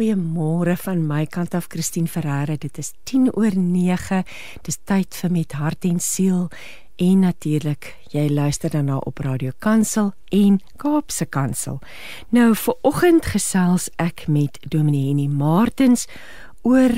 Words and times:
Goeiemôre 0.00 0.78
van 0.80 1.02
my 1.04 1.26
kant 1.28 1.52
af 1.52 1.66
Christine 1.68 2.08
Ferreira. 2.08 2.54
Dit 2.56 2.78
is 2.80 2.94
10 3.04 3.34
oor 3.36 3.52
9. 3.52 4.22
Dis 4.64 4.78
tyd 4.88 5.12
vir 5.12 5.30
met 5.34 5.52
hart 5.52 5.84
en 5.84 5.98
siel 6.00 6.46
en 6.96 7.20
natuurlik 7.26 7.90
jy 8.08 8.22
luister 8.32 8.72
dan 8.72 8.88
na 8.88 8.96
op 8.96 9.20
Radio 9.20 9.52
Kansel 9.60 10.14
en 10.32 10.56
Kaapse 10.80 11.28
Kansel. 11.28 11.82
Nou 12.32 12.54
vir 12.56 12.78
oggend 12.80 13.28
gesels 13.28 13.90
ek 14.00 14.24
met 14.24 14.56
Dominee 14.64 15.10
Henny 15.10 15.28
Martens 15.28 16.06
oor 16.64 16.96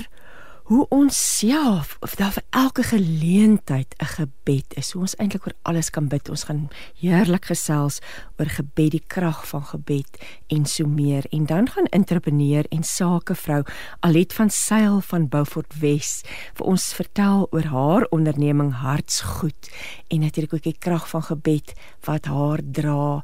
hoe 0.73 0.86
ons 0.89 1.16
self 1.39 1.98
of 2.00 2.14
daar 2.16 2.32
vir 2.32 2.45
elke 2.57 2.82
geleentheid 2.82 3.95
'n 4.00 4.05
gebed 4.16 4.75
is. 4.80 4.93
Hoe 4.93 5.02
ons 5.02 5.16
eintlik 5.16 5.46
oor 5.46 5.59
alles 5.62 5.91
kan 5.91 6.09
bid. 6.09 6.29
Ons 6.29 6.45
gaan 6.45 6.70
heerlik 6.96 7.45
gesels 7.45 8.00
oor 8.38 8.48
gebed, 8.48 8.91
die 8.91 9.05
krag 9.06 9.48
van 9.48 9.64
gebed 9.64 10.16
en 10.46 10.64
so 10.66 10.87
meer. 10.87 11.24
En 11.30 11.46
dan 11.46 11.69
gaan 11.69 11.84
entrepreneur 11.84 12.64
en 12.69 12.82
sakevrou 12.82 13.62
Alet 14.00 14.32
van 14.32 14.50
Sail 14.50 15.01
van 15.01 15.29
Beaufort 15.29 15.79
Wes 15.80 16.23
vir 16.55 16.66
ons 16.66 16.93
vertel 16.95 17.48
oor 17.51 17.65
haar 17.65 18.07
onderneming 18.10 18.73
Hartsgoed 18.73 19.70
en 20.09 20.20
natuurlik 20.20 20.54
ook 20.54 20.62
die 20.62 20.79
krag 20.79 21.09
van 21.09 21.23
gebed 21.23 21.73
wat 22.04 22.24
haar 22.24 22.60
dra 22.65 23.23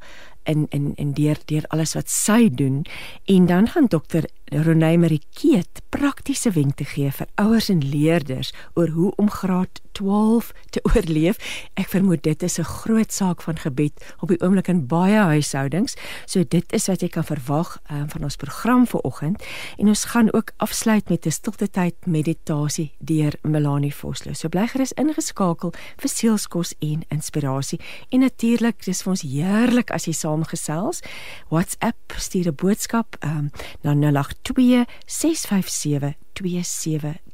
in 0.48 0.66
in 0.68 0.92
in 0.94 1.12
deur 1.12 1.38
deur 1.44 1.64
alles 1.68 1.94
wat 1.94 2.10
sy 2.10 2.48
doen 2.48 2.84
en 3.24 3.46
dan 3.46 3.68
gaan 3.68 3.86
dokter 3.86 4.24
Renée 4.50 4.96
Marikeet 4.96 5.82
praktiese 5.92 6.50
wenke 6.54 6.84
gee 6.88 7.10
vir 7.12 7.28
ouers 7.40 7.68
en 7.68 7.82
leerders 7.84 8.52
oor 8.78 8.88
hoe 8.96 9.10
om 9.20 9.28
graad 9.30 9.80
12 9.98 10.52
te 10.70 10.80
oorleef. 10.88 11.40
Ek 11.76 11.90
vermoed 11.92 12.22
dit 12.22 12.42
is 12.42 12.58
'n 12.58 12.64
groot 12.64 13.12
saak 13.12 13.42
van 13.42 13.58
gebed 13.58 13.92
op 14.20 14.28
die 14.28 14.40
oomblik 14.40 14.68
in 14.68 14.86
baie 14.86 15.18
huishoudings. 15.18 15.96
So 16.26 16.44
dit 16.44 16.72
is 16.72 16.86
wat 16.86 17.02
jy 17.02 17.08
kan 17.08 17.24
verwag 17.24 17.78
um, 17.90 18.08
van 18.08 18.22
ons 18.24 18.36
program 18.36 18.86
vir 18.86 19.00
oggend 19.00 19.42
en 19.76 19.88
ons 19.88 20.04
gaan 20.04 20.32
ook 20.32 20.52
afsluit 20.56 21.08
met 21.08 21.26
'n 21.26 21.30
stilte 21.30 21.68
tyd 21.68 21.94
meditasie 22.06 22.92
deur 22.98 23.34
Melanie 23.42 23.94
Vosloo. 23.94 24.34
So 24.34 24.48
bly 24.48 24.66
gerus 24.66 24.92
ingeskakel 24.92 25.72
vir 25.96 26.08
sielskos 26.08 26.74
en 26.78 27.02
inspirasie. 27.08 27.80
En 28.08 28.20
natuurlik, 28.20 28.84
dis 28.84 29.02
vir 29.02 29.10
ons 29.10 29.22
heerlik 29.22 29.90
as 29.90 30.04
jy 30.06 30.12
saamgesels. 30.12 31.02
WhatsApp 31.48 32.12
stuur 32.16 32.48
'n 32.48 32.54
boodskap 32.54 33.16
um, 33.24 33.50
na 33.82 33.94
08 33.94 34.37
082 34.44 34.86
657 35.06 36.14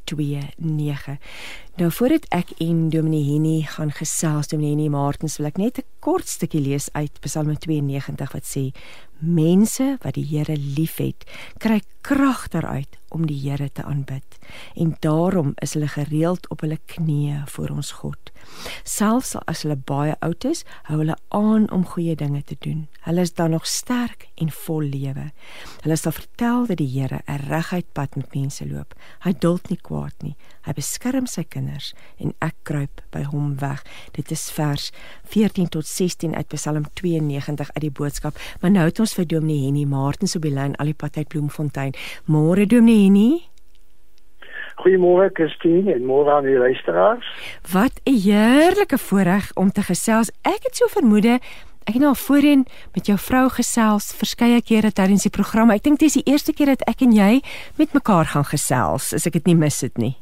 2729. 0.04 1.18
Nou 1.76 1.90
voordat 1.90 2.26
ek 2.30 2.52
en 2.62 2.88
Dominee 2.88 3.32
Henny 3.32 3.62
gaan 3.66 3.90
gesels, 3.90 4.48
Dominee 4.48 4.76
Henny 4.76 4.88
Martens, 4.88 5.40
wil 5.40 5.48
ek 5.50 5.56
net 5.58 5.78
'n 5.78 5.88
kort 5.98 6.28
stukkie 6.28 6.60
lees 6.60 6.88
uit 6.92 7.20
Psalm 7.20 7.50
92 7.58 8.32
wat 8.32 8.46
sê: 8.46 8.70
Mense 9.18 9.96
wat 10.02 10.14
die 10.14 10.26
Here 10.26 10.56
liefhet, 10.56 11.24
kry 11.58 11.80
krag 12.02 12.48
daaruit 12.52 12.98
om 13.08 13.26
die 13.26 13.38
Here 13.38 13.72
te 13.72 13.82
aanbid. 13.82 14.38
En 14.74 14.96
daarom 15.00 15.52
is 15.54 15.72
hulle 15.72 15.88
gereeld 15.88 16.48
op 16.50 16.60
hulle 16.60 16.78
knieë 16.86 17.46
voor 17.46 17.68
ons 17.68 17.92
God. 17.92 18.32
Selfs 18.82 19.36
as 19.46 19.62
hulle 19.62 19.76
baie 19.76 20.16
oud 20.20 20.44
is, 20.44 20.64
hou 20.82 20.98
hulle 20.98 21.16
aan 21.28 21.70
om 21.70 21.86
goeie 21.86 22.16
dinge 22.16 22.42
te 22.42 22.56
doen. 22.58 22.88
Hulle 23.06 23.20
is 23.20 23.34
dan 23.34 23.50
nog 23.50 23.66
sterk 23.66 24.28
en 24.34 24.50
vol 24.50 24.82
lewe. 24.82 25.30
Hulle 25.80 25.96
sal 25.96 26.12
vertel 26.12 26.66
dat 26.66 26.78
die 26.82 26.90
Here 27.00 27.22
'n 27.26 27.48
reguit 27.48 27.92
pad 27.92 28.16
met 28.16 28.34
mense 28.34 28.66
loop. 28.66 28.94
Hy 29.20 29.32
duld 29.32 29.70
nie 29.70 29.78
kwaad 29.78 29.93
nie. 30.22 30.34
Hy 30.66 30.74
beskerm 30.76 31.26
sy 31.30 31.44
kinders 31.44 31.92
en 32.18 32.34
ek 32.44 32.56
kruip 32.68 33.02
by 33.14 33.24
hom 33.30 33.54
weg. 33.62 33.82
Dit 34.16 34.32
is 34.34 34.50
vers 34.54 34.90
14 35.32 35.68
tot 35.68 35.86
16 35.86 36.34
uit 36.34 36.48
Psalm 36.54 36.86
92 37.00 37.70
uit 37.74 37.82
die 37.86 37.94
boodskap. 37.94 38.38
Maar 38.60 38.70
nou 38.74 38.86
het 38.88 39.00
ons 39.00 39.14
vir 39.14 39.26
Dominee 39.26 39.66
Henny 39.66 39.84
Martens 39.84 40.36
op 40.36 40.42
die 40.42 40.54
lyn 40.54 40.76
al 40.76 40.92
die 40.92 40.98
pad 40.98 41.16
uit 41.16 41.28
Bloemfontein. 41.28 41.94
Môre 42.26 42.66
Dominee 42.66 43.04
Henny. 43.08 43.30
Goeiemôre 44.82 45.30
Christine 45.32 45.92
en 45.94 46.02
môre 46.02 46.32
aan 46.34 46.48
die 46.48 46.58
luisteraars. 46.58 47.26
Wat 47.72 47.94
'n 48.04 48.18
heerlike 48.26 48.98
voorreg 48.98 49.50
om 49.54 49.70
te 49.70 49.82
gesels. 49.82 50.30
Ek 50.42 50.62
het 50.66 50.76
so 50.76 50.86
vermoede 50.86 51.38
ek 51.84 51.96
het 51.96 52.02
nou 52.02 52.14
voorheen 52.16 52.66
met 52.94 53.06
jou 53.06 53.18
vrou 53.18 53.46
gesels 53.52 54.12
verskeie 54.16 54.60
kere 54.62 54.92
tydens 54.92 55.26
die 55.26 55.32
program. 55.32 55.70
Ek 55.70 55.84
dink 55.84 56.00
dit 56.00 56.08
is 56.08 56.18
die 56.20 56.26
eerste 56.32 56.52
keer 56.52 56.74
dat 56.74 56.84
ek 56.90 57.04
en 57.06 57.14
jy 57.14 57.40
met 57.80 57.92
mekaar 57.96 58.32
gaan 58.34 58.46
gesels, 58.48 59.12
as 59.14 59.26
ek 59.26 59.40
dit 59.40 59.52
nie 59.52 59.58
mis 59.58 59.80
het 59.84 59.98
nie. 60.00 60.16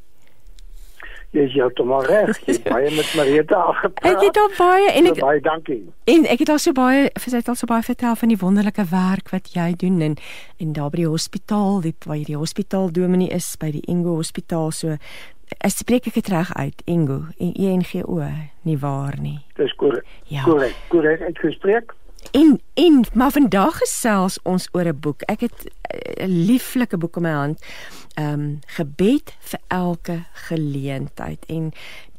Jy 1.33 1.47
is 1.49 1.55
heeltemal 1.56 2.05
reg. 2.05 2.37
Jy 2.45 2.59
het 2.59 2.67
baie 2.75 2.91
met 2.93 3.12
Marita 3.17 3.61
gepraat. 3.78 4.11
Ek 4.11 4.21
het 4.21 4.37
al 4.37 4.50
baie 4.59 4.91
en 4.93 5.09
ek 5.09 5.21
baie 5.23 5.41
dankie. 5.41 5.78
En 6.12 6.27
ek 6.28 6.43
het 6.45 6.53
al 6.53 6.61
so 6.61 6.77
baie 6.77 7.06
vir 7.09 7.25
sy 7.33 7.41
het 7.41 7.49
al 7.49 7.56
so 7.56 7.69
baie 7.71 7.87
vertel 7.87 8.19
van 8.21 8.33
die 8.34 8.37
wonderlike 8.37 8.84
werk 8.91 9.33
wat 9.33 9.49
jy 9.56 9.71
doen 9.81 10.03
en 10.05 10.19
en 10.61 10.75
daar 10.77 10.93
by 10.93 11.00
die 11.00 11.09
hospitaal, 11.09 11.81
die 11.87 11.94
waar 12.05 12.21
jy 12.21 12.34
die 12.34 12.39
hospitaal 12.39 12.93
dominee 12.93 13.33
is 13.33 13.49
by 13.56 13.73
die 13.73 13.81
Ingo 13.89 14.19
Hospitaal 14.21 14.77
so 14.77 14.99
Ek 15.59 15.75
spreek 15.75 16.07
ek 16.07 16.15
dit 16.15 16.29
reg 16.29 16.55
uit, 16.55 16.83
Ingo, 16.85 17.27
en 17.39 17.53
E 17.53 17.77
N 17.77 17.85
G 17.85 18.03
O, 18.05 18.23
nie 18.63 18.79
waar 18.79 19.19
nie. 19.21 19.39
Dis 19.57 19.75
korrek. 19.75 20.07
Ja. 20.31 20.43
Korrek. 20.43 20.77
Korrek 20.89 21.21
uitgespreek. 21.21 21.95
En 22.31 22.61
en 22.75 23.05
maar 23.15 23.31
vandag 23.35 23.77
gesels 23.83 24.39
ons 24.43 24.69
oor 24.73 24.87
'n 24.87 25.01
boek. 25.01 25.23
Ek 25.23 25.41
het 25.41 25.73
'n 26.21 26.47
lieflike 26.47 26.97
boek 26.97 27.17
in 27.17 27.23
my 27.23 27.31
hand. 27.31 27.65
Ehm 28.15 28.41
um, 28.41 28.59
gebed 28.67 29.35
vir 29.41 29.61
elke 29.69 30.25
geleentheid 30.33 31.45
en 31.47 31.73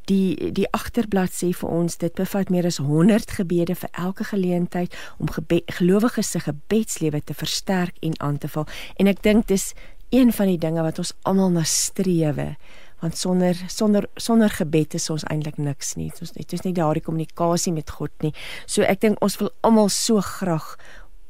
die 0.06 0.52
die 0.52 0.68
agterblad 0.72 1.32
sê 1.32 1.50
vir 1.56 1.70
ons 1.70 1.98
dit 1.98 2.14
bevat 2.14 2.50
meer 2.50 2.66
as 2.66 2.78
100 2.78 3.32
gebede 3.32 3.76
vir 3.76 3.90
elke 3.92 4.24
geleentheid 4.24 4.96
om 5.18 5.28
gelowiges 5.66 6.32
se 6.32 6.40
gebedslewe 6.40 7.24
te 7.24 7.34
versterk 7.34 7.96
en 8.00 8.20
aan 8.20 8.38
te 8.38 8.48
val. 8.48 8.68
En 8.96 9.08
ek 9.08 9.24
dink 9.24 9.48
dis 9.48 9.74
een 10.10 10.34
van 10.34 10.48
die 10.48 10.58
dinge 10.58 10.82
wat 10.82 10.98
ons 10.98 11.14
almal 11.22 11.50
na 11.50 11.64
strewe 11.64 12.56
want 13.03 13.19
sonder 13.19 13.59
sonder 13.68 14.08
sonder 14.16 14.50
gebed 14.50 14.96
is 14.96 15.09
ons 15.14 15.28
eintlik 15.31 15.59
niks 15.59 15.96
nie. 16.00 16.09
Ons 16.24 16.34
dit 16.38 16.58
is 16.58 16.66
nie 16.66 16.74
daardie 16.74 17.03
kommunikasie 17.03 17.74
met 17.75 17.91
God 17.91 18.14
nie. 18.24 18.34
So 18.66 18.88
ek 18.88 19.03
dink 19.03 19.22
ons 19.22 19.38
wil 19.41 19.52
almal 19.62 19.91
so 19.94 20.24
graag 20.24 20.78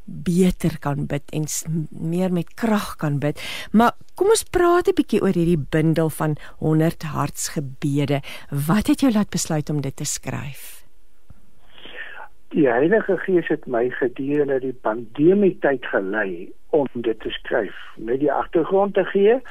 beter 0.06 0.78
kan 0.84 1.06
bid 1.08 1.24
en 1.32 1.48
meer 1.90 2.32
met 2.34 2.54
krag 2.60 2.96
kan 3.00 3.20
bid. 3.24 3.40
Maar 3.72 3.96
kom 4.20 4.30
ons 4.36 4.44
praat 4.44 4.88
'n 4.88 4.98
bietjie 5.00 5.22
oor 5.22 5.34
hierdie 5.34 5.66
bundel 5.76 6.10
van 6.10 6.36
100 6.60 7.04
hartsgebede. 7.04 8.22
Wat 8.50 8.88
het 8.88 9.02
jou 9.02 9.12
laat 9.12 9.30
besluit 9.30 9.70
om 9.70 9.82
dit 9.82 9.96
te 9.96 10.06
skryf? 10.06 10.84
Die 12.50 12.68
Heilige 12.68 13.18
Gees 13.18 13.48
het 13.48 13.66
my 13.66 13.90
gedurende 13.90 14.60
die 14.60 14.78
pandemie 14.82 15.58
tyd 15.60 15.86
gelei 15.86 16.52
om 16.70 16.88
dit 16.94 17.20
te 17.20 17.30
skryf. 17.30 17.74
Met 17.98 18.20
die 18.20 18.32
agtergrond 18.32 18.94
te 18.94 19.04
gee, 19.04 19.42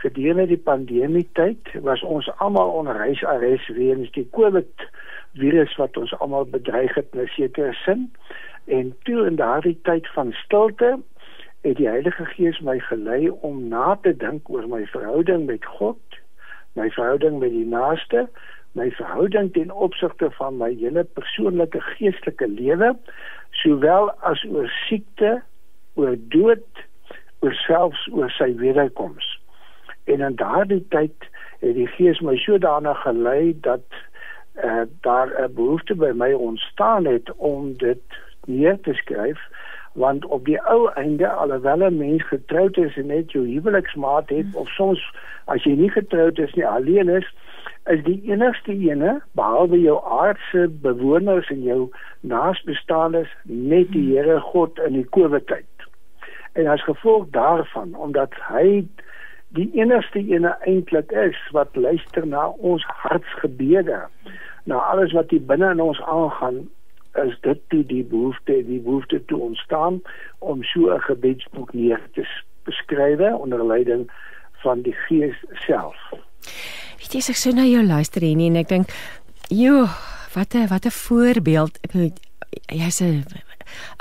gedurende 0.00 0.46
die 0.46 0.62
pandemie 0.64 1.28
tyd 1.38 1.72
was 1.84 2.02
ons 2.02 2.28
almal 2.38 2.72
onder 2.80 2.96
huisarrest 2.96 3.68
weens 3.76 4.10
die 4.16 4.28
COVID 4.36 4.86
virus 5.40 5.76
wat 5.76 5.96
ons 6.00 6.14
almal 6.18 6.46
bedreig 6.48 6.94
het 6.94 7.08
in 7.12 7.20
'n 7.20 7.32
sekere 7.36 7.72
sin. 7.84 8.10
En 8.64 8.94
toe 9.02 9.26
in 9.26 9.36
daardie 9.36 9.78
tyd 9.82 10.08
van 10.08 10.32
stilte 10.32 10.98
het 11.60 11.76
die 11.76 11.88
Heilige 11.88 12.24
Gees 12.24 12.60
my 12.60 12.78
gelei 12.78 13.28
om 13.28 13.68
na 13.68 13.98
te 14.02 14.16
dink 14.16 14.48
oor 14.48 14.68
my 14.68 14.86
verhouding 14.86 15.46
met 15.46 15.64
God, 15.64 16.00
my 16.72 16.90
verhouding 16.90 17.38
met 17.38 17.50
die 17.50 17.66
naaste, 17.66 18.28
my 18.72 18.90
verhouding 18.90 19.52
ten 19.52 19.70
opsigte 19.70 20.30
van 20.30 20.56
my 20.56 20.74
hele 20.74 21.04
persoonlike 21.04 21.80
geestelike 21.80 22.48
lewe, 22.48 22.96
sowel 23.50 24.10
as 24.20 24.44
oor 24.44 24.70
siekte, 24.88 25.42
oor 25.94 26.16
dood, 26.16 26.84
oor 27.40 27.54
selfs 27.54 28.08
oor 28.12 28.30
sy 28.30 28.54
wederkoms. 28.56 29.39
En 30.04 30.20
in 30.20 30.36
daardie 30.36 30.86
tyd 30.88 31.28
het 31.60 31.74
die 31.74 31.86
Gees 31.86 32.20
my 32.20 32.36
sodanig 32.36 33.02
gelei 33.02 33.56
dat 33.60 33.84
uh, 34.64 34.82
daar 35.00 35.28
'n 35.42 35.54
behoefte 35.54 35.94
by 35.94 36.12
my 36.14 36.32
ontstaan 36.32 37.04
het 37.04 37.32
om 37.36 37.76
dit 37.76 38.02
neer 38.46 38.80
te 38.80 38.94
skryf 38.94 39.40
want 39.92 40.24
op 40.24 40.44
die 40.44 40.60
ou 40.62 40.90
einde 40.94 41.28
alhoewel 41.28 41.82
'n 41.86 41.96
mens 41.96 42.26
getroud 42.28 42.76
is 42.76 42.96
en 42.96 43.06
net 43.06 43.32
jou 43.32 43.46
huweliksmaat 43.46 44.28
het 44.28 44.46
of 44.52 44.68
soms 44.68 45.12
as 45.44 45.64
jy 45.64 45.72
nie 45.72 45.90
getroud 45.90 46.38
is 46.38 46.54
nie 46.54 46.66
alleen 46.66 47.08
is 47.08 47.34
is 47.84 48.02
die 48.04 48.20
enigste 48.22 48.72
ene 48.72 49.20
behalwe 49.32 49.80
jou 49.80 49.98
aardse 50.04 50.68
bewoners 50.68 51.48
en 51.50 51.62
jou 51.62 51.90
naasbestaandes 52.20 53.28
net 53.42 53.92
die 53.92 54.16
Here 54.16 54.40
God 54.40 54.78
in 54.78 54.92
die 54.92 55.08
Covid 55.08 55.46
tyd. 55.46 55.86
En 56.52 56.66
as 56.66 56.84
gevolg 56.84 57.26
daarvan 57.30 57.94
omdat 57.94 58.34
hy 58.48 58.86
die 59.56 59.70
enigste 59.74 60.18
ene 60.18 60.54
eintlik 60.66 61.10
is 61.10 61.38
wat 61.54 61.74
luister 61.76 62.26
na 62.26 62.48
ons 62.48 62.84
hartsgebede, 63.02 64.04
na 64.64 64.82
alles 64.92 65.14
wat 65.16 65.32
hier 65.34 65.42
binne 65.42 65.72
in 65.74 65.82
ons 65.82 66.00
aangaan, 66.06 66.68
is 67.18 67.34
dit 67.42 67.58
die, 67.74 67.82
die 67.86 68.04
behoefte 68.06 68.60
die 68.68 68.78
behoefte 68.78 69.18
toe 69.26 69.40
ontstaan 69.50 69.98
om 70.38 70.62
so 70.62 70.94
'n 70.94 71.00
gebedsboek 71.08 71.72
neer 71.74 72.00
te 72.14 72.26
beskryf 72.64 73.18
onder 73.34 73.64
leiding 73.66 74.10
van 74.62 74.82
die 74.82 74.94
Gees 75.06 75.36
self. 75.66 75.98
Weet 76.98 77.12
jy 77.12 77.18
ek 77.18 77.36
so 77.36 77.50
na 77.50 77.64
jou 77.66 77.82
luister 77.82 78.22
hier 78.22 78.38
en 78.46 78.56
ek 78.56 78.68
dink, 78.68 78.88
"Jo, 79.48 79.86
wat 80.34 80.54
'n 80.54 80.68
wat 80.68 80.86
'n 80.86 80.90
voorbeeld." 80.90 81.78
Ek 81.82 81.92
weet 81.92 82.20
jy's 82.68 83.00
'n 83.00 83.24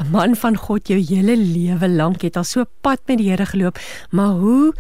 'n 0.01 0.11
man 0.11 0.35
van 0.35 0.55
God 0.55 0.87
jou 0.87 0.99
hele 0.99 1.35
lewe 1.37 1.87
lank 1.89 2.21
het 2.21 2.37
al 2.37 2.43
so 2.43 2.63
pad 2.81 2.99
met 3.07 3.17
die 3.17 3.29
Here 3.29 3.45
geloop, 3.45 3.77
maar 4.11 4.33
hoe 4.41 4.73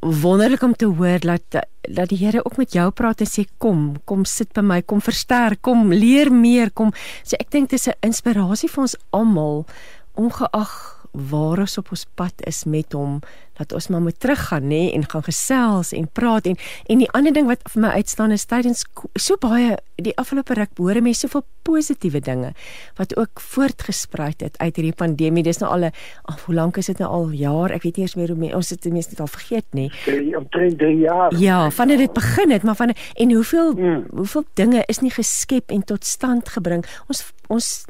wonderlik 0.00 0.62
om 0.62 0.74
te 0.76 0.86
hoor 0.86 1.18
dat 1.18 1.66
dat 1.80 2.08
die 2.08 2.18
Here 2.18 2.44
ook 2.44 2.56
met 2.56 2.72
jou 2.72 2.90
praat 2.90 3.20
en 3.20 3.26
sê 3.26 3.44
kom, 3.58 3.96
kom 4.04 4.24
sit 4.24 4.52
by 4.52 4.60
my, 4.60 4.82
kom 4.82 5.00
versterk, 5.00 5.62
kom 5.62 5.88
leer 5.92 6.30
meer, 6.32 6.70
kom. 6.70 6.92
So 7.24 7.36
ek 7.40 7.50
dink 7.50 7.70
dis 7.70 7.88
'n 7.88 7.96
inspirasie 8.00 8.68
vir 8.68 8.82
ons 8.82 8.96
almal 9.10 9.66
ongeag 10.14 10.98
waar 11.12 11.58
ons 11.58 11.78
op 11.78 11.90
ons 11.90 12.06
pad 12.14 12.34
is 12.46 12.64
met 12.64 12.92
hom 12.92 13.20
dat 13.58 13.72
ons 13.72 13.88
maar 13.88 14.04
moet 14.04 14.20
teruggaan 14.20 14.62
nê 14.62 14.82
nee, 14.88 14.92
en 14.92 15.04
gaan 15.08 15.26
gesels 15.26 15.92
en 15.92 16.08
praat 16.12 16.46
en 16.46 16.56
en 16.86 17.04
die 17.04 17.10
ander 17.10 17.32
ding 17.32 17.46
wat 17.46 17.62
vir 17.72 17.82
my 17.82 17.92
uitstaan 18.00 18.34
is 18.34 18.46
tydens 18.46 18.84
so 19.14 19.36
baie 19.40 19.76
die 19.98 20.14
afgelope 20.16 20.54
ruk 20.54 20.78
hoor 20.78 21.02
mense 21.02 21.26
soveel 21.26 21.44
positiewe 21.66 22.20
dinge 22.24 22.52
wat 22.98 23.14
ook 23.18 23.40
voortgespruit 23.40 24.40
het 24.40 24.58
uit 24.58 24.78
hierdie 24.78 24.96
pandemie. 24.96 25.42
Dis 25.42 25.60
nou 25.62 25.70
al 25.72 25.88
'n 25.88 25.92
hoe 26.46 26.54
lank 26.54 26.76
is 26.76 26.86
dit 26.86 26.98
nou 26.98 27.10
al? 27.10 27.30
Jaar? 27.30 27.70
Ek 27.70 27.82
weet 27.82 27.96
nie 27.96 28.06
eens 28.06 28.14
meer 28.14 28.30
hoe 28.34 28.54
ons 28.54 28.68
dit 28.68 28.92
mense 28.92 29.10
net 29.10 29.20
al 29.20 29.26
vergeet 29.26 29.66
nê. 29.74 29.86
Omtrent 30.36 30.78
3 30.78 30.98
jaar. 30.98 31.34
Ja 31.36 31.70
vandat 31.70 31.98
dit 31.98 32.12
begin 32.12 32.50
het 32.50 32.62
maar 32.62 32.76
van 32.76 32.94
en 33.14 33.32
hoeveel 33.32 33.72
hmm. 33.72 34.06
hoeveel 34.10 34.44
dinge 34.54 34.82
is 34.86 34.98
nie 34.98 35.10
geskep 35.10 35.70
en 35.70 35.84
tot 35.84 36.04
stand 36.04 36.48
gebring? 36.48 36.84
Ons 37.08 37.32
ons 37.48 37.84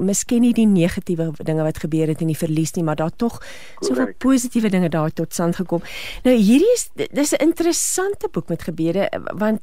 miskien 0.00 0.40
nie 0.40 0.52
die 0.54 0.66
negatiewe 0.66 1.32
dinge 1.42 1.62
wat 1.62 1.78
gebeur 1.78 2.06
het 2.06 2.20
in 2.20 2.30
die 2.30 2.38
verlies 2.38 2.74
nie 2.76 2.84
maar 2.84 2.96
daar 2.96 3.10
tog 3.16 3.42
soveel 3.80 4.12
positiewe 4.18 4.70
dinge 4.70 4.88
daar 4.88 5.09
tot 5.12 5.32
stand 5.32 5.56
gekom. 5.56 5.82
Nou 6.24 6.36
hierdie 6.36 6.72
is 6.74 6.88
dis 6.94 7.32
'n 7.32 7.42
interessante 7.42 8.28
boek 8.30 8.48
met 8.48 8.62
gebede 8.62 9.08
want 9.34 9.60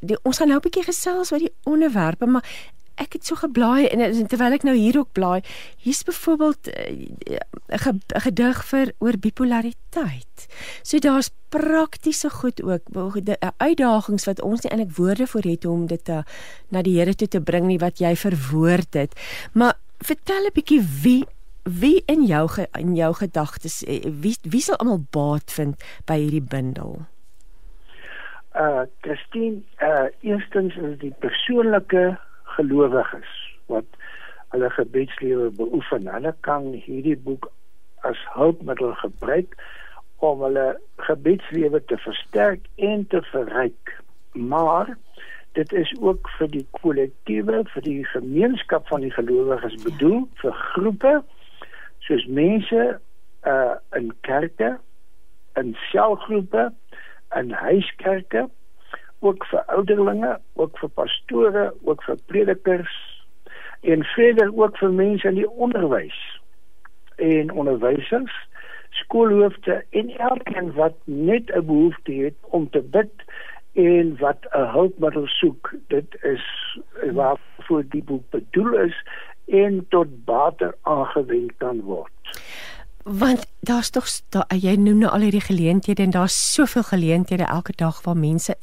die, 0.00 0.18
ons 0.22 0.36
gaan 0.38 0.48
nou 0.48 0.58
'n 0.58 0.62
bietjie 0.62 0.84
gesels 0.84 1.32
oor 1.32 1.38
die 1.38 1.54
onderwerpe 1.64 2.26
maar 2.26 2.44
ek 3.00 3.16
het 3.16 3.26
so 3.26 3.38
geblaai 3.40 3.88
en 3.88 4.02
terwyl 4.28 4.56
ek 4.56 4.64
nou 4.66 4.76
hier 4.76 4.98
ook 5.00 5.12
blaai, 5.16 5.40
hier's 5.80 6.02
byvoorbeeld 6.04 6.68
eh, 6.68 7.08
'n 7.70 7.78
uh, 7.88 8.20
gedig 8.24 8.64
vir 8.64 8.92
oor 8.98 9.18
bipolariteit. 9.18 10.46
So 10.82 10.98
daar's 10.98 11.30
praktiese 11.48 12.30
goed 12.30 12.62
ook, 12.62 12.82
uitdagings 13.56 14.24
wat 14.24 14.40
ons 14.40 14.62
nie 14.62 14.70
eintlik 14.70 14.96
woorde 14.96 15.26
vir 15.26 15.50
het 15.50 15.64
om 15.64 15.86
dit 15.86 16.04
te 16.04 16.22
na 16.68 16.82
die 16.82 16.98
Here 16.98 17.14
toe 17.14 17.28
te 17.28 17.40
bring 17.40 17.66
nie 17.66 17.78
wat 17.78 17.98
jy 17.98 18.16
verwoord 18.16 18.94
het. 18.94 19.12
Maar 19.52 19.78
vertel 19.98 20.46
'n 20.46 20.54
bietjie 20.54 20.82
wie 21.02 21.24
wie 21.62 22.02
in 22.06 22.24
jou 22.26 22.48
in 22.78 22.94
jou 22.94 23.14
gedagtes 23.14 23.82
eh, 23.84 24.04
wie 24.04 24.36
wie 24.42 24.60
sal 24.60 24.76
almal 24.76 25.02
baat 25.10 25.52
vind 25.52 25.82
by 26.06 26.16
hierdie 26.20 26.44
bundel? 26.44 26.98
Uh 28.54 28.86
Christine, 29.00 29.62
uh 29.78 30.08
eerstens 30.20 30.76
is 30.76 30.98
die 30.98 31.14
persoonlike 31.18 32.18
gelowiges 32.56 33.34
wat 33.66 33.86
hulle 34.50 34.70
gebedslewe 34.70 35.50
beoefen. 35.50 36.08
Hulle 36.10 36.34
kan 36.40 36.72
hierdie 36.72 37.16
boek 37.16 37.50
as 38.08 38.18
hulpmiddel 38.34 38.94
gebruik 39.04 39.54
om 40.16 40.42
hulle 40.42 40.80
gebedslewe 41.06 41.84
te 41.84 41.96
versterk 41.96 42.66
en 42.76 43.06
te 43.06 43.22
verryk. 43.30 43.94
Maar 44.32 44.96
dit 45.52 45.72
is 45.72 45.92
ook 46.00 46.28
vir 46.38 46.50
die 46.50 46.66
kollektiewe, 46.70 47.62
vir 47.72 47.82
die 47.82 48.04
gemeenskap 48.12 48.88
van 48.88 49.06
die 49.06 49.14
gelowiges 49.14 49.76
bedoel, 49.82 50.26
vir 50.42 50.58
groepe 50.72 51.14
soos 52.10 52.26
mense 52.26 53.00
uh 53.46 53.74
in 53.94 54.10
kerke, 54.26 54.78
in 55.54 55.76
selgroepe, 55.90 56.72
in 57.36 57.50
huiskerke, 57.50 58.48
ook 59.20 59.46
vir 59.46 59.62
ouderlinge, 59.66 60.38
ook 60.52 60.78
vir 60.78 60.90
pastore, 60.98 61.70
ook 61.84 62.02
vir 62.02 62.18
predikers 62.26 62.96
en 63.80 64.02
verder 64.14 64.50
ook 64.56 64.78
vir 64.78 64.92
mense 64.92 65.28
in 65.28 65.38
die 65.38 65.48
onderwys 65.50 66.18
en 67.20 67.52
onderwysers, 67.52 68.34
skoolhoofde 68.90 69.84
en 69.90 70.10
elkeen 70.18 70.72
wat 70.74 70.96
net 71.04 71.52
'n 71.54 71.66
behoefte 71.66 72.12
het 72.12 72.36
om 72.58 72.70
te 72.70 72.82
bid 72.82 73.12
en 73.72 74.16
wat 74.18 74.46
'n 74.50 74.70
hulpmiddel 74.74 75.26
soek. 75.26 75.74
Dit 75.86 76.16
is 76.22 76.44
waarvoor 77.12 77.84
die 77.88 78.02
boek 78.02 78.30
bedoel 78.30 78.74
is 78.74 79.04
en 79.50 79.86
tot 79.88 80.24
bater 80.24 80.74
aangewend 80.82 81.52
kan 81.58 81.80
word. 81.80 82.38
Want 83.02 83.46
daar's 83.60 83.90
tog 83.90 84.06
da, 84.28 84.44
jy 84.52 84.74
noem 84.76 84.98
nou 85.02 85.10
al 85.10 85.24
hierdie 85.24 85.44
geleenthede 85.44 86.04
en 86.04 86.12
daar's 86.14 86.36
soveel 86.54 86.84
geleenthede 86.84 87.48
elke 87.48 87.72
dag 87.76 88.02
waar 88.04 88.16
mense 88.16 88.56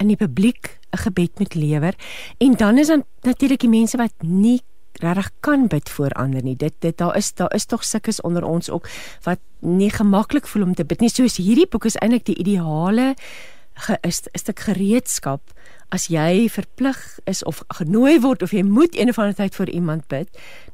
in 0.00 0.08
die 0.08 0.16
publiek 0.16 0.78
'n 0.92 1.02
gebed 1.04 1.38
moet 1.38 1.54
lewer 1.54 1.94
en 2.38 2.54
dan 2.54 2.78
is 2.78 2.86
dan 2.86 3.04
natuurlik 3.20 3.60
die 3.60 3.68
mense 3.68 3.96
wat 3.96 4.12
nie 4.20 4.62
regtig 4.92 5.30
kan 5.40 5.66
bid 5.66 5.88
voor 5.88 6.10
ander 6.10 6.42
nie. 6.42 6.56
Dit 6.56 6.74
dit 6.78 6.98
daar 6.98 7.16
is 7.16 7.32
daar 7.34 7.54
is 7.54 7.66
tog 7.66 7.84
sukkes 7.84 8.20
onder 8.20 8.44
ons 8.44 8.70
ook 8.70 8.88
wat 9.22 9.38
nie 9.58 9.90
gemaklik 9.90 10.46
voel 10.46 10.62
om 10.62 10.74
te 10.74 10.84
bid 10.84 11.00
nie. 11.00 11.08
Soos 11.08 11.36
hierdie 11.36 11.68
boek 11.68 11.84
is 11.84 11.96
eintlik 11.96 12.24
die 12.24 12.38
ideale 12.38 13.14
ge, 13.74 13.98
is 14.02 14.22
'n 14.22 14.38
stuk 14.38 14.60
gereedskap 14.60 15.40
as 15.92 16.08
jy 16.08 16.48
verplig 16.48 16.98
is 17.28 17.42
of 17.44 17.60
genooi 17.76 18.16
word 18.24 18.42
of 18.42 18.54
jy 18.56 18.62
moet 18.64 18.96
een 18.96 19.12
of 19.12 19.18
ander 19.20 19.36
tyd 19.36 19.56
vir 19.58 19.68
iemand 19.68 20.06
bid, 20.08 20.28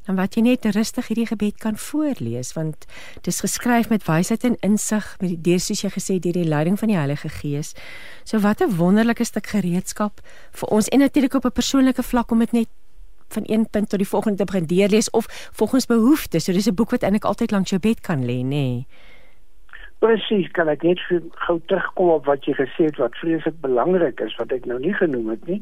dan 0.07 0.15
wat 0.15 0.37
jy 0.37 0.45
net 0.45 0.67
rustig 0.75 1.09
hierdie 1.11 1.27
gebed 1.27 1.59
kan 1.59 1.75
voorlees 1.77 2.53
want 2.55 2.87
dit 3.19 3.31
is 3.33 3.41
geskryf 3.43 3.91
met 3.91 4.07
wysheid 4.07 4.47
en 4.47 4.55
insig 4.65 5.09
met 5.19 5.33
die 5.33 5.41
deur 5.49 5.59
soos 5.63 5.83
jy 5.83 5.91
gesê 5.91 6.19
deur 6.23 6.39
die 6.39 6.47
leiding 6.47 6.79
van 6.79 6.93
die 6.93 6.97
Heilige 6.97 7.29
Gees. 7.41 7.75
So 8.23 8.39
wat 8.39 8.61
'n 8.61 8.77
wonderlike 8.79 9.23
stuk 9.23 9.47
gereedskap 9.47 10.21
vir 10.51 10.69
ons 10.69 10.87
en 10.87 10.99
natuurlik 10.99 11.33
op 11.33 11.45
'n 11.45 11.51
persoonlike 11.51 12.03
vlak 12.03 12.31
om 12.31 12.39
dit 12.39 12.51
net 12.51 12.67
van 13.29 13.43
een 13.45 13.69
punt 13.69 13.89
tot 13.89 13.99
die 13.99 14.07
volgende 14.07 14.37
te 14.37 14.45
begin 14.45 14.65
deurlees 14.65 15.09
of 15.09 15.25
volgens 15.51 15.85
behoeftes. 15.85 16.43
So 16.43 16.53
dis 16.53 16.67
'n 16.67 16.73
boek 16.73 16.89
wat 16.89 17.03
eintlik 17.03 17.25
altyd 17.25 17.51
langs 17.51 17.69
jou 17.69 17.81
bed 17.81 18.01
kan 18.01 18.25
lê, 18.25 18.41
nê. 18.41 18.43
Nee. 18.43 18.87
Presies, 19.99 20.47
kan 20.55 20.69
ek 20.71 20.83
net 20.87 21.01
gou 21.45 21.57
terugkom 21.67 22.13
op 22.13 22.29
wat 22.29 22.45
jy 22.47 22.53
gesê 22.55 22.87
het 22.87 23.01
wat 23.01 23.17
vreeslik 23.19 23.57
belangrik 23.63 24.21
is 24.23 24.35
wat 24.39 24.53
ek 24.55 24.65
nou 24.69 24.79
nie 24.79 24.93
genoem 24.95 25.33
het 25.35 25.47
nie. 25.47 25.59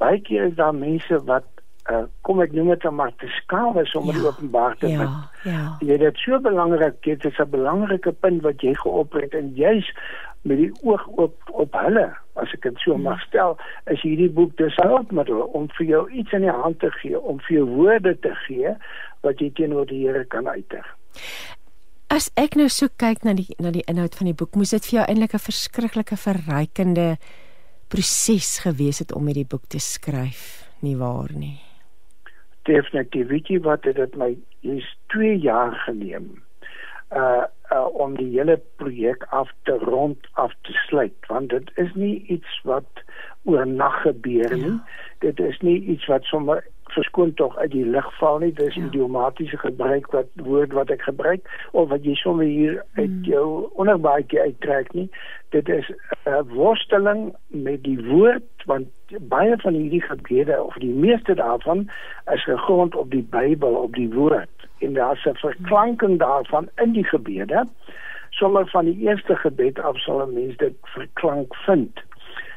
Baie 0.00 0.20
keer 0.24 0.48
is 0.48 0.56
daar 0.60 0.74
mense 0.76 1.18
wat 1.28 1.44
uh, 1.92 2.04
kom 2.24 2.40
ek 2.40 2.54
noem 2.56 2.72
dit 2.72 2.86
maar 2.96 3.12
te 3.20 3.28
skaam 3.42 3.78
is 3.82 3.92
om 3.98 4.08
ja, 4.08 4.16
die 4.16 4.26
openbaar 4.26 4.76
te 4.80 4.88
ja, 4.92 5.08
ja. 5.44 5.64
Jy 5.84 5.98
dit 6.00 6.22
so 6.24 6.40
belangrik, 6.40 7.00
dit 7.04 7.24
is 7.24 7.40
'n 7.40 7.50
belangrike 7.50 8.12
punt 8.12 8.42
wat 8.42 8.62
jy 8.62 8.74
geopbring 8.80 9.32
en 9.32 9.52
jy's 9.54 9.90
met 10.44 10.60
die 10.60 10.72
oog 10.82 11.06
op 11.06 11.36
op 11.52 11.76
hulle 11.84 12.08
as 12.40 12.52
ek 12.52 12.66
dit 12.66 12.80
so 12.82 12.92
hmm. 12.92 13.06
mag 13.08 13.20
stel 13.24 13.56
is 13.92 14.02
hierdie 14.04 14.30
boek 14.38 14.56
dis 14.60 14.76
hulpmiddel 14.82 15.40
om 15.56 15.68
vir 15.78 15.86
jou 15.86 16.02
iets 16.10 16.32
in 16.32 16.44
die 16.44 16.56
hand 16.62 16.80
te 16.80 16.90
gee 17.00 17.20
om 17.20 17.40
vir 17.46 17.56
jou 17.56 17.66
woorde 17.76 18.16
te 18.26 18.34
gee 18.44 18.74
wat 19.24 19.40
jy 19.40 19.50
teenoor 19.56 19.86
die 19.88 20.02
Here 20.04 20.24
kan 20.24 20.48
uitdruk. 20.48 20.88
As 22.14 22.28
ek 22.38 22.54
nou 22.54 22.68
so 22.70 22.86
kyk 23.02 23.24
na 23.26 23.32
die 23.34 23.56
na 23.58 23.72
die 23.74 23.82
inhoud 23.90 24.14
van 24.14 24.28
die 24.28 24.36
boek, 24.38 24.54
moes 24.54 24.70
dit 24.70 24.84
vir 24.86 25.00
jou 25.00 25.04
eintlik 25.10 25.32
'n 25.34 25.42
verskriklike 25.42 26.16
verrykende 26.24 27.06
proses 27.90 28.62
gewees 28.62 29.00
het 29.02 29.10
om 29.18 29.26
hierdie 29.26 29.48
boek 29.50 29.66
te 29.66 29.80
skryf, 29.82 30.70
nie 30.78 30.94
waar 30.94 31.32
nie? 31.34 31.58
Definitief, 32.70 33.26
weet 33.28 33.50
jy 33.50 33.58
wat 33.66 33.82
dit 33.82 34.16
my 34.16 34.30
is 34.62 34.86
2 35.10 35.34
jaar 35.42 35.74
geneem. 35.86 36.30
Uh, 37.10 37.50
uh 37.74 37.88
om 38.04 38.14
die 38.16 38.30
hele 38.30 38.60
projek 38.78 39.26
af 39.30 39.50
te 39.64 39.74
rond 39.82 40.18
af 40.34 40.54
te 40.62 40.72
sluit, 40.86 41.18
want 41.26 41.50
dit 41.50 41.70
is 41.76 41.90
nie 41.94 42.22
iets 42.28 42.60
wat 42.62 43.02
oornag 43.42 44.02
gebeur 44.06 44.54
nie. 44.54 44.78
Ja. 44.78 44.86
Dit 45.18 45.40
is 45.40 45.58
nie 45.60 45.80
iets 45.82 46.06
wat 46.06 46.22
sommer 46.30 46.62
verskoon 46.94 47.34
tog 47.34 47.56
uit 47.58 47.70
die 47.70 47.84
lig 47.86 48.06
val 48.18 48.38
nie. 48.42 48.52
Dis 48.56 48.74
ja. 48.74 48.84
idiomatiese 48.86 49.58
gebruik 49.58 50.06
wat 50.14 50.30
woord 50.46 50.72
wat 50.76 50.90
ek 50.94 51.02
gebruik 51.06 51.48
of 51.72 51.88
wat 51.92 52.06
jy 52.06 52.14
sommer 52.20 52.48
hier 52.48 52.80
uit 52.94 53.10
hmm. 53.10 53.24
jou 53.28 53.46
onderbaadjie 53.82 54.40
uittrek 54.40 54.92
nie. 54.94 55.08
Dit 55.54 55.68
is 55.68 55.90
'n 55.90 56.30
uh, 56.30 56.42
worsteling 56.54 57.34
met 57.46 57.82
die 57.84 57.98
woord 58.06 58.66
want 58.66 58.88
baie 59.28 59.56
van 59.62 59.74
hierdie 59.74 60.02
gebede 60.02 60.62
of 60.62 60.74
die 60.82 60.94
meeste 60.94 61.34
daarvan 61.34 61.88
is 62.32 62.44
gegrond 62.44 62.94
op 62.94 63.10
die 63.10 63.26
Bybel 63.30 63.74
op 63.74 63.94
die 63.94 64.10
woord. 64.14 64.68
En 64.78 64.94
daar's 64.94 65.24
'n 65.24 65.36
verklanking 65.36 66.18
daarvan 66.18 66.68
in 66.76 66.92
die 66.92 67.04
gebede. 67.04 67.66
Sommer 68.30 68.66
van 68.66 68.84
die 68.84 68.98
eerste 68.98 69.36
gebed 69.36 69.78
af 69.78 69.98
sal 69.98 70.26
'n 70.26 70.34
mens 70.34 70.56
dit 70.56 70.74
verklank 70.82 71.54
vind 71.54 72.02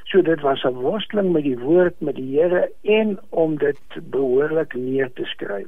So 0.07 0.21
dit 0.21 0.41
was 0.41 0.63
'n 0.63 0.73
worsteling 0.73 1.31
met 1.31 1.43
die 1.43 1.59
woord 1.59 1.99
met 1.99 2.15
die 2.15 2.39
Here 2.39 2.71
en 2.81 3.19
om 3.29 3.57
dit 3.57 3.79
behoorlik 4.09 4.73
neer 4.73 5.13
te 5.13 5.25
skryf. 5.25 5.67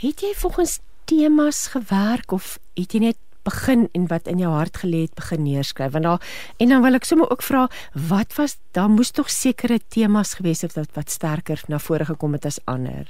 Het 0.00 0.20
jy 0.20 0.32
volgens 0.34 0.80
temas 1.04 1.68
gewerk 1.68 2.32
of 2.32 2.58
het 2.74 2.92
jy 2.92 2.98
net 2.98 3.16
begin 3.44 3.88
en 3.92 4.06
wat 4.06 4.26
in 4.26 4.38
jou 4.38 4.52
hart 4.52 4.76
gelê 4.82 5.04
het 5.04 5.14
begin 5.14 5.42
neerskryf? 5.42 5.92
Want 5.92 6.04
daar 6.04 6.22
en 6.56 6.68
dan 6.68 6.82
wil 6.82 6.94
ek 6.94 7.04
sommer 7.04 7.30
ook 7.30 7.42
vra 7.42 7.68
wat 8.08 8.34
was 8.36 8.58
daar 8.72 8.90
moes 8.90 9.10
tog 9.10 9.30
sekere 9.30 9.78
temas 9.88 10.34
gewees 10.34 10.62
het 10.62 10.74
wat 10.74 10.94
wat 10.94 11.10
sterker 11.10 11.60
na 11.68 11.78
vore 11.78 12.04
gekom 12.04 12.32
het 12.32 12.44
as 12.44 12.60
ander. 12.64 13.06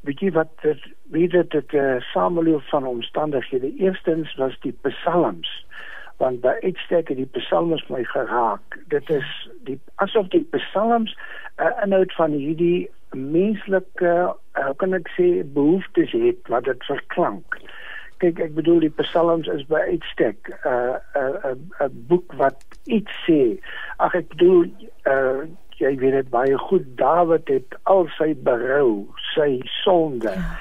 Weet 0.00 0.20
jy 0.20 0.30
wat 0.32 0.52
weet 1.10 1.30
dit 1.30 1.72
'n 1.72 1.76
uh, 1.76 1.96
eh, 1.96 2.02
sameloop 2.12 2.62
van 2.62 2.86
omstandighede. 2.86 3.76
Eerstens 3.76 4.34
was 4.34 4.56
die 4.60 4.76
psalms 4.82 5.66
want 6.20 6.40
by 6.44 6.52
uitstek 6.60 7.08
het 7.08 7.16
die 7.16 7.28
psalms 7.38 7.82
my 7.88 8.02
geraak. 8.12 8.78
Dit 8.92 9.08
is 9.10 9.28
die 9.68 9.78
asof 10.04 10.28
die 10.34 10.44
psalms 10.56 11.16
'n 11.56 11.66
uh, 11.66 11.84
inhoud 11.84 12.12
van 12.14 12.36
hierdie 12.36 12.90
menslike 13.16 14.12
hoe 14.52 14.74
kan 14.76 14.94
ek 14.94 15.08
sê 15.16 15.28
behoeftes 15.54 16.12
het 16.12 16.52
wat 16.52 16.64
dit 16.64 16.84
verklank. 16.84 17.56
Kyk, 18.20 18.38
ek 18.38 18.54
bedoel 18.54 18.84
die 18.84 18.94
psalms 19.00 19.48
is 19.48 19.64
by 19.72 19.80
uitstek 19.96 20.52
'n 20.52 20.68
uh, 20.68 20.96
'n 21.16 21.36
uh, 21.44 21.54
'n 21.54 21.72
uh, 21.80 21.88
boek 22.12 22.32
wat 22.42 22.64
iets 22.84 23.12
sê. 23.26 23.56
Ag 23.96 24.14
ek 24.14 24.28
bedoel 24.36 24.68
uh, 25.08 25.48
jy 25.80 25.96
weet 25.96 26.12
dit 26.12 26.30
baie 26.30 26.58
goed 26.58 26.84
Dawid 27.00 27.48
het 27.48 27.76
al 27.82 28.08
sy 28.18 28.34
berou, 28.36 29.08
sy 29.34 29.60
sonde. 29.82 30.36
Ja 30.36 30.58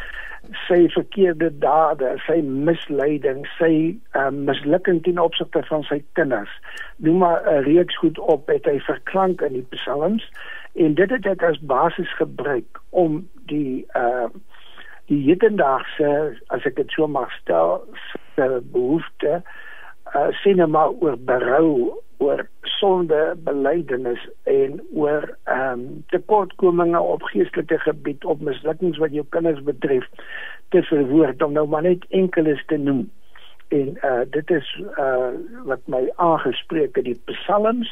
sy 0.68 0.88
verkeerde 0.94 1.50
dade, 1.62 2.16
sy 2.26 2.42
misleiding, 2.42 3.46
sy 3.58 3.98
uh, 4.18 4.30
mislukking 4.34 5.04
ten 5.06 5.20
opsigte 5.22 5.62
van 5.70 5.84
sy 5.90 6.00
kinders. 6.18 6.52
Noem 6.98 7.18
maar 7.18 7.42
'n 7.46 7.64
reeks 7.64 7.98
goed 7.98 8.20
op 8.20 8.48
het 8.48 8.66
hy 8.66 8.80
verklank 8.80 9.42
in 9.42 9.54
die 9.54 9.68
psalms 9.70 10.26
en 10.74 10.94
dit 10.96 11.10
het 11.10 11.24
dit 11.24 11.44
as 11.44 11.60
basis 11.60 12.16
gebruik 12.16 12.80
om 12.90 13.28
die 13.46 13.86
uh 13.96 14.30
die 15.10 15.24
hedendaagse 15.26 16.38
as 16.54 16.66
ek 16.70 16.76
dit 16.76 16.92
so 16.94 17.08
mag 17.08 17.32
stel 17.42 17.82
se 18.36 18.62
behoefte 18.72 19.42
uh 20.14 20.28
sien 20.42 20.62
maar 20.70 20.94
oor 21.02 21.18
berou 21.18 21.98
oor 22.20 22.48
sonde 22.62 23.20
belydenis 23.48 24.28
en 24.44 24.80
oor 24.92 25.24
ehm 25.44 25.80
um, 25.80 26.04
tekortkominge 26.12 27.00
op 27.00 27.24
geestelike 27.32 27.80
gebied 27.80 28.26
op 28.26 28.42
mislukkings 28.42 29.00
wat 29.00 29.16
jou 29.16 29.26
kinders 29.36 29.62
betref 29.64 30.08
te 30.76 30.84
verwoord 30.92 31.44
om 31.44 31.56
nou 31.56 31.68
maar 31.68 31.88
net 31.88 32.06
enkeles 32.10 32.64
te 32.68 32.78
noem. 32.78 33.08
En 33.68 33.98
uh 34.04 34.24
dit 34.36 34.52
is 34.52 34.70
uh 34.98 35.32
wat 35.72 35.86
my 35.86 36.04
aangespreek 36.16 36.96
het 36.96 37.08
die 37.08 37.22
psalms 37.32 37.92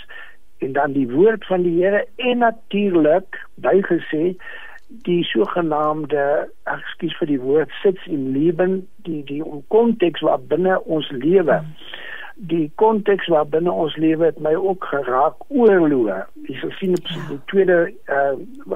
en 0.58 0.74
dan 0.74 0.92
die 0.92 1.10
woord 1.12 1.46
van 1.46 1.64
die 1.64 1.78
Here 1.84 2.06
en 2.16 2.38
natuurlik 2.44 3.40
bygesê 3.56 4.36
die 4.88 5.24
sogenaamde 5.24 6.50
ekskuus 6.64 7.16
vir 7.20 7.32
die 7.32 7.42
woord 7.44 7.72
sits 7.82 8.06
in 8.12 8.32
leben 8.36 8.80
die 9.08 9.24
die 9.28 9.44
konteks 9.74 10.24
waar 10.24 10.44
binne 10.52 10.80
ons 10.84 11.10
lewe 11.12 11.62
die 12.38 12.72
konteks 12.76 13.28
waar 13.34 13.48
binne 13.50 13.72
ons 13.72 13.96
lewe 13.96 14.26
het 14.26 14.40
my 14.40 14.54
ook 14.56 14.86
geraak 14.92 15.40
oorloë. 15.48 16.20
Jy 16.48 16.58
sal 16.62 16.74
sien 16.78 16.98
op 16.98 17.12
die 17.30 17.40
tweede 17.52 17.78
uh 18.14 18.34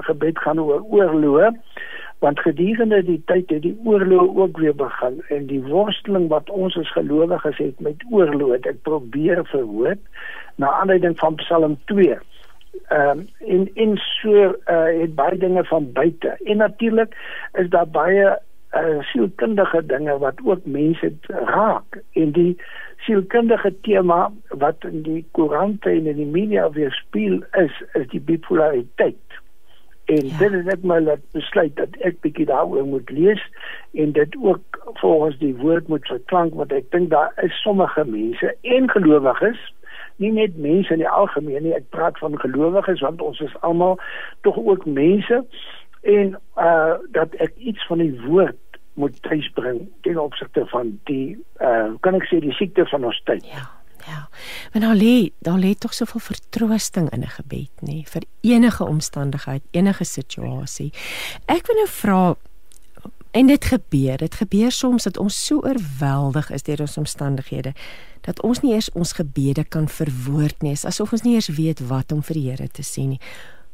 gebed 0.08 0.38
gaan 0.42 0.60
oor 0.60 0.82
oorloë 0.82 1.52
want 2.22 2.40
gedurende 2.40 3.00
die 3.02 3.18
tyd 3.26 3.50
het 3.50 3.62
die 3.62 3.74
oorlog 3.84 4.36
ook 4.36 4.58
weer 4.62 4.74
begin 4.74 5.22
en 5.34 5.46
die 5.46 5.62
worsteling 5.62 6.28
wat 6.30 6.50
ons 6.50 6.76
as 6.78 6.92
gelowiges 6.94 7.58
het 7.58 7.80
met 7.80 8.04
oorlog 8.10 8.68
ek 8.70 8.82
probeer 8.86 9.42
verhoed 9.50 9.98
na 10.62 10.70
aanleiding 10.82 11.18
van 11.18 11.38
Psalm 11.42 11.78
2 11.90 12.18
ehm 12.88 13.18
um, 13.18 13.26
in 13.38 13.70
in 13.74 13.96
so 13.96 14.32
uh, 14.34 14.86
het 15.00 15.14
baie 15.14 15.38
dinge 15.38 15.64
van 15.64 15.92
buite. 15.92 16.36
En 16.44 16.56
natuurlik 16.56 17.16
is 17.52 17.68
daar 17.68 17.88
baie 17.88 18.38
uh, 18.74 19.00
sielkundige 19.00 19.86
dinge 19.86 20.18
wat 20.18 20.40
ook 20.44 20.64
mense 20.64 21.12
raak. 21.28 22.00
En 22.12 22.32
die 22.32 22.56
sielkundige 23.04 23.74
tema 23.82 24.32
wat 24.48 24.84
in 24.84 25.02
die 25.02 25.24
koerante 25.30 25.90
en 25.90 26.06
in 26.06 26.16
die 26.16 26.30
media 26.38 26.70
weer 26.70 26.92
speel 26.92 27.40
is 27.58 27.82
is 27.98 28.06
die 28.14 28.20
bipolariteit 28.20 29.40
en 30.04 30.26
ja. 30.26 30.38
dit 30.38 30.52
het 30.52 30.64
net 30.64 30.82
my 30.82 30.98
laat 31.00 31.22
besluit 31.36 31.76
dat 31.76 31.98
ek 32.08 32.20
bietjie 32.24 32.46
daaroor 32.46 32.86
moet 32.86 33.10
lees 33.10 33.42
en 33.92 34.14
dit 34.18 34.36
ook 34.42 34.80
volgens 35.02 35.38
die 35.38 35.54
woord 35.56 35.88
moet 35.88 36.06
verklank 36.06 36.54
want 36.54 36.72
ek 36.72 36.90
dink 36.94 37.10
daar 37.10 37.32
is 37.42 37.62
sommige 37.62 38.04
mense 38.06 38.54
en 38.62 38.90
gelowiges 38.90 39.60
nie 40.22 40.32
net 40.32 40.56
mense 40.56 40.92
in 40.94 41.02
die 41.02 41.14
algemeen 41.20 41.66
nie 41.66 41.76
ek 41.78 41.90
praat 41.94 42.18
van 42.22 42.38
gelowiges 42.38 43.02
want 43.02 43.22
ons 43.22 43.40
is 43.40 43.60
almal 43.60 43.98
tog 44.46 44.58
ook 44.58 44.86
mense 44.86 45.44
en 46.02 46.36
uh 46.58 46.98
dat 47.18 47.34
ek 47.46 47.54
iets 47.56 47.86
van 47.86 48.02
die 48.02 48.14
woord 48.26 48.58
moet 48.94 49.22
tuisbring 49.22 49.86
ten 50.00 50.18
opsigte 50.20 50.66
van 50.72 50.98
die 51.10 51.36
uh 51.60 51.94
kan 52.00 52.18
ek 52.18 52.26
sê 52.30 52.40
die 52.44 52.56
siekte 52.58 52.86
van 52.90 53.04
ons 53.04 53.22
tyd 53.28 53.46
ja 53.46 53.68
Ja. 54.02 54.28
Maar 54.72 54.82
nou 54.82 54.94
lê, 54.98 55.30
daar 55.46 55.58
lê 55.62 55.74
tog 55.78 55.92
soveel 55.94 56.20
vertroosting 56.20 57.10
in 57.14 57.20
'n 57.22 57.28
gebed, 57.38 57.70
nê, 57.86 58.02
vir 58.02 58.22
enige 58.40 58.84
omstandigheid, 58.84 59.62
enige 59.70 60.04
situasie. 60.04 60.92
Ek 61.46 61.66
wil 61.66 61.76
nou 61.76 61.88
vra 61.88 62.36
en 63.30 63.46
dit 63.46 63.64
gebeur, 63.64 64.16
dit 64.16 64.34
gebeur 64.34 64.70
soms 64.70 65.02
dat 65.02 65.16
ons 65.16 65.44
so 65.46 65.60
oorweldig 65.60 66.50
is 66.50 66.62
deur 66.62 66.80
ons 66.80 66.96
omstandighede 66.96 67.72
dat 68.20 68.42
ons 68.42 68.60
nie 68.62 68.74
eers 68.74 68.90
ons 68.98 69.14
gebede 69.18 69.64
kan 69.64 69.88
verwoord 69.88 70.62
nie, 70.62 70.76
asof 70.76 71.12
ons 71.12 71.24
nie 71.26 71.34
eers 71.34 71.50
weet 71.56 71.82
wat 71.90 72.12
om 72.12 72.22
vir 72.22 72.38
die 72.38 72.46
Here 72.50 72.68
te 72.68 72.84
sê 72.86 73.06
nie. 73.06 73.20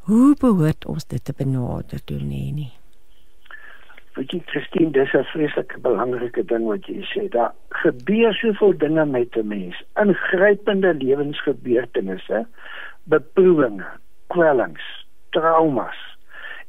Hoe 0.08 0.34
behoort 0.40 0.86
ons 0.88 1.04
dit 1.04 1.24
te 1.24 1.34
benader 1.36 2.00
doen 2.04 2.28
nie 2.28 2.52
nie? 2.52 2.72
Weet 4.18 4.32
jy 4.34 4.38
Christine, 4.50 4.90
dis 4.90 5.12
'n 5.14 5.26
vreeslike 5.30 5.78
belangrike 5.78 6.42
ding 6.50 6.64
wat 6.66 6.86
jy 6.90 7.04
sê. 7.06 7.28
Daar 7.30 7.52
gebeur 7.82 8.34
soveel 8.34 8.72
dinge 8.78 9.04
met 9.06 9.36
'n 9.36 9.46
mens, 9.46 9.76
ingrypende 9.94 10.94
lewensgebeurtenisse, 10.94 12.46
beproewinge, 13.04 13.86
kwellings, 14.26 14.86
traumas. 15.30 15.98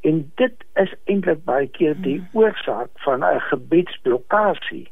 En 0.01 0.31
dit 0.35 0.53
is 0.75 0.93
eintlik 1.05 1.43
baie 1.43 1.67
keer 1.67 1.95
die 2.01 2.19
hmm. 2.19 2.29
oorsaak 2.33 2.89
van 3.05 3.25
'n 3.25 3.39
gebedsblokkade 3.39 4.85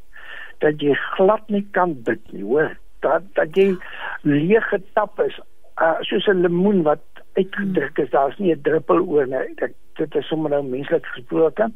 dat 0.58 0.80
jy 0.80 0.94
glad 0.94 1.48
nie 1.48 1.66
kan 1.70 2.02
bid 2.02 2.32
nie, 2.32 2.42
hoor. 2.42 2.76
Dat 3.00 3.22
dat 3.34 3.54
jy 3.54 3.76
leeg 4.22 4.68
getap 4.68 5.20
is, 5.20 5.40
uh, 5.80 6.00
soos 6.00 6.26
'n 6.26 6.42
lemoen 6.42 6.82
wat 6.82 7.17
uitgedruk 7.38 7.98
is. 8.04 8.10
Daar's 8.10 8.38
nie 8.38 8.54
'n 8.54 8.62
druppel 8.62 9.00
oor 9.06 9.26
nie. 9.26 9.54
Dit 9.54 9.74
dit 9.98 10.14
is 10.14 10.26
sommer 10.26 10.50
nou 10.50 10.64
menslik 10.64 11.06
gesproke 11.06 11.70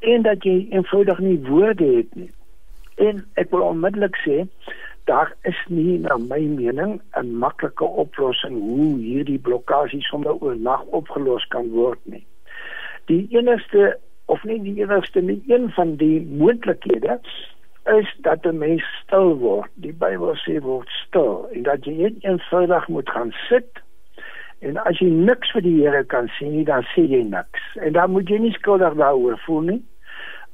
en 0.00 0.22
dat 0.22 0.42
jy 0.44 0.66
eenvoudig 0.70 1.18
nie 1.18 1.38
woorde 1.48 1.86
het 1.96 2.14
nie. 2.14 2.30
En 2.94 3.24
ek 3.40 3.50
wil 3.50 3.60
onmiddellik 3.60 4.16
sê 4.26 4.44
daar 5.04 5.32
is 5.42 5.60
nie 5.68 5.98
na 5.98 6.16
my 6.16 6.40
mening 6.40 7.00
'n 7.20 7.38
maklike 7.38 7.84
oplossing 7.84 8.60
hoe 8.60 8.98
hierdie 8.98 9.38
blokkade 9.38 10.00
sommer 10.00 10.34
oornag 10.40 10.84
opgelos 10.84 11.46
kan 11.48 11.70
word 11.70 12.00
nie. 12.02 12.26
Die 13.04 13.26
enigste 13.30 13.98
of 14.26 14.44
nie 14.44 14.62
die 14.62 14.82
enigste 14.82 15.20
nie 15.20 15.42
een 15.46 15.70
van 15.70 15.96
die 15.96 16.20
moontlikhede 16.20 17.20
is 17.84 18.14
dat 18.18 18.46
'n 18.46 18.58
mens 18.58 18.84
stil 19.02 19.36
word. 19.36 19.70
Die 19.74 19.92
Bybel 19.92 20.36
sê 20.36 20.60
word 20.60 20.88
stil 20.88 21.48
en 21.52 21.62
dat 21.62 21.84
jy 21.84 21.92
net 21.92 22.14
eenvoudig 22.20 22.88
moet 22.88 23.10
gaan 23.10 23.32
sit 23.48 23.83
En 24.64 24.78
as 24.88 25.00
jy 25.02 25.10
niks 25.12 25.50
vir 25.52 25.64
die 25.64 25.74
Here 25.82 26.04
kan 26.08 26.30
sê 26.38 26.48
nie, 26.48 26.64
dan 26.64 26.86
sê 26.94 27.04
jy 27.08 27.20
niks. 27.28 27.64
En 27.84 27.92
dan 27.96 28.14
moet 28.14 28.30
jy 28.32 28.38
nie 28.40 28.54
skuldig 28.56 28.96
daaroor 29.00 29.36
voel 29.44 29.68
nie. 29.72 29.82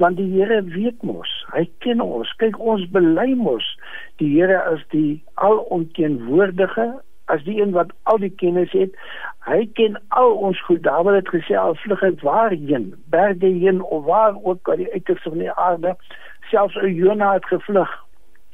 Want 0.03 0.19
die 0.19 0.27
Here 0.33 0.63
weet 0.75 1.05
mos, 1.07 1.31
hy 1.55 1.67
ken 1.85 2.03
ons. 2.03 2.33
Kyk, 2.43 2.59
ons 2.59 2.87
bely 2.95 3.29
mos 3.39 3.67
die 4.23 4.33
Here 4.33 4.59
as 4.73 4.83
die 4.95 5.21
alomteenwoordige, 5.47 6.89
as 7.31 7.45
die 7.47 7.61
een 7.61 7.77
wat 7.77 7.93
al 8.11 8.19
die 8.25 8.33
kennis 8.43 8.75
het. 8.75 8.97
Hy 9.47 9.63
ken 9.79 9.99
al 10.19 10.35
ons 10.49 10.59
goed. 10.67 10.83
Dawid 10.87 11.21
het 11.21 11.31
gesê 11.37 11.59
al 11.61 11.79
vlug 11.85 12.03
ek 12.11 12.25
waarheen, 12.27 12.91
berge 13.15 13.53
heen 13.61 13.83
of 13.83 14.09
waar 14.11 14.35
ook 14.43 14.73
al 14.73 14.83
die 14.83 14.91
uiterste 14.91 15.31
van 15.31 15.45
die 15.45 15.53
aarde, 15.55 15.95
selfs 16.51 16.81
'n 16.83 16.95
Jona 16.99 17.35
het 17.39 17.47
gevlug 17.47 17.93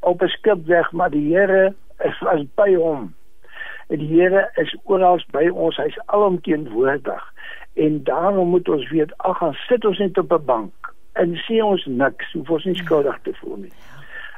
op 0.01 0.23
'n 0.23 0.35
skip 0.37 0.67
weg, 0.67 0.93
maar 0.93 1.11
die 1.11 1.33
Here 1.33 1.75
is 2.05 2.27
as 2.27 2.45
by 2.55 2.75
hom. 2.75 3.15
Die 3.89 4.07
Here 4.07 4.51
is 4.57 4.75
oral 4.85 5.21
by 5.33 5.47
ons, 5.49 5.77
hy's 5.77 5.99
alomteenwoordig. 6.07 7.23
En 7.75 8.03
daarom 8.05 8.49
moet 8.49 8.69
ons 8.69 8.89
weet, 8.91 9.13
ag, 9.19 9.39
gaan 9.39 9.55
sit 9.69 9.85
ons 9.85 9.99
net 9.99 10.19
op 10.19 10.33
'n 10.33 10.45
bank 10.45 10.95
en 11.13 11.37
sê 11.47 11.63
ons 11.65 11.85
niks, 11.87 12.33
hoef 12.33 12.51
ons 12.51 12.65
nie 12.65 12.77
skuldig 12.77 13.19
te 13.23 13.35
voel 13.35 13.57
nie. 13.57 13.73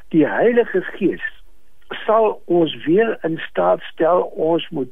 Die 0.09 0.27
Heilige 0.27 0.81
Gees 0.81 1.25
sal 2.05 2.41
ons 2.45 2.75
weer 2.85 3.17
in 3.21 3.37
staat 3.49 3.81
stel 3.81 4.21
ons 4.21 4.69
moet 4.69 4.91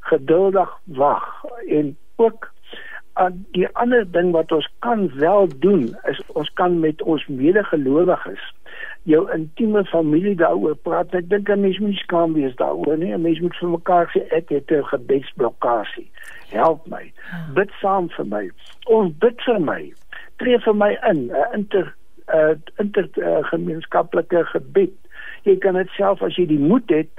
geduldig 0.00 0.70
wag 0.84 1.44
en 1.68 1.96
ook 2.16 2.52
aan 3.12 3.46
die 3.50 3.68
ander 3.72 4.10
ding 4.10 4.32
wat 4.34 4.52
ons 4.52 4.68
kan 4.78 5.06
wel 5.18 5.48
doen 5.58 5.96
is 6.10 6.20
ons 6.26 6.50
kan 6.58 6.80
met 6.80 7.02
ons 7.02 7.26
medegelowiges 7.26 8.42
jou 9.04 9.32
intieme 9.32 9.84
familie 9.84 10.34
daaroor 10.36 10.76
praat. 10.76 11.14
Ek 11.14 11.28
dink 11.28 11.48
'n 11.48 11.60
mens 11.60 11.78
moet 11.78 11.88
nie 11.88 12.04
skaam 12.04 12.32
wees 12.32 12.54
daaroor 12.56 12.96
nie. 12.98 13.12
'n 13.12 13.22
Mens 13.22 13.40
moet 13.40 13.56
vir 13.56 13.68
mekaar 13.68 14.06
sê 14.12 14.20
ek 14.32 14.48
het 14.48 14.70
'n 14.70 14.84
gebedsblokkade. 14.84 16.04
Help 16.48 16.86
my. 16.86 17.12
Ja. 17.30 17.52
Bid 17.54 17.70
saam 17.80 18.08
vir 18.08 18.26
my. 18.26 18.50
Ons 18.84 19.12
bid 19.18 19.42
vir 19.42 19.60
my. 19.60 19.92
Tree 20.36 20.58
vir 20.58 20.74
my 20.74 20.98
in 21.10 21.30
'n 21.30 21.52
inter 21.52 21.94
uh, 22.34 22.54
inter 22.76 23.08
uh, 23.14 23.44
gemeenskaplike 23.44 24.44
gebed. 24.44 24.92
Jy 25.42 25.56
kan 25.56 25.74
dit 25.74 25.88
self 25.88 26.22
as 26.22 26.36
jy 26.36 26.46
die 26.46 26.58
moed 26.58 26.88
het 26.88 27.10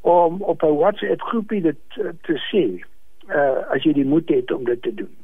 om 0.00 0.42
op 0.42 0.62
'n 0.62 0.76
WhatsApp 0.76 1.20
groepie 1.20 1.60
dit 1.60 1.80
uh, 1.98 2.08
te 2.22 2.40
sê. 2.52 2.84
Uh, 3.28 3.72
as 3.72 3.82
jy 3.82 3.92
die 3.92 4.04
moed 4.04 4.28
het 4.28 4.52
om 4.52 4.64
dit 4.64 4.82
te 4.82 4.94
doen. 4.94 5.16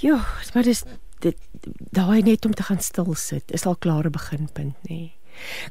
Ja, 0.00 0.20
maar 0.54 0.62
dis 0.62 0.84
dit 1.24 1.36
daai 1.96 2.22
net 2.22 2.44
om 2.46 2.54
te 2.54 2.66
gaan 2.66 2.80
stil 2.80 3.14
sit 3.14 3.52
is 3.56 3.66
al 3.66 3.76
klare 3.76 4.10
beginpunt 4.10 4.76
nê. 4.90 5.16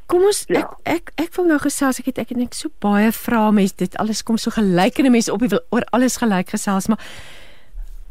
Kom 0.05 0.25
ons 0.27 0.43
ja. 0.47 0.61
ek 0.61 0.73
ek 0.95 1.13
ek 1.25 1.31
wil 1.37 1.49
nou 1.49 1.59
gesels 1.61 1.99
ek 2.01 2.11
het 2.11 2.21
ek 2.25 2.35
net 2.37 2.57
so 2.57 2.73
baie 2.83 3.09
vrae 3.15 3.53
mes 3.55 3.73
dit 3.73 3.97
alles 4.01 4.21
kom 4.25 4.37
so 4.41 4.53
gelyk 4.53 5.01
en 5.01 5.11
mense 5.13 5.33
op 5.33 5.41
die 5.41 5.51
wil 5.53 5.63
oor 5.73 5.85
alles 5.97 6.19
gelyk 6.21 6.53
gesels 6.53 6.89
maar 6.91 7.01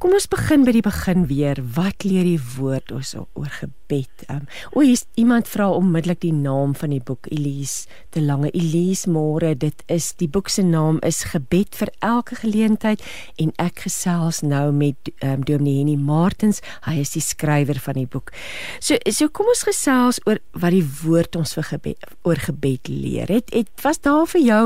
Kom 0.04 0.12
ons 0.12 0.26
begin 0.28 0.66
by 0.68 0.73
die 0.76 0.82
begin 0.84 1.23
weer. 1.30 1.56
Wat 1.73 2.04
leer 2.04 2.26
die 2.28 2.40
woord 2.58 2.90
ons 2.92 3.14
oor 3.16 3.49
gebed? 3.49 4.26
Um, 4.28 4.42
o, 4.76 4.82
hier's 4.84 5.06
iemand 5.16 5.49
vra 5.49 5.70
onmiddellik 5.73 6.20
die 6.20 6.34
naam 6.37 6.75
van 6.76 6.92
die 6.92 7.00
boek 7.00 7.25
Elise 7.32 7.88
te 8.12 8.20
lange 8.20 8.50
Elise 8.52 9.08
Môre. 9.08 9.54
Dit 9.56 9.80
is 9.88 10.11
die 10.20 10.28
boek 10.28 10.52
se 10.52 10.61
naam 10.61 11.00
is 11.08 11.23
Gebed 11.32 11.73
vir 11.80 11.94
elke 12.04 12.37
geleentheid 12.42 13.00
en 13.40 13.56
ek 13.56 13.87
gesels 13.87 14.44
nou 14.44 14.66
met 14.76 15.08
um, 15.25 15.40
Dominee 15.40 15.80
Henny 15.80 15.96
Martens. 15.96 16.61
Hy 16.84 16.99
is 17.00 17.16
die 17.16 17.25
skrywer 17.25 17.80
van 17.88 17.96
die 18.04 18.04
boek. 18.04 18.37
So 18.84 19.00
so 19.08 19.32
kom 19.32 19.49
ons 19.56 19.64
gesels 19.64 20.20
oor 20.28 20.44
wat 20.52 20.76
die 20.76 20.84
woord 21.00 21.40
ons 21.40 21.56
vir 21.56 21.73
gebed 21.73 22.11
oor 22.28 22.44
gebed 22.52 22.92
leer. 22.92 23.32
Het, 23.40 23.56
het 23.56 23.73
was 23.80 24.04
daar 24.04 24.28
vir 24.37 24.50
jou 24.52 24.64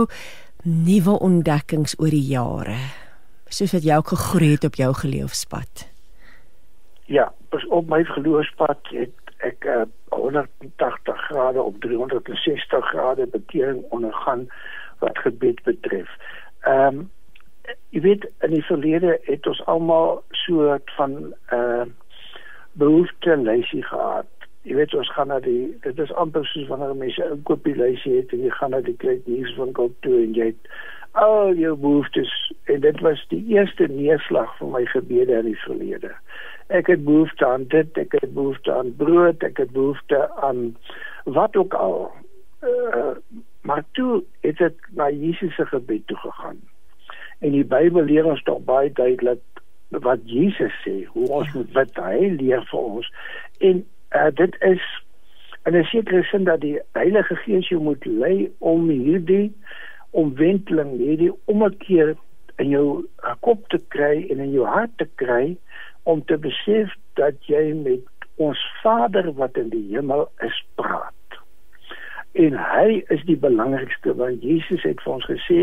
nuwe 0.66 1.22
ontdekkings 1.22 1.94
oor 2.02 2.10
die 2.10 2.26
jare? 2.26 3.06
Soos 3.48 3.72
wat 3.72 3.84
jy 3.84 3.96
ook 3.96 4.12
gegroei 4.14 4.52
het 4.52 4.64
op 4.64 4.74
jou 4.74 4.92
geloofspad. 4.94 5.88
Ja, 7.08 7.32
op 7.68 7.88
my 7.88 8.04
geloofspad 8.04 8.78
het 8.92 9.14
ek 9.38 9.64
uh, 9.64 9.86
180 10.08 11.20
grade 11.28 11.62
op 11.62 11.80
360 11.80 12.88
grade 12.88 13.26
bekering 13.26 13.84
ondergaan 13.88 14.48
wat 14.98 15.18
gebed 15.18 15.62
betref. 15.62 16.10
Ehm 16.60 16.98
um, 16.98 17.06
jy 17.92 18.00
weet 18.00 18.24
in 18.40 18.54
die 18.56 18.64
verlede 18.64 19.18
het 19.22 19.46
ons 19.46 19.60
almal 19.68 20.22
soort 20.30 20.90
van 20.96 21.12
'n 21.12 21.34
uh, 21.52 21.84
behoefte 22.72 23.36
lysie 23.36 23.82
gehad. 23.82 24.26
Jy 24.62 24.74
weet 24.74 24.94
ons 24.94 25.12
gaan 25.12 25.28
na 25.28 25.40
die 25.40 25.78
dit 25.80 25.98
is 25.98 26.12
amper 26.12 26.46
soos 26.46 26.68
wanneer 26.68 26.96
mense 26.96 27.24
'n 27.24 27.42
koopie 27.42 27.76
lysie 27.76 28.16
het 28.16 28.32
en 28.32 28.42
jy 28.42 28.50
gaan 28.50 28.70
na 28.70 28.80
die 28.80 28.96
kledingwinkel 28.96 29.92
toe 30.00 30.16
en 30.22 30.32
jy 30.34 30.46
het 30.46 30.72
al 31.12 31.54
jou 31.54 31.76
behoeftes 31.76 32.52
en 32.64 32.80
dit 32.80 33.00
was 33.00 33.24
die 33.28 33.44
eerste 33.54 33.86
neerslag 33.90 34.56
van 34.56 34.70
my 34.70 34.84
gebede 34.86 35.32
in 35.32 35.50
die 35.50 35.60
verlede. 35.64 36.12
Ek 36.66 36.86
het 36.86 37.04
behoefte 37.04 37.46
aan 37.46 37.64
dit, 37.72 37.98
ek 37.98 38.12
het 38.20 38.34
behoefte 38.34 38.72
aan 38.74 38.94
brood, 38.96 39.42
ek 39.42 39.56
het 39.56 39.70
behoefte 39.72 40.28
aan 40.36 40.76
wat 41.24 41.56
ook 41.56 41.74
al. 41.74 42.10
Uh, 42.62 43.16
maar 43.60 43.84
toe 43.92 44.22
het 44.40 44.60
ek 44.60 44.88
na 44.90 45.10
Jesus 45.10 45.54
se 45.54 45.66
gebed 45.66 46.06
toe 46.06 46.16
gegaan. 46.16 46.60
En 47.38 47.54
die 47.54 47.64
Bybel 47.64 48.04
leer 48.04 48.26
ons 48.26 48.42
tog 48.42 48.64
baie 48.66 48.92
duidelik 48.92 49.42
wat 49.88 50.20
Jesus 50.28 50.74
sê, 50.84 51.04
hoe 51.14 51.28
ons 51.32 51.52
moet 51.54 51.70
bid, 51.72 52.00
hy 52.02 52.32
leer 52.36 52.64
vir 52.70 52.80
ons. 52.80 53.12
En 53.64 53.84
uh, 54.16 54.30
dit 54.34 54.58
is 54.66 54.88
en 55.68 55.76
ek 55.76 55.88
sê 55.90 56.00
Christen 56.08 56.46
dat 56.48 56.62
die 56.62 56.78
Heilige 56.96 57.36
Gees 57.44 57.68
jou 57.68 57.80
moet 57.82 58.04
lei 58.08 58.48
om 58.64 58.88
hierdie 58.88 59.50
omwenteling, 60.10 60.96
hierdie 60.98 61.32
omkeer 61.50 62.14
in 62.58 62.72
jou 62.72 62.86
uh, 63.22 63.34
kop 63.44 63.68
te 63.72 63.80
kry 63.94 64.26
en 64.32 64.40
in 64.42 64.54
jou 64.54 64.66
hart 64.66 64.94
te 64.98 65.06
kry 65.20 65.56
om 66.08 66.24
te 66.24 66.38
besef 66.40 66.94
dat 67.20 67.36
jy 67.50 67.70
met 67.76 68.04
ons 68.42 68.60
Vader 68.82 69.32
wat 69.38 69.58
in 69.60 69.70
die 69.74 69.84
hemel 69.90 70.28
is 70.46 70.58
praat. 70.80 71.14
En 72.38 72.54
hy 72.58 73.02
is 73.14 73.22
die 73.28 73.38
belangrikste 73.40 74.14
want 74.18 74.44
Jesus 74.46 74.84
het 74.86 75.02
vir 75.04 75.18
ons 75.18 75.28
gesê 75.30 75.62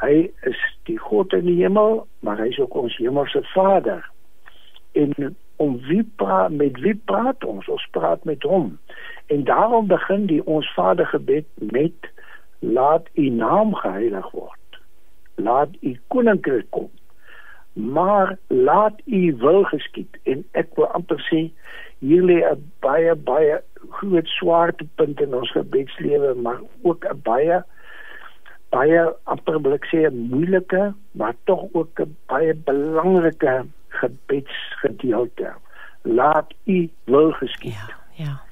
hy 0.00 0.14
is 0.48 0.60
die 0.88 0.96
God 0.96 1.34
in 1.36 1.44
die 1.44 1.58
hemel, 1.60 2.06
maar 2.24 2.40
hy 2.40 2.48
is 2.54 2.58
ook 2.62 2.76
ons 2.78 2.96
hemelse 2.96 3.42
Vader. 3.52 4.00
En 4.96 5.12
om 5.60 5.74
wie 5.90 6.02
praat 6.16 6.54
met 6.56 6.78
wie 6.80 6.94
praat 7.10 7.44
ons? 7.44 7.68
Ons 7.68 7.84
praat 7.92 8.24
met 8.24 8.42
hom. 8.48 8.78
En 9.28 9.44
daarom 9.44 9.90
begin 9.90 10.24
die 10.30 10.40
ons 10.48 10.70
Vader 10.72 11.06
gebed 11.06 11.44
met 11.60 12.08
laat 12.60 13.08
u 13.14 13.28
naam 13.28 13.74
geheilig 13.74 14.30
word. 14.30 14.80
Laat 15.34 15.68
u 15.80 15.98
koninkryk 16.06 16.66
kom. 16.70 16.90
Maar 17.72 18.36
laat 18.46 19.00
u 19.04 19.36
wil 19.38 19.62
geskied 19.64 20.18
en 20.22 20.44
ek 20.52 20.74
wil 20.76 20.90
amper 20.96 21.20
sê 21.30 21.48
hier 21.98 22.22
lê 22.22 22.38
'n 22.44 22.72
baie 22.80 23.14
baie 23.14 23.60
groot 23.90 24.26
swaartepunt 24.26 25.20
in 25.20 25.34
ons 25.34 25.52
gebedslewe, 25.52 26.34
maar 26.34 26.60
ook 26.82 27.04
'n 27.04 27.20
baie 27.22 27.62
baie 28.70 29.14
amper 29.24 29.60
wil 29.62 29.72
ek 29.72 29.86
sê 29.92 30.06
'n 30.06 30.28
moeilike, 30.30 30.94
maar 31.12 31.34
tog 31.44 31.68
ook 31.72 32.00
'n 32.00 32.16
baie 32.26 32.54
belangrike 32.54 33.64
gebedsgedeelte. 33.88 35.54
Laat 36.02 36.54
u 36.64 36.90
wil 37.04 37.32
geskied. 37.32 37.72
Ja, 37.72 38.24
ja 38.24 38.49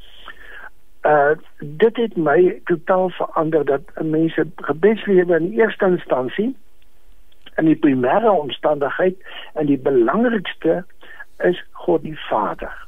uh 1.07 1.31
dit 1.59 1.97
het 1.97 2.17
my 2.17 2.61
totaal 2.65 3.11
verander 3.11 3.65
dat 3.65 3.81
'n 3.95 4.11
mens 4.11 4.35
se 4.35 4.47
gebedslewe 4.57 5.37
in 5.37 5.53
eerste 5.53 5.85
instansie 5.85 6.57
in 7.57 7.65
die 7.65 7.77
primêre 7.77 8.31
omstandigheid 8.31 9.17
en 9.55 9.67
die 9.67 9.79
belangrikste 9.79 10.85
is 11.39 11.65
God 11.73 12.03
die 12.03 12.19
Vader. 12.29 12.87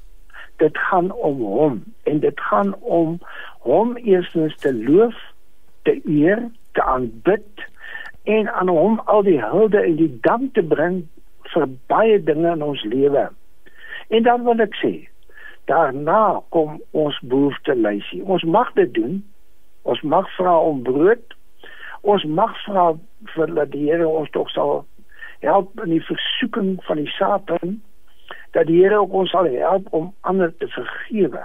Dit 0.57 0.79
gaan 0.79 1.13
om 1.13 1.41
hom 1.41 1.85
en 2.03 2.21
dit 2.21 2.41
gaan 2.41 2.75
om 2.75 3.19
hom 3.59 3.97
eerstens 3.97 4.57
te 4.57 4.75
loof, 4.75 5.15
te 5.83 6.01
eer, 6.05 6.49
te 6.73 6.83
aanbid 6.83 7.67
en 8.23 8.53
aan 8.53 8.69
hom 8.69 9.01
al 9.05 9.23
die 9.23 9.41
hulde 9.43 9.83
en 9.83 9.97
die 9.97 10.19
dank 10.21 10.55
te 10.55 10.63
bring 10.63 11.09
vir 11.43 11.67
baie 11.87 12.23
dinge 12.23 12.53
in 12.53 12.63
ons 12.63 12.83
lewe. 12.83 13.29
En 14.09 14.23
dan 14.23 14.45
wil 14.45 14.61
ek 14.63 14.75
sê, 14.83 15.10
daarna 15.71 16.41
kom 16.49 16.81
ons 16.91 17.19
behoefte 17.23 17.75
lysie. 17.75 18.25
Ons 18.25 18.43
mag 18.43 18.73
dit 18.79 18.95
doen. 18.95 19.21
Ons 19.83 20.01
mag 20.03 20.27
vra 20.37 20.57
om 20.59 20.83
brood. 20.83 21.37
Ons 22.01 22.25
mag 22.25 22.57
vra 22.65 22.91
vir 23.35 23.55
dat 23.55 23.71
die 23.75 23.87
Here 23.91 24.09
ons 24.09 24.31
tog 24.35 24.51
sal 24.51 24.83
help 25.45 25.79
in 25.85 25.95
die 25.95 26.05
versoeking 26.05 26.75
van 26.89 27.01
die 27.01 27.13
Satan 27.17 27.79
dat 28.57 28.67
die 28.67 28.81
Here 28.83 29.01
ons 29.01 29.31
sal 29.31 29.47
help 29.53 29.87
om 29.97 30.11
ander 30.21 30.51
te 30.59 30.69
vergewe. 30.75 31.45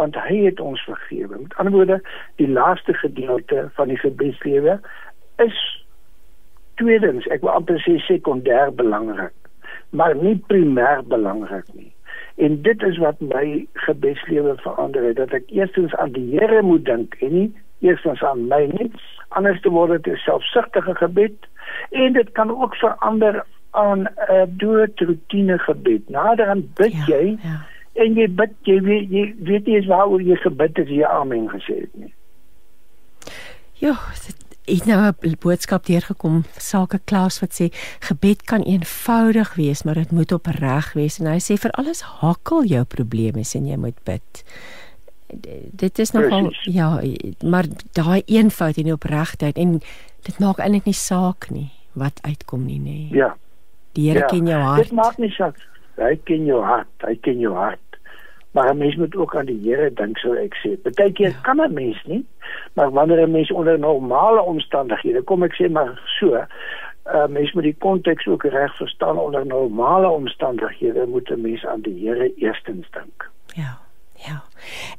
Want 0.00 0.16
hy 0.16 0.38
het 0.46 0.60
ons 0.64 0.80
vergewe. 0.88 1.42
Met 1.42 1.54
ander 1.60 1.76
woorde, 1.76 2.00
die 2.40 2.48
laaste 2.48 2.94
gedeelte 3.02 3.68
van 3.76 3.92
die 3.92 4.00
gebedslewe 4.00 4.78
is 5.44 5.60
tweedens, 6.80 7.26
ek 7.28 7.44
wil 7.44 7.52
amper 7.58 7.80
sê 7.84 7.98
sekondêr 8.06 8.72
belangrik, 8.76 9.34
maar 9.92 10.14
nie 10.16 10.38
primêr 10.48 11.02
belangrik 11.08 11.68
nie. 11.76 11.90
En 12.40 12.62
dit 12.62 12.82
is 12.82 12.98
wat 12.98 13.20
my 13.20 13.66
gebedslewe 13.72 14.54
verander 14.56 15.02
het 15.04 15.16
dat 15.16 15.32
ek 15.36 15.50
eerstens 15.52 15.94
aan 15.94 16.12
die 16.16 16.38
Here 16.38 16.62
moet 16.62 16.84
dink 16.84 17.14
en 17.20 17.34
nie 17.36 17.48
eerstens 17.84 18.22
aan 18.24 18.46
my 18.48 18.62
nie. 18.72 18.90
Anders 19.28 19.60
te 19.60 19.70
word 19.70 20.02
dit 20.04 20.14
'n 20.14 20.16
selfsugtige 20.24 20.94
gebed 20.94 21.48
en 21.90 22.12
dit 22.12 22.32
kan 22.32 22.50
ook 22.50 22.74
verander 22.74 23.44
aan 23.70 24.00
'n 24.00 24.08
uh, 24.30 24.44
dood 24.48 25.00
rotine 25.00 25.58
gebed. 25.58 26.08
Nader 26.08 26.46
aan 26.46 26.64
bid 26.74 26.92
ja, 26.92 27.04
jy 27.06 27.36
ja. 27.42 27.66
en 27.92 28.14
jy 28.14 28.28
bid 28.28 28.52
jy 28.62 28.80
weet 28.80 29.10
jy 29.10 29.34
weet 29.38 29.66
nie 29.66 29.76
eens 29.76 29.86
waaroor 29.86 30.22
jy 30.22 30.36
gebid 30.36 30.76
het 30.76 30.88
jy 30.88 31.04
amen 31.04 31.48
gesê 31.48 31.80
het 31.80 31.94
nie. 31.94 32.14
Ja, 33.72 33.94
dit 34.26 34.49
het 34.64 34.84
nou 34.86 35.12
'n 35.20 35.36
boodskap 35.40 35.86
deurgekom 35.86 36.44
sake 36.56 37.00
Klaus 37.04 37.40
wat 37.40 37.52
sê 37.60 37.66
gebed 38.00 38.42
kan 38.42 38.62
eenvoudig 38.62 39.54
wees 39.54 39.82
maar 39.82 39.94
dit 39.94 40.10
moet 40.10 40.32
opreg 40.32 40.92
wees. 40.92 41.18
En 41.18 41.26
hy 41.26 41.38
sê 41.38 41.56
vir 41.58 41.70
alles 41.70 42.00
hakkel 42.00 42.64
jou 42.64 42.84
probleme 42.84 43.42
en 43.54 43.66
jy 43.66 43.76
moet 43.76 44.04
bid. 44.04 44.44
Dit 45.72 45.98
is 45.98 46.10
nogal 46.10 46.52
ja 46.62 47.00
maar 47.44 47.66
daai 47.92 48.22
eenvoud 48.26 48.76
en 48.76 48.92
opregtheid 48.92 49.56
en 49.56 49.80
dit 50.22 50.38
maak 50.38 50.58
eintlik 50.58 50.84
nie 50.84 50.94
saak 50.94 51.50
nie 51.50 51.70
wat 51.92 52.20
uitkom 52.22 52.64
nie 52.64 52.80
nê 52.80 53.16
ja. 53.16 53.36
Die 53.92 54.08
Here 54.08 54.18
ja, 54.18 54.26
ken 54.26 54.46
jou 54.46 54.60
hart. 54.62 54.82
dit 54.82 54.92
maak 54.92 55.18
nie 55.18 55.30
saak. 55.30 55.56
Hy 55.96 56.20
ken 56.24 56.44
jou 56.46 56.62
hart. 56.62 56.86
Hy 57.02 57.18
ken 57.20 57.38
jou 57.38 57.54
hart 57.54 57.89
maar 58.50 58.70
'n 58.70 58.78
mens 58.78 58.96
moet 58.96 59.16
ook 59.16 59.36
aan 59.36 59.46
die 59.46 59.60
Here 59.62 59.92
dink 59.92 60.18
sou 60.18 60.36
ek 60.36 60.54
sê. 60.54 60.80
Partykeer 60.82 61.28
ja. 61.28 61.40
kan 61.42 61.60
'n 61.60 61.72
mens 61.72 62.02
nie, 62.04 62.26
maar 62.72 62.90
wanneer 62.90 63.26
'n 63.26 63.30
mens 63.30 63.50
onder 63.50 63.78
normale 63.78 64.42
omstandighede, 64.42 65.22
kom 65.22 65.42
ek 65.42 65.54
sê 65.54 65.70
maar 65.70 66.00
so, 66.04 66.46
'n 67.04 67.32
mens 67.32 67.52
moet 67.52 67.62
die 67.62 67.76
konteks 67.78 68.26
ook 68.26 68.44
reg 68.44 68.76
verstaan 68.76 69.18
onder 69.18 69.46
normale 69.46 70.08
omstandighede 70.08 71.06
moet 71.06 71.30
'n 71.30 71.40
mens 71.40 71.66
aan 71.66 71.80
die 71.80 72.08
Here 72.08 72.34
eerstens 72.34 72.90
dink. 72.90 73.30
Ja. 73.46 73.78
Ja. 74.14 74.42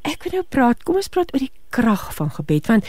Ek 0.02 0.24
wil 0.24 0.32
nou 0.32 0.46
praat, 0.50 0.84
kom 0.84 0.96
ons 0.96 1.08
praat 1.08 1.34
oor 1.34 1.40
die 1.40 1.54
krag 1.70 2.14
van 2.16 2.30
gebed 2.30 2.68
want 2.68 2.86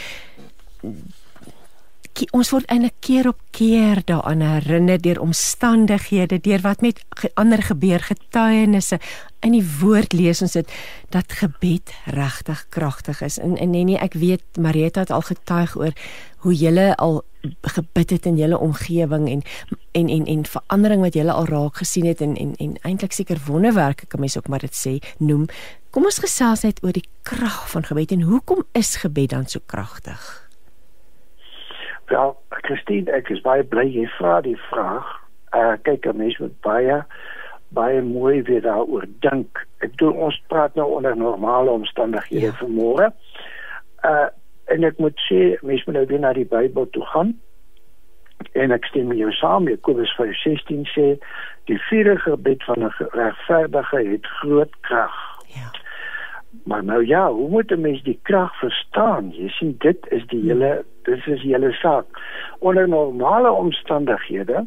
ons 2.31 2.49
word 2.53 2.67
eintlik 2.69 2.95
keer 3.01 3.27
op 3.27 3.39
keer 3.55 4.01
daaraan 4.05 4.41
herinner 4.45 5.01
deur 5.01 5.19
omstandighede, 5.21 6.39
deur 6.45 6.61
wat 6.61 6.81
met 6.81 7.01
ander 7.33 7.63
gebeur, 7.63 7.99
getuienisse. 7.99 8.99
In 9.41 9.55
die 9.55 9.65
woord 9.79 10.13
lees 10.13 10.41
ons 10.41 10.53
dit 10.53 10.69
dat 11.09 11.33
gebed 11.33 11.93
regtig 12.05 12.65
kragtig 12.69 13.21
is. 13.21 13.39
En 13.39 13.57
en 13.57 13.69
nee, 13.73 13.83
nee 13.83 13.97
ek 13.97 14.13
weet 14.13 14.43
Marita 14.59 15.03
het 15.03 15.11
al 15.11 15.25
getuig 15.25 15.75
oor 15.77 15.93
hoe 16.43 16.53
julle 16.53 16.95
al 16.95 17.23
gebid 17.61 18.09
het 18.09 18.25
in 18.25 18.37
julle 18.37 18.57
omgewing 18.57 19.29
en 19.29 19.41
en 19.91 20.09
en 20.09 20.25
en 20.25 20.45
verandering 20.45 21.01
wat 21.01 21.13
julle 21.13 21.31
al 21.31 21.45
raak 21.45 21.81
gesien 21.81 22.05
het 22.05 22.21
en 22.21 22.35
en 22.35 22.55
en 22.55 22.77
eintlik 22.81 23.11
seker 23.11 23.41
wonderwerke 23.45 24.05
kan 24.05 24.19
mens 24.19 24.37
ook 24.37 24.47
maar 24.47 24.63
dit 24.63 24.75
sê 24.75 24.97
noem. 25.17 25.45
Kom 25.89 26.05
ons 26.05 26.19
gesels 26.19 26.61
net 26.61 26.83
oor 26.83 26.93
die 26.93 27.07
krag 27.21 27.69
van 27.69 27.83
gebed 27.83 28.11
en 28.11 28.21
hoekom 28.21 28.63
is 28.71 28.95
gebed 28.95 29.29
dan 29.29 29.45
so 29.47 29.59
kragtig? 29.65 30.42
Wel, 32.05 32.37
Christine, 32.49 33.11
ek 33.11 33.29
is 33.29 33.41
baie 33.41 33.63
bly 33.63 33.85
jy 33.87 34.07
vra 34.17 34.41
die 34.41 34.57
vraag. 34.69 35.19
uh 35.53 35.75
kyk 35.85 36.05
'n 36.09 36.17
mens 36.17 36.37
moet 36.41 36.55
baie 36.61 37.03
baie 37.73 38.01
mooi 38.01 38.41
weer 38.41 38.61
daaroor 38.61 39.05
dink. 39.19 39.67
Ek 39.79 39.97
doen 39.97 40.17
ons 40.17 40.41
praat 40.47 40.75
nou 40.75 40.87
onder 40.97 41.17
normale 41.17 41.69
omstandighede 41.69 42.51
ja. 42.51 42.57
vanmôre. 42.61 43.11
Uh 44.03 44.29
en 44.65 44.83
ek 44.83 44.97
moet 44.97 45.17
sê 45.27 45.59
mens 45.61 45.83
moet 45.85 45.95
nou 45.95 46.05
weer 46.07 46.19
na 46.19 46.33
die 46.33 46.47
Bybel 46.47 46.89
toe 46.89 47.05
gaan. 47.05 47.33
En 48.51 48.71
ek 48.71 48.85
stem 48.85 49.11
jou 49.13 49.31
saam, 49.31 49.67
Jakobus 49.67 50.13
5:16 50.19 50.87
sê 50.95 51.07
die 51.69 51.79
vierde 51.89 52.17
gebed 52.19 52.63
van 52.63 52.83
'n 52.83 52.93
regverdige 53.11 53.99
het 54.11 54.25
groot 54.25 54.73
krag. 54.81 55.15
Ja. 55.47 55.82
Maar 56.63 56.83
nou 56.83 57.05
ja, 57.05 57.31
hoe 57.31 57.49
moet 57.49 57.71
'n 57.71 57.81
mens 57.81 58.03
die 58.03 58.19
krag 58.21 58.59
verstaan? 58.59 59.31
Jy 59.31 59.47
sien 59.47 59.75
dit 59.77 59.97
is 60.09 60.25
die 60.27 60.41
hele 60.41 60.85
dis 61.03 61.25
is 61.27 61.41
die 61.41 61.51
hele 61.53 61.71
saak. 61.71 62.05
Onder 62.59 62.87
normale 62.87 63.51
omstandighede 63.51 64.65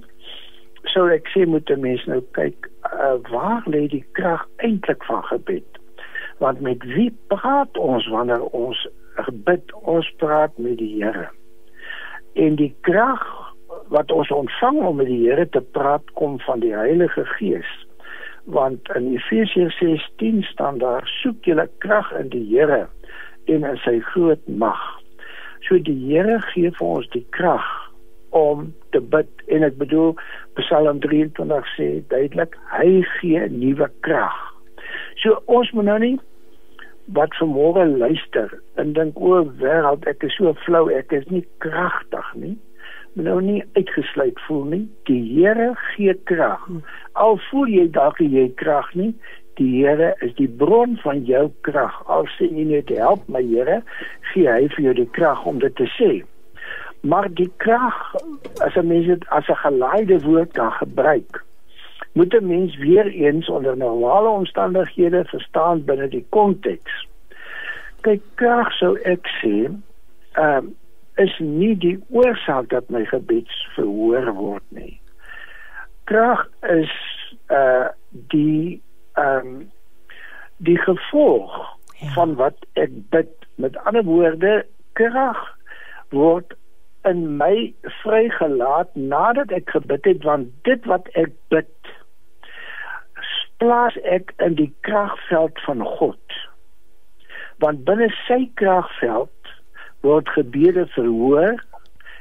sou 0.82 1.08
ek 1.10 1.28
sê 1.28 1.46
moet 1.46 1.70
'n 1.70 1.80
mens 1.80 2.04
nou 2.04 2.20
kyk 2.30 2.70
uh, 2.92 3.16
waar 3.30 3.62
lê 3.66 3.86
die 3.88 4.04
krag 4.12 4.48
eintlik 4.56 5.04
van 5.04 5.24
gebed? 5.24 5.80
Want 6.38 6.60
met 6.60 6.84
wie 6.84 7.18
praat 7.26 7.78
ons 7.78 8.08
wanneer 8.08 8.44
ons 8.44 8.88
gebid? 9.14 9.72
Ons 9.74 10.12
praat 10.16 10.58
met 10.58 10.78
die 10.78 11.02
Here. 11.02 11.28
En 12.34 12.54
die 12.54 12.74
krag 12.80 13.54
wat 13.88 14.12
ons 14.12 14.30
ontvang 14.30 14.82
om 14.82 14.96
met 14.96 15.06
die 15.06 15.28
Here 15.28 15.48
te 15.48 15.60
praat 15.60 16.10
kom 16.12 16.38
van 16.40 16.60
die 16.60 16.74
Heilige 16.74 17.24
Gees. 17.24 17.85
Want 18.46 18.88
in 18.94 19.12
Efesiërs 19.14 19.76
6:10 19.78 20.42
staan 20.42 20.78
daar: 20.78 21.06
"Soek 21.22 21.44
julle 21.44 21.68
krag 21.78 22.12
in 22.12 22.28
die 22.28 22.46
Here 22.50 22.86
en 23.44 23.64
in 23.64 23.76
sy 23.76 23.98
groot 24.00 24.48
mag." 24.48 25.00
So 25.60 25.78
die 25.78 25.98
Here 26.06 26.40
gee 26.40 26.70
vir 26.70 26.86
ons 26.86 27.08
die 27.10 27.26
krag 27.30 27.66
om 28.30 28.74
te 28.90 29.00
bid 29.00 29.28
en 29.46 29.62
ek 29.62 29.78
bedoel 29.78 30.14
Psalm 30.54 31.00
23 31.00 31.72
sê 31.74 31.88
duidelik 32.08 32.54
hy 32.70 33.02
gee 33.16 33.48
nuwe 33.48 33.90
krag. 34.00 34.36
So 35.16 35.42
ons 35.46 35.70
moet 35.72 35.84
nou 35.84 35.98
nie 35.98 36.18
wat 37.18 37.34
vanmôre 37.40 37.86
luister 37.98 38.54
en 38.74 38.92
dink 38.92 39.18
o, 39.18 39.44
wêreld, 39.62 40.06
ek 40.06 40.22
is 40.22 40.34
so 40.36 40.54
flou, 40.64 40.88
ek 40.90 41.12
is 41.12 41.26
nie 41.30 41.44
kragtig 41.58 42.34
nie 42.34 42.56
nou 43.16 43.40
nie 43.40 43.64
uitgesluit 43.72 44.38
voel 44.46 44.64
nie. 44.72 44.84
Die 45.08 45.22
Here 45.24 45.72
gee 45.94 46.14
krag. 46.28 46.68
Al 47.12 47.40
voel 47.48 47.72
jy 47.72 47.86
dalk 47.92 48.20
jy 48.20 48.48
krag 48.60 48.92
nie, 48.94 49.12
die 49.56 49.70
Here 49.78 50.12
is 50.24 50.34
die 50.36 50.48
bron 50.48 50.98
van 51.02 51.24
jou 51.28 51.46
krag. 51.68 51.96
Al 52.12 52.28
sê 52.36 52.50
jy 52.50 52.66
net 52.68 52.92
help 52.92 53.24
my 53.32 53.42
Here, 53.44 53.80
gee 54.32 54.48
hy 54.50 54.68
vir 54.76 54.88
jou 54.90 54.94
die 55.00 55.10
krag 55.16 55.44
om 55.48 55.60
dit 55.64 55.76
te 55.80 55.88
sê. 55.96 56.12
Maar 57.06 57.28
die 57.38 57.50
krag 57.62 57.96
as 58.64 58.76
'n 58.76 58.88
mens 58.88 59.06
dit 59.06 59.28
as 59.28 59.48
'n 59.48 59.62
geleide 59.64 60.20
woord 60.20 60.52
kan 60.52 60.72
gebruik, 60.72 61.44
moet 62.12 62.34
'n 62.34 62.46
mens 62.46 62.76
weer 62.76 63.06
eens 63.06 63.48
onder 63.48 63.76
normale 63.76 64.28
omstandighede 64.28 65.24
verstaan 65.24 65.84
binne 65.84 66.08
die 66.08 66.26
konteks. 66.28 67.06
Kyk, 68.00 68.22
krag 68.34 68.72
sou 68.72 68.96
ek 68.96 69.24
sê, 69.40 69.70
ehm 70.32 70.64
um, 70.64 70.74
is 71.16 71.32
nie 71.38 71.74
die 71.80 71.96
oorsaak 72.08 72.68
dat 72.72 72.90
my 72.92 73.04
gebed 73.08 73.50
verhoor 73.74 74.28
word 74.36 74.66
nie. 74.76 75.00
Krag 76.10 76.44
is 76.72 76.92
uh 77.52 77.88
die 78.32 78.82
ehm 79.16 79.46
um, 79.46 79.56
die 80.56 80.78
gevolg 80.80 81.56
ja. 82.00 82.12
van 82.16 82.34
wat 82.40 82.66
ek 82.72 82.92
bid. 83.12 83.32
Met 83.56 83.76
ander 83.84 84.04
woorde, 84.04 84.64
krag 84.92 85.40
word 86.12 86.56
in 87.08 87.36
my 87.36 87.74
vrygelaat 88.02 88.94
nadat 88.94 89.52
ek 89.54 89.70
gebid 89.70 90.04
het 90.08 90.24
want 90.24 90.52
dit 90.68 90.84
wat 90.90 91.08
ek 91.14 91.32
bid 91.54 91.72
plaas 93.62 93.96
ek 94.04 94.32
in 94.44 94.56
die 94.58 94.72
kragveld 94.88 95.60
van 95.64 95.84
God. 95.96 96.40
Want 97.62 97.84
binne 97.88 98.10
sy 98.26 98.42
kragveld 98.60 99.32
word 100.00 100.28
gebede 100.28 100.86
verhoor 100.94 101.64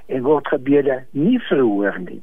en 0.08 0.24
word 0.24 0.48
gebede 0.48 1.04
nie 1.12 1.40
verhoor 1.50 2.00
nie. 2.00 2.22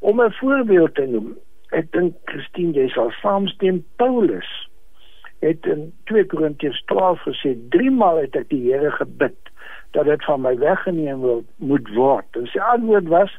Om 0.00 0.20
'n 0.20 0.32
voorbeeld 0.32 0.94
te 0.94 1.06
noem, 1.06 1.36
ek 1.70 1.92
dink 1.92 2.14
Christine 2.24 2.72
jy 2.72 2.88
sal 2.88 3.10
saamstem 3.22 3.84
Paulus 3.96 4.68
het 5.38 5.66
in 5.66 5.92
2 6.04 6.24
Korintiërs 6.26 6.82
12 6.84 7.20
gesê 7.22 7.56
drie 7.70 7.90
maal 7.90 8.16
het 8.16 8.36
ek 8.36 8.48
die 8.48 8.72
Here 8.72 8.90
gebid 8.90 9.36
dat 9.90 10.04
dit 10.04 10.24
van 10.24 10.40
my 10.40 10.56
weggeneem 10.58 11.20
wil 11.20 11.44
moet 11.56 11.88
word. 11.94 12.26
En 12.36 12.46
sy 12.46 12.58
antwoord 12.58 13.08
was 13.08 13.32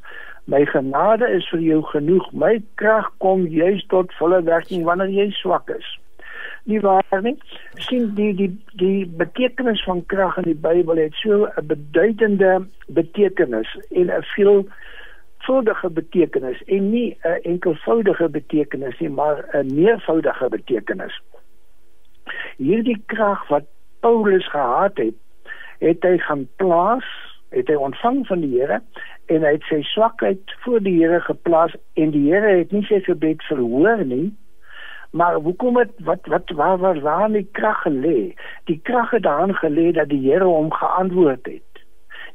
my 0.46 0.66
genade 0.66 1.28
is 1.30 1.50
vir 1.50 1.60
jou 1.60 1.82
genoeg. 1.84 2.32
My 2.32 2.64
krag 2.76 3.12
kom 3.18 3.46
juis 3.48 3.86
tot 3.88 4.14
volle 4.14 4.42
werking 4.44 4.84
wanneer 4.84 5.10
jy 5.10 5.32
swak 5.32 5.70
is 5.70 6.00
nie 6.70 6.80
waar 6.86 7.22
nie. 7.22 7.38
sien 7.88 8.12
die 8.16 8.34
die 8.36 8.52
die 8.82 9.08
betekenis 9.22 9.84
van 9.84 10.06
krag 10.06 10.38
in 10.38 10.48
die 10.52 10.60
Bybel 10.68 11.02
het 11.02 11.14
so 11.24 11.50
'n 11.50 11.66
beduidende 11.68 12.68
betekenis 12.88 13.70
en 13.90 14.12
'n 14.12 14.24
veel 14.36 14.66
voudige 15.50 15.90
betekenis 15.90 16.64
en 16.64 16.90
nie 16.90 17.18
'n 17.24 17.40
enkelvoudige 17.54 18.30
betekenis 18.30 19.00
nie, 19.00 19.10
maar 19.10 19.46
'n 19.54 19.74
meervoudige 19.74 20.50
betekenis. 20.50 21.22
Hierdie 22.58 23.02
krag 23.06 23.48
wat 23.48 23.66
Paulus 24.00 24.50
gehad 24.50 24.98
het, 24.98 25.16
het 25.80 26.04
hy 26.04 26.18
gaan 26.18 26.48
plaas, 26.56 27.08
het 27.50 27.68
hy 27.68 27.74
ontvang 27.74 28.28
van 28.28 28.40
die 28.40 28.60
Here 28.60 28.82
en 29.26 29.42
hy 29.42 29.52
het 29.52 29.64
sy 29.70 29.82
swakheid 29.82 30.42
voor 30.64 30.80
die 30.84 31.00
Here 31.00 31.20
geplaas 31.22 31.76
en 31.94 32.12
die 32.12 32.32
Here 32.32 32.58
het 32.58 32.72
nie 32.72 32.84
sy 32.84 33.00
gebed 33.00 33.44
verhoor 33.44 34.06
nie, 34.06 34.36
Maar 35.12 35.36
hoekom 35.36 35.78
het 35.78 35.92
wat 35.98 36.26
wat 36.26 36.50
waar 36.50 36.78
waar 36.78 37.00
waar 37.00 37.32
die 37.32 37.48
krag 37.52 37.82
gelê? 37.82 38.34
Die 38.64 38.80
krag 38.84 39.10
het 39.12 39.24
daarin 39.24 39.56
gelê 39.56 39.92
dat 39.92 40.10
die 40.10 40.32
Here 40.32 40.44
hom 40.44 40.72
geantwoord 40.74 41.46
het. 41.46 41.84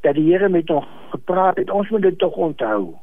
Dat 0.00 0.14
die 0.14 0.32
Here 0.32 0.48
met 0.48 0.68
hom 0.68 0.84
gepraat 1.10 1.56
het. 1.56 1.70
Ons 1.70 1.88
moet 1.88 2.02
dit 2.02 2.18
tog 2.18 2.34
onthou. 2.34 2.94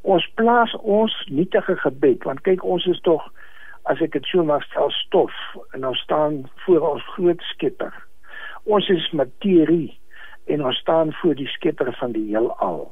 Ons 0.00 0.30
plaas 0.34 0.74
ons 0.76 1.28
nietige 1.30 1.76
gebed 1.76 2.22
want 2.22 2.40
kyk 2.40 2.64
ons 2.64 2.86
is 2.86 3.00
tog 3.00 3.28
as 3.82 4.00
ek 4.00 4.12
dit 4.12 4.26
so 4.30 4.44
mag 4.44 4.62
stel 4.66 4.90
stof 4.90 5.34
en 5.70 5.86
ons 5.86 5.98
staan 5.98 6.42
voor 6.66 6.88
ons 6.94 7.06
groot 7.14 7.42
Skepper. 7.54 7.94
Ons 8.64 8.88
is 8.88 9.10
materie 9.10 9.98
en 10.46 10.64
ons 10.64 10.76
staan 10.76 11.12
voor 11.12 11.34
die 11.34 11.46
Skepper 11.46 11.94
van 11.98 12.12
die 12.12 12.26
heelal. 12.26 12.90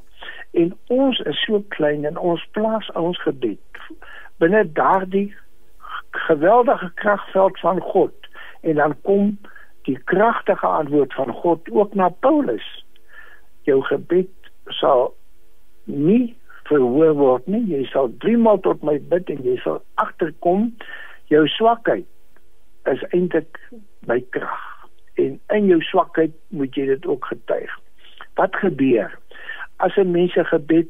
En 0.50 0.74
ons 0.86 1.18
is 1.18 1.44
so 1.46 1.62
klein 1.74 2.04
en 2.04 2.18
ons 2.18 2.46
plaas 2.54 2.90
ons 2.94 3.18
gebed 3.22 3.58
binne 4.40 4.62
daardie 4.72 5.28
geweldige 6.10 6.90
kragveld 6.94 7.60
van 7.60 7.80
God 7.80 8.12
en 8.60 8.74
dan 8.74 8.96
kom 9.02 9.38
die 9.82 9.98
kragtige 10.04 10.66
antwoord 10.66 11.14
van 11.14 11.32
God 11.32 11.70
ook 11.70 11.94
na 11.94 12.08
Paulus. 12.08 12.84
Jou 13.62 13.82
gebed 13.82 14.30
sal 14.64 15.14
nie 15.84 16.36
verhoor 16.68 17.14
word 17.18 17.46
nie. 17.46 17.62
Jy 17.66 17.84
sal 17.90 18.12
3 18.24 18.36
maal 18.38 18.60
tot 18.64 18.82
my 18.86 18.98
bid 19.12 19.30
en 19.32 19.42
jy 19.46 19.56
sal 19.64 19.80
agterkom 20.02 20.70
jou 21.32 21.46
swakheid 21.48 22.06
is 22.90 23.02
eintlik 23.10 23.58
my 24.08 24.20
krag. 24.34 24.66
En 25.20 25.38
in 25.56 25.66
jou 25.70 25.80
swakheid 25.84 26.34
moet 26.48 26.76
jy 26.76 26.86
dit 26.94 27.06
ook 27.06 27.26
getuig. 27.32 27.72
Wat 28.38 28.56
gebeur 28.56 29.18
as 29.76 29.96
'n 29.96 30.10
mens 30.10 30.32
se 30.32 30.44
gebed 30.44 30.88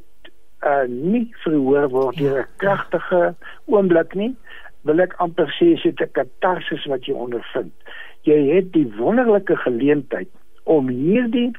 uh 0.66 0.84
nie 0.88 1.34
verhoor 1.42 1.88
word 1.88 2.16
deur 2.16 2.42
'n 2.42 2.56
kragtige 2.56 3.34
oomblik 3.66 4.14
nie? 4.14 4.36
Wil 4.88 5.02
ek 5.04 5.16
amper 5.24 5.50
sê 5.58 5.72
is 5.76 5.82
dit 5.82 6.00
'n 6.00 6.12
katarsis 6.18 6.84
wat 6.86 7.06
jy 7.06 7.14
ondervind. 7.14 7.72
Jy 8.24 8.38
het 8.54 8.72
die 8.72 8.88
wonderlike 8.96 9.56
geleentheid 9.56 10.28
om 10.64 10.88
hierdie 10.88 11.52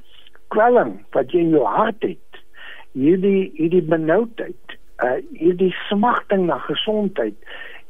kwelling 0.48 1.00
wat 1.12 1.32
jy 1.32 1.40
in 1.40 1.56
jou 1.56 1.66
hart 1.66 2.02
het, 2.04 2.42
hierdie 2.94 3.52
hierdie 3.58 3.86
benoudheid, 3.94 4.78
uh 5.04 5.20
hierdie 5.34 5.74
smagting 5.90 6.46
na 6.46 6.58
gesondheid, 6.58 7.36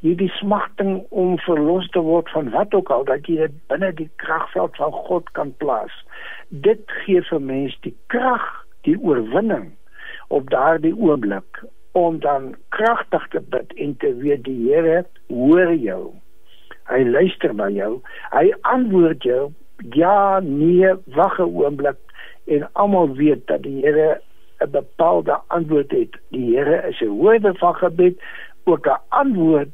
hierdie 0.02 0.32
smagting 0.40 1.04
om 1.10 1.38
verlos 1.46 1.88
te 1.94 2.00
word 2.00 2.30
van 2.30 2.50
wat 2.50 2.74
ook 2.74 2.90
al 2.90 3.04
dat 3.04 3.28
jy 3.30 3.36
dit 3.36 3.58
binne 3.68 3.92
die 3.94 4.10
kragveld 4.24 4.76
van 4.76 4.92
God 4.92 5.30
kan 5.38 5.54
plaas. 5.58 5.94
Dit 6.50 6.82
gee 7.04 7.22
vir 7.22 7.42
mens 7.42 7.78
die 7.82 7.96
krag, 8.08 8.66
die 8.88 8.98
oorwinning 8.98 9.72
op 10.30 10.50
daardie 10.50 10.96
oomblik 10.98 11.64
om 11.92 12.20
dan 12.20 12.56
kragtig 12.70 13.28
te 13.28 13.42
bid 13.42 13.74
en 13.74 13.98
te 13.98 14.16
weet 14.16 14.44
die 14.44 14.72
Here 14.72 15.06
hoor 15.28 15.74
jou. 15.76 16.14
Hy 16.92 17.04
luister 17.04 17.54
na 17.56 17.70
jou. 17.70 18.02
Hy 18.32 18.54
antwoord 18.62 19.24
jou 19.24 19.52
ja, 19.90 20.40
nee, 20.40 20.94
wag 21.06 21.40
'n 21.40 21.42
oomblik 21.44 21.98
en 22.46 22.70
almal 22.74 23.16
weet 23.16 23.48
dat 23.48 23.64
die 23.64 23.82
Here 23.82 24.22
'n 24.60 24.72
bepaalde 24.72 25.40
antwoord 25.48 25.92
het. 25.92 26.18
Die 26.30 26.58
Here 26.58 26.88
is 26.88 27.02
'n 27.02 27.08
hoorder 27.08 27.56
van 27.58 27.76
gebed, 27.76 28.22
ook 28.64 28.88
'n 28.88 29.02
antwoord 29.10 29.70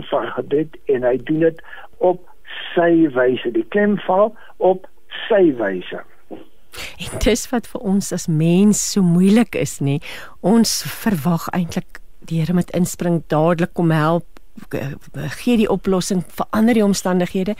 van 0.00 0.26
gebed 0.26 0.76
en 0.84 1.02
hy 1.02 1.16
doen 1.16 1.38
dit 1.38 1.62
op 1.96 2.28
sy 2.74 3.08
wyse. 3.14 3.50
Die 3.50 3.66
klem 3.68 3.98
val 3.98 4.36
op 4.56 4.86
sy 5.28 5.54
wyse. 5.56 6.00
En 7.04 7.18
dis 7.18 7.48
wat 7.50 7.66
vir 7.66 7.80
ons 7.80 8.12
as 8.12 8.26
mens 8.26 8.90
so 8.92 9.02
moeilik 9.02 9.54
is, 9.54 9.78
nê? 9.80 10.00
Ons 10.40 10.82
verwag 11.02 11.48
eintlik 11.52 12.00
die 12.28 12.40
Here 12.40 12.54
moet 12.54 12.70
inspring, 12.70 13.22
dadelik 13.26 13.74
kom 13.74 13.90
help, 13.90 14.26
gee 15.42 15.56
die 15.56 15.68
oplossing, 15.70 16.22
verander 16.28 16.74
die 16.74 16.84
omstandighede, 16.84 17.56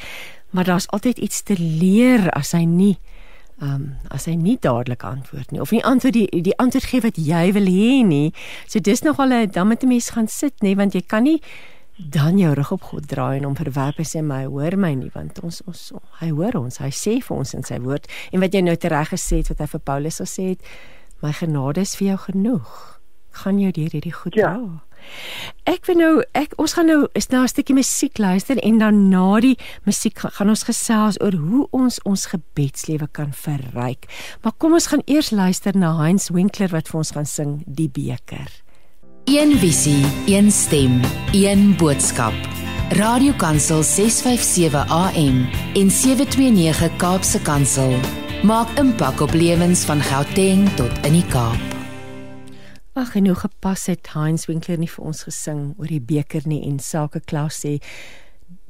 maar 0.51 0.64
daar's 0.64 0.88
altyd 0.92 1.18
iets 1.18 1.42
te 1.42 1.57
leer 1.59 2.31
as 2.37 2.53
hy 2.53 2.64
nie 2.68 2.96
ehm 3.62 3.75
um, 3.75 3.83
as 4.11 4.25
hy 4.27 4.33
nie 4.35 4.57
dadelik 4.61 5.05
antwoord 5.07 5.53
nie 5.53 5.61
of 5.62 5.70
nie 5.70 5.83
antwoord 5.87 6.16
die 6.16 6.40
die 6.42 6.55
antwoord 6.59 6.88
gee 6.90 7.03
wat 7.05 7.18
jy 7.20 7.53
wil 7.55 7.68
hê 7.70 8.01
nie. 8.07 8.33
So 8.66 8.81
dis 8.81 9.05
nogal 9.07 9.33
'n 9.33 9.51
dan 9.55 9.68
moet 9.68 9.85
'n 9.85 9.88
mens 9.88 10.11
gaan 10.11 10.29
sit 10.29 10.55
nê 10.64 10.75
want 10.75 10.94
jy 10.94 11.03
kan 11.07 11.22
nie 11.22 11.40
dan 11.97 12.39
jou 12.39 12.55
rug 12.55 12.73
op 12.73 12.83
God 12.83 13.09
draai 13.09 13.39
en 13.39 13.45
hom 13.45 13.57
verwerp 13.57 13.99
en 14.01 14.09
sê 14.09 14.23
my 14.25 14.45
hoor 14.47 14.77
my 14.81 14.95
nie 14.97 15.11
want 15.15 15.43
ons 15.45 15.61
ons 15.69 15.83
hy 16.21 16.31
hoor 16.33 16.57
ons 16.63 16.81
hy 16.81 16.89
sê 16.89 17.19
vir 17.21 17.37
ons 17.37 17.55
in 17.55 17.67
sy 17.69 17.79
woord 17.85 18.09
en 18.33 18.41
wat 18.41 18.55
jy 18.55 18.65
nou 18.65 18.77
tereg 18.77 19.13
gesê 19.13 19.43
het 19.43 19.53
wat 19.53 19.61
hy 19.61 19.69
vir 19.75 19.85
Paulus 19.91 20.23
gesê 20.25 20.49
het 20.55 20.73
my 21.23 21.35
genade 21.37 21.85
is 21.85 21.95
vir 21.99 22.13
jou 22.13 22.23
genoeg 22.29 22.73
gaan 23.43 23.61
jou 23.61 23.73
deur 23.77 23.93
hierdie 23.93 24.17
goed 24.17 24.39
dra 24.39 24.57
ja. 24.57 24.81
Ek 25.67 25.87
wil 25.89 25.99
nou 25.99 26.11
ek 26.39 26.55
ons 26.63 26.75
gaan 26.77 26.87
nou 26.87 27.07
is 27.19 27.29
nou 27.33 27.43
'n 27.43 27.51
stukkie 27.51 27.75
musiek 27.75 28.19
luister 28.19 28.59
en 28.63 28.79
dan 28.79 29.09
na 29.11 29.41
die 29.41 29.59
musiek 29.85 30.19
gaan 30.19 30.49
ons 30.49 30.63
gesels 30.63 31.19
oor 31.21 31.35
hoe 31.35 31.67
ons 31.73 31.99
ons 32.05 32.27
gebedslewe 32.27 33.09
kan 33.13 33.33
verryk. 33.33 34.07
Maar 34.43 34.53
kom 34.59 34.73
ons 34.73 34.87
gaan 34.87 35.03
eers 35.07 35.31
luister 35.31 35.77
na 35.77 35.97
Heinz 35.99 36.31
Winkler 36.31 36.69
wat 36.69 36.89
vir 36.89 36.99
ons 36.99 37.11
gaan 37.11 37.27
sing 37.27 37.63
Die 37.67 37.89
beker. 37.89 38.63
Een 39.25 39.59
visie, 39.59 40.05
een 40.27 40.51
stem, 40.51 41.01
een 41.33 41.77
boodskap. 41.77 42.33
Radiokansel 42.89 43.83
657 43.83 44.89
AM 44.89 45.49
en 45.75 45.91
729 45.91 46.97
Kaapse 46.97 47.43
Kansel 47.43 47.95
maak 48.43 48.79
impak 48.79 49.21
op 49.21 49.33
lewens 49.33 49.85
van 49.85 50.01
Gauteng 50.01 50.69
tot 50.75 51.07
in 51.07 51.13
die 51.13 51.27
Kaap. 51.27 51.61
Ag 52.93 53.15
en 53.15 53.27
hoe 53.27 53.35
gepas 53.35 53.87
het 53.87 54.11
Heinz 54.13 54.47
Winkler 54.47 54.79
nie 54.79 54.91
vir 54.91 55.05
ons 55.05 55.23
gesing 55.23 55.75
oor 55.79 55.89
die 55.89 56.03
beker 56.03 56.43
nie 56.45 56.65
en 56.67 56.81
sake 56.83 57.23
klas 57.25 57.63
sê 57.63 57.79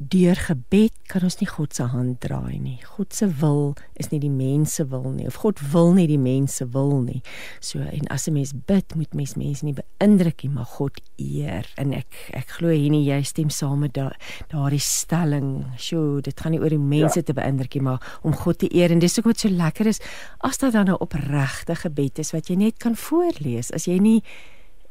deur 0.09 0.37
gebed 0.37 0.93
kan 1.11 1.25
ons 1.27 1.39
nie 1.41 1.49
God 1.49 1.75
se 1.75 1.85
hand 1.93 2.21
draai 2.25 2.59
nie. 2.59 2.79
God 2.97 3.15
se 3.15 3.27
wil 3.41 3.75
is 4.01 4.11
nie 4.11 4.21
die 4.23 4.33
mense 4.33 4.85
wil 4.91 5.11
nie 5.13 5.27
of 5.27 5.41
God 5.43 5.61
wil 5.73 5.93
nie 5.97 6.07
die 6.11 6.21
mense 6.21 6.67
wil 6.75 7.01
nie. 7.03 7.23
So 7.61 7.79
en 7.79 8.09
as 8.09 8.29
'n 8.29 8.33
mens 8.35 8.53
bid, 8.53 8.95
moet 8.95 9.15
mens 9.15 9.35
mense 9.37 9.65
nie 9.65 9.75
beïndruk 9.75 10.43
nie, 10.43 10.53
maar 10.53 10.65
God 10.65 11.01
eer. 11.17 11.67
En 11.77 11.93
ek 11.93 12.31
ek 12.33 12.49
glo 12.49 12.69
hier 12.69 12.91
nie 12.91 13.05
jy 13.05 13.23
stem 13.23 13.51
saam 13.51 13.81
met 13.81 13.95
daardie 13.95 14.79
da 14.79 14.79
stelling. 14.79 15.65
Sjoe, 15.77 16.21
dit 16.21 16.41
gaan 16.41 16.53
nie 16.53 16.61
oor 16.61 16.71
die 16.71 16.79
mense 16.79 17.19
ja. 17.19 17.23
te 17.23 17.33
beïndruk 17.33 17.75
nie, 17.75 17.83
maar 17.83 18.19
om 18.23 18.33
God 18.33 18.59
te 18.59 18.75
eer 18.75 18.91
en 18.91 18.99
dis 18.99 19.19
ook 19.19 19.25
wat 19.25 19.39
so 19.39 19.49
lekker 19.49 19.87
is 19.87 20.01
as 20.41 20.59
dit 20.59 20.73
dan 20.73 20.89
'n 20.89 21.01
opregte 21.01 21.75
gebed 21.75 22.19
is 22.19 22.33
wat 22.33 22.49
jy 22.49 22.57
net 22.57 22.79
kan 22.79 22.97
voorlees. 22.97 23.73
As 23.73 23.85
jy 23.85 23.99
nie 23.99 24.23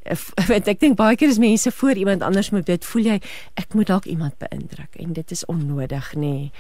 want 0.52 0.68
ek 0.68 0.80
dink 0.82 0.98
baie 0.98 1.16
keer 1.16 1.30
is 1.30 1.42
mense 1.42 1.72
voor 1.72 2.00
iemand 2.00 2.24
anders 2.26 2.50
moet 2.50 2.66
dit 2.66 2.86
voel 2.86 3.12
jy 3.14 3.20
ek 3.62 3.78
moet 3.78 3.88
dalk 3.88 4.06
iemand 4.10 4.38
beïndruk 4.42 4.98
en 5.00 5.14
dit 5.14 5.32
is 5.32 5.46
onnodig 5.46 6.14
nê. 6.16 6.20
Nee. 6.20 6.52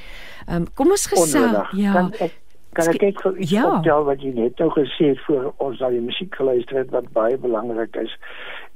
Ehm 0.47 0.61
um, 0.61 0.69
kom 0.73 0.93
ons 0.93 1.07
gesels 1.09 1.75
ja. 1.77 1.93
Kan 1.93 2.13
ek 2.19 2.37
kan 2.77 2.87
ek 2.87 3.01
kyk 3.03 3.21
vir 3.25 3.39
iets 3.43 3.51
ja. 3.51 3.63
optel 3.67 4.05
wat 4.07 4.21
jy 4.23 4.31
net 4.35 4.61
nou 4.61 4.69
gesê 4.71 5.11
het 5.11 5.23
voor 5.25 5.49
ons 5.63 5.81
al 5.83 5.97
die 5.97 6.03
musiek 6.03 6.35
geluister 6.39 6.79
het 6.79 6.93
wat 6.95 7.09
baie 7.15 7.35
belangrik 7.37 7.97
is. 7.99 8.13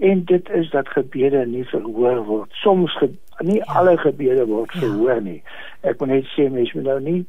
En 0.04 0.25
dit 0.28 0.49
is 0.60 0.67
dat 0.73 0.89
gebede 0.91 1.45
nie 1.47 1.63
verhoor 1.71 2.25
word. 2.28 2.58
Soms 2.63 2.97
ge 2.99 3.13
nie 3.43 3.58
ja. 3.58 3.63
alle 3.63 3.98
gebede 3.98 4.45
word 4.45 4.74
ja. 4.74 4.80
verhoor 4.80 5.21
nie. 5.21 5.41
Ek 5.82 6.00
moet 6.00 6.10
net 6.10 6.30
sê 6.34 6.48
mens 6.50 6.74
moet 6.74 6.88
nou 6.88 7.00
nie 7.04 7.21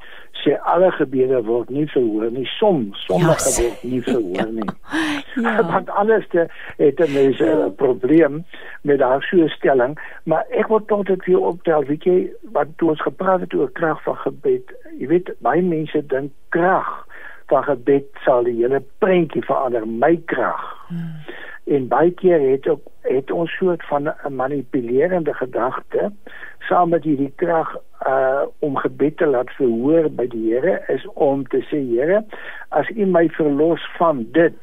sê 0.43 0.57
alle 0.73 0.91
gebede 0.95 1.41
word 1.47 1.71
nie 1.75 1.87
verhoor 1.91 2.31
nie. 2.31 2.47
Soms 2.57 3.05
sommige 3.07 3.51
ja, 3.51 3.55
word 3.63 3.85
nie 3.85 4.03
verhoor 4.07 4.53
nie. 4.59 4.69
ja. 5.47 5.57
Want 5.73 5.91
alles 5.91 6.29
te 6.35 6.47
het 6.77 7.01
'n 7.01 7.13
mens 7.13 7.41
'n 7.41 7.75
probleem 7.77 8.45
met 8.83 8.99
daardie 8.99 9.29
so 9.29 9.49
stelling, 9.49 9.99
maar 10.25 10.45
ek 10.51 10.69
wil 10.69 10.85
tot 10.85 11.07
dit 11.07 11.25
weer 11.25 11.41
optel, 11.41 11.85
weet 11.85 12.05
jy, 12.05 12.31
wat 12.53 12.69
toe 12.77 12.91
ons 12.91 13.03
gepraat 13.03 13.41
het 13.41 13.55
oor 13.55 13.71
krag 13.71 14.03
van 14.03 14.17
gebed. 14.17 14.73
Jy 14.99 15.07
weet 15.07 15.35
baie 15.39 15.63
mense 15.63 16.07
dink 16.07 16.33
krag 16.49 17.07
van 17.47 17.63
gebed 17.63 18.07
sal 18.25 18.45
die 18.45 18.57
hele 18.63 18.83
prentjie 18.99 19.45
verander, 19.45 19.87
my 19.87 20.17
krag. 20.27 20.63
Hmm 20.89 21.21
en 21.67 21.89
baie 21.89 22.11
keer 22.11 22.41
het 22.51 22.69
ook 22.69 22.83
het 23.01 23.31
ons 23.31 23.57
soort 23.57 23.87
van 23.87 24.09
'n 24.09 24.35
manipulerende 24.35 25.35
gedagte 25.35 26.13
saam 26.59 26.89
met 26.89 27.05
hierdie 27.05 27.33
krag 27.37 27.77
uh 28.07 28.43
om 28.59 28.77
gebed 28.77 29.17
te 29.17 29.27
laat 29.27 29.51
verhoor 29.51 30.11
by 30.11 30.27
die 30.27 30.53
Here 30.53 30.83
is 30.87 31.07
om 31.15 31.47
te 31.47 31.61
sê 31.71 31.79
Here 31.91 32.25
as 32.69 32.89
U 32.89 33.07
my 33.07 33.29
verlos 33.29 33.89
van 33.97 34.27
dit 34.33 34.55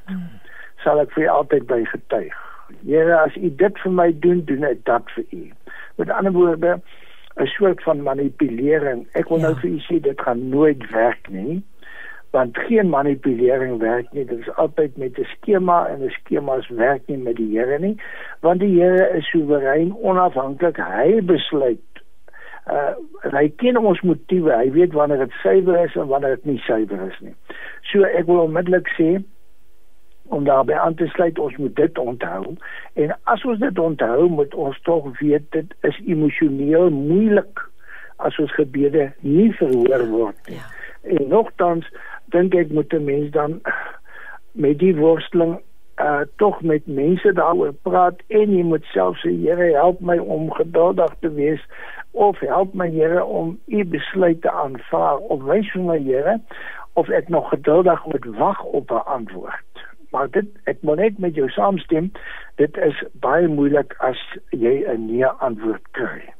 sal 0.83 0.99
ek 0.99 1.11
vir 1.11 1.29
altyd 1.29 1.67
by 1.67 1.83
getuig. 1.83 2.35
Here 2.85 3.17
as 3.17 3.35
U 3.35 3.55
dit 3.55 3.79
vir 3.79 3.91
my 3.91 4.19
doen 4.19 4.45
doen 4.45 4.63
ek 4.63 4.85
dit 4.85 5.11
vir 5.15 5.25
U. 5.31 5.51
Met 5.95 6.09
ander 6.09 6.31
woorde 6.31 6.81
'n 7.35 7.45
soort 7.45 7.83
van 7.83 8.03
manipulering. 8.03 9.07
Ek 9.11 9.27
wil 9.27 9.37
nou 9.37 9.53
ja. 9.53 9.53
nou 9.53 9.61
vir 9.61 9.69
u 9.69 9.79
sê 9.79 10.01
dit 10.01 10.21
gaan 10.21 10.49
nooit 10.49 10.89
werk 10.89 11.29
nie 11.29 11.63
want 12.33 12.57
geen 12.57 12.89
manipulering 12.89 13.79
werk 13.79 14.11
nie. 14.11 14.25
Dit 14.25 14.39
is 14.39 14.55
altyd 14.55 14.97
met 14.97 15.17
'n 15.17 15.23
skema 15.23 15.87
en 15.87 16.03
'n 16.03 16.09
skemas 16.09 16.67
werk 16.67 17.01
nie 17.07 17.17
met 17.17 17.35
die 17.35 17.57
Here 17.57 17.79
nie 17.79 17.97
want 18.39 18.59
die 18.59 18.81
Here 18.81 19.09
is 19.17 19.29
soewerein 19.29 19.95
onafhanklik. 19.95 20.77
Hy 20.77 21.21
besluit 21.21 21.85
uh 22.67 22.93
hy 23.21 23.49
ken 23.55 23.77
ons 23.77 24.01
motiewe. 24.01 24.55
Hy 24.55 24.71
weet 24.71 24.93
wanneer 24.93 25.17
dit 25.17 25.31
suiwer 25.31 25.83
is 25.83 25.95
en 25.95 26.07
wanneer 26.07 26.35
dit 26.35 26.45
nie 26.45 26.57
suiwer 26.57 27.07
is 27.11 27.19
nie. 27.19 27.35
So 27.81 28.01
ek 28.03 28.25
wil 28.25 28.39
onmiddellik 28.39 28.89
sê 28.97 29.21
om 30.23 30.43
daarbey 30.43 30.77
aan 30.77 30.95
te 30.95 31.07
sluit 31.07 31.39
ons 31.39 31.57
moet 31.57 31.75
dit 31.75 31.97
onthou. 31.97 32.55
En 32.93 33.17
as 33.23 33.45
ons 33.45 33.59
dit 33.59 33.79
onthou 33.79 34.29
moet 34.29 34.53
ons 34.53 34.81
tog 34.81 35.19
weet 35.19 35.51
dit 35.51 35.73
is 35.81 36.01
emosioneel 36.05 36.89
moeilik 36.89 37.69
as 38.15 38.39
ons 38.39 38.53
gebede 38.53 39.11
nie 39.19 39.51
verhoor 39.53 40.09
word 40.09 40.47
nie. 40.47 40.55
Ja. 40.55 40.73
en 41.03 41.27
nogtans 41.27 41.89
dink 42.33 42.55
ek 42.57 42.71
moet 42.71 42.93
'n 42.93 43.05
mens 43.05 43.31
dan 43.31 43.61
met 44.53 44.79
die 44.79 44.95
worsteling 44.95 45.59
uh 46.01 46.21
tog 46.35 46.61
met 46.61 46.87
mense 46.87 47.33
daaroor 47.33 47.73
praat 47.85 48.21
en 48.27 48.53
jy 48.55 48.63
moet 48.65 48.85
self 48.93 49.17
sê 49.21 49.29
Here 49.29 49.73
help 49.73 49.99
my 50.01 50.17
om 50.17 50.51
geduldig 50.53 51.15
te 51.21 51.29
wees 51.33 51.61
of 52.11 52.39
help 52.39 52.73
my 52.73 52.89
Here 52.89 53.23
om 53.23 53.59
u 53.65 53.85
besluit 53.85 54.41
te 54.41 54.51
aanvaar. 54.51 55.17
Of 55.17 55.43
wys 55.43 55.69
vir 55.71 55.85
my 55.85 55.99
Here 56.01 56.39
of 56.93 57.09
ek 57.09 57.29
nog 57.29 57.49
geduldig 57.49 58.05
moet 58.05 58.25
wag 58.37 58.63
op 58.63 58.91
'n 58.91 59.05
antwoord. 59.05 59.85
Maar 60.09 60.29
dit 60.29 60.45
ek 60.63 60.81
moet 60.81 60.97
net 60.97 61.17
met 61.17 61.35
jou 61.35 61.49
saamstem 61.49 62.11
dit 62.55 62.77
is 62.77 63.03
baie 63.13 63.47
moeilik 63.47 63.93
as 63.97 64.19
jy 64.49 64.85
'n 64.87 65.05
nee 65.05 65.25
antwoord 65.25 65.85
kry. 65.91 66.33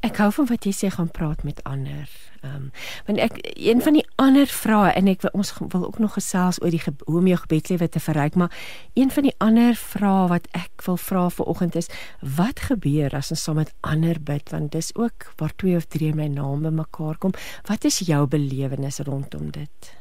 Ek 0.00 0.16
hou 0.16 0.30
van 0.32 0.46
wat 0.46 0.64
jy 0.64 0.72
sê 0.72 0.88
gaan 0.92 1.10
praat 1.10 1.44
met 1.44 1.62
ander. 1.62 2.08
Ehm 2.44 2.54
um, 2.54 2.70
want 3.06 3.18
ek 3.18 3.38
een 3.56 3.80
van 3.82 3.96
die 3.96 4.04
ander 4.20 4.46
vrae 4.46 4.90
en 4.98 5.08
ek 5.08 5.24
ons 5.32 5.52
wil 5.72 5.86
ook 5.86 5.98
nog 6.02 6.16
gesels 6.18 6.60
oor 6.62 6.74
die 6.74 6.82
hoe 7.06 7.18
om 7.20 7.26
jou 7.30 7.38
gebedslewe 7.40 7.88
te 7.88 8.02
verryk, 8.04 8.36
maar 8.36 8.52
een 8.94 9.10
van 9.10 9.28
die 9.28 9.34
ander 9.38 9.78
vrae 9.80 10.28
wat 10.28 10.48
ek 10.52 10.84
wil 10.86 10.98
vra 11.00 11.24
vir 11.36 11.48
oggend 11.54 11.78
is 11.80 11.88
wat 12.36 12.66
gebeur 12.68 13.16
as 13.16 13.32
ons 13.32 13.44
saam 13.48 13.60
met 13.62 13.72
ander 13.80 14.20
bid 14.20 14.52
want 14.52 14.72
dis 14.76 14.92
ook 14.96 15.30
waar 15.40 15.56
twee 15.56 15.76
of 15.80 15.88
drie 15.96 16.12
my 16.14 16.28
naam 16.28 16.68
bymekaar 16.68 17.16
kom. 17.18 17.32
Wat 17.68 17.84
is 17.84 18.02
jou 18.04 18.26
belewenis 18.28 19.00
rondom 19.08 19.50
dit? 19.50 19.92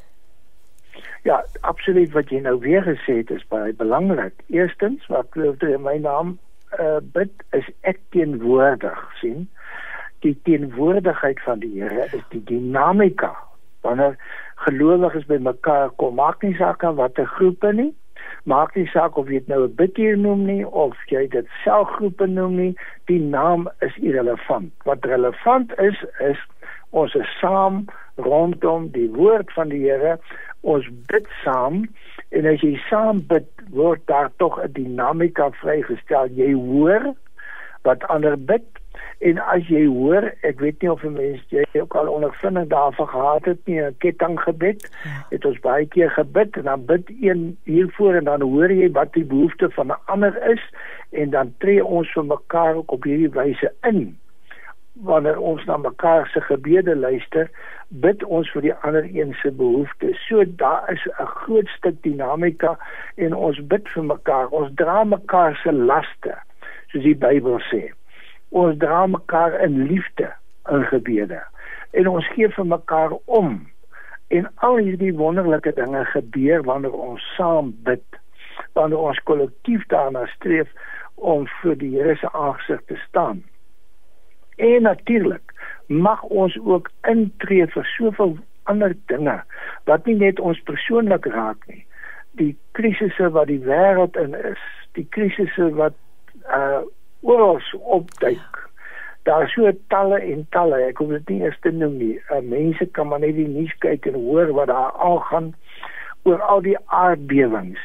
Ja, 1.24 1.44
absoluut 1.62 2.12
wat 2.12 2.30
jy 2.30 2.42
nou 2.44 2.58
weer 2.60 2.84
gesê 2.84 3.22
het 3.22 3.32
is 3.32 3.48
baie 3.48 3.72
belangrik. 3.74 4.36
Eerstens, 4.52 5.08
wat 5.08 5.32
twee 5.32 5.50
of 5.50 5.58
drie 5.64 5.78
my 5.80 5.96
naam 6.04 6.38
uh, 6.80 7.00
bid 7.16 7.32
is 7.56 7.70
ek 7.88 8.02
teenwoordig 8.12 9.00
sien 9.22 9.48
die 10.24 10.36
teenwoordigheid 10.48 11.40
van 11.46 11.60
die 11.60 11.74
Here 11.80 12.08
is 12.12 12.24
die 12.32 12.44
dinamika. 12.44 13.36
Wanneer 13.84 14.16
gelowiges 14.66 15.28
bymekaar 15.28 15.92
kom 16.00 16.16
maak 16.16 16.42
nie 16.42 16.56
saak 16.56 16.82
wat 16.82 17.20
'n 17.20 17.34
groepe 17.36 17.74
nie 17.74 17.94
maak 18.44 18.76
nie 18.76 18.88
saak 18.92 19.18
of 19.18 19.30
jy 19.32 19.40
dit 19.40 19.52
nou 19.52 19.64
'n 19.64 19.76
bidtier 19.80 20.18
noem 20.18 20.46
nie 20.46 20.64
of 20.68 20.96
jy 21.12 21.28
dit 21.28 21.48
selfgroepe 21.64 22.28
noem 22.28 22.56
nie 22.56 22.74
die 23.08 23.20
naam 23.20 23.70
is 23.80 23.96
irrelevant. 23.98 24.74
Wat 24.84 25.06
relevant 25.06 25.74
is 25.80 26.04
is 26.20 26.40
ons 26.92 27.16
is 27.16 27.30
saam 27.40 27.86
rondom 28.16 28.90
die 28.92 29.10
woord 29.10 29.52
van 29.54 29.70
die 29.70 29.84
Here. 29.88 30.20
Ons 30.62 30.88
bid 31.08 31.28
saam 31.44 31.88
en 32.30 32.46
as 32.46 32.62
jy 32.62 32.76
saam 32.90 33.24
bid 33.28 33.48
word 33.72 34.06
daar 34.08 34.32
tog 34.38 34.60
'n 34.60 34.72
dinamika 34.74 35.50
vrygestel. 35.52 36.28
Jy 36.28 36.54
hoor 36.54 37.14
wat 37.84 38.04
ander 38.08 38.38
bid 38.38 38.73
en 39.20 39.40
as 39.40 39.68
jy 39.68 39.86
hoor 39.86 40.30
ek 40.42 40.60
weet 40.60 40.82
nie 40.82 40.92
of 40.92 41.04
'n 41.04 41.14
mens 41.14 41.44
jy 41.50 41.66
ook 41.82 41.96
al 41.96 42.08
ondervinding 42.08 42.70
daarvan 42.70 43.08
gehad 43.08 43.46
het 43.46 43.62
nie 43.66 43.82
'n 43.82 43.96
kettinggebed 43.98 44.90
ja. 45.04 45.26
het 45.30 45.46
ons 45.46 45.60
baie 45.60 45.86
keer 45.86 46.10
gebid 46.10 46.58
en 46.58 46.64
dan 46.64 46.86
bid 46.86 47.12
een 47.22 47.58
hiervoor 47.64 48.16
en 48.16 48.24
dan 48.24 48.42
hoor 48.42 48.72
jy 48.72 48.92
wat 48.92 49.14
die 49.14 49.26
behoefte 49.26 49.70
van 49.70 49.88
'n 49.88 50.02
ander 50.06 50.52
is 50.52 50.64
en 51.12 51.30
dan 51.30 51.54
tree 51.58 51.86
ons 51.86 52.12
vir 52.12 52.26
mekaar 52.26 52.76
ook 52.76 52.92
op 52.92 53.04
hierdie 53.04 53.30
wyse 53.30 53.74
in 53.82 54.18
wanneer 54.94 55.40
ons 55.40 55.66
na 55.66 55.78
mekaar 55.78 56.28
se 56.28 56.42
gebede 56.42 56.96
luister, 56.96 57.50
bid 57.88 58.24
ons 58.24 58.50
vir 58.54 58.62
die 58.68 58.74
ander 58.74 59.08
een 59.10 59.34
se 59.42 59.52
behoeftes. 59.52 60.20
So 60.28 60.44
daar 60.46 60.92
is 60.94 61.06
'n 61.20 61.26
groot 61.26 61.68
stuk 61.68 62.02
dinamika 62.02 62.78
en 63.16 63.34
ons 63.34 63.68
bid 63.68 63.90
vir 63.90 64.04
mekaar. 64.04 64.48
Ons 64.48 64.72
dra 64.76 65.04
mekaar 65.04 65.56
se 65.56 65.72
laste, 65.72 66.38
soos 66.88 67.04
die 67.04 67.16
Bybel 67.16 67.60
sê. 67.60 67.92
Ons 68.54 68.78
dra 68.78 69.06
mekaar 69.10 69.58
in 69.66 69.84
liefde 69.90 70.30
in 70.70 70.86
gebede 70.92 71.42
en 71.94 72.10
ons 72.10 72.28
gee 72.34 72.50
vir 72.50 72.66
mekaar 72.66 73.14
om. 73.26 73.56
En 74.34 74.48
al 74.66 74.80
hierdie 74.82 75.14
wonderlike 75.14 75.74
dinge 75.78 76.06
gebeur 76.10 76.64
wanneer 76.66 76.94
ons 76.94 77.26
saam 77.38 77.74
bid, 77.86 78.06
wanneer 78.78 79.02
ons 79.10 79.20
kollektief 79.30 79.86
daarna 79.94 80.26
streef 80.34 80.70
om 81.16 81.46
vir 81.62 81.78
die 81.82 81.92
Here 81.98 82.16
se 82.18 82.32
aangesig 82.32 82.82
te 82.90 82.98
staan. 83.08 83.44
En 84.58 84.82
natuurlik 84.82 85.54
mag 85.88 86.24
ons 86.24 86.58
ook 86.64 86.90
intree 87.10 87.68
vir 87.68 87.86
soveel 87.98 88.38
ander 88.64 88.96
dinge 89.12 89.38
wat 89.90 90.06
nie 90.06 90.18
net 90.18 90.40
ons 90.40 90.62
persoonlik 90.70 91.26
raak 91.26 91.68
nie. 91.68 91.86
Die 92.42 92.54
krisisse 92.78 93.30
wat 93.36 93.50
die 93.52 93.62
wêreld 93.62 94.18
in 94.18 94.34
is, 94.34 94.62
die 94.98 95.08
krisisse 95.10 95.70
wat 95.78 95.98
uh 96.50 96.82
oral 97.24 97.60
opduik. 97.98 98.60
Daar 99.24 99.44
is 99.44 99.54
so 99.56 99.72
talle 99.88 100.20
en 100.20 100.46
talle, 100.52 100.82
ek 100.90 101.00
hoef 101.00 101.16
dit 101.16 101.30
nie 101.32 101.48
eers 101.48 101.60
te 101.64 101.72
noem 101.72 101.96
nie. 101.98 102.16
Uh, 102.28 102.42
mense 102.44 102.86
kan 102.98 103.08
maar 103.08 103.24
net 103.24 103.38
die 103.40 103.48
nuus 103.48 103.72
kyk 103.84 104.10
en 104.12 104.20
hoor 104.20 104.52
wat 104.58 104.72
daar 104.72 104.92
aangaan 105.00 105.54
oor 106.28 106.44
al 106.44 106.62
die 106.64 106.78
aardbewings, 106.86 107.80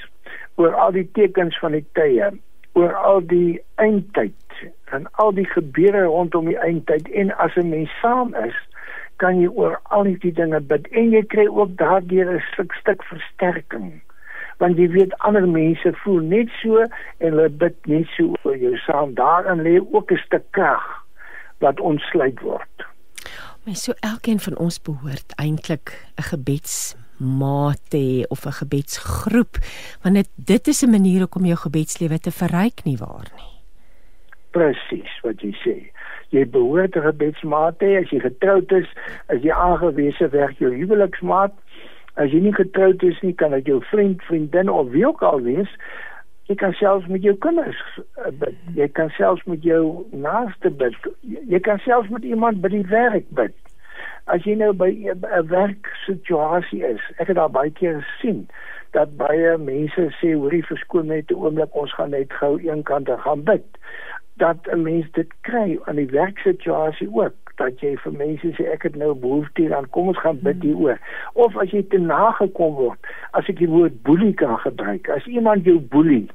oor 0.58 0.74
al 0.74 0.92
die 0.94 1.06
tekens 1.14 1.58
van 1.62 1.74
die 1.78 1.84
tye, 1.98 2.32
oor 2.78 2.94
al 2.94 3.22
die 3.26 3.60
eindtyd 3.82 4.34
en 4.94 5.06
al 5.22 5.32
die 5.34 5.46
gebeure 5.50 6.04
rondom 6.06 6.50
die 6.50 6.58
eindtyd 6.58 7.08
en 7.22 7.30
as 7.44 7.56
'n 7.56 7.70
mens 7.70 7.94
saam 8.02 8.34
is 8.46 8.58
kan 9.16 9.40
jy 9.40 9.48
oor 9.48 9.80
al 9.82 10.04
die 10.06 10.32
dinge 10.32 10.60
bid 10.60 10.86
en 10.90 11.10
jy 11.10 11.22
kry 11.34 11.46
ook 11.46 11.76
daardeur 11.76 12.34
'n 12.34 12.42
stuk 12.52 12.72
stuk 12.80 13.02
versterking 13.10 14.00
want 14.58 14.78
jy 14.78 14.88
weet 14.94 15.16
ander 15.18 15.48
mense 15.48 15.92
voel 16.04 16.20
net 16.34 16.52
so 16.60 16.84
en 16.84 17.34
hulle 17.34 17.48
bid 17.48 17.76
net 17.86 18.06
so 18.16 18.34
oor 18.42 18.56
jou 18.56 18.74
saam 18.86 19.14
daarin 19.14 19.62
lê 19.66 19.78
ook 19.80 20.12
'n 20.12 20.22
stuk 20.26 20.46
krag 20.50 20.86
wat 21.58 21.80
ontsluit 21.80 22.40
word 22.40 22.86
mens 23.66 23.84
so 23.84 23.92
elkeen 24.00 24.40
van 24.40 24.56
ons 24.56 24.82
behoort 24.82 25.34
eintlik 25.36 25.94
'n 26.18 26.30
gebeds 26.32 26.96
mate 27.18 28.26
of 28.28 28.46
'n 28.46 28.58
gebedsgroep 28.62 29.54
want 30.02 30.14
dit 30.14 30.30
dit 30.36 30.68
is 30.68 30.82
'n 30.82 30.90
manier 30.90 31.26
om 31.36 31.44
jou 31.44 31.56
gebedslewe 31.56 32.18
te 32.18 32.30
verryk 32.30 32.84
nie 32.84 32.96
waar 32.96 33.30
nie 33.36 33.58
presies 34.58 35.14
wat 35.24 35.42
jy 35.44 35.52
sê. 35.62 35.76
Jy 36.34 36.44
behoort 36.52 36.96
'n 36.96 37.06
gebedsmaat 37.08 37.80
hê 37.80 38.02
as 38.02 38.10
jy 38.10 38.20
getroud 38.20 38.72
is, 38.72 38.88
as 39.28 39.40
jy 39.42 39.52
aangewese 39.52 40.28
werk 40.28 40.58
jou 40.58 40.72
huweliksmaat. 40.74 41.54
As 42.18 42.32
jy 42.34 42.40
nie 42.42 42.54
getroud 42.54 43.02
is 43.06 43.18
nie, 43.22 43.34
kan 43.38 43.54
dit 43.54 43.68
jou 43.70 43.78
vriend, 43.92 44.22
vriendin 44.26 44.70
of 44.72 44.90
wie 44.94 45.06
ook 45.06 45.22
al 45.22 45.40
wees. 45.46 45.70
Jy 46.50 46.56
kan 46.58 46.72
selfs 46.72 47.06
met 47.06 47.22
jou 47.22 47.34
kinders 47.44 47.80
eh, 47.98 48.32
bid. 48.40 48.56
Jy 48.74 48.88
kan 48.96 49.12
selfs 49.14 49.44
met 49.46 49.62
jou 49.62 49.82
naaste 50.10 50.70
bid. 50.70 50.96
Jy 51.22 51.60
kan 51.62 51.78
selfs 51.84 52.10
met 52.10 52.26
iemand 52.26 52.62
by 52.64 52.72
die 52.72 52.86
werk 52.90 53.28
bid. 53.38 53.54
As 54.32 54.44
jy 54.44 54.56
nou 54.60 54.72
by 54.76 54.90
'n 54.90 55.46
werksituasie 55.52 56.82
is, 56.84 57.04
ek 57.18 57.30
het 57.30 57.36
daar 57.36 57.52
baie 57.52 57.70
keer 57.70 58.02
gesien 58.02 58.48
dat 58.96 59.16
baie 59.16 59.56
mense 59.58 60.08
sê 60.20 60.32
hoorie 60.34 60.64
verskoon 60.64 61.06
net 61.12 61.30
'n 61.30 61.38
oomblik 61.38 61.74
ons 61.76 61.94
gaan 61.94 62.10
net 62.10 62.32
gou 62.32 62.58
een 62.60 62.82
kant 62.82 63.08
gaan 63.24 63.44
bid 63.44 63.66
dat 64.38 64.66
'n 64.72 64.82
mens 64.82 65.06
dit 65.12 65.30
kry 65.40 65.78
aan 65.84 65.96
die 65.96 66.10
werksituasie 66.10 67.08
ook 67.12 67.47
dat 67.58 67.80
jy 67.84 67.94
vir 68.04 68.12
mense 68.12 68.54
sê 68.56 68.66
ek 68.72 68.88
het 68.88 68.96
nou 68.96 69.14
behoefte 69.14 69.68
aan 69.76 69.88
kom 69.94 70.08
ons 70.12 70.20
gaan 70.24 70.40
bid 70.42 70.62
hieroor. 70.62 70.98
Of 71.34 71.56
as 71.56 71.70
jy 71.74 71.82
te 71.90 71.98
nagekom 71.98 72.74
word 72.80 73.14
as 73.32 73.48
ek 73.48 73.58
die 73.62 73.70
woord 73.70 74.02
boelie 74.02 74.34
kan 74.34 74.56
gebruik 74.64 75.08
as 75.12 75.26
iemand 75.26 75.68
jou 75.68 75.78
boelie 75.80 76.26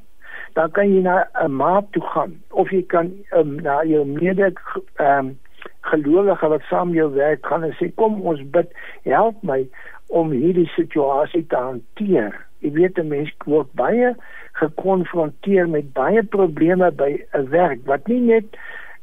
dan 0.53 0.71
kan 0.71 0.89
jy 0.93 1.01
na 1.01 1.25
'n 1.41 1.51
maat 1.51 1.91
toe 1.91 2.03
gaan 2.13 2.33
of 2.49 2.69
jy 2.71 2.81
kan 2.81 3.12
um, 3.31 3.55
na 3.62 3.83
jou 3.83 4.05
mede 4.05 4.53
ehm 4.95 5.19
um, 5.19 5.39
gelowige 5.81 6.47
wat 6.47 6.62
saam 6.69 6.93
jou 6.93 7.09
werk 7.13 7.45
gaan 7.45 7.63
en 7.63 7.75
sê 7.79 7.89
kom 7.95 8.21
ons 8.21 8.41
bid 8.55 8.69
help 9.03 9.43
my 9.43 9.67
om 10.07 10.31
hierdie 10.31 10.69
situasie 10.75 11.45
te 11.47 11.55
hanteer. 11.55 12.45
Jy 12.59 12.71
weet 12.71 12.99
'n 12.99 13.07
mens 13.07 13.31
word 13.45 13.73
baie 13.73 14.15
gekonfronteer 14.62 15.69
met 15.69 15.93
baie 15.93 16.23
probleme 16.23 16.91
by 16.91 17.12
'n 17.33 17.49
werk 17.49 17.79
wat 17.86 18.07
nie 18.07 18.21
net 18.21 18.45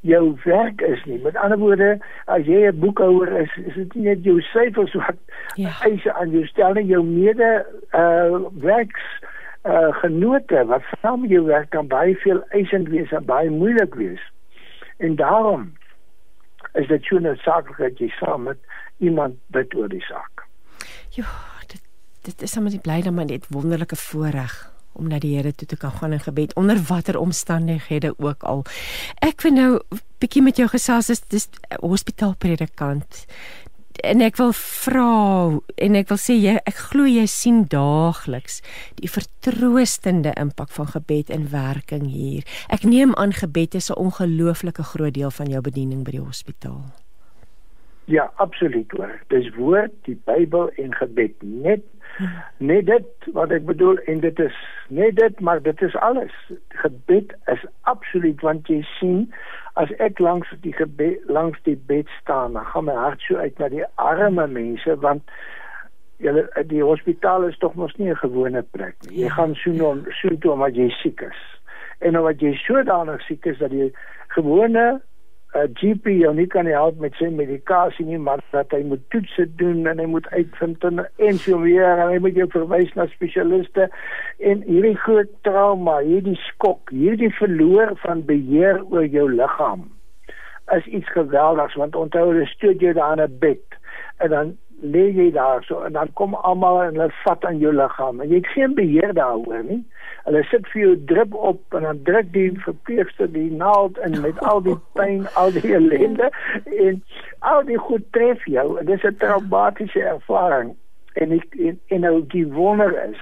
jou 0.01 0.37
werk 0.45 0.81
is 0.81 1.05
nie. 1.05 1.19
Met 1.23 1.37
ander 1.37 1.59
woorde, 1.59 1.99
as 2.25 2.47
jy 2.47 2.69
'n 2.69 2.79
boekhouer 2.79 3.41
is, 3.41 3.57
is 3.67 3.75
dit 3.75 3.95
nie 3.95 4.05
net 4.05 4.25
jou 4.25 4.41
syfers 4.41 4.95
wat 4.95 5.17
ja. 5.55 5.71
eise 5.85 6.13
aan 6.13 6.31
jou 6.31 6.47
stel 6.47 6.73
nie, 6.73 6.87
jou 6.87 7.05
mede 7.05 7.67
uh 7.93 8.41
werks 8.53 9.05
uh 9.65 9.93
genote 10.01 10.65
wat 10.65 10.83
saam 11.01 11.27
jou 11.27 11.45
werk 11.45 11.71
kan 11.71 11.87
baie 11.87 12.17
veel 12.17 12.43
eisend 12.49 12.89
wees 12.89 13.13
en 13.13 13.25
baie 13.25 13.51
moeilik 13.51 13.95
wees. 13.95 14.21
En 14.97 15.17
daarom 15.17 15.73
is 16.73 16.89
dit 16.89 17.05
so 17.05 17.17
'n 17.17 17.37
saak 17.37 17.77
dat 17.79 17.99
jy 17.99 18.09
saam 18.09 18.43
met 18.43 18.59
iemand 18.99 19.35
bid 19.47 19.75
oor 19.75 19.89
die 19.89 20.05
saak. 20.05 20.47
Ja, 21.11 21.27
dit 21.67 21.83
dit 22.23 22.43
is 22.43 22.51
sommer 22.51 22.73
bly 22.83 23.03
dan 23.03 23.15
maar 23.15 23.25
net 23.25 23.47
wonderlike 23.49 23.97
voorreg 23.97 24.70
om 24.93 25.09
na 25.09 25.19
die 25.19 25.37
Here 25.37 25.53
toe 25.53 25.69
te 25.69 25.77
kan 25.77 25.91
gaan 25.91 26.13
in 26.13 26.21
gebed 26.21 26.55
onder 26.55 26.79
watter 26.89 27.19
omstandighede 27.19 28.15
ook 28.19 28.43
al. 28.43 28.65
Ek 29.25 29.43
wil 29.43 29.53
nou 29.53 29.71
bietjie 30.21 30.43
met 30.43 30.61
jou 30.61 30.69
gesels 30.69 31.11
as 31.11 31.25
dis 31.33 31.49
hospitaalpredikant. 31.81 33.27
En 34.07 34.23
ek 34.25 34.39
wil 34.41 34.53
vra 34.57 35.59
en 35.77 35.99
ek 35.99 36.09
wil 36.09 36.21
sê 36.21 36.37
jy 36.39 36.55
ek 36.59 36.79
glo 36.91 37.09
jy 37.09 37.27
sien 37.29 37.65
daagliks 37.69 38.61
die 39.01 39.11
vertroostende 39.11 40.33
impak 40.41 40.73
van 40.73 40.89
gebed 40.95 41.33
in 41.35 41.51
werking 41.53 42.07
hier. 42.09 42.47
Ek 42.73 42.87
neem 42.87 43.13
aan 43.21 43.37
gebed 43.37 43.75
is 43.75 43.91
'n 43.91 44.01
ongelooflike 44.01 44.83
groot 44.95 45.15
deel 45.15 45.31
van 45.31 45.47
jou 45.47 45.61
bediening 45.61 46.05
by 46.05 46.17
die 46.17 46.25
hospitaal. 46.25 46.85
Ja, 48.11 48.33
absoluut 48.37 48.91
hoor. 48.91 49.21
Dis 49.29 49.55
woord, 49.55 49.93
die 50.05 50.19
Bybel 50.25 50.71
en 50.83 50.95
gebed 50.95 51.43
net 51.43 51.85
net 52.59 52.87
dit 52.87 53.31
wat 53.33 53.51
ek 53.51 53.65
bedoel 53.65 53.99
en 54.11 54.21
dit 54.21 54.39
is 54.39 54.57
net 54.89 55.17
dit 55.17 55.41
maar 55.41 55.63
dit 55.63 55.83
is 55.83 55.97
alles. 55.97 56.35
Gebed 56.83 57.35
is 57.53 57.65
absoluut 57.83 58.41
want 58.41 58.69
jy 58.69 58.83
sien 58.99 59.29
as 59.81 59.93
ek 59.99 60.19
langs 60.19 60.51
die 60.65 60.75
gebed 60.75 61.31
langs 61.31 61.59
die 61.69 61.77
bed 61.77 62.09
staan 62.21 62.59
dan 62.59 62.67
gaan 62.73 62.85
my 62.85 62.97
hart 62.99 63.23
so 63.27 63.37
uit 63.37 63.59
na 63.59 63.69
die 63.69 63.87
arme 63.95 64.47
mense 64.47 64.97
want 65.05 65.23
julle 66.21 66.45
die 66.69 66.83
hospitaal 66.85 67.47
is 67.49 67.59
tog 67.59 67.75
mos 67.75 67.95
nie 67.97 68.11
'n 68.11 68.23
gewone 68.25 68.63
plek 68.63 68.97
nie. 69.09 69.19
Jy 69.21 69.29
ja. 69.29 69.35
gaan 69.35 69.55
so 69.55 69.71
nou 69.71 69.95
so 70.11 70.29
toe 70.29 70.53
omdat 70.53 70.77
jy 70.77 70.89
siek 71.03 71.21
is. 71.21 71.41
En 71.99 72.19
omdat 72.19 72.41
jy 72.41 72.55
sodanig 72.55 73.23
siek 73.23 73.47
is 73.47 73.59
dat 73.59 73.73
jy 73.73 73.93
gewone 74.29 75.01
'n 75.55 75.73
GP 75.75 76.07
jou 76.21 76.35
nie 76.35 76.47
kan 76.47 76.67
help 76.67 76.99
met 77.03 77.15
sy 77.19 77.27
medikasie 77.27 78.07
nie, 78.07 78.19
maar 78.19 78.39
dat 78.53 78.71
hy 78.71 78.83
moet 78.87 79.03
toetse 79.11 79.47
doen 79.57 79.87
en 79.87 79.99
hy 79.99 80.07
moet 80.07 80.29
uitvind 80.31 80.85
en, 80.85 81.07
en 81.19 81.39
so 81.43 81.59
weer 81.61 81.99
en 81.99 82.13
hy 82.13 82.19
moet 82.19 82.39
jou 82.39 82.47
verwys 82.53 82.93
na 82.95 83.07
spesialiste 83.11 83.89
en 84.39 84.63
hierdie 84.63 84.97
groot 84.97 85.33
trauma, 85.43 85.99
hierdie 86.07 86.39
skok, 86.47 86.91
hierdie 86.95 87.33
verloor 87.35 87.97
van 88.05 88.23
beheer 88.25 88.79
oor 88.91 89.07
jou 89.07 89.27
liggaam 89.33 89.89
is 90.77 90.87
iets 90.87 91.11
geweldigs 91.19 91.75
want 91.75 91.97
onthou 91.99 92.31
jy 92.37 92.47
stoot 92.47 92.81
jou 92.81 92.93
daar 92.95 93.19
in 93.19 93.25
'n 93.27 93.39
bed 93.39 93.79
en 94.23 94.31
dan 94.31 94.57
lê 94.83 95.11
jy 95.13 95.31
daar 95.31 95.65
so 95.65 95.83
en 95.85 95.93
dan 95.93 96.13
kom 96.13 96.35
almal 96.35 96.83
en 96.83 96.95
hulle 96.95 97.11
vat 97.25 97.45
aan 97.45 97.59
jou 97.59 97.73
liggaam 97.73 98.21
en 98.21 98.29
jy 98.29 98.41
het 98.41 98.53
geen 98.55 98.75
beheer 98.75 99.13
daaroor 99.15 99.65
nie. 99.65 99.85
Hulle 100.25 100.43
sit 100.51 100.69
vir 100.73 100.81
jou 100.83 100.95
drip 101.05 101.35
op 101.35 101.75
en 101.75 101.83
dan 101.89 102.03
druk 102.03 102.33
die 102.33 102.51
verpleegster 102.65 103.33
die 103.33 103.51
naald 103.51 103.99
in 104.05 104.21
met 104.21 104.39
al 104.53 104.63
die 104.63 104.77
pyn, 104.99 105.27
al 105.35 105.53
die 105.57 105.75
ellende 105.75 106.31
en 106.65 107.03
al 107.39 107.65
die 107.65 107.79
goed 107.79 108.07
tref 108.13 108.45
jou. 108.45 108.85
Dit 108.85 108.99
is 108.99 109.11
'n 109.11 109.17
traumatiese 109.17 110.03
ervaring. 110.03 110.77
En 111.15 111.33
ek 111.33 111.55
en, 111.59 111.81
en 111.89 112.01
nou 112.01 112.27
die 112.27 112.47
wonder 112.47 112.93
is 113.09 113.21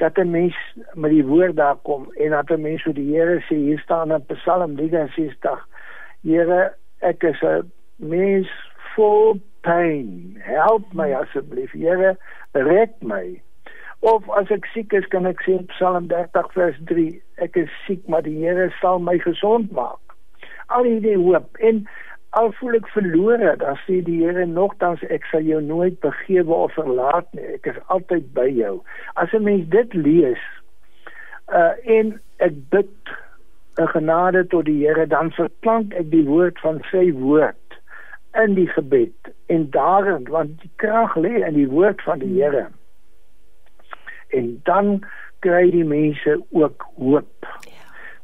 dat 0.00 0.16
'n 0.16 0.30
mens 0.30 0.56
met 0.94 1.10
die 1.10 1.26
woord 1.26 1.56
daar 1.56 1.76
kom 1.82 2.12
en 2.12 2.30
dat 2.30 2.50
'n 2.50 2.60
mens 2.60 2.82
vir 2.82 2.94
die 2.94 3.14
Here 3.14 3.40
sê 3.40 3.54
hier 3.54 3.78
staan 3.78 4.12
in 4.12 4.24
Psalm 4.26 4.76
63 4.76 5.66
Here 6.22 6.74
ek 6.98 7.22
is 7.22 7.42
'n 7.42 7.72
mens 7.96 8.48
vol 8.94 9.40
pyn 9.60 10.36
help 10.40 10.92
my 10.92 11.12
asseblief 11.12 11.72
Here 11.72 12.16
red 12.52 12.92
my 13.02 13.42
Of 14.02 14.24
as 14.32 14.48
ek 14.48 14.64
siek 14.72 14.94
is, 14.96 15.04
kan 15.12 15.28
ek 15.28 15.42
sê 15.44 15.58
Psalm 15.74 16.06
30 16.08 16.54
vers 16.56 16.76
3, 16.88 17.02
ek 17.44 17.56
is 17.60 17.72
siek, 17.84 18.00
maar 18.08 18.24
die 18.24 18.38
Here 18.40 18.70
sal 18.80 19.02
my 19.04 19.18
gesond 19.20 19.74
maak. 19.76 20.14
Al 20.72 20.88
hierdie 20.88 21.18
hoop 21.20 21.60
en 21.60 21.82
al 22.38 22.48
voel 22.56 22.78
ek 22.78 22.88
verlore, 22.94 23.52
dan 23.60 23.76
sê 23.82 23.98
die 24.06 24.22
Here 24.22 24.46
nogtans 24.48 25.04
ek 25.12 25.28
sal 25.28 25.44
jou 25.44 25.60
nooit 25.60 26.00
begewe 26.00 26.62
of 26.68 26.72
verlaat 26.78 27.28
nie. 27.36 27.44
Ek 27.58 27.68
is 27.74 27.82
altyd 27.92 28.32
by 28.32 28.48
jou. 28.48 28.78
As 29.20 29.36
'n 29.36 29.44
mens 29.44 29.68
dit 29.68 29.94
lees, 29.94 30.48
uh 31.52 31.76
en 31.84 32.16
ek 32.40 32.56
bid 32.72 33.12
'n 33.76 33.92
genade 33.92 34.48
tot 34.48 34.64
die 34.64 34.80
Here, 34.80 35.06
dan 35.06 35.28
verklank 35.36 35.92
ek 35.92 36.10
die 36.10 36.24
woord 36.24 36.56
van 36.64 36.80
sy 36.90 37.12
woord 37.12 37.80
in 38.32 38.54
die 38.54 38.68
gebed 38.72 39.34
en 39.52 39.70
daarin 39.70 40.24
want 40.24 40.60
die 40.62 40.72
krag 40.76 41.16
lê 41.16 41.44
in 41.44 41.54
die 41.54 41.68
woord 41.68 42.00
van 42.02 42.24
die 42.24 42.40
Here. 42.40 42.70
En 44.36 44.60
dan 44.64 45.00
kry 45.44 45.70
die 45.70 45.84
mense 45.84 46.40
ook 46.50 46.86
hoop. 46.96 47.48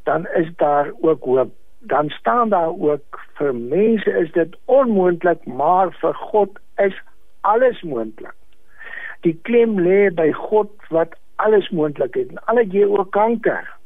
Dan 0.04 0.26
is 0.26 0.48
daar 0.56 0.92
ook 1.00 1.24
hoop. 1.24 1.52
Dan 1.78 2.08
staan 2.08 2.48
daar 2.48 2.74
ook 2.78 3.20
vir 3.38 3.54
mense 3.54 4.10
is 4.10 4.32
dit 4.32 4.56
onmoontlik, 4.64 5.44
maar 5.46 5.92
vir 6.00 6.14
God 6.14 6.58
is 6.76 6.96
alles 7.40 7.82
moontlik. 7.82 8.34
Die 9.20 9.38
klem 9.42 9.78
lê 9.80 10.10
by 10.14 10.30
God 10.32 10.70
wat 10.90 11.16
alles 11.36 11.68
moontlik 11.70 12.14
het. 12.14 12.28
En 12.28 12.44
al 12.44 12.62
het 12.62 12.72
jy 12.72 12.84
ook 12.84 13.10
kanker, 13.12 13.76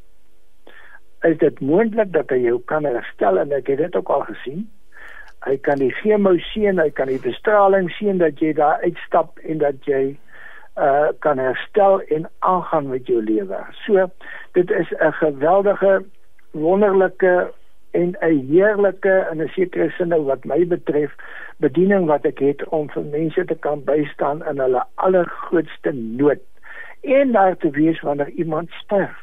is 1.26 1.38
dit 1.38 1.60
moontlik 1.60 2.12
dat 2.12 2.30
hy 2.32 2.40
jou 2.46 2.58
kan 2.70 2.86
herstel 2.88 3.38
en 3.42 3.52
ek 3.52 3.68
het 3.72 3.82
dit 3.84 3.96
ook 3.96 4.10
al 4.12 4.24
gesien. 4.30 4.64
Hy 5.44 5.56
kan 5.64 5.80
die 5.80 5.92
chemo 6.00 6.34
sien, 6.50 6.80
hy 6.80 6.90
kan 6.92 7.08
die 7.08 7.20
bestraling 7.20 7.88
sien 7.96 8.20
dat 8.20 8.40
jy 8.40 8.52
daar 8.56 8.80
uitstap 8.84 9.38
en 9.44 9.60
dat 9.62 9.88
jy 9.88 10.02
uh 10.80 11.08
kan 11.18 11.38
herstel 11.38 12.00
en 12.00 12.28
aangaan 12.38 12.88
met 12.88 13.06
jou 13.06 13.22
lewe. 13.24 13.58
So 13.84 14.10
dit 14.52 14.70
is 14.70 14.92
'n 14.98 15.12
geweldige 15.12 16.04
wonderlike 16.50 17.52
en 17.90 18.16
'n 18.20 18.46
heerlike 18.50 19.26
in 19.30 19.42
'n 19.42 19.48
sekere 19.48 19.90
sin 19.90 20.24
wat 20.24 20.44
my 20.44 20.66
betref 20.66 21.12
bediening 21.56 22.06
wat 22.06 22.24
ek 22.24 22.38
het 22.38 22.68
om 22.68 22.90
vir 22.90 23.04
mense 23.04 23.44
te 23.44 23.54
kan 23.54 23.84
bystaan 23.84 24.46
in 24.46 24.58
hulle 24.58 24.84
allergrootste 24.94 25.92
nood 25.92 26.42
en 27.00 27.32
daar 27.32 27.56
te 27.56 27.70
wees 27.70 28.00
wanneer 28.00 28.28
iemand 28.28 28.70
sterf. 28.70 29.18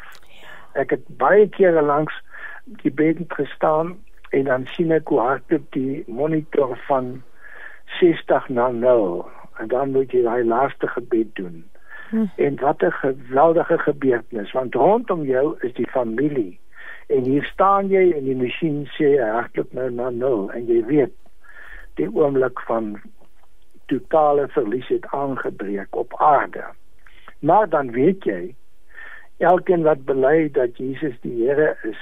Ek 0.73 0.89
het 0.89 1.05
baie 1.07 1.49
kere 1.49 1.81
langs 1.81 2.13
die 2.65 2.91
bed 2.91 3.17
gestaan 3.27 3.97
en 4.29 4.43
dan 4.43 4.65
sien 4.65 4.91
ek 4.91 5.07
hoe 5.07 5.19
hardloop 5.19 5.71
die 5.71 6.03
monitor 6.07 6.77
van 6.87 7.23
60 7.99 8.49
na 8.49 8.67
0 8.71 9.29
en 9.59 9.67
dan 9.67 9.91
moet 9.91 10.11
jy 10.11 10.21
daai 10.25 10.43
laaste 10.45 10.87
gebed 10.87 11.35
doen. 11.35 11.65
Hm. 12.09 12.25
En 12.35 12.59
wat 12.59 12.81
'n 12.81 12.91
geweldige 12.91 13.77
gebeurtenis 13.77 14.51
want 14.51 14.75
rondom 14.75 15.23
jou 15.23 15.55
is 15.59 15.73
die 15.73 15.87
familie. 15.87 16.59
En 17.07 17.23
hier 17.23 17.43
staan 17.43 17.87
jy 17.87 18.11
en 18.11 18.23
die 18.23 18.35
masjien 18.35 18.85
sê 18.85 19.17
hardloop 19.19 19.73
nou 19.73 19.89
na 19.91 20.09
0 20.09 20.51
en 20.51 20.65
jy 20.65 20.85
weet 20.85 21.13
die 21.93 22.09
oomblik 22.13 22.59
van 22.59 22.99
totale 23.85 24.47
verlies 24.47 24.87
het 24.87 25.05
aangebreek 25.05 25.95
op 25.95 26.13
aarde. 26.21 26.63
Maar 27.39 27.69
dan 27.69 27.91
weet 27.91 28.23
jy 28.23 28.55
elkeen 29.37 29.81
wat 29.81 30.05
bely 30.05 30.51
dat 30.51 30.77
Jesus 30.77 31.15
die 31.21 31.47
Here 31.47 31.77
is, 31.83 32.01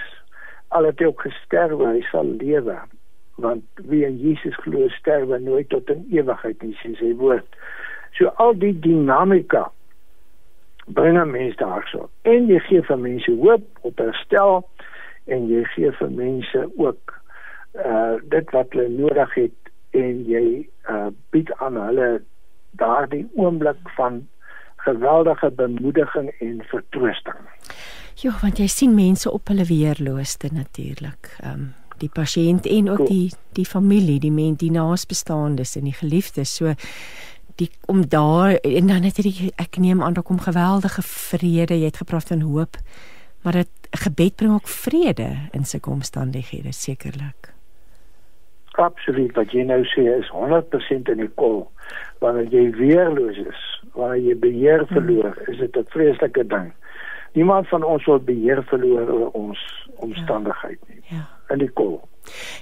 al 0.68 0.84
het 0.84 1.00
hy 1.00 1.06
ook 1.06 1.22
gesterf, 1.22 1.80
hy 1.80 2.02
sal 2.12 2.26
lewe 2.26 2.80
want 3.36 3.64
wie 3.76 4.06
in 4.06 4.18
Jesus 4.18 4.56
glo 4.64 4.88
sterwe 4.90 5.40
nooit 5.40 5.70
tot 5.70 5.90
in 5.90 6.06
ewigheid 6.12 6.62
nie 6.64 6.76
sê 6.82 6.94
sy 7.00 7.12
woord. 7.20 7.48
So 8.16 8.32
al 8.40 8.56
die 8.60 8.74
dinamika 8.80 9.66
bring 10.88 11.18
'n 11.18 11.32
mens 11.32 11.56
daarso. 11.56 12.10
En 12.22 12.48
jy 12.48 12.60
gee 12.60 12.82
vir 12.82 12.98
mense 12.98 13.32
hoop 13.32 13.66
op 13.82 13.98
herstel 13.98 14.70
en 15.26 15.48
jy 15.48 15.64
gee 15.64 15.92
vir 15.92 16.12
mense 16.12 16.70
ook 16.78 17.14
uh 17.86 18.16
dit 18.30 18.52
wat 18.52 18.68
hulle 18.70 18.90
nodig 18.90 19.34
het 19.34 19.60
en 19.92 20.24
jy 20.26 20.68
uh 20.90 21.08
bied 21.30 21.52
aan 21.54 21.76
hulle 21.76 22.22
daardie 22.72 23.28
oomblik 23.36 23.78
van 23.96 24.28
geweldige 24.78 25.52
bemoediging 25.52 26.30
en 26.40 26.62
vertroosting. 26.64 27.42
Ja, 28.16 28.32
want 28.42 28.58
jy 28.58 28.68
sien 28.68 28.94
mense 28.96 29.32
op 29.32 29.48
hulle 29.48 29.66
weerlooste 29.66 30.50
natuurlik. 30.54 31.36
Ehm 31.42 31.52
um 31.52 31.85
die 31.98 32.10
pasiënt 32.10 32.66
en 32.66 32.90
ook 32.90 33.08
die 33.08 33.32
die 33.56 33.66
familie, 33.66 34.20
die 34.20 34.32
mense, 34.32 34.66
die 34.66 34.72
naasbestaandes 34.72 35.76
en 35.76 35.84
die 35.84 35.96
geliefdes. 35.96 36.56
So 36.56 36.74
die 37.56 37.70
om 37.88 38.08
daar 38.10 38.58
en 38.64 38.88
dan 38.88 39.04
het 39.08 39.18
jy 39.24 39.52
ek 39.56 39.78
neem 39.78 40.04
aan 40.04 40.14
daar 40.14 40.28
kom 40.28 40.40
geweldige 40.40 41.02
vrede. 41.02 41.80
Jy 41.80 41.86
het 41.86 42.04
gepraat 42.04 42.28
van 42.28 42.42
hoop. 42.42 42.78
Maar 43.44 43.54
dit 43.54 43.90
gebed 43.92 44.36
bring 44.36 44.54
ook 44.54 44.68
vrede 44.68 45.30
in 45.52 45.66
sulke 45.66 45.90
omstandighede 45.90 46.72
sekerlik. 46.74 47.54
Absoluut, 48.72 49.36
wat 49.36 49.54
jy 49.56 49.64
nou 49.64 49.84
sê 49.88 50.04
is 50.18 50.32
100% 50.34 51.12
in 51.14 51.22
die 51.22 51.32
kol. 51.40 51.62
Wanneer 52.20 52.50
jy 52.52 52.64
weerloos 52.76 53.38
is, 53.40 53.62
wanneer 53.94 54.24
jy 54.32 54.36
beheer 54.40 54.84
hmm. 54.84 54.98
verloor, 54.98 55.38
is 55.48 55.62
dit 55.62 55.78
'n 55.78 55.86
vreeslike 55.94 56.48
ding. 56.48 56.74
Niemand 57.36 57.68
van 57.68 57.84
ons 57.84 58.06
wil 58.06 58.20
beheer 58.20 58.64
verloor 58.64 59.10
oor 59.12 59.30
ons 59.32 59.60
omstandigheid 60.06 60.80
nie. 60.90 61.02
Ja. 61.10 61.26
in 61.54 61.62
die 61.62 61.72
kol. 61.78 62.00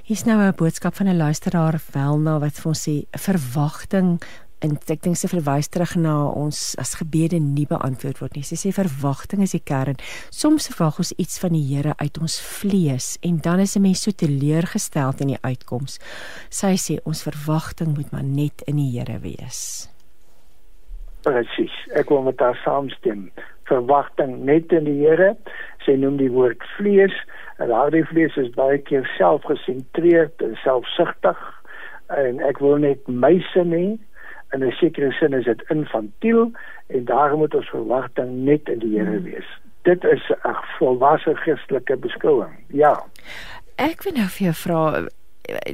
Hier's 0.03 0.25
nou 0.27 0.39
'n 0.39 0.55
boodskap 0.55 0.95
van 0.95 1.07
'n 1.07 1.17
luisteraar 1.17 1.79
Welna 1.93 2.39
wat 2.39 2.59
vir 2.59 2.67
ons 2.67 2.87
sê 2.87 3.05
verwagting 3.11 4.19
en 4.63 4.77
ek 4.87 5.01
dink 5.01 5.17
sy 5.19 5.27
verwys 5.27 5.67
terug 5.67 5.95
na 5.95 6.13
ons 6.27 6.75
as 6.79 6.95
gebede 6.95 7.39
nie 7.39 7.65
beantwoord 7.65 8.19
word 8.19 8.35
nie. 8.35 8.43
Sy 8.43 8.55
sê 8.55 8.71
verwagting 8.71 9.41
is 9.41 9.51
die 9.51 9.63
kern. 9.63 9.99
Soms 10.31 10.67
verwag 10.71 10.99
ons 10.99 11.13
iets 11.19 11.39
van 11.39 11.51
die 11.51 11.63
Here 11.63 11.93
uit 11.97 12.17
ons 12.17 12.39
vlees 12.41 13.17
en 13.21 13.37
dan 13.37 13.59
is 13.59 13.75
'n 13.75 13.81
mens 13.81 14.03
so 14.03 14.11
teleurgesteld 14.11 15.21
in 15.21 15.27
die 15.27 15.43
uitkoms. 15.43 15.99
Sy 16.49 16.75
sê 16.75 16.99
ons 17.05 17.23
verwagting 17.23 17.95
moet 17.95 18.11
maar 18.11 18.23
net 18.23 18.61
in 18.65 18.75
die 18.77 18.91
Here 18.99 19.19
wees. 19.19 19.89
Presies. 21.23 21.75
Ek 21.95 22.09
wil 22.09 22.21
met 22.21 22.39
haar 22.39 22.59
saamstem. 22.63 23.31
Verwagting 23.63 24.43
net 24.43 24.71
in 24.71 24.83
die 24.83 25.07
Here. 25.07 25.37
Sy 25.86 25.95
noem 25.99 26.17
die 26.17 26.31
woord 26.31 26.63
vlees 26.77 27.15
En 27.57 27.67
daardie 27.67 28.05
vlees 28.05 28.36
is 28.36 28.49
baie 28.57 28.77
keer 28.77 29.05
selfgesentreerd 29.17 30.41
en 30.41 30.55
selfsugtig 30.63 31.39
en 32.13 32.41
ek 32.43 32.59
wil 32.63 32.81
net 32.81 33.05
my 33.07 33.38
sin 33.53 33.71
hê. 33.75 33.86
In 34.53 34.63
'n 34.65 34.71
sekere 34.77 35.11
sin 35.11 35.34
is 35.34 35.45
dit 35.45 35.61
infantiel 35.69 36.51
en 36.88 37.05
daarom 37.05 37.39
moet 37.39 37.55
ons 37.55 37.69
verwagting 37.69 38.43
net 38.45 38.69
in 38.69 38.79
die 38.79 38.97
Here 38.97 39.17
hmm. 39.17 39.23
wees. 39.23 39.49
Dit 39.81 40.03
is 40.03 40.31
'n 40.43 40.57
volwasse 40.77 41.36
Christelike 41.36 41.97
beskouing. 41.97 42.53
Ja. 42.67 43.03
Ek 43.75 44.03
wil 44.03 44.13
nou 44.13 44.27
vir 44.27 44.45
jou 44.45 44.53
vra 44.53 45.07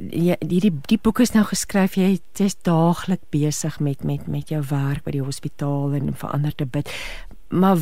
die 0.02 0.36
die 0.40 0.72
die 0.88 0.98
boek 0.98 1.20
is 1.20 1.32
nou 1.32 1.44
geskryf 1.44 1.94
jy 1.94 2.18
is 2.38 2.56
daagliks 2.56 3.30
besig 3.30 3.80
met 3.80 4.04
met 4.04 4.26
met 4.26 4.48
jou 4.48 4.62
werk 4.70 5.04
by 5.04 5.10
die 5.10 5.22
hospitaal 5.22 5.94
en 5.94 6.14
verander 6.14 6.54
te 6.54 6.66
bid 6.66 6.90
maar 7.50 7.76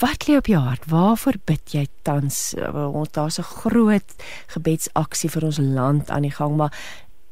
wat 0.00 0.26
lê 0.28 0.36
op 0.38 0.46
jou 0.46 0.60
hart? 0.62 0.86
Waarvoor 0.90 1.38
bid 1.44 1.74
jy 1.74 1.86
tans? 2.02 2.54
Ons 2.72 3.12
daar's 3.12 3.38
'n 3.38 3.52
groot 3.62 4.10
gebedsaksie 4.54 5.30
vir 5.30 5.44
ons 5.44 5.58
land 5.58 6.10
aan 6.10 6.22
die 6.22 6.36
gang, 6.38 6.56
maar 6.56 6.72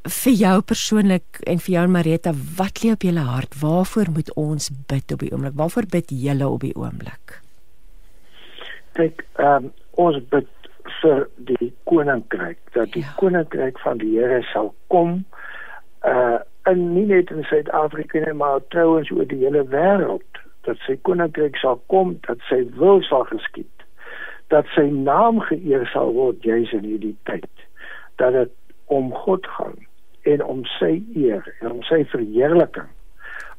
vir 0.02 0.32
jou 0.32 0.60
persoonlik 0.62 1.40
en 1.46 1.58
vir 1.58 1.72
jou 1.74 1.84
en 1.84 1.90
Marita, 1.90 2.32
wat 2.56 2.82
lê 2.82 2.92
op 2.92 3.02
julle 3.02 3.20
hart? 3.20 3.60
Waarvoor 3.60 4.10
moet 4.10 4.34
ons 4.34 4.70
bid 4.86 5.12
op 5.12 5.18
die 5.18 5.32
oomblik? 5.32 5.54
Waarvoor 5.54 5.86
bid 5.90 6.10
julle 6.10 6.48
op 6.48 6.60
die 6.60 6.74
oomblik? 6.74 7.40
Kyk, 8.92 9.24
ehm 9.38 9.64
um, 9.64 9.72
ons 9.94 10.18
bid 10.30 10.46
vir 11.02 11.28
die 11.36 11.72
koninkryk, 11.84 12.58
dat 12.72 12.92
die 12.92 13.02
ja. 13.02 13.14
koninkryk 13.16 13.78
van 13.78 13.98
die 13.98 14.18
Here 14.18 14.42
sal 14.52 14.74
kom 14.86 15.24
uh 16.06 16.38
en 16.68 16.92
nie 16.92 17.06
net 17.08 17.30
in 17.30 17.46
Suid-Afrika 17.48 18.20
nie, 18.20 18.32
maar 18.36 18.60
trouens 18.68 19.10
oor 19.10 19.24
die 19.24 19.38
hele 19.40 19.62
wêreld 19.72 20.40
dat 20.68 20.80
sy 20.84 20.98
koninkryk 21.08 21.56
sal 21.56 21.80
kom, 21.92 22.16
dat 22.28 22.42
sy 22.50 22.60
wil 22.76 23.02
sal 23.08 23.24
geskied, 23.30 23.86
dat 24.52 24.68
sy 24.74 24.86
naam 24.92 25.40
geëer 25.48 25.86
sal 25.92 26.12
word 26.16 26.44
juis 26.44 26.72
in 26.76 26.84
hierdie 26.84 27.16
tyd, 27.28 27.48
dat 28.20 28.36
dit 28.36 28.54
om 28.92 29.10
God 29.24 29.46
gaan 29.56 29.76
en 30.28 30.44
om 30.44 30.64
sy 30.76 30.98
eer 31.16 31.44
en 31.60 31.78
om 31.78 31.82
sy 31.88 32.02
verheerliking. 32.12 32.88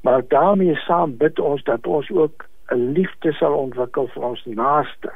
Maar 0.06 0.24
daarmee 0.32 0.78
saam 0.86 1.16
bid 1.18 1.40
ons 1.40 1.64
dat 1.68 1.88
ons 1.88 2.10
ook 2.14 2.46
'n 2.72 2.94
liefde 2.94 3.34
sal 3.34 3.58
ontwikkel 3.58 4.08
vir 4.14 4.24
ons 4.24 4.46
naaste. 4.46 5.12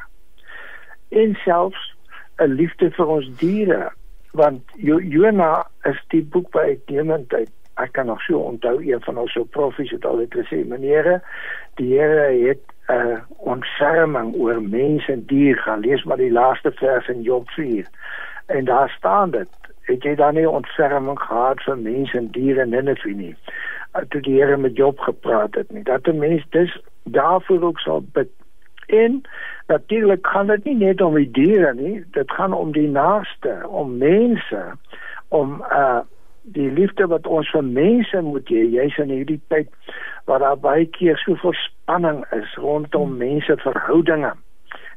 En 1.09 1.37
selfs 1.45 1.93
'n 2.41 2.55
liefde 2.57 2.91
vir 2.91 3.07
ons 3.07 3.27
diere, 3.37 3.91
want 4.31 4.61
Jona 4.81 5.67
is 5.85 5.99
die 6.07 6.23
boek 6.23 6.49
by 6.51 6.59
uitnemendheid 6.59 7.51
ek 7.75 7.91
kan 7.91 8.05
nog 8.05 8.21
so 8.21 8.37
onthou 8.37 8.81
een 8.81 9.01
van 9.01 9.17
ons 9.17 9.31
so 9.31 9.43
profs 9.43 9.89
het 9.89 10.05
al 10.05 10.25
gesê 10.29 10.63
meneere 10.67 11.21
die 11.75 11.97
Here 11.97 12.47
het 12.47 12.61
'n 12.87 12.93
uh, 12.93 13.17
ontferming 13.37 14.35
oor 14.35 14.61
mens 14.61 15.07
en 15.07 15.25
dier 15.25 15.57
gaan. 15.57 15.79
Lees 15.79 16.03
maar 16.03 16.17
die 16.17 16.31
laaste 16.31 16.71
vers 16.71 17.07
in 17.07 17.21
Job 17.21 17.49
4 17.49 17.87
en 18.45 18.65
daar 18.65 18.89
staan 18.89 19.31
dit 19.31 19.47
het 19.81 20.03
jy 20.03 20.15
dan 20.15 20.33
nie 20.33 20.49
ontferming 20.49 21.19
gehad 21.19 21.61
vir 21.61 21.77
mens 21.77 22.13
en 22.13 22.27
diere 22.27 22.61
in 22.61 22.69
Nineve 22.69 23.09
nie? 23.09 23.35
Uh, 23.95 24.01
toe 24.09 24.21
die 24.21 24.41
Here 24.41 24.57
met 24.57 24.75
Job 24.75 24.99
gepraat 24.99 25.55
het 25.55 25.71
nie. 25.71 25.83
Dat 25.83 26.07
'n 26.07 26.17
mens 26.17 26.45
dus 26.49 26.81
daarvoor 27.03 27.61
ook 27.61 27.79
sal 27.79 28.05
bid. 28.11 28.29
En 28.85 29.21
natuurlik 29.67 30.27
gaan 30.27 30.47
dit 30.47 30.63
nie 30.63 30.75
net 30.75 31.01
om 31.01 31.15
die 31.15 31.31
diere 31.31 31.73
nie 31.73 32.05
dit 32.11 32.31
gaan 32.31 32.53
om 32.53 32.71
die 32.71 32.87
naaste 32.87 33.67
om 33.67 33.97
mense 33.97 34.63
om 35.27 35.63
uh 35.71 35.99
die 36.43 36.71
liefde 36.71 37.07
wat 37.07 37.27
ons 37.27 37.49
vir 37.55 37.63
mense 37.63 38.21
moet 38.21 38.49
hê, 38.51 38.63
jy's 38.67 38.97
in 38.99 39.11
hierdie 39.13 39.41
tyd 39.47 39.69
waar 40.27 40.39
daar 40.43 40.59
baie 40.59 40.85
keer 40.85 41.17
soveel 41.23 41.55
spanning 41.59 42.23
is 42.35 42.55
rondom 42.55 43.09
hmm. 43.09 43.17
mense 43.17 43.57
verhoudinge. 43.63 44.33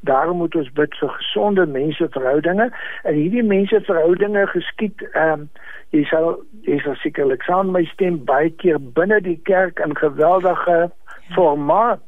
Daarom 0.01 0.37
moet 0.37 0.55
ons 0.55 0.73
bid 0.73 0.95
vir 1.01 1.09
gesonde 1.09 1.67
menseverhoudinge 1.67 2.69
en 3.03 3.15
hierdie 3.15 3.43
menseverhoudinge 3.43 4.47
geskied 4.53 5.03
ehm 5.13 5.47
um, 5.47 5.49
jy 5.95 6.03
sal 6.11 6.33
jy 6.67 6.77
sal 6.83 6.97
sekerlik 7.01 7.45
saam 7.47 7.71
my 7.75 7.85
stem 7.93 8.19
baie 8.29 8.51
keer 8.63 8.79
binne 8.99 9.21
die 9.23 9.39
kerk 9.49 9.79
in 9.85 9.95
geweldige 9.97 10.91
formaat. 11.35 12.03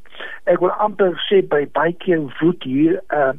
Ek 0.51 0.59
wil 0.62 0.74
amper 0.82 1.14
sê 1.28 1.41
by 1.47 1.62
baie 1.78 1.95
keer 2.05 2.26
woed 2.41 2.66
hier 2.66 2.99
'n 2.99 3.18
uh, 3.18 3.32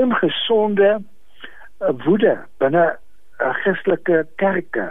ongesonde 0.00 0.90
uh, 0.96 1.92
woede 2.04 2.38
binne 2.58 2.86
'n 2.88 3.44
uh, 3.44 3.54
Christelike 3.60 4.24
kerke 4.36 4.88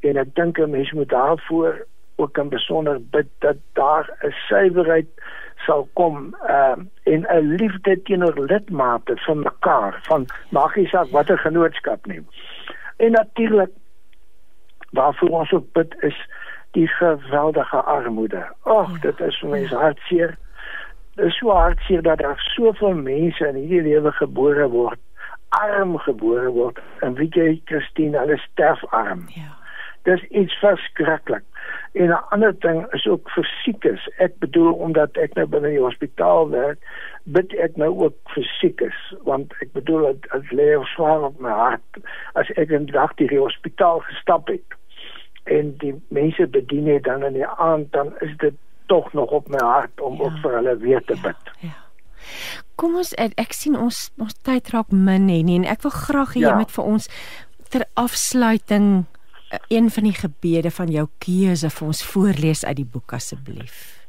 en 0.00 0.16
ek 0.16 0.34
dink 0.34 0.58
'n 0.58 0.70
mens 0.70 0.92
moet 0.92 1.08
daarvoor 1.08 1.86
ook 2.16 2.38
in 2.38 2.48
besonder 2.48 3.00
bid 3.10 3.26
dat 3.38 3.56
daar 3.72 4.10
'n 4.22 4.30
suiwerheid 4.30 5.08
sal 5.56 5.88
kom 5.92 6.34
uh, 6.48 6.76
en 7.02 7.26
'n 7.28 7.54
liefde 7.56 8.02
teenoor 8.02 8.44
lidmate 8.44 9.16
van 9.16 9.38
mekaar 9.38 9.98
van 10.02 10.26
maak 10.50 10.76
nie 10.76 10.86
saak 10.86 11.08
watter 11.10 11.38
genootskap 11.38 12.06
nie. 12.06 12.26
En 12.96 13.10
natuurlik 13.12 13.70
waarvoor 14.90 15.28
ons 15.28 15.52
ook 15.52 15.72
bid 15.72 15.94
is 16.00 16.28
die 16.70 16.88
geweldige 16.88 17.76
armoede. 17.76 18.46
Ag, 18.62 19.00
dit 19.00 19.20
is 19.20 19.38
vir 19.38 19.48
my 19.48 19.64
hartseer. 19.64 20.36
Dit 21.14 21.26
is 21.26 21.38
so 21.38 21.50
hartseer 21.50 22.02
dat 22.02 22.18
daar 22.18 22.40
soveel 22.54 22.94
mense 22.94 23.48
in 23.48 23.54
hierdie 23.54 23.82
lewe 23.82 24.12
gebore 24.12 24.68
word, 24.68 24.98
arm 25.48 25.98
gebore 25.98 26.50
word 26.50 26.78
en 27.00 27.14
weet 27.14 27.34
jy, 27.34 27.60
Christine, 27.64 28.18
hulle 28.18 28.36
sterf 28.36 28.84
arm. 28.84 29.24
Ja. 29.34 29.57
Dis 30.08 30.24
iets 30.32 30.56
verskriklik. 30.62 31.44
En 31.92 32.08
'n 32.08 32.24
ander 32.34 32.54
ding 32.64 32.86
is 32.92 33.06
ook 33.06 33.30
vir 33.30 33.44
siekes. 33.62 34.08
Ek 34.16 34.38
bedoel 34.38 34.72
omdat 34.72 35.16
ek 35.16 35.34
nou 35.34 35.46
binne 35.46 35.68
die 35.68 35.84
hospitaal 35.84 36.50
werk, 36.50 36.78
bid 37.24 37.54
ek 37.54 37.76
nou 37.76 37.92
ook 38.04 38.16
vir 38.34 38.44
siekes, 38.60 38.98
want 39.22 39.52
ek 39.60 39.72
bedoel 39.72 40.12
dit 40.12 40.30
as 40.30 40.50
leer 40.50 40.84
swaar 40.94 41.28
op 41.28 41.40
my 41.40 41.50
hart 41.50 42.02
as 42.32 42.50
ek 42.56 42.68
die 42.68 42.92
dag 42.92 43.14
die 43.20 43.38
hospitaal 43.38 44.00
gestap 44.00 44.48
het 44.48 44.78
en 45.48 45.74
die 45.82 45.94
mense 46.08 46.46
bedien 46.46 46.86
het 46.86 47.04
dan 47.04 47.24
in 47.24 47.32
die 47.32 47.46
aand 47.46 47.92
dan 47.92 48.12
is 48.20 48.36
dit 48.36 48.54
tog 48.86 49.12
nog 49.12 49.30
op 49.30 49.48
my 49.48 49.60
hart 49.64 50.00
om 50.00 50.16
ja. 50.16 50.24
ook 50.24 50.40
vir 50.42 50.54
hulle 50.54 50.76
weer 50.76 51.04
te 51.04 51.16
bid. 51.22 51.52
Ja. 51.60 51.68
ja. 51.68 51.76
Kom 52.74 52.96
ons 52.96 53.12
ek, 53.20 53.34
ek 53.40 53.52
sien 53.56 53.76
ons 53.78 54.08
ons 54.20 54.34
tyd 54.46 54.72
raak 54.74 54.92
min 54.92 55.28
hè 55.32 55.40
en 55.56 55.68
ek 55.68 55.84
wil 55.86 55.94
graag 55.94 56.34
hê 56.36 56.44
ja. 56.44 56.50
jy 56.50 56.62
moet 56.62 56.74
vir 56.74 56.90
ons 56.94 57.08
ter 57.72 57.84
afsluiting 58.00 59.06
een 59.68 59.90
van 59.90 60.02
die 60.02 60.14
gebede 60.14 60.70
van 60.70 60.90
jou 60.92 61.06
keuse 61.18 61.70
vir 61.70 61.86
ons 61.86 62.02
voorlees 62.04 62.64
uit 62.64 62.76
die 62.76 62.88
boek 62.92 63.12
asseblief. 63.16 64.06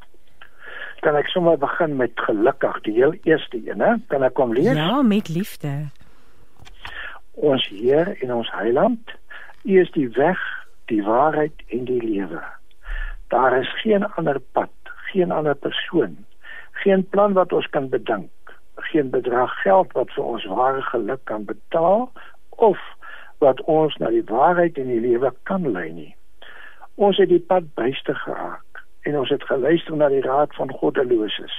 Kan 0.99 1.15
ek 1.15 1.29
sommer 1.31 1.57
begin 1.59 1.95
met 1.95 2.11
gelukkig 2.27 2.81
die 2.87 2.93
heel 2.97 3.15
eerste 3.23 3.61
een 3.63 3.79
hè? 3.79 3.95
Kan 4.11 4.23
ek 4.27 4.35
kom 4.35 4.53
lees? 4.53 4.67
Ja, 4.75 5.01
met 5.01 5.29
liefde. 5.31 5.91
Ons 7.39 7.67
Heer 7.71 8.17
en 8.19 8.33
ons 8.35 8.51
Heiland, 8.51 9.15
U 9.63 9.79
is 9.79 9.91
die 9.91 10.09
weg, 10.15 10.39
die 10.91 11.03
waarheid 11.03 11.63
en 11.67 11.85
die 11.87 12.01
lewe. 12.03 12.41
Daar 13.27 13.55
is 13.59 13.71
geen 13.81 14.03
ander 14.19 14.39
pad, 14.51 14.71
geen 15.11 15.31
ander 15.31 15.55
persoon, 15.55 16.17
geen 16.83 17.07
plan 17.09 17.33
wat 17.33 17.53
ons 17.53 17.67
kan 17.69 17.89
bedink, 17.89 18.31
geen 18.91 19.09
bedrag 19.09 19.53
geld 19.61 19.91
wat 19.95 20.11
vir 20.15 20.23
ons 20.23 20.45
ware 20.51 20.81
geluk 20.91 21.23
kan 21.23 21.45
betaal 21.45 22.09
of 22.49 22.79
wat 23.39 23.61
ons 23.61 23.95
na 23.97 24.11
die 24.13 24.25
waarheid 24.27 24.77
en 24.77 24.87
die 24.91 25.01
lewe 25.03 25.33
kan 25.43 25.71
lei 25.71 25.91
nie. 25.91 26.15
Ons 26.95 27.17
het 27.17 27.29
die 27.31 27.43
pad 27.51 27.73
byste 27.79 28.15
geraak 28.23 28.83
en 29.07 29.17
ons 29.17 29.29
het 29.31 29.43
geluister 29.47 29.95
na 29.95 30.09
die 30.11 30.23
raad 30.25 30.55
van 30.55 30.71
goddeloses. 30.81 31.55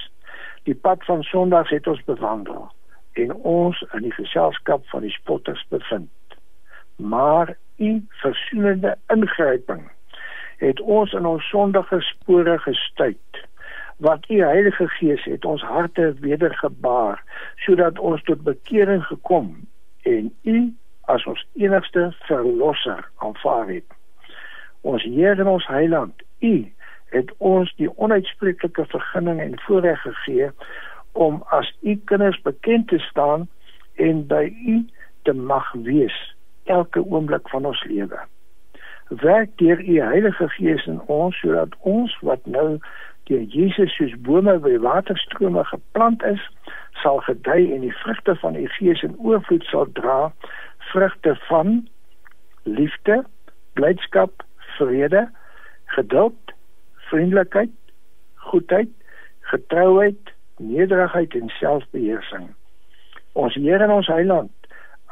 Die 0.69 0.75
pad 0.75 1.05
van 1.05 1.23
Sondag 1.23 1.69
het 1.69 1.87
ons 1.87 2.03
bewandel 2.05 2.69
en 3.13 3.33
ons 3.33 3.81
in 3.93 4.05
die 4.05 4.13
geselskap 4.13 4.85
van 4.93 5.01
die 5.01 5.13
spotters 5.13 5.65
bevind. 5.73 6.37
Maar 6.95 7.55
u 7.77 8.05
versoenende 8.21 8.95
ingryping 9.07 9.89
het 10.61 10.79
ons 10.81 11.13
in 11.17 11.25
ons 11.25 11.49
sondige 11.49 12.01
spore 12.01 12.59
gestuit 12.59 13.41
wat 13.97 14.29
u 14.29 14.41
Heilige 14.41 14.87
Gees 14.87 15.23
het 15.23 15.45
ons 15.45 15.61
harte 15.61 16.13
wedergebaar 16.19 17.23
sodat 17.65 17.99
ons 17.99 18.23
tot 18.23 18.41
bekering 18.45 19.03
gekom 19.05 19.49
en 20.03 20.29
u 20.43 20.73
as 21.11 21.25
ons 21.29 21.45
enigste 21.59 22.09
verlosser 22.27 23.03
aanvaar 23.25 23.67
het 23.67 23.97
ons 24.81 25.03
Heer 25.03 25.39
en 25.39 25.47
ons 25.47 25.67
Heiland 25.67 26.23
u 26.39 26.55
het 27.11 27.31
ons 27.37 27.73
die 27.75 27.89
onuitspreeklike 27.97 28.85
vergunning 28.93 29.41
en 29.43 29.59
voorreg 29.65 30.01
gegee 30.01 30.49
om 31.11 31.41
as 31.57 31.69
u 31.81 31.95
kinders 32.05 32.41
bekend 32.41 32.87
te 32.87 32.99
staan 32.99 33.47
en 33.95 34.23
by 34.27 34.45
u 34.65 34.85
te 35.27 35.33
mag 35.33 35.71
wees 35.87 36.17
elke 36.63 37.03
oomblik 37.03 37.49
van 37.49 37.65
ons 37.65 37.83
lewe. 37.83 38.19
Werk 39.07 39.57
deur 39.59 39.81
u 39.83 39.99
Heilige 39.99 40.47
Gees 40.55 40.85
in 40.87 41.01
ons 41.05 41.39
sodat 41.39 41.75
ons 41.79 42.15
wat 42.21 42.45
nou 42.45 42.79
deur 43.31 43.47
Jesus 43.55 43.95
soos 43.95 44.13
bome 44.27 44.57
by 44.63 44.75
waterstrome 44.83 45.63
geplant 45.71 46.23
is, 46.27 46.43
sal 47.01 47.21
gedei 47.27 47.71
en 47.71 47.85
die 47.85 47.93
vrugte 48.03 48.35
van 48.43 48.57
u 48.59 48.65
Gees 48.77 49.03
in 49.07 49.15
oorvloed 49.17 49.63
sal 49.71 49.87
dra, 49.99 50.17
vrugte 50.91 51.35
van 51.47 51.87
liefde, 52.63 53.21
blydskap, 53.79 54.43
vrede, 54.77 55.29
geduld, 55.95 56.55
vriendelikheid, 57.09 57.71
goedheid, 58.51 58.91
getrouheid, 59.53 60.33
nederigheid 60.57 61.35
en 61.39 61.53
selfbeheersing. 61.59 62.49
Ons 63.33 63.55
Here 63.55 63.83
en 63.83 63.95
ons 63.95 64.11
Heiland 64.11 64.51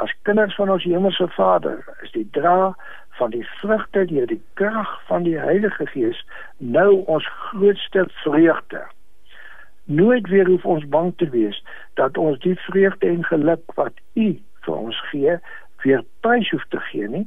as 0.04 0.12
kinders 0.24 0.56
van 0.56 0.70
ons 0.72 0.84
hemelse 0.88 1.28
Vader 1.36 1.82
is 2.04 2.12
die 2.16 2.28
dra 2.36 2.72
van 3.20 3.34
die 3.36 3.46
vrugte 3.60 4.06
deur 4.08 4.28
die 4.28 4.42
krag 4.60 4.92
van 5.12 5.28
die 5.28 5.38
Heilige 5.40 5.86
Gees 5.92 6.24
nou 6.58 7.04
ons 7.12 7.28
grootste 7.50 8.06
vreugde. 8.24 8.82
Nooit 9.86 10.28
weer 10.32 10.48
hoef 10.48 10.66
ons 10.66 10.88
bang 10.88 11.14
te 11.18 11.30
wees 11.36 11.60
dat 12.00 12.18
ons 12.18 12.40
die 12.46 12.56
vreugde 12.70 13.08
en 13.08 13.26
geluk 13.28 13.76
wat 13.80 13.96
U 14.14 14.30
vir 14.66 14.76
ons 14.76 15.00
gee, 15.12 15.38
weer 15.84 16.04
prys 16.26 16.52
hoef 16.54 16.66
te 16.70 16.80
gee 16.92 17.08
nie, 17.08 17.26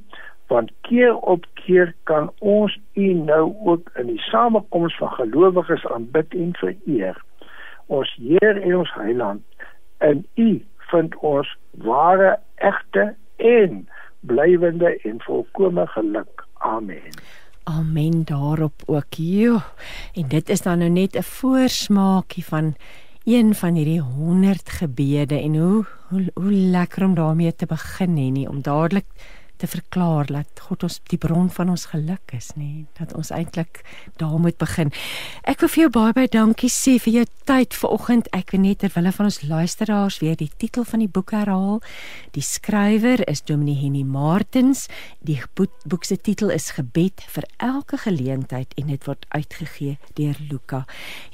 want 0.53 0.73
keer 0.89 1.17
op 1.17 1.47
keer 1.65 1.95
kan 2.09 2.31
ons 2.39 2.77
U 2.95 3.13
nou 3.13 3.45
ook 3.65 3.91
in 4.01 4.13
die 4.13 4.23
samekoms 4.29 4.97
van 5.01 5.15
gelowiges 5.19 5.87
aanbid 5.87 6.35
en 6.35 6.53
vereer. 6.61 7.19
Ons 7.87 8.13
Heer 8.21 8.61
en 8.63 8.77
ons 8.77 8.95
Heiland, 8.95 9.43
in 10.01 10.27
U 10.35 10.51
vind 10.93 11.17
ons 11.17 11.57
ware 11.85 12.37
egte 12.57 13.15
en 13.37 13.83
blywende 14.23 14.99
en 15.03 15.21
volkomme 15.23 15.87
geluk. 15.87 16.47
Amen. 16.53 17.11
Amen 17.65 18.25
daarop 18.25 18.83
ook. 18.87 19.15
Jo. 19.17 19.59
En 20.15 20.29
dit 20.29 20.49
is 20.49 20.63
dan 20.63 20.79
nou 20.79 20.91
net 20.91 21.17
'n 21.17 21.23
voorsmaakie 21.23 22.45
van 22.45 22.75
een 23.25 23.55
van 23.55 23.75
hierdie 23.75 24.01
100 24.01 24.69
gebede 24.69 25.41
en 25.41 25.57
hoe 25.57 25.85
hoe, 26.09 26.31
hoe 26.35 26.53
lekker 26.53 27.05
om 27.05 27.15
daarmee 27.15 27.55
te 27.55 27.67
begin 27.67 28.17
hè 28.17 28.31
nie 28.31 28.49
om 28.49 28.63
dadelik 28.63 29.05
te 29.63 29.71
verklaar 29.71 30.27
dat 30.27 30.61
God 30.67 30.83
ons 30.89 30.99
die 31.13 31.19
bron 31.23 31.47
van 31.55 31.71
ons 31.71 31.85
geluk 31.93 32.35
is, 32.35 32.51
nê, 32.59 32.85
dat 32.99 33.13
ons 33.15 33.31
eintlik 33.35 33.83
daar 34.19 34.39
moet 34.43 34.59
begin. 34.59 34.91
Ek 35.47 35.63
wil 35.63 35.71
vir 35.71 35.83
jou 35.85 35.91
baie 35.95 36.15
baie 36.17 36.31
dankie 36.33 36.71
sê 36.73 36.97
vir 37.03 37.21
jou 37.21 37.25
tyd 37.47 37.77
vanoggend. 37.79 38.31
Ek 38.35 38.51
wil 38.55 38.65
net 38.65 38.83
terwyl 38.83 39.11
van 39.15 39.29
ons 39.29 39.41
luisteraars 39.47 40.19
weer 40.23 40.35
die 40.41 40.51
titel 40.59 40.87
van 40.89 41.05
die 41.05 41.11
boek 41.11 41.35
herhaal. 41.37 41.79
Die 42.35 42.43
skrywer 42.43 43.23
is 43.31 43.45
Dominee 43.47 43.79
Henny 43.79 44.03
Martens. 44.03 44.89
Die 45.23 45.39
boek 45.55 46.09
se 46.09 46.19
titel 46.19 46.51
is 46.55 46.73
Gebed 46.75 47.23
vir 47.37 47.47
elke 47.63 48.01
geleentheid 48.03 48.75
en 48.81 48.91
dit 48.91 49.07
word 49.07 49.27
uitgegee 49.31 49.99
deur 50.19 50.39
Luka. 50.51 50.85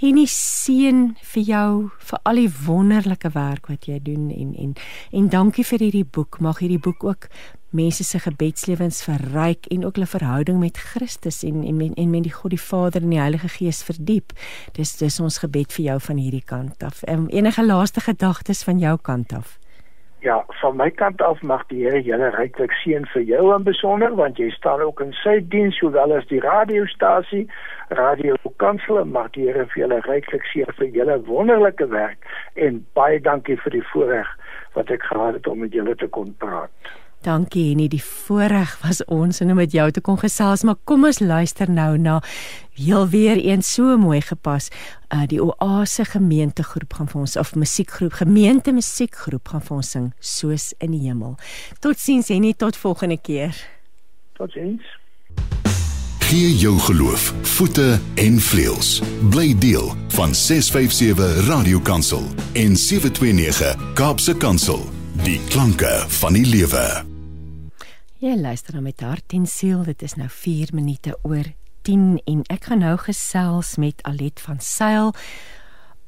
Henny 0.03 0.27
seën 0.29 1.15
vir 1.33 1.49
jou 1.49 1.71
vir 2.11 2.25
al 2.29 2.43
die 2.43 2.51
wonderlike 2.67 3.33
werk 3.37 3.73
wat 3.73 3.89
jy 3.89 4.03
doen 4.05 4.29
en 4.35 4.53
en 4.59 4.77
en 5.17 5.33
dankie 5.33 5.65
vir 5.65 5.89
hierdie 5.89 6.05
boek. 6.05 6.43
Mag 6.45 6.61
hierdie 6.61 6.83
boek 6.83 7.05
ook 7.09 7.31
mense 7.71 8.05
se 8.05 8.19
gebedslewens 8.19 9.05
verryk 9.05 9.67
en 9.67 9.85
ook 9.85 9.95
hulle 9.95 10.07
verhouding 10.07 10.59
met 10.59 10.77
Christus 10.77 11.43
en 11.43 11.63
en 11.65 11.77
met, 11.77 11.95
en 11.95 12.11
met 12.11 12.23
die 12.23 12.33
God 12.33 12.51
die 12.51 12.61
Vader 12.61 13.03
en 13.03 13.11
die 13.11 13.21
Heilige 13.21 13.49
Gees 13.49 13.83
verdiep. 13.85 14.33
Dis 14.73 14.97
dis 14.97 15.21
ons 15.21 15.39
gebed 15.39 15.73
vir 15.73 15.85
jou 15.85 16.01
van 16.01 16.17
hierdie 16.17 16.45
kant 16.45 16.83
af. 16.83 17.03
Um, 17.09 17.29
enige 17.29 17.65
laaste 17.65 18.01
gedagtes 18.01 18.65
van 18.65 18.79
jou 18.79 18.99
kant 19.03 19.33
af? 19.33 19.59
Ja, 20.21 20.45
van 20.49 20.77
my 20.77 20.91
kant 20.91 21.23
af 21.23 21.43
mag 21.43 21.67
die 21.71 21.85
Here 21.85 22.01
julle 22.03 22.31
ryklik 22.35 22.73
seën 22.83 23.05
vir 23.13 23.23
jou 23.23 23.53
en 23.55 23.63
besonder 23.63 24.17
want 24.19 24.39
jy 24.43 24.49
staan 24.51 24.81
ook 24.83 25.01
in 25.05 25.13
sy 25.21 25.37
diens 25.53 25.79
sowel 25.79 26.17
as 26.17 26.27
die 26.27 26.41
radiostasie 26.43 27.45
Radio 27.95 28.35
Kansel 28.57 29.05
mag 29.05 29.31
die 29.37 29.47
Here 29.47 29.69
vir 29.71 29.85
julle 29.85 30.01
ryklik 30.09 30.49
seën 30.51 30.75
vir 30.81 30.91
julle 30.97 31.21
wonderlike 31.29 31.87
werk 31.93 32.27
en 32.57 32.81
baie 32.99 33.21
dankie 33.23 33.61
vir 33.63 33.77
die 33.77 33.85
voorreg 33.93 34.33
wat 34.75 34.91
ek 34.91 35.07
gehad 35.07 35.39
het 35.39 35.47
om 35.47 35.63
met 35.63 35.77
julle 35.79 35.95
te 35.95 36.11
kon 36.11 36.35
praat. 36.43 36.91
Dankie 37.27 37.73
en 37.73 37.81
die 37.91 38.03
voorreg 38.03 38.77
was 38.83 39.01
ons 39.11 39.41
om 39.41 39.55
met 39.59 39.73
jou 39.75 39.91
te 39.91 40.01
kon 40.01 40.19
gesels, 40.21 40.63
maar 40.63 40.79
kom 40.87 41.05
ons 41.09 41.19
luister 41.19 41.71
nou 41.71 41.97
na 41.99 42.21
heel 42.79 43.09
weer 43.11 43.41
een 43.43 43.63
so 43.63 43.97
mooi 43.99 44.21
gepas. 44.21 44.69
Uh 45.11 45.27
die 45.27 45.41
Oase 45.43 46.05
gemeentegroep 46.05 46.95
gaan 46.95 47.09
vir 47.11 47.21
ons 47.21 47.37
of 47.37 47.55
musiekgroep, 47.55 48.13
gemeente 48.23 48.73
musiekgroep 48.73 49.49
gaan 49.49 49.65
vir 49.67 49.77
ons 49.77 49.91
sing 49.91 50.13
soos 50.21 50.71
in 50.79 50.95
die 50.95 51.03
hemel. 51.09 51.35
Totsiens 51.81 52.31
en 52.31 52.47
nie 52.47 52.55
tot 52.55 52.77
volgende 52.77 53.19
keer. 53.19 53.57
Totsiens. 54.39 54.87
Gee 56.29 56.53
jou 56.61 56.79
geloof 56.79 57.33
voete 57.57 57.99
en 58.15 58.39
vleuels. 58.39 59.01
Bly 59.33 59.55
deel 59.59 59.95
van 60.09 60.35
657 60.35 61.49
Radio 61.49 61.81
Kansel 61.81 62.23
en 62.53 62.77
729 62.77 63.95
Kaapse 63.95 64.37
Kansel. 64.37 64.98
Die 65.25 65.39
klanke 65.51 65.89
van 66.21 66.37
die 66.37 66.45
lewe. 66.47 66.83
Jy 68.23 68.35
luister 68.39 68.77
nou 68.77 68.85
met 68.85 69.01
hart 69.03 69.35
en 69.35 69.47
siel. 69.51 69.83
Dit 69.87 70.03
is 70.07 70.15
nou 70.19 70.29
4 70.31 70.71
minute 70.77 71.15
oor 71.27 71.49
10 71.89 72.21
en 72.29 72.45
ek 72.53 72.69
gaan 72.71 72.83
nou 72.85 72.95
gesels 73.03 73.75
met 73.83 74.03
Alet 74.07 74.41
van 74.45 74.61
Sail. 74.63 75.13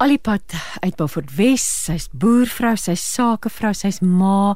Alipad 0.01 0.55
uit 0.79 0.95
Beaufort 0.95 1.35
Wes. 1.35 1.65
Sy's 1.87 2.07
boervrou, 2.13 2.75
sy's 2.79 3.03
sakevrou, 3.13 3.73
sy's 3.73 3.99
ma, 4.01 4.55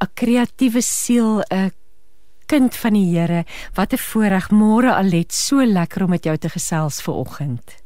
'n 0.00 0.10
kreatiewe 0.14 0.82
siel, 0.82 1.42
'n 1.50 1.72
kind 2.46 2.76
van 2.76 2.92
die 2.92 3.18
Here. 3.18 3.44
Wat 3.74 3.92
'n 3.92 3.98
voorreg 3.98 4.50
môre 4.50 4.94
Alet, 4.94 5.32
so 5.32 5.64
lekker 5.64 6.04
om 6.04 6.10
met 6.10 6.24
jou 6.24 6.36
te 6.36 6.48
gesels 6.48 7.02
ver 7.02 7.14
oggend. 7.14 7.81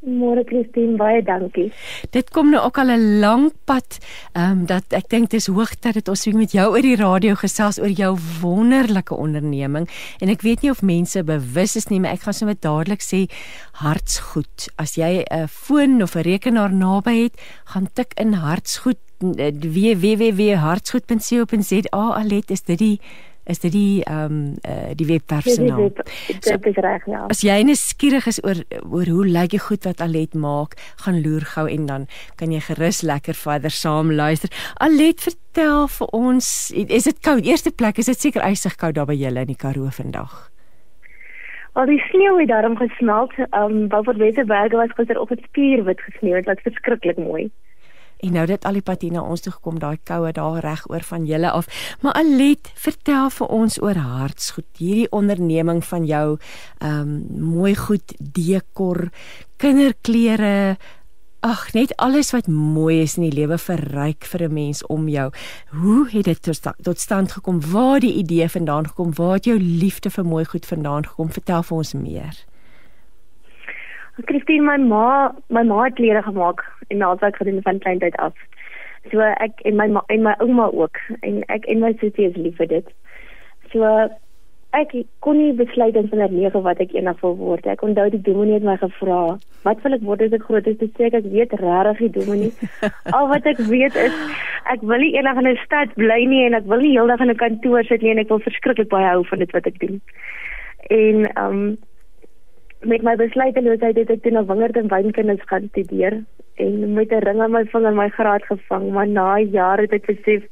Môre 0.00 0.46
Christine, 0.48 0.96
baie 0.96 1.20
dankie. 1.20 1.66
Dit 2.08 2.30
kom 2.32 2.48
nou 2.50 2.62
ook 2.64 2.78
al 2.80 2.88
'n 2.88 3.20
lang 3.20 3.52
pad. 3.68 3.98
Ehm 4.32 4.50
um, 4.50 4.66
dat 4.66 4.84
ek 4.96 5.08
dink 5.08 5.30
dis 5.30 5.46
hoogtyd 5.46 5.94
dat 5.94 6.08
ons 6.08 6.24
weer 6.24 6.36
met 6.36 6.52
jou 6.52 6.72
oor 6.72 6.82
die 6.82 6.96
radio 6.96 7.34
gesels 7.34 7.78
oor 7.78 7.92
jou 7.92 8.18
wonderlike 8.40 9.14
onderneming. 9.14 9.88
En 10.20 10.28
ek 10.28 10.40
weet 10.40 10.62
nie 10.62 10.70
of 10.70 10.82
mense 10.82 11.24
bewus 11.24 11.76
is 11.76 11.88
nie, 11.88 12.00
maar 12.00 12.12
ek 12.12 12.20
gaan 12.20 12.34
sommer 12.34 12.56
dadelik 12.60 13.02
sê 13.02 13.28
hartsgoed. 13.72 14.68
As 14.76 14.94
jy 14.94 15.24
'n 15.28 15.48
foon 15.48 16.02
of 16.02 16.16
'n 16.16 16.22
rekenaar 16.22 16.72
naby 16.72 17.22
het, 17.22 17.40
gaan 17.64 17.88
tik 17.92 18.12
in 18.16 18.32
hartsgoed 18.32 18.98
www.hartsgoed.co.za. 19.20 21.80
Alet 21.92 22.50
is 22.50 22.62
dit 22.62 22.78
die 22.78 23.00
is 23.44 23.58
dit 23.58 23.72
die 23.72 24.02
ehm 24.04 24.24
um, 24.24 24.42
uh, 24.68 24.92
die 24.94 25.06
webpersoneel. 25.06 25.90
Dit 26.26 26.66
is 26.66 26.76
reg 26.76 27.06
ja. 27.06 27.24
As 27.32 27.42
jy 27.44 27.56
net 27.66 27.80
skieurig 27.80 28.26
is 28.30 28.40
oor 28.44 28.62
oor 28.84 29.08
hoe 29.08 29.26
lyk 29.26 29.54
die 29.54 29.62
goed 29.62 29.84
wat 29.88 30.00
Alet 30.04 30.34
maak, 30.34 30.76
gaan 31.04 31.22
loer 31.24 31.46
gou 31.54 31.66
en 31.68 31.86
dan 31.86 32.06
kan 32.36 32.52
jy 32.52 32.60
gerus 32.68 33.02
lekker 33.02 33.34
verder 33.34 33.70
saam 33.70 34.12
luister. 34.12 34.50
Alet, 34.78 35.20
vertel 35.20 35.88
vir 35.88 36.14
ons, 36.16 36.70
is 36.76 37.08
dit 37.08 37.20
koud? 37.24 37.44
Eerste 37.46 37.70
plek, 37.70 37.98
is 37.98 38.12
dit 38.12 38.28
seker 38.28 38.44
ysig 38.46 38.76
koud 38.76 38.94
daar 38.94 39.08
by 39.10 39.16
julle 39.18 39.46
in 39.46 39.52
die 39.54 39.58
Karoo 39.58 39.90
vandag? 39.90 40.50
Al 41.78 41.86
die 41.86 42.00
sneeu 42.10 42.36
het 42.40 42.48
daarom 42.50 42.76
gesmelt. 42.76 43.32
Ehm 43.38 43.62
um, 43.62 43.88
Beaufort 43.88 44.18
Westerberg 44.18 44.72
was 44.72 44.94
gisteroggend 44.98 45.42
spierwit 45.48 46.00
gesneeu. 46.00 46.36
Dit 46.36 46.46
was 46.46 46.64
verskriklik 46.66 47.18
mooi. 47.18 47.50
En 48.20 48.32
nou 48.36 48.46
dit 48.46 48.64
al 48.64 48.78
die 48.78 48.84
pad 48.84 49.02
hier 49.02 49.12
na 49.12 49.22
ons 49.22 49.40
toe 49.40 49.52
gekom, 49.52 49.78
daai 49.80 49.98
koue 50.04 50.32
daar 50.36 50.60
reg 50.64 50.84
oor 50.90 51.04
van 51.08 51.26
julle 51.26 51.50
af. 51.50 51.68
Maar 52.00 52.18
Alet, 52.20 52.70
vertel 52.74 53.30
vir 53.30 53.46
ons 53.48 53.80
oor 53.82 53.96
Hartsgoed, 53.96 54.68
hierdie 54.78 55.10
onderneming 55.10 55.84
van 55.84 56.06
jou, 56.08 56.38
ehm 56.78 57.00
um, 57.00 57.12
mooi 57.50 57.74
goed 57.76 58.14
dekor, 58.18 59.08
kinderklere, 59.56 60.76
ag, 61.40 61.70
net 61.72 61.94
alles 61.96 62.32
wat 62.34 62.48
mooi 62.52 63.00
is 63.02 63.16
in 63.16 63.26
die 63.28 63.36
lewe 63.36 63.56
verryk 63.58 64.24
vir 64.28 64.42
'n 64.48 64.52
mens 64.52 64.86
om 64.86 65.08
jou. 65.08 65.30
Hoe 65.70 66.08
het 66.10 66.24
dit 66.24 66.42
tot 66.82 66.98
stand 66.98 67.32
gekom? 67.32 67.60
Waar 67.60 68.00
die 68.00 68.14
idee 68.14 68.48
vandaan 68.48 68.86
gekom? 68.88 69.14
Waar 69.14 69.34
het 69.34 69.44
jou 69.44 69.58
liefde 69.58 70.10
vir 70.10 70.24
mooi 70.24 70.44
goed 70.44 70.66
vandaan 70.66 71.06
gekom? 71.06 71.32
Vertel 71.32 71.62
vir 71.62 71.76
ons 71.76 71.92
meer. 71.92 72.49
Christine, 74.26 74.64
my 74.64 74.76
ma, 74.76 75.32
my 75.48 75.62
ma 75.62 75.84
het 75.84 75.94
klere 75.94 76.22
gemaak 76.22 76.64
en 76.88 76.96
naaldwerk 76.96 77.36
gedoen 77.36 77.62
van 77.62 77.78
kleintyd 77.78 78.16
af. 78.16 78.34
So 79.10 79.20
ek 79.20 79.60
en 79.64 79.76
my 79.76 79.86
ma, 79.88 80.02
en 80.12 80.22
my 80.22 80.34
ouma 80.44 80.70
ook 80.72 80.98
en 81.20 81.42
ek 81.48 81.68
en 81.72 81.80
my 81.80 81.92
sussie 82.00 82.28
is 82.28 82.36
lief 82.36 82.58
vir 82.60 82.68
dit. 82.68 82.90
So 83.72 83.86
ek 84.76 84.92
kon 85.24 85.38
nie 85.40 85.54
besluit 85.58 85.96
in 85.98 86.08
van 86.12 86.22
9 86.30 86.62
wat 86.62 86.82
ek 86.84 86.92
eendag 86.94 87.18
wil 87.24 87.34
word. 87.38 87.66
Ek 87.66 87.82
onthou 87.82 88.06
die 88.12 88.22
dominee 88.22 88.60
het 88.60 88.66
my 88.66 88.76
gevra, 88.78 89.38
"Wat 89.64 89.82
wil 89.82 89.94
ek 89.94 90.06
word 90.06 90.22
as 90.22 90.32
ek 90.32 90.46
groot 90.46 90.66
is?" 90.66 90.76
Ek 90.80 90.94
sê 90.98 91.10
ek 91.10 91.24
weet 91.24 91.52
regtig 91.52 91.98
die 91.98 92.14
dominee. 92.20 92.52
Al 93.16 93.28
wat 93.28 93.46
ek 93.46 93.58
weet 93.58 93.96
is 93.96 94.14
ek 94.66 94.80
wil 94.82 94.98
nie 94.98 95.14
eendag 95.16 95.38
in 95.38 95.48
'n 95.48 95.58
stad 95.64 95.94
bly 95.94 96.24
nie 96.24 96.44
en 96.46 96.54
ek 96.54 96.66
wil 96.66 96.80
nie 96.80 96.94
heeldag 96.94 97.20
in 97.20 97.30
'n 97.30 97.36
kantoor 97.36 97.84
sit 97.84 98.02
nie 98.02 98.10
en 98.10 98.18
ek 98.18 98.28
wil 98.28 98.38
verskriklik 98.38 98.88
baie 98.88 99.06
hou 99.06 99.24
van 99.24 99.38
dit 99.38 99.50
wat 99.52 99.66
ek 99.66 99.78
doen. 99.78 100.00
En 100.90 101.24
ehm 101.24 101.46
um, 101.46 101.78
met 102.80 103.02
my 103.02 103.14
besluiteloosheid 103.16 103.96
het 103.96 104.10
ek 104.10 104.22
toe 104.24 104.32
na 104.32 104.42
wingerd 104.48 104.76
en 104.80 104.88
wynkennis 104.88 105.42
gaan 105.48 105.68
studeer 105.68 106.22
en 106.64 106.92
met 106.94 107.12
'n 107.12 107.24
ring 107.24 107.40
aan 107.40 107.52
my 107.52 107.64
vinger 107.64 107.92
my 107.92 108.08
graad 108.08 108.44
gevang, 108.44 108.90
maar 108.90 109.08
na 109.08 109.38
jare 109.38 109.82
het 109.82 109.92
ek 109.92 110.06
besef 110.06 110.42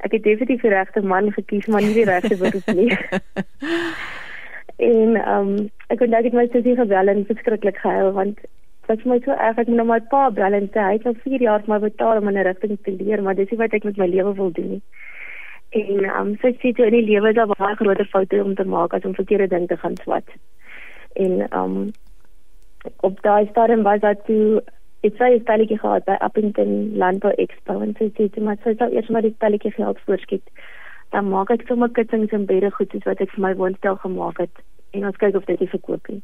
ek 0.00 0.12
het 0.12 0.22
definitief 0.22 0.60
die 0.62 0.70
regte 0.70 1.02
man 1.02 1.32
gekies, 1.32 1.66
maar 1.66 1.82
nie 1.82 1.94
die 1.94 2.04
regte 2.04 2.36
beroep 2.36 2.66
nie. 2.74 2.90
en 4.90 5.16
ehm 5.16 5.48
um, 5.48 5.70
ek 5.88 5.98
kon 5.98 6.10
net 6.10 6.32
my 6.32 6.46
sussie 6.52 6.76
gebel 6.76 7.08
en 7.08 7.26
verskriklik 7.26 7.76
gehuil 7.76 8.12
want 8.12 8.40
dit 8.40 8.88
was 8.88 9.04
my 9.04 9.20
so 9.24 9.30
erg 9.30 9.58
ek 9.58 9.68
moet 9.68 9.76
nou 9.76 9.86
my 9.86 10.00
pa 10.00 10.30
bel 10.30 10.52
en 10.52 10.68
sê 10.72 10.80
hy 10.80 10.96
het 10.96 11.06
al 11.06 11.20
4 11.24 11.40
jaar 11.40 11.62
my 11.66 11.78
betaal 11.78 12.16
om 12.16 12.28
in 12.28 12.38
'n 12.38 12.46
rigting 12.48 12.78
te 12.82 12.90
leer, 12.90 13.22
maar 13.22 13.34
dis 13.34 13.50
nie 13.50 13.58
wat 13.58 13.72
ek 13.72 13.84
met 13.84 13.96
my 13.96 14.06
lewe 14.06 14.34
wil 14.34 14.50
doen 14.50 14.70
nie. 14.70 14.82
En 15.70 16.04
ehm 16.04 16.20
um, 16.20 16.36
so 16.40 16.48
sê 16.48 16.72
jy 16.72 16.84
in 16.86 16.98
die 16.98 17.08
lewe 17.12 17.28
is 17.28 17.34
daar 17.34 17.46
baie 17.46 17.76
groter 17.76 18.06
foute 18.06 18.44
om 18.44 18.54
te 18.54 18.64
maak 18.64 18.94
as 18.94 19.04
om 19.04 19.14
verkeerde 19.14 19.48
ding 19.48 19.68
te 19.68 19.76
gaan 19.76 19.96
swat 20.02 20.28
en 21.14 21.58
um 21.58 21.90
op 23.00 23.22
daai 23.22 23.46
stadium 23.50 23.82
was 23.82 24.00
dat 24.00 24.24
toe 24.26 24.62
ek 25.06 25.14
sê 25.18 25.26
'n 25.30 25.40
spelletjie 25.40 25.78
gehad 25.78 26.04
by 26.04 26.16
Appington 26.26 26.96
Landbou 26.96 27.32
Expo 27.44 27.80
en 27.80 27.94
sy 27.98 28.10
sê 28.16 28.40
maar 28.40 28.56
sy 28.64 28.74
sou 28.78 28.88
eers 28.92 29.08
maar 29.08 29.22
die 29.22 29.34
spelletjie 29.34 29.72
geld 29.72 29.98
voorskiet. 30.06 30.46
Dan 31.10 31.28
maak 31.28 31.50
ek 31.50 31.66
sommer 31.66 31.88
kussings 31.88 32.32
en 32.32 32.46
bedde 32.46 32.70
goedjies 32.70 33.04
wat 33.04 33.20
ek 33.20 33.30
vir 33.30 33.42
my 33.46 33.54
woonstel 33.54 33.96
gemaak 33.96 34.38
het 34.38 34.64
en 34.92 35.06
ons 35.06 35.16
kyk 35.16 35.36
of 35.36 35.44
dit 35.44 35.68
verkoop 35.70 36.08
nie. 36.08 36.22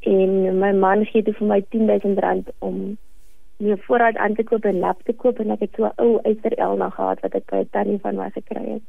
En 0.00 0.58
my 0.58 0.72
man 0.72 1.04
gee 1.06 1.22
toe 1.22 1.34
vir 1.34 1.48
my 1.48 1.60
10000 1.74 2.18
rand 2.18 2.50
om 2.58 2.96
meer 3.62 3.78
voorraad 3.86 4.16
aan 4.16 4.34
te 4.34 4.44
koop 4.44 4.64
en 4.64 4.78
lap 4.78 5.02
te 5.06 5.12
koop 5.12 5.38
en 5.38 5.50
ek 5.50 5.60
het 5.60 5.74
so 5.76 5.84
'n 5.86 5.92
ou 6.04 6.20
Eyster 6.24 6.54
Elna 6.58 6.88
gehad 6.90 7.20
wat 7.22 7.34
ek 7.34 7.50
by 7.50 7.56
'n 7.56 7.68
tannie 7.70 7.98
van 7.98 8.16
my 8.16 8.30
gekry 8.30 8.64
het. 8.72 8.86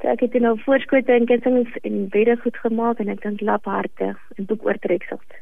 So 0.00 0.08
ek 0.08 0.20
het 0.20 0.36
nou 0.42 0.54
voorskote 0.62 1.12
en 1.12 1.26
kussings 1.26 1.80
en 1.82 2.08
bedde 2.08 2.36
goed 2.42 2.56
gemaak 2.62 3.00
en 3.02 3.08
ek 3.14 3.22
dink 3.22 3.40
lapharte 3.40 4.12
en 4.36 4.46
boek 4.50 4.66
oortreksels. 4.66 5.40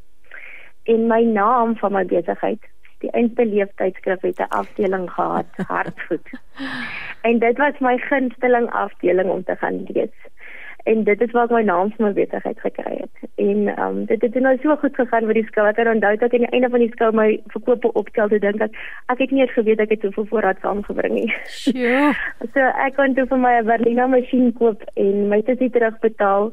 En 0.88 1.06
my 1.10 1.22
naam 1.28 1.76
van 1.76 1.92
my 1.92 2.04
besigheid, 2.08 2.62
die 3.04 3.10
eindbeleefdheidskrif 3.10 4.24
het 4.24 4.40
'n 4.40 4.54
afdeling 4.60 5.10
gehad, 5.10 5.60
hartgoed. 5.72 6.28
en 7.28 7.38
dit 7.38 7.58
was 7.58 7.78
my 7.78 7.98
gunsteling 7.98 8.70
afdeling 8.70 9.30
om 9.30 9.44
te 9.44 9.56
gaan 9.56 9.84
lees 9.88 10.16
en 10.90 11.04
dit 11.04 11.20
is 11.24 11.32
waar 11.34 11.48
ek 11.48 11.54
my 11.54 11.62
naam 11.66 11.88
vir 11.94 12.04
my 12.06 12.12
besigheid 12.16 12.60
gekry 12.62 12.92
het. 12.98 13.24
En 13.42 13.68
ehm 13.72 13.80
um, 13.86 14.04
dit 14.10 14.22
het 14.22 14.36
nou 14.44 14.54
so 14.62 14.76
goed 14.82 14.94
gegaan 14.94 15.26
met 15.26 15.38
die 15.38 15.46
skou. 15.48 15.64
Ek 15.66 15.80
het 15.82 15.90
onthou 15.90 16.12
dat 16.20 16.36
aan 16.36 16.44
die 16.44 16.52
einde 16.54 16.70
van 16.74 16.84
die 16.84 16.92
skou 16.92 17.10
my 17.20 17.26
verkope 17.54 17.90
optel 18.02 18.30
te 18.30 18.38
dink 18.44 18.62
dat 18.62 18.78
ek 19.14 19.24
het 19.24 19.34
nie 19.34 19.42
eens 19.42 19.56
geweet 19.56 19.82
ek 19.82 19.96
het 19.96 20.06
soveel 20.06 20.28
voorraad 20.30 20.62
saamgebring 20.62 21.18
nie. 21.18 21.32
Ja. 21.74 22.12
so 22.54 22.70
ek 22.86 22.94
kon 23.00 23.18
toe 23.18 23.26
vir 23.32 23.42
my 23.42 23.52
'n 23.58 23.66
Berlina 23.72 24.06
masjien 24.06 24.52
koop 24.60 24.86
en 24.94 25.28
my 25.32 25.42
sussie 25.46 25.70
terugbetaal 25.74 26.52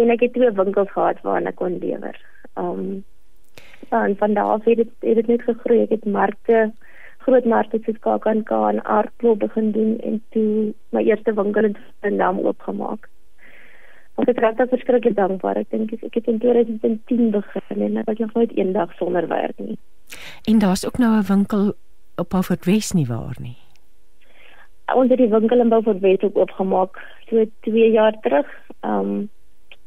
en 0.00 0.14
ek 0.14 0.22
het 0.28 0.32
twee 0.38 0.54
winkels 0.62 0.92
gehad 0.94 1.22
waarna 1.26 1.50
ek 1.50 1.60
kon 1.62 1.78
lewer. 1.82 2.16
Ehm 2.54 2.70
um, 2.70 3.04
en 3.90 4.16
van 4.18 4.34
daar 4.34 4.54
af 4.58 4.64
het 4.64 4.76
dit 4.76 4.90
het 5.00 5.14
dit 5.14 5.26
net 5.26 5.42
gegroei. 5.42 5.82
Ek 5.82 5.90
het 5.90 6.04
markte 6.04 6.72
groot 7.26 7.44
markte 7.44 7.78
soos 7.82 7.98
KAKNK 8.06 8.50
en 8.50 8.84
Aardklop 8.84 9.38
begin 9.38 9.72
doen 9.74 9.98
en 9.98 10.22
toe 10.30 10.74
my 10.94 11.02
eerste 11.02 11.34
winkel 11.34 11.64
in 11.64 11.76
Stellenbosch 11.98 12.46
oopgemaak. 12.46 13.08
Ek 14.16 14.30
het 14.30 14.38
regtig 14.38 14.68
verskriklik 14.68 15.16
dankbaar. 15.16 15.56
Ek 15.60 15.70
dink 15.70 15.92
ek 15.92 16.14
het 16.14 16.26
in 16.26 16.38
2010 16.40 17.30
begin 17.30 17.82
en 17.88 17.96
ek 18.00 18.08
was 18.08 18.18
nog 18.18 18.32
nooit 18.32 18.56
eendag 18.56 18.94
sonder 18.96 19.28
werk 19.28 19.58
nie. 19.58 19.78
En 20.48 20.58
daar's 20.58 20.86
ook 20.86 20.98
nou 20.98 21.12
'n 21.18 21.28
winkel 21.28 21.74
op 22.16 22.28
Beaufort 22.30 22.64
West 22.64 22.94
nie 22.94 23.06
waar 23.06 23.36
nie. 23.40 23.58
Ons 24.94 25.10
het 25.10 25.18
die 25.18 25.28
winkel 25.28 25.60
in 25.60 25.68
Beaufort 25.68 26.00
West 26.00 26.22
ook 26.22 26.36
oopgemaak 26.36 27.00
so 27.28 27.44
2 27.60 27.90
jaar 27.90 28.20
terug. 28.20 28.46
Ehm 28.80 29.00
um, 29.00 29.30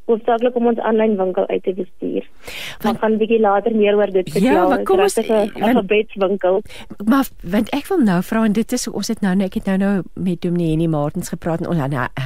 hoofsaaklik 0.09 0.55
om 0.59 0.69
ons 0.73 0.81
aanlyn 0.89 1.15
winkel 1.19 1.47
uit 1.47 1.63
te 1.63 1.73
bestuur. 1.77 2.27
Want 2.83 3.01
gaan 3.03 3.17
bietjie 3.21 3.39
later 3.39 3.75
meer 3.75 3.97
oor 3.99 4.11
dit 4.11 4.29
vertel. 4.29 4.49
Ja, 4.49 4.67
maar 4.67 4.83
kom 4.83 5.05
ons 5.05 5.17
'n 5.17 5.51
gebedswinkel. 5.53 6.61
Maar 7.05 7.27
want 7.43 7.69
ek 7.69 7.87
wil 7.87 8.01
nou 8.03 8.21
vra 8.23 8.43
en 8.45 8.53
dit 8.53 8.71
is 8.71 8.87
ons 8.87 9.07
het 9.07 9.21
nou 9.21 9.37
ek 9.43 9.53
het 9.53 9.65
nou 9.65 9.77
nou 9.77 10.03
met 10.13 10.41
Dominee 10.41 10.69
Henny 10.69 10.87
Martens 10.87 11.29
gepraat 11.29 11.59
en 11.59 11.67
ons 11.67 11.79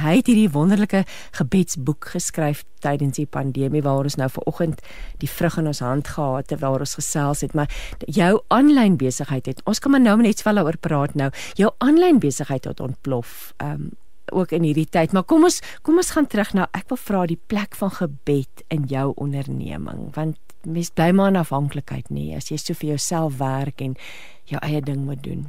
hy 0.04 0.16
het 0.16 0.26
hierdie 0.26 0.50
wonderlike 0.50 1.04
gebedsboek 1.38 2.10
geskryf 2.14 2.64
tydens 2.84 3.16
die 3.16 3.26
pandemie 3.26 3.82
waar 3.82 4.04
ons 4.04 4.18
nou 4.20 4.28
ver 4.30 4.46
oggend 4.50 4.82
die 5.22 5.30
vrug 5.30 5.58
in 5.62 5.70
ons 5.70 5.82
hand 5.84 6.08
gehad 6.16 6.50
het 6.50 6.60
waar 6.60 6.84
ons 6.84 6.96
gesels 6.98 7.44
het 7.46 7.54
maar 7.54 7.70
jou 8.06 8.32
aanlyn 8.54 8.98
besigheid 9.00 9.46
het 9.46 9.62
ons 9.64 9.80
kan 9.80 9.94
maar 9.94 10.04
nou 10.04 10.16
net 10.22 10.42
swaal 10.42 10.62
oor 10.64 10.78
praat 10.80 11.14
nou 11.18 11.30
jou 11.60 11.70
aanlyn 11.84 12.20
besigheid 12.22 12.64
het 12.68 12.80
ontplof 12.80 13.52
um, 13.62 13.92
ook 14.34 14.52
in 14.56 14.66
hierdie 14.66 14.88
tyd. 14.90 15.12
Maar 15.12 15.24
kom 15.24 15.46
ons 15.48 15.60
kom 15.86 16.00
ons 16.02 16.12
gaan 16.16 16.28
terug 16.30 16.52
na 16.54 16.68
ek 16.76 16.90
wil 16.92 17.00
vra 17.00 17.24
die 17.30 17.40
plek 17.52 17.78
van 17.80 17.92
gebed 17.94 18.64
in 18.74 18.88
jou 18.90 19.12
onderneming 19.16 20.10
want 20.18 20.38
mens 20.64 20.90
bly 20.96 21.10
maar 21.12 21.32
in 21.32 21.40
afhanklikheid 21.40 22.08
nie 22.10 22.32
as 22.36 22.50
jy 22.50 22.58
so 22.60 22.76
vir 22.80 22.94
jouself 22.94 23.38
werk 23.40 23.82
en 23.84 23.96
jou 24.50 24.60
eie 24.62 24.80
ding 24.84 25.04
moet 25.08 25.22
doen. 25.24 25.44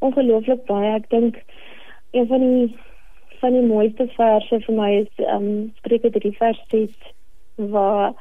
Ongelooflik 0.00 0.64
baie. 0.66 0.94
Ek 0.96 1.10
dink 1.10 1.42
een 2.16 2.26
van 2.30 2.46
die 2.46 2.68
van 3.40 3.56
die 3.56 3.64
mooiste 3.64 4.06
verse 4.16 4.60
vir 4.66 4.76
my 4.76 4.90
is 5.00 5.24
ehm 5.24 5.48
um, 5.48 5.72
Spreuke 5.80 6.12
3 6.16 6.36
vers 6.38 6.60
6 6.74 6.94
waar 7.72 8.14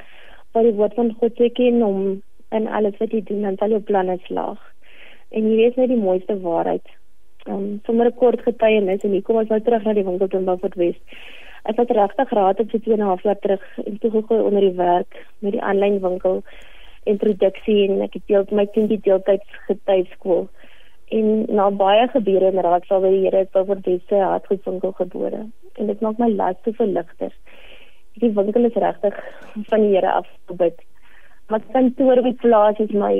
waar 0.51 0.65
die 0.65 0.75
woord 0.77 0.95
van 0.97 1.13
God 1.19 1.35
teken 1.35 1.83
om 1.83 2.21
in 2.49 2.67
alles 2.67 2.97
wat 2.97 3.11
jy 3.13 3.21
doen, 3.23 3.41
dan 3.45 3.57
sal 3.57 3.73
jou 3.75 3.81
planne 3.85 4.17
slaag. 4.25 4.61
En 5.29 5.45
hier 5.45 5.67
is 5.69 5.75
net 5.77 5.91
die 5.91 5.99
mooiste 5.99 6.39
waarheid. 6.41 6.87
Um, 7.49 7.81
sommer 7.85 8.05
'n 8.07 8.15
kort 8.21 8.41
getuienis 8.47 9.03
en 9.03 9.11
hier 9.11 9.23
kom 9.27 9.37
ons 9.41 9.49
nou 9.49 9.61
terug 9.61 9.83
na 9.83 9.93
die 9.93 10.05
winkel 10.05 10.27
in 10.39 10.45
Beaufort 10.45 10.75
West. 10.75 11.01
Ek 11.65 11.77
het 11.81 11.91
regtig 11.97 12.29
geraad 12.29 12.59
op 12.59 12.69
vir 12.71 12.81
2 12.81 12.93
en 12.93 12.99
'n 12.99 13.09
half 13.11 13.23
jaar 13.23 13.39
terug 13.39 13.63
en 13.85 13.97
toe 13.99 14.11
gegaan 14.11 14.45
onder 14.49 14.61
die 14.61 14.77
werk 14.77 15.25
met 15.39 15.51
die 15.51 15.61
aanlyn 15.61 15.99
winkel 16.01 16.43
introduksie 17.03 17.89
en 17.89 18.01
ek 18.01 18.13
het 18.13 18.27
deel 18.27 18.45
my 18.51 18.65
kindie 18.65 18.99
deeltyds 19.01 19.49
getuieskool. 19.67 20.47
En 21.09 21.45
na 21.49 21.69
baie 21.71 22.07
gebeure 22.07 22.51
in 22.51 22.59
Raadsal 22.59 23.01
by 23.01 23.09
die 23.09 23.23
Here 23.23 23.37
het 23.37 23.51
Beaufort 23.51 23.85
West 23.85 24.07
se 24.07 24.15
hartgoedwinkel 24.15 24.91
gebore. 24.91 25.41
En 25.75 25.87
dit 25.87 26.01
maak 26.01 26.17
my 26.17 26.29
las 26.29 26.55
te 26.63 26.73
verligter. 26.73 27.33
Die 28.13 28.31
winkel 28.31 28.65
is 28.65 28.73
regtig 28.73 29.15
van 29.69 29.79
die 29.79 29.95
Here 29.95 30.11
af 30.11 30.27
gebid 30.45 30.79
wat 31.49 31.65
kantoor 31.73 32.21
op 32.21 32.27
die 32.29 32.37
plaas 32.43 32.79
is 32.83 32.91
my 32.93 33.13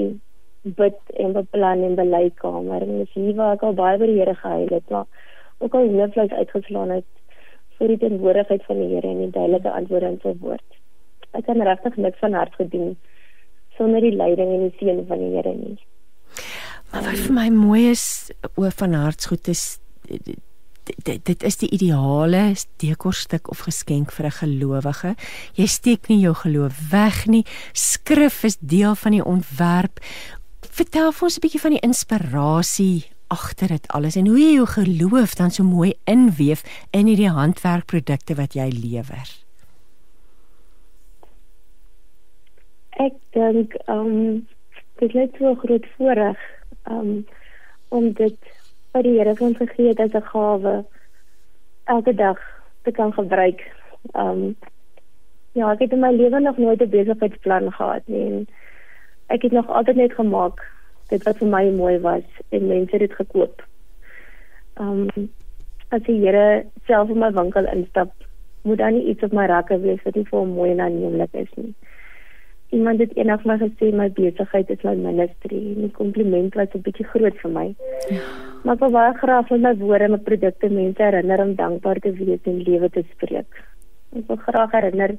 bid 0.63 0.97
en 1.15 1.33
beplan 1.33 1.83
en 1.83 1.95
beleidkamer 1.95 2.83
en 2.83 2.97
dis 3.03 3.13
hier 3.13 3.35
waar 3.35 3.55
ek 3.55 3.63
al 3.63 3.77
baie 3.77 3.99
by 4.01 4.09
die 4.09 4.17
Here 4.19 4.35
gehuil 4.35 4.73
het 4.75 4.89
maar 4.89 5.05
ook 5.59 5.75
al 5.75 5.91
hoofluis 5.93 6.31
uitgeslaan 6.31 6.91
het 6.97 7.07
vir 7.79 7.93
die 7.93 8.01
teenwoordigheid 8.03 8.65
van 8.67 8.81
die 8.81 8.89
Here 8.95 9.07
en 9.07 9.23
die 9.23 9.31
duidelike 9.35 9.71
antwoorde 9.71 10.11
in 10.15 10.19
sy 10.23 10.35
woord 10.41 10.79
ek 11.37 11.45
kan 11.47 11.61
regtig 11.61 11.95
niks 11.97 12.19
van 12.25 12.35
hart 12.35 12.59
gedoen 12.59 12.97
sonder 13.77 14.03
die 14.03 14.15
leiding 14.15 14.51
en 14.55 14.67
die 14.67 14.75
seën 14.81 15.05
van 15.07 15.23
die 15.23 15.31
Here 15.37 15.55
nie 15.55 15.77
maar 16.91 17.07
wat 17.07 17.23
vir 17.23 17.35
my 17.37 17.49
mooi 17.53 17.89
is 17.93 18.05
oor 18.55 18.75
van 18.75 18.97
hartsgoed 18.97 19.47
is 19.47 19.65
dit 21.05 21.25
dit 21.25 21.43
is 21.43 21.57
die 21.61 21.69
ideale 21.75 22.55
dekorstuk 22.81 23.49
of 23.53 23.65
geskenk 23.67 24.11
vir 24.11 24.25
'n 24.25 24.39
gelowige. 24.41 25.15
Jy 25.53 25.65
steek 25.65 26.07
nie 26.09 26.19
jou 26.19 26.33
geloof 26.33 26.89
weg 26.91 27.27
nie. 27.27 27.45
Skrif 27.73 28.43
is 28.43 28.57
deel 28.57 28.95
van 28.95 29.11
die 29.11 29.25
ontwerp. 29.25 29.99
Vertel 30.79 31.09
vir 31.11 31.25
ons 31.27 31.35
'n 31.37 31.43
bietjie 31.43 31.59
van 31.59 31.73
die 31.75 31.85
inspirasie 31.87 33.11
agter 33.27 33.67
dit 33.67 33.87
alles 33.91 34.15
en 34.15 34.27
hoe 34.31 34.39
jy 34.39 34.51
jou 34.55 34.65
geloof 34.65 35.33
dan 35.35 35.51
so 35.51 35.63
mooi 35.63 35.91
inweef 36.05 36.61
in 36.95 37.09
hierdie 37.11 37.33
handwerkprodukte 37.35 38.35
wat 38.39 38.55
jy 38.55 38.69
lewer. 38.71 39.27
Ek 42.95 43.17
dink 43.35 43.75
ehm 43.87 44.07
um, 44.07 44.47
dit 45.01 45.15
is 45.15 45.35
so 45.37 45.55
groot 45.55 45.85
voorreg 45.97 46.39
um, 46.87 47.27
om 47.89 48.13
dit 48.13 48.39
wat 48.93 49.03
die 49.03 49.17
Here 49.17 49.35
ons 49.39 49.57
gegee 49.57 49.91
het 49.91 49.99
as 49.99 50.15
'n 50.15 50.29
gawe 50.31 50.85
elke 51.83 52.13
dag 52.15 52.39
te 52.83 52.91
kan 52.91 53.11
gebruik. 53.13 53.59
Um 54.15 54.55
ja, 55.51 55.71
ek 55.71 55.79
het 55.79 55.91
in 55.91 55.99
my 55.99 56.11
lewe 56.15 56.39
nog 56.39 56.57
nooit 56.57 56.81
'n 56.81 56.89
besigheidsplan 56.89 57.71
gehad 57.71 58.07
nie. 58.07 58.25
En 58.31 58.47
ek 59.29 59.45
het 59.47 59.51
nog 59.51 59.69
altyd 59.69 59.95
net 59.95 60.13
gemaak 60.17 60.61
dit 61.09 61.23
wat 61.25 61.37
vir 61.41 61.49
my 61.49 61.63
mooi 61.73 61.97
was 62.05 62.25
en 62.49 62.67
mense 62.67 62.91
het 62.91 63.05
dit 63.07 63.19
gekoop. 63.21 63.61
Um 64.81 65.29
as 65.89 66.03
die 66.05 66.19
Here 66.21 66.65
self 66.85 67.09
in 67.09 67.17
my 67.17 67.31
winkel 67.33 67.65
instap, 67.65 68.11
moet 68.61 68.77
dan 68.77 68.93
nie 68.93 69.07
iets 69.09 69.25
op 69.25 69.33
my 69.33 69.47
rakke 69.49 69.79
wees 69.81 70.03
wat 70.05 70.15
nie 70.15 70.27
vir 70.27 70.39
hom 70.39 70.51
mooi 70.57 70.69
en 70.71 70.83
aanneemlik 70.85 71.33
is 71.41 71.49
nie. 71.55 71.73
Iemand 72.77 73.01
het 73.01 73.15
eendag 73.17 73.45
my 73.49 73.55
gesê 73.57 73.89
my 73.97 74.05
besigheid 74.13 74.69
is 74.69 74.83
my 74.85 74.93
ministry 74.93 75.61
en 75.73 75.87
die 75.87 75.95
kompliment 75.97 76.53
was 76.59 76.75
'n 76.75 76.85
bietjie 76.85 77.07
groot 77.13 77.37
vir 77.41 77.51
my. 77.51 77.67
Ja. 78.09 78.21
Maar 78.63 78.75
ek 78.75 78.79
wil 78.79 78.91
baie 78.91 79.13
graag 79.17 79.49
met 79.49 79.61
my 79.61 79.73
woorde 79.81 80.03
en 80.03 80.11
my 80.11 80.21
produkte 80.29 80.69
mense 80.69 81.03
herinner 81.03 81.41
om 81.41 81.55
dankbaar 81.55 81.99
te 81.99 82.11
wees 82.11 82.39
en 82.43 82.61
lewe 82.63 82.89
te 82.89 83.03
spreek. 83.11 83.63
Ek 84.15 84.27
wil 84.27 84.37
graag 84.37 84.71
herinner 84.71 85.17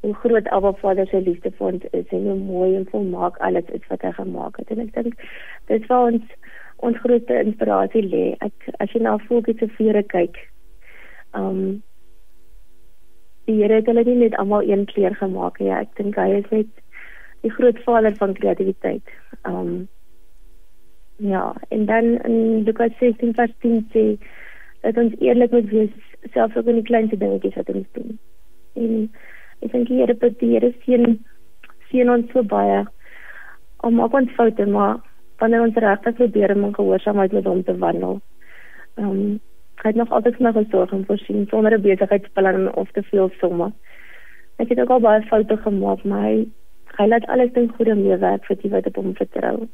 hoe 0.00 0.14
groot 0.14 0.48
Abba 0.48 0.72
Vader 0.72 1.06
se 1.06 1.20
liefde 1.20 1.50
vir 1.50 1.66
ons 1.66 1.84
is 1.92 2.12
en 2.12 2.28
hoe 2.28 2.38
mooi 2.38 2.76
en 2.76 2.86
volmaak 2.90 3.38
alles 3.48 3.68
is 3.78 3.86
wat 3.88 4.02
hy 4.02 4.12
gemaak 4.18 4.60
het. 4.60 4.70
En 4.70 4.84
ek 4.84 4.92
dink 4.94 5.26
dit 5.72 5.88
vir 5.88 5.96
ons 5.96 6.22
ons 6.86 6.98
grootste 7.00 7.40
inspirasie 7.40 8.04
lê. 8.04 8.24
Ek 8.44 8.70
as 8.84 8.92
jy 8.92 9.02
na 9.02 9.16
voeltjie 9.24 9.56
se 9.58 9.68
vere 9.78 10.02
kyk, 10.12 10.38
um 11.34 11.82
die 13.46 13.60
Here 13.60 13.78
het 13.78 13.86
hulle 13.86 14.02
nie 14.04 14.16
net 14.24 14.34
almal 14.42 14.66
een 14.66 14.88
kleur 14.90 15.14
gemaak 15.14 15.60
nie. 15.60 15.68
Ja, 15.70 15.82
ek 15.86 15.94
dink 15.98 16.18
hy 16.18 16.40
is 16.40 16.48
net 16.50 16.72
die 17.46 17.52
groot 17.54 17.78
vader 17.84 18.16
van 18.18 18.34
kreatiwiteit. 18.34 19.14
Um 19.48 19.86
ja, 21.22 21.54
en 21.70 21.86
dan 21.86 22.16
in 22.28 22.64
Lukas 22.68 22.92
16 23.00 23.32
vers 23.34 23.54
10 23.64 23.86
sê 23.94 24.04
dat 24.82 24.98
ons 25.00 25.14
eerlik 25.24 25.54
moet 25.54 25.70
wees 25.70 25.94
selfs 26.34 26.56
ook 26.56 26.66
in 26.66 26.80
die 26.82 26.88
kleinste 26.90 27.16
dingetjies 27.16 27.56
wat 27.56 27.70
ons 27.72 27.86
doen. 27.96 28.18
En 28.74 28.90
ek 29.62 29.72
dink 29.72 29.88
die 29.88 29.98
Here 30.02 30.16
het 30.20 30.38
die 30.40 30.52
Here 30.54 30.72
sien 30.84 31.24
sien 31.90 32.10
ons 32.10 32.32
so 32.32 32.42
baie 32.42 32.84
om 33.86 33.94
maak 33.94 34.14
ons 34.14 34.32
foute 34.36 34.66
maar 34.66 35.02
wanneer 35.38 35.62
ons 35.62 35.76
regtig 35.76 36.16
probeer 36.16 36.56
om 36.56 36.72
gehoorsaamheid 36.74 37.32
met 37.32 37.44
hom 37.44 37.62
te 37.64 37.76
wandel. 37.78 38.20
Um 38.96 39.38
Hy 39.86 39.92
het 39.92 39.98
nog 40.00 40.10
altyd 40.10 40.38
my 40.40 40.50
gesorg 40.52 40.92
en 40.92 41.04
voorsien 41.06 41.46
sonder 41.50 41.72
'n 41.78 41.82
besigheidsplan 41.82 42.74
of 42.74 42.90
te 42.90 43.02
veel 43.02 43.30
somme. 43.40 43.72
Ek 44.56 44.68
het 44.68 44.80
ook 44.80 44.90
al 44.90 45.00
baie 45.00 45.22
foute 45.22 45.56
gemaak, 45.56 46.04
maar 46.04 46.22
hy, 46.22 46.48
hy 46.96 47.06
laat 47.06 47.26
alles 47.26 47.52
ten 47.52 47.68
goeie 47.68 47.94
meewerk 47.94 48.44
vir 48.44 48.56
die 48.56 48.70
wat 48.70 48.86
op 48.86 48.96
hom 48.96 49.14
vertrou. 49.14 49.68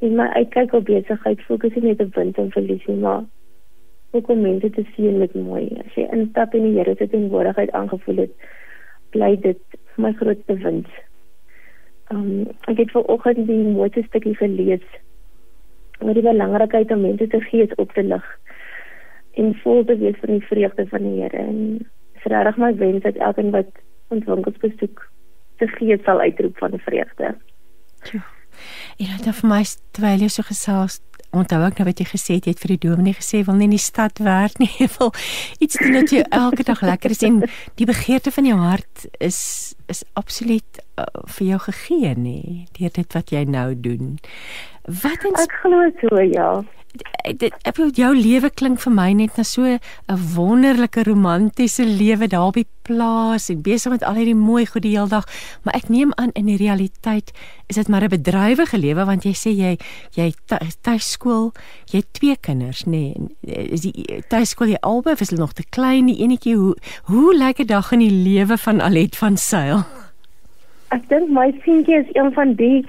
En 0.00 0.14
my 0.16 0.26
uitkyk 0.26 0.72
op 0.72 0.84
besigheid 0.84 1.40
fokus 1.40 1.74
nie 1.74 1.82
net 1.82 2.00
op 2.00 2.14
wind 2.14 2.38
en 2.38 2.50
verlies 2.50 2.86
nie, 2.86 2.96
maar 2.96 3.24
ook 4.10 4.28
om 4.28 4.40
mense 4.40 4.70
te 4.70 4.84
sien 4.94 5.18
met 5.18 5.34
mooi. 5.34 5.68
As 5.86 5.94
jy 5.94 6.08
instap 6.12 6.54
in 6.54 6.62
die 6.62 6.78
Here 6.78 6.94
se 6.96 7.08
teenwoordigheid 7.08 7.70
aangevoel 7.70 8.16
het, 8.16 8.32
bly 9.16 9.34
dit 9.40 9.80
my 9.96 10.12
grootste 10.20 10.56
wins. 10.62 10.88
Um, 12.12 12.46
ek 12.70 12.84
het 12.84 12.94
vanoggend 12.94 13.48
die 13.48 13.62
mooiste 13.74 14.04
stukkie 14.06 14.36
gelees 14.38 14.84
oor 16.04 16.14
die 16.14 16.26
belangrikheid 16.26 16.92
om 16.94 17.02
mense 17.02 17.26
te 17.32 17.40
gees 17.48 17.72
op 17.82 17.92
te 17.96 18.04
lig 18.04 18.26
en 19.40 19.54
vol 19.62 19.82
te 19.88 19.96
wees 20.00 20.18
van 20.20 20.36
die 20.36 20.46
vreugde 20.48 20.86
van 20.92 21.04
die 21.04 21.16
Here 21.22 21.40
en 21.40 21.58
is 22.16 22.28
regtig 22.30 22.60
my 22.62 22.70
wens 22.76 23.02
dat 23.04 23.18
elkeen 23.28 23.50
wat 23.56 23.82
ons 24.14 24.28
winkels 24.28 24.60
besoek 24.62 25.02
se 25.58 25.68
gees 25.76 26.02
sal 26.04 26.20
uitroep 26.20 26.58
van 26.62 26.78
vreugde. 26.84 27.34
Ja. 28.12 28.22
En 28.96 29.10
het 29.12 29.28
vir 29.40 29.48
my 29.50 29.62
terwyl 29.96 30.24
jy 30.24 30.30
so 30.32 30.46
gesels 30.46 31.00
onthou 31.42 31.62
ek 31.66 31.80
nou 31.80 31.86
wat 31.88 32.00
jy 32.02 32.06
gesê 32.10 32.38
het 32.38 32.46
jy 32.46 32.54
het 32.54 32.62
vir 32.64 32.74
die 32.74 32.82
dominee 32.88 33.16
gesê 33.16 33.42
wil 33.46 33.58
nie 33.58 33.68
in 33.70 33.76
die 33.76 33.82
stad 33.82 34.20
werk 34.24 34.58
nie 34.62 34.88
wil 34.98 35.12
iets 35.58 35.78
doen 35.82 35.98
wat 36.00 36.14
jy 36.14 36.22
elke 36.30 36.66
dag 36.66 36.82
lekker 36.82 37.16
is 37.16 37.24
en 37.26 37.42
die 37.80 37.88
begeerte 37.88 38.32
van 38.34 38.48
jou 38.50 38.58
hart 38.62 39.08
is 39.20 39.40
is 39.92 40.02
absoluut 40.18 40.80
uh, 40.98 41.04
vir 41.36 41.46
jou 41.52 41.58
gegee 41.68 42.14
nê 42.18 42.40
deur 42.78 42.90
dit 42.90 43.14
wat 43.14 43.30
jy 43.30 43.44
nou 43.46 43.68
doen. 43.78 44.16
Wat 44.86 45.22
ek 45.30 45.60
glo 45.62 45.84
so 46.00 46.22
ja 46.22 46.50
dit 47.38 47.54
ek 47.66 47.76
wil 47.76 47.90
jou 47.94 48.12
lewe 48.14 48.50
klink 48.50 48.80
vir 48.82 48.92
my 48.92 49.12
net 49.12 49.36
na 49.36 49.44
so 49.44 49.62
'n 49.64 49.80
wonderlike 50.34 51.02
romantiese 51.06 51.84
lewe 51.84 52.28
daar 52.28 52.52
die 52.52 52.66
plaas 52.82 53.48
en 53.50 53.62
besig 53.62 53.92
met 53.92 54.02
al 54.02 54.14
hierdie 54.14 54.34
mooi 54.34 54.66
goed 54.66 54.82
die 54.82 54.96
hele 54.96 55.08
dag. 55.08 55.26
Maar 55.64 55.74
ek 55.74 55.88
neem 55.88 56.12
aan 56.14 56.30
in 56.34 56.46
die 56.46 56.56
realiteit 56.56 57.32
is 57.66 57.76
dit 57.76 57.88
maar 57.88 58.02
'n 58.02 58.08
bedrywige 58.08 58.78
lewe 58.78 59.04
want 59.04 59.24
jy 59.24 59.34
sê 59.34 59.50
jy 59.50 59.78
jy 60.14 60.32
tuiskool 60.82 61.52
jy 61.90 61.98
het 61.98 62.12
twee 62.12 62.36
kinders 62.36 62.84
nê 62.84 63.14
nee, 63.14 63.68
is 63.70 63.80
die 63.80 64.22
tuiskool 64.28 64.68
jy 64.68 64.78
albei 64.80 65.14
is 65.18 65.30
hulle 65.30 65.40
nog 65.40 65.52
te 65.52 65.64
klein 65.70 66.06
die 66.06 66.22
enetjie 66.22 66.56
hoe 66.56 66.76
hoe 67.04 67.34
lyk 67.34 67.58
'n 67.60 67.66
dag 67.66 67.92
in 67.92 67.98
die 67.98 68.10
lewe 68.10 68.56
van 68.58 68.80
Alet 68.80 69.16
van 69.16 69.36
Sail? 69.36 69.84
Ek 70.90 71.08
dink 71.08 71.28
my 71.28 71.52
seentjie 71.64 71.98
is 71.98 72.10
een 72.14 72.32
van 72.32 72.54
die 72.54 72.86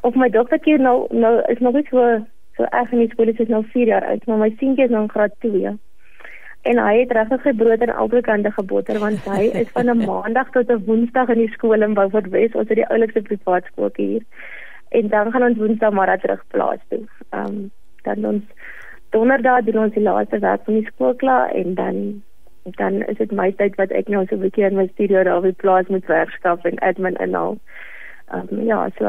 of 0.00 0.14
my 0.14 0.28
dogtertjie 0.28 0.78
nou 0.78 1.06
nou 1.10 1.42
is 1.48 1.58
nog 1.58 1.74
nie 1.74 1.86
so 1.90 2.24
So 2.58 2.66
ek 2.74 2.90
en 2.90 3.04
die 3.04 3.10
skool 3.12 3.30
is 3.30 3.50
nou 3.52 3.62
4 3.72 3.86
jaar 3.86 4.04
oud, 4.10 4.24
maar 4.26 4.40
my 4.40 4.48
seentjie 4.58 4.88
is 4.88 4.90
nou 4.90 5.04
in 5.06 5.12
graad 5.12 5.34
2. 5.44 5.76
En 6.70 6.80
hy 6.82 6.94
het 6.98 7.12
regtig 7.14 7.44
sy 7.46 7.52
brood 7.60 7.82
aan 7.86 7.92
albei 8.02 8.20
kante 8.26 8.50
geboter 8.56 8.98
want 8.98 9.28
hy 9.30 9.44
is 9.62 9.68
van 9.76 9.90
'n 9.92 10.02
maandag 10.02 10.50
tot 10.56 10.72
'n 10.74 10.82
woensdag 10.88 11.30
in 11.34 11.38
die 11.44 11.52
skool 11.54 11.86
in 11.86 11.94
Beaufort 11.94 12.30
West, 12.34 12.56
ons 12.58 12.68
het 12.68 12.80
die 12.80 12.88
oulikste 12.94 13.22
privaat 13.22 13.70
skool 13.70 13.92
hier. 13.94 14.24
En 14.90 15.08
dan 15.08 15.30
gaan 15.32 15.46
ons 15.50 15.58
woensdag 15.58 15.92
maar 15.92 16.18
terug 16.18 16.42
plaas 16.48 16.82
toe. 16.88 17.04
Ehm 17.30 17.46
um, 17.46 17.70
dan 18.02 18.24
ons 18.24 18.44
donderdag 19.10 19.64
doen 19.64 19.82
ons 19.84 19.94
die 19.94 20.02
laaste 20.02 20.38
werk 20.38 20.64
van 20.64 20.74
die 20.74 20.88
skool 20.90 21.14
klaar 21.14 21.50
en 21.50 21.74
dan 21.74 22.22
dan 22.76 23.02
is 23.02 23.16
dit 23.16 23.30
my 23.32 23.52
tyd 23.52 23.76
wat 23.76 23.90
ek 23.90 24.08
nou 24.08 24.26
so 24.26 24.34
'n 24.34 24.40
bietjie 24.40 24.66
in 24.66 24.76
my 24.76 24.86
studio 24.86 25.22
daar 25.22 25.36
op 25.36 25.46
die 25.46 25.60
plaas 25.62 25.86
moet 25.86 26.06
werkskaf 26.06 26.64
en 26.64 26.78
admin 26.78 27.16
en 27.16 27.34
al. 27.34 27.58
Ehm 28.32 28.50
um, 28.50 28.66
ja, 28.66 28.90
so 28.98 29.06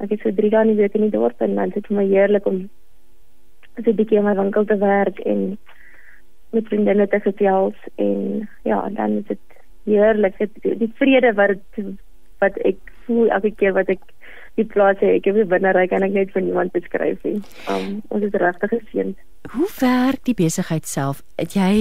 ek 0.00 0.10
het 0.10 0.20
so 0.20 0.32
3 0.32 0.50
dae 0.50 0.62
in 0.62 0.72
die 0.74 0.80
week 0.82 0.94
in 0.94 1.06
die 1.10 1.18
dorp 1.18 1.40
en 1.40 1.54
dan 1.54 1.68
is 1.68 1.74
dit 1.74 1.86
vir 1.86 1.96
my 1.96 2.06
heerlik 2.06 2.46
om 2.46 2.68
so 3.84 3.90
'n 3.90 3.96
bietjie 3.96 4.18
in 4.18 4.24
my 4.24 4.34
winkel 4.34 4.64
te 4.64 4.76
werk 4.76 5.18
en 5.18 5.58
met 6.50 6.68
vriendinne 6.68 7.08
te 7.08 7.20
gesels 7.20 7.76
en 7.94 8.48
ja, 8.62 8.88
dan 8.88 9.10
is 9.20 9.26
dit 9.26 9.38
heerlik. 9.84 10.38
Dit 10.38 10.78
die 10.78 10.92
vrede 10.98 11.32
wat 11.34 11.80
wat 12.38 12.58
ek 12.68 12.76
voel 13.06 13.30
elke 13.32 13.52
keer 13.56 13.72
wat 13.72 13.88
ek 13.88 14.02
die 14.56 14.64
plaas 14.64 14.98
het. 15.00 15.20
Ek 15.20 15.28
het 15.28 15.38
nie 15.38 15.46
binne 15.48 15.72
ry 15.76 15.86
kan 15.90 16.04
ek 16.06 16.14
net 16.16 16.32
vir 16.34 16.44
niemand 16.44 16.74
beskryf 16.76 17.22
nie. 17.24 17.40
Um 17.72 18.02
ons 18.08 18.26
is 18.26 18.36
regtig 18.40 18.72
geseënd. 18.74 19.16
Hoe 19.54 19.70
werk 19.80 20.24
die 20.28 20.36
besigheid 20.36 20.88
self? 20.90 21.22
Het 21.40 21.56
jy 21.58 21.72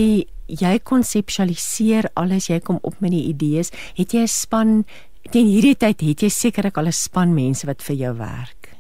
jy 0.45 0.75
konseptualiseer 0.83 2.11
alles, 2.13 2.51
jy 2.51 2.59
kom 2.61 2.77
op 2.83 2.99
met 3.01 3.15
die 3.15 3.25
idees. 3.31 3.71
Het 3.97 4.13
jy 4.13 4.23
'n 4.27 4.27
span 4.27 4.85
teen 5.31 5.47
hierdie 5.47 5.75
tyd 5.75 6.01
het 6.01 6.21
jy 6.21 6.29
sekerlik 6.29 6.77
al 6.77 6.87
'n 6.87 6.91
span 6.91 7.33
mense 7.33 7.65
wat 7.65 7.81
vir 7.81 7.95
jou 7.95 8.13
werk? 8.17 8.74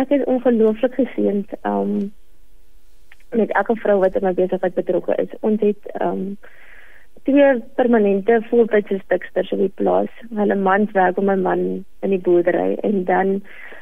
Ek 0.00 0.10
is 0.16 0.24
ongelooflik 0.24 0.94
geseënd 0.96 1.52
um 1.68 2.12
met 3.32 3.52
elke 3.56 3.74
vrou 3.80 3.98
wat 4.00 4.16
in 4.16 4.24
my 4.24 4.32
besigheid 4.36 4.74
betrokke 4.76 5.16
is. 5.20 5.32
Ons 5.40 5.60
het 5.64 5.88
um 6.04 6.36
twee 7.28 7.60
permanente 7.76 8.40
voltydse 8.50 8.98
stuksters 9.04 9.52
op 9.52 9.60
die 9.62 9.74
plaas. 9.80 10.12
Hulle 10.36 10.56
mans 10.56 10.90
werk 10.96 11.18
om 11.20 11.28
my 11.30 11.36
man 11.40 11.62
in 12.02 12.14
die 12.14 12.20
boerdery 12.20 12.74
en 12.82 13.04
dan 13.04 13.34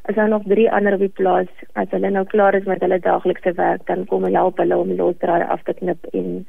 is 0.09 0.15
daar 0.15 0.29
nog 0.29 0.43
drie 0.51 0.71
ander 0.71 0.99
op 0.99 1.07
die 1.07 1.15
plaas. 1.23 1.51
As 1.73 1.91
hulle 1.95 2.11
nou 2.11 2.25
klaar 2.27 2.59
is 2.59 2.67
met 2.69 2.83
hulle 2.85 3.01
daaglikse 3.01 3.55
werk, 3.57 3.87
dan 3.87 4.07
kom 4.11 4.27
hulle 4.27 4.39
help 4.39 4.59
hulle 4.59 4.79
om 4.79 4.93
die 4.93 4.99
losdrade 4.99 5.47
af 5.47 5.63
te 5.63 5.75
knip 5.79 6.07
en 6.13 6.47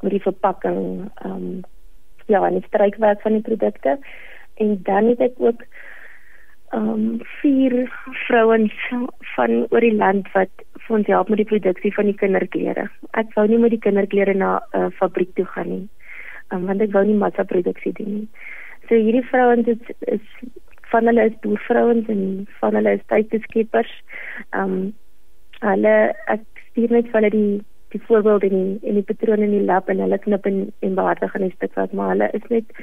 met 0.00 0.14
die 0.14 0.22
verpakking, 0.22 1.10
ehm 1.24 1.34
um, 1.34 1.60
ja, 2.28 2.42
en 2.46 2.58
die 2.58 2.66
strykwerk 2.66 3.22
van 3.24 3.38
die 3.38 3.42
produkte. 3.42 3.98
En 4.60 4.80
dan 4.82 5.06
het 5.08 5.20
ek 5.20 5.38
ook 5.40 5.62
ehm 6.72 6.88
um, 6.94 7.20
vier 7.40 7.90
vrouens 8.26 8.74
van 9.36 9.66
oor 9.70 9.80
die 9.80 9.96
land 9.96 10.26
wat 10.32 10.50
vir 10.86 10.96
ons 10.96 11.06
help 11.06 11.28
met 11.28 11.40
die 11.40 11.50
produksie 11.52 11.92
van 11.94 12.10
die 12.10 12.18
kinderklere. 12.22 12.88
Ek 13.12 13.32
wou 13.36 13.46
nie 13.48 13.58
met 13.58 13.70
die 13.70 13.84
kinderklere 13.86 14.34
na 14.34 14.58
'n 14.58 14.82
uh, 14.82 14.90
fabriek 15.00 15.34
toe 15.34 15.46
gaan 15.54 15.68
nie 15.68 15.88
um, 16.52 16.66
want 16.68 16.82
ek 16.84 16.94
wou 16.96 17.04
nie 17.06 17.18
massa 17.18 17.44
produksie 17.44 17.92
doen 17.98 18.14
nie. 18.14 18.28
So 18.88 18.96
hierdie 18.96 19.24
vrouens 19.30 19.68
is, 19.68 19.90
is 20.14 20.52
van 20.92 21.10
hulle 21.10 21.26
is 21.28 21.40
boervrouens 21.44 22.08
en 22.12 22.22
van 22.60 22.78
hulle 22.78 22.96
is 22.98 23.08
tydbeskeppers. 23.12 23.92
Ehm 24.52 24.78
um, 24.78 24.78
hulle 25.58 25.96
ek 26.30 26.44
stuur 26.68 26.92
net 26.94 27.08
vir 27.10 27.20
hulle 27.20 27.34
die 27.34 27.52
die 27.92 28.00
voorbeeld 28.06 28.44
in 28.46 28.52
die, 28.54 28.88
in 28.88 28.98
die 29.00 29.06
patrone 29.08 29.46
in 29.46 29.54
die 29.56 29.64
lab 29.66 29.88
en 29.88 30.02
hulle 30.04 30.18
knip 30.22 30.44
en 30.46 30.58
en 30.86 30.98
behartig 30.98 31.34
aan 31.34 31.46
die 31.46 31.54
stuk 31.56 31.72
wat 31.80 31.94
maar 31.96 32.12
hulle 32.12 32.28
is 32.36 32.44
net 32.52 32.82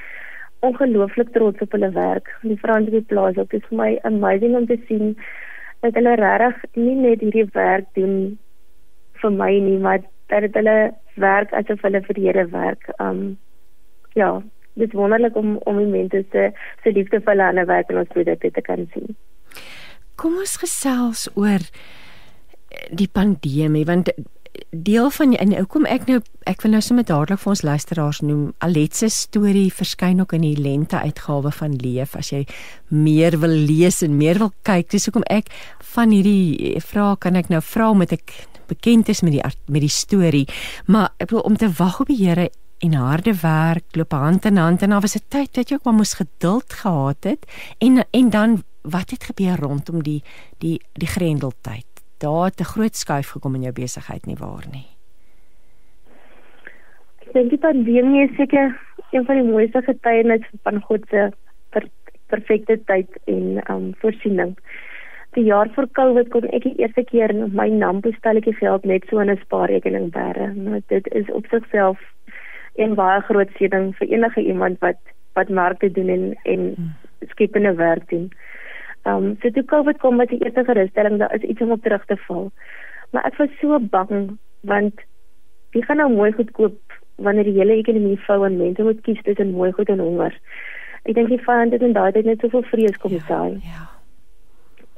ongelooflik 0.68 1.32
trots 1.36 1.62
op 1.64 1.76
hulle 1.76 1.92
werk. 1.96 2.32
Die 2.42 2.58
op 2.64 2.90
die 2.92 3.02
plaas 3.02 3.38
ook 3.38 3.54
is 3.54 3.66
vir 3.70 3.78
my 3.78 3.92
amazing 4.04 4.56
om 4.56 4.68
te 4.68 4.80
sien 4.88 5.16
dat 5.82 5.94
hulle 5.94 6.16
regtig 6.16 6.76
nie 6.76 6.96
net 6.96 7.22
hierdie 7.22 7.48
werk 7.54 7.88
doen 7.94 8.38
vir 9.22 9.32
my 9.32 9.52
nie, 9.60 9.78
maar 9.80 10.02
dat 10.34 10.58
hulle 10.58 10.94
werk 11.22 11.54
asof 11.54 11.82
hulle 11.86 12.02
vir 12.08 12.18
die 12.18 12.28
Here 12.28 12.48
werk. 12.52 12.90
Um 13.00 13.38
ja, 14.16 14.42
dit 14.76 14.88
is 14.88 14.98
wonderlik 14.98 15.36
om 15.36 15.58
om 15.58 15.78
die 15.78 15.92
mense 15.92 16.24
se 16.32 16.52
se 16.84 16.92
liefde 16.92 17.22
vir 17.22 17.44
hulle 17.48 17.66
werk 17.66 17.90
en 17.90 18.02
ons 18.04 18.14
produkte 18.14 18.52
te 18.52 18.62
kan 18.62 18.88
sien. 18.94 19.16
Kom 20.16 20.38
ons 20.40 20.58
gesels 20.58 21.28
oor 21.36 21.64
die 22.92 23.12
pandemie 23.12 23.86
want 23.86 24.12
deel 24.72 25.10
van 25.10 25.34
en 25.34 25.50
nou 25.50 25.66
kom 25.66 25.86
ek 25.86 26.08
nou 26.08 26.22
ek 26.46 26.62
wil 26.62 26.72
nou 26.72 26.82
sommer 26.82 27.06
dadelik 27.06 27.40
vir 27.40 27.50
ons 27.50 27.64
luisteraars 27.66 28.22
noem 28.22 28.54
Alet 28.60 28.96
se 28.96 29.10
storie 29.10 29.72
verskyn 29.74 30.22
ook 30.22 30.34
in 30.34 30.42
die 30.42 30.58
lente 30.58 31.00
uitgawe 31.00 31.52
van 31.52 31.78
Leef 31.82 32.16
as 32.16 32.32
jy 32.32 32.46
meer 32.90 33.40
wil 33.40 33.50
lees 33.50 34.02
en 34.06 34.18
meer 34.18 34.40
wil 34.40 34.54
kyk 34.64 34.90
dis 34.90 35.06
hoekom 35.06 35.26
ek 35.30 35.50
van 35.96 36.12
hierdie 36.12 36.76
vrae 36.82 37.16
kan 37.18 37.36
ek 37.36 37.50
nou 37.50 37.62
vra 37.62 37.94
met 37.94 38.12
ek 38.12 38.36
bekend 38.68 39.10
is 39.10 39.22
met 39.22 39.36
die 39.36 39.44
met 39.44 39.82
die 39.84 39.92
storie. 39.92 40.46
Maar 40.86 41.14
ek 41.22 41.34
wil 41.34 41.46
om 41.46 41.58
te 41.58 41.70
wag 41.78 42.00
op 42.02 42.12
die 42.12 42.22
Here 42.22 42.50
en 42.84 42.94
harde 43.00 43.34
werk 43.42 43.96
loop 43.96 44.12
hand 44.12 44.46
in 44.46 44.58
hand 44.60 44.82
en 44.84 44.90
daar 44.90 45.02
was 45.02 45.16
'n 45.16 45.26
tyd 45.30 45.54
dat 45.54 45.70
jy 45.70 45.76
ook 45.76 45.86
maar 45.86 46.00
moes 46.02 46.14
geduld 46.14 46.74
gehad 46.74 47.24
het 47.24 47.46
en 47.80 48.06
en 48.12 48.30
dan 48.30 48.64
wat 48.82 49.10
het 49.10 49.24
gebeur 49.24 49.58
rondom 49.60 50.04
die 50.04 50.24
die 50.60 50.82
die 50.94 51.08
grendeltyd 51.08 51.95
daar 52.24 52.46
het 52.46 52.60
'n 52.60 52.72
groot 52.74 52.96
skuif 52.96 53.30
gekom 53.30 53.56
in 53.56 53.68
jou 53.68 53.74
besigheid 53.74 54.26
nie 54.26 54.40
waar 54.40 54.66
nie 54.72 54.88
ek 57.26 57.34
dink 57.34 57.50
die 57.50 57.64
pandemie 57.68 58.30
is 58.30 58.36
seker 58.36 58.80
een 59.12 59.26
van 59.26 59.36
die 59.36 59.52
mooiste 59.52 59.82
getuienis 59.82 60.46
van 60.64 60.82
God 60.82 61.08
se 61.10 61.32
per, 61.70 61.88
perfekte 62.28 62.80
tyd 62.86 63.10
en 63.26 63.62
um 63.70 63.94
voorsiening 64.02 64.56
die 65.36 65.44
jaar 65.44 65.70
voor 65.76 65.88
Covid 65.92 66.30
kon 66.30 66.44
ek 66.44 66.64
die 66.64 66.78
eerste 66.80 67.04
keer 67.04 67.34
my 67.34 67.68
nampo 67.70 68.12
stelletjie 68.12 68.56
geld 68.56 68.86
net 68.86 69.04
so 69.10 69.20
in 69.20 69.30
'n 69.30 69.42
spaarrekening 69.46 70.12
bære 70.12 70.54
nou 70.54 70.82
dit 70.88 71.08
is 71.08 71.32
op 71.32 71.46
sigself 71.52 72.00
'n 72.78 72.96
baie 72.96 73.22
groot 73.22 73.52
seëning 73.58 73.96
vir 73.98 74.08
enige 74.08 74.42
iemand 74.42 74.80
wat 74.80 75.00
wat 75.36 75.50
markte 75.50 75.92
doen 75.92 76.10
en 76.10 76.24
en 76.44 76.62
hmm. 76.76 76.94
skepende 77.30 77.74
werk 77.74 78.10
doen. 78.10 78.32
Ehm 79.06 79.26
um, 79.26 79.38
so 79.42 79.50
toe 79.54 79.64
Covid 79.70 79.98
kom 80.02 80.16
met 80.18 80.30
die 80.30 80.40
eerste 80.44 80.64
gerusstelling 80.66 81.20
daar 81.22 81.34
is 81.36 81.42
iets 81.42 81.62
om 81.62 81.72
op 81.72 81.82
terug 81.82 82.06
te 82.06 82.18
val. 82.28 82.52
Maar 83.12 83.26
ek 83.26 83.38
was 83.38 83.58
so 83.62 83.80
bang 83.80 84.38
want 84.62 85.02
wie 85.72 85.84
gaan 85.86 85.98
nou 86.02 86.10
mooi 86.14 86.32
goed 86.32 86.52
koop 86.52 86.96
wanneer 87.16 87.44
die 87.44 87.58
hele 87.60 87.78
ekonomie 87.78 88.20
vou 88.28 88.40
en 88.46 88.58
mense 88.58 88.84
moet 88.84 89.02
kies 89.02 89.22
tussen 89.22 89.52
mooi 89.52 89.72
goed 89.72 89.90
en 89.90 90.00
honger. 90.00 90.34
Ek 91.04 91.14
dink 91.16 91.30
die 91.30 91.44
vyand 91.48 91.76
het 91.76 91.86
in 91.86 91.94
daai 91.94 92.12
tyd 92.12 92.26
net 92.26 92.42
soveel 92.42 92.66
vrees 92.72 92.98
kom 93.04 93.14
ja, 93.14 93.22
saai. 93.28 93.62
Ja. 93.62 93.86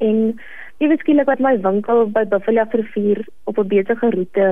En 0.07 0.39
jy 0.79 0.87
weet 0.87 1.03
skielik 1.03 1.27
wat 1.27 1.43
my 1.43 1.57
winkel 1.61 2.05
by 2.15 2.23
Buffalo 2.31 2.65
Rivier 2.71 3.25
op 3.43 3.59
'n 3.59 3.67
besige 3.67 4.09
roete 4.15 4.47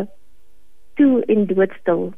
toe 0.96 1.24
en 1.28 1.48
doodstil 1.48 2.14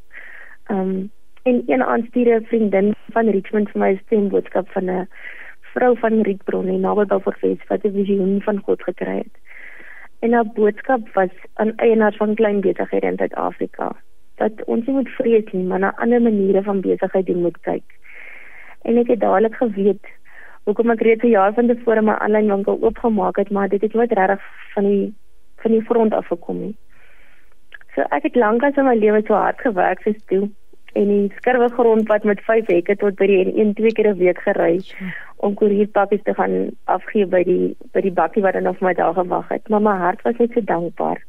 Um 0.70 1.12
en 1.48 1.64
een 1.66 1.84
aanstuurde 1.84 2.42
vriendin 2.46 2.96
van 3.16 3.30
Richmond 3.30 3.70
vir 3.72 3.80
my 3.80 3.92
stemboodskap 4.06 4.70
van 4.70 4.90
'n 4.90 5.08
vrou 5.78 5.94
van 6.02 6.22
Rietbron 6.26 6.68
in 6.74 6.82
naby 6.82 7.06
Beaufortwes 7.06 7.62
wat 7.70 7.86
'n 7.86 7.94
visioen 8.00 8.42
van 8.42 8.62
God 8.66 8.84
gekry 8.84 9.18
het. 9.18 9.36
En 10.20 10.34
haar 10.34 10.50
boodskap 10.60 11.10
was 11.14 11.34
aan 11.54 11.76
eienaars 11.76 12.18
van 12.18 12.36
klein 12.36 12.62
besighede 12.62 13.08
in 13.08 13.18
Suid-Afrika 13.18 13.96
dat 14.38 14.64
ons 14.66 14.86
nie 14.86 14.96
moet 14.96 15.10
vrees 15.10 15.52
nie, 15.52 15.64
maar 15.64 15.80
na 15.80 15.96
ander 15.96 16.22
maniere 16.22 16.62
van 16.64 16.82
besigheid 16.82 17.26
doen 17.26 17.42
moet 17.42 17.60
kyk. 17.62 17.84
En 18.82 18.98
ek 18.98 19.08
het 19.08 19.20
dadelik 19.20 19.56
geweet 19.56 20.06
hoekom 20.64 20.90
ek 20.90 21.02
reeds 21.02 21.24
'n 21.24 21.36
jaar 21.36 21.54
van 21.54 21.68
tevore 21.68 22.02
my 22.02 22.14
aanlyn 22.14 22.52
winkel 22.54 22.78
oopgemaak 22.82 23.36
het, 23.36 23.50
maar 23.50 23.70
dit 23.70 23.82
het 23.82 23.94
nooit 23.94 24.12
regtig 24.12 24.42
van 24.74 24.84
die 24.84 25.14
van 25.58 25.72
die 25.72 25.82
front 25.82 26.14
af 26.14 26.28
gekom 26.28 26.60
nie. 26.60 26.76
So 27.96 28.02
ek 28.02 28.24
het 28.24 28.36
lank 28.36 28.64
as 28.64 28.78
in 28.78 28.86
my 28.86 28.96
lewe 28.96 29.22
so 29.26 29.34
hard 29.34 29.62
gewerk 29.62 30.02
soos 30.02 30.26
toe 30.26 30.50
en 30.98 31.10
die 31.12 31.32
skurwe 31.38 31.70
grond 31.78 32.08
wat 32.12 32.24
met 32.24 32.42
5 32.50 32.70
hekke 32.74 32.96
tot 33.02 33.18
by 33.20 33.28
die 33.30 33.40
een 33.46 33.74
twee 33.78 33.94
keer 33.94 34.10
'n 34.12 34.18
week 34.18 34.40
gery 34.46 34.82
om 35.46 35.54
koerierpakkies 35.54 36.24
te 36.24 36.34
gaan 36.34 36.56
afgee 36.86 37.26
by 37.26 37.44
die 37.44 37.76
by 37.94 38.02
die 38.02 38.16
bakkie 38.20 38.44
wat 38.46 38.54
dan 38.54 38.68
op 38.68 38.82
my 38.82 38.94
daar 38.94 39.14
gewag 39.14 39.50
het. 39.50 39.70
Maar 39.70 39.82
my 39.82 39.96
hart 39.98 40.22
was 40.22 40.38
net 40.38 40.52
so 40.54 40.62
dankbaar. 40.62 41.22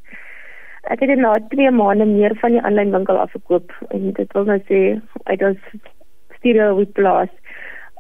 Ek 0.83 1.01
het 1.01 1.19
na 1.19 1.33
2 1.49 1.71
maande 1.71 2.05
meer 2.05 2.37
van 2.41 2.51
die 2.51 2.63
aanlyn 2.63 2.91
winkel 2.91 3.19
afgekoop 3.19 3.73
en 3.89 4.13
dit 4.13 4.33
wil 4.33 4.45
nou 4.45 4.61
sê 4.71 5.01
uit 5.25 5.43
ons 5.43 5.59
studio 6.39 6.77
with 6.77 6.93
plus 6.93 7.29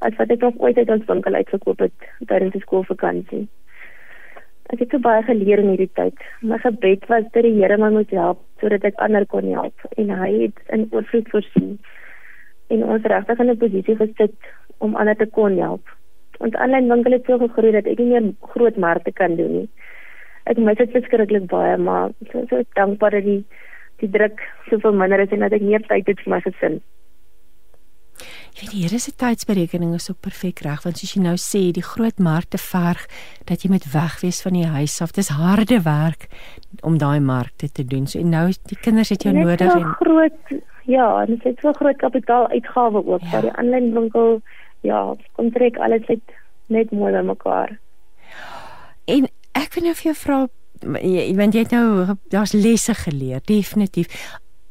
as 0.06 0.16
wat 0.16 0.30
ek 0.30 0.40
nog 0.40 0.54
ooit 0.58 0.76
uit 0.76 0.90
ons 0.90 1.04
winkel 1.06 1.34
uitgekoop 1.34 1.78
het 1.78 2.10
tydens 2.26 2.52
die 2.52 2.60
skoolvakansie. 2.60 3.48
Ek 4.68 4.82
het 4.82 4.90
so 4.92 5.00
baie 5.00 5.22
geleer 5.24 5.62
in 5.62 5.70
hierdie 5.72 5.92
tyd. 5.96 6.24
My 6.44 6.58
gebed 6.60 7.06
was 7.08 7.24
dat 7.32 7.46
die 7.46 7.54
Here 7.56 7.78
my 7.80 7.88
moet 7.94 8.10
help 8.12 8.42
sodat 8.60 8.84
ek 8.84 8.98
ander 9.04 9.24
kon 9.32 9.46
help 9.48 9.86
en 9.96 10.10
hy 10.12 10.32
het 10.42 10.58
in 10.76 10.84
oorvloed 10.92 11.30
voorsien 11.32 11.78
en 12.74 12.82
ons 12.84 13.06
regtig 13.12 13.40
in 13.40 13.50
'n 13.50 13.60
posisie 13.62 13.96
gesit 13.96 14.50
om 14.84 14.96
ander 14.96 15.16
te 15.16 15.26
kon 15.38 15.56
help. 15.56 15.94
Ons 16.44 16.54
aanlyn 16.54 16.90
winkel 16.92 17.16
het 17.16 17.24
so 17.24 17.38
gegroei 17.38 17.72
dat 17.72 17.86
ek 17.86 17.98
nie 17.98 18.10
meer 18.12 18.34
groot 18.52 18.76
markte 18.76 19.12
kan 19.12 19.36
doen 19.36 19.52
nie. 19.52 19.68
Ek 20.44 20.58
mis 20.58 20.76
dit 20.76 20.90
verskriklik 20.90 21.46
baie, 21.46 21.76
maar 21.76 22.10
so 22.30 22.44
so 22.50 22.62
dankbaar 22.74 23.10
dat 23.10 23.24
die 23.24 23.44
die 23.98 24.10
druk 24.10 24.40
so 24.68 24.78
veel 24.78 24.92
minder 24.92 25.20
is 25.20 25.32
en 25.32 25.40
dat 25.40 25.52
ek 25.52 25.62
meer 25.62 25.82
tyd 25.88 26.06
het 26.06 26.20
vir 26.20 26.34
my 26.34 26.40
gesin. 26.40 26.80
Jy 28.56 28.60
weet 28.60 28.72
die 28.72 28.82
Here 28.82 28.98
se 28.98 29.12
tydsberekening 29.16 29.94
is 29.94 30.10
ook 30.10 30.20
perfek 30.24 30.62
reg 30.66 30.82
want 30.86 30.98
soos 30.98 31.14
jy 31.14 31.22
nou 31.24 31.36
sê 31.40 31.68
die 31.74 31.84
groot 31.84 32.18
markte 32.18 32.58
verg 32.58 33.06
dat 33.50 33.62
jy 33.62 33.70
moet 33.72 33.86
wegwees 33.92 34.40
van 34.44 34.58
die 34.58 34.66
huis 34.66 34.98
af. 35.04 35.14
Dis 35.16 35.30
harde 35.34 35.80
werk 35.86 36.28
om 36.82 36.98
daai 36.98 37.20
markte 37.20 37.70
te 37.72 37.84
doen. 37.84 38.06
So 38.06 38.20
en 38.22 38.34
nou 38.34 38.46
die 38.70 38.80
kinders 38.80 39.12
het 39.14 39.26
jou 39.26 39.34
net 39.34 39.46
nodig 39.46 39.74
en 39.74 39.94
groot 40.02 40.54
ja, 40.88 41.08
en 41.22 41.36
dit 41.36 41.46
is 41.52 41.60
so 41.62 41.72
groot 41.76 41.96
kapitaal 42.00 42.48
uitgawe 42.48 43.04
ook 43.04 43.22
ja. 43.22 43.30
vir 43.32 43.48
die 43.48 43.56
aanlyn 43.60 43.92
winkel. 43.94 44.40
Ja, 44.86 45.02
kom 45.36 45.50
trek 45.52 45.78
alles 45.82 46.06
net 46.08 46.36
net 46.68 46.92
mooi 46.92 47.12
by 47.12 47.24
mekaar. 47.24 47.78
En 49.08 49.28
ek 49.56 49.74
wil 49.74 49.88
nou 49.88 49.96
vir 49.96 50.10
jou 50.10 50.16
vra 50.22 50.46
jy 51.02 51.32
want 51.38 51.56
jy 51.56 51.64
het 51.64 51.72
nou 51.74 52.18
daar's 52.32 52.54
lesse 52.54 52.94
geleer, 52.94 53.40
definitief 53.44 54.12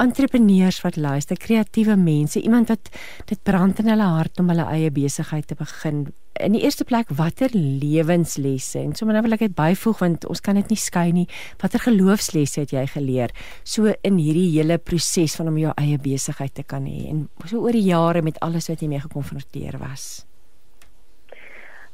entrepreneurs 0.03 0.81
wat 0.85 0.95
luister, 0.95 1.37
kreatiewe 1.37 1.95
mense, 1.97 2.41
iemand 2.41 2.69
wat 2.69 2.91
dit 3.29 3.39
brand 3.43 3.79
in 3.81 3.89
hulle 3.89 4.09
hart 4.17 4.39
om 4.39 4.51
hulle 4.53 4.67
eie 4.73 4.93
besigheid 4.93 5.47
te 5.49 5.57
begin. 5.57 6.07
in 6.37 6.53
die 6.53 6.61
eerste 6.61 6.85
plek 6.85 7.09
watter 7.17 7.49
lewenslesse 7.53 8.77
en 8.77 8.91
sommer 8.93 9.15
nou 9.17 9.23
wil 9.25 9.33
ek 9.33 9.47
dit 9.47 9.55
byvoeg 9.57 10.01
want 10.03 10.25
ons 10.29 10.41
kan 10.45 10.59
dit 10.59 10.69
nie 10.69 10.77
skei 10.77 11.07
nie. 11.15 11.25
Watter 11.57 11.81
geloofslesse 11.81 12.61
het 12.61 12.73
jy 12.75 12.83
geleer 12.91 13.33
so 13.63 13.89
in 14.05 14.19
hierdie 14.21 14.51
hele 14.53 14.77
proses 14.77 15.33
van 15.39 15.49
om 15.49 15.57
jou 15.57 15.73
eie 15.81 15.97
besigheid 15.97 16.53
te 16.53 16.61
kan 16.61 16.85
hê 16.85 17.07
en 17.09 17.25
so 17.45 17.63
oor 17.63 17.73
die 17.73 17.87
jare 17.87 18.21
met 18.21 18.37
alles 18.45 18.69
wat 18.69 18.83
jy 18.85 18.91
mee 18.91 19.01
gekonfronteer 19.01 19.79
was? 19.81 20.27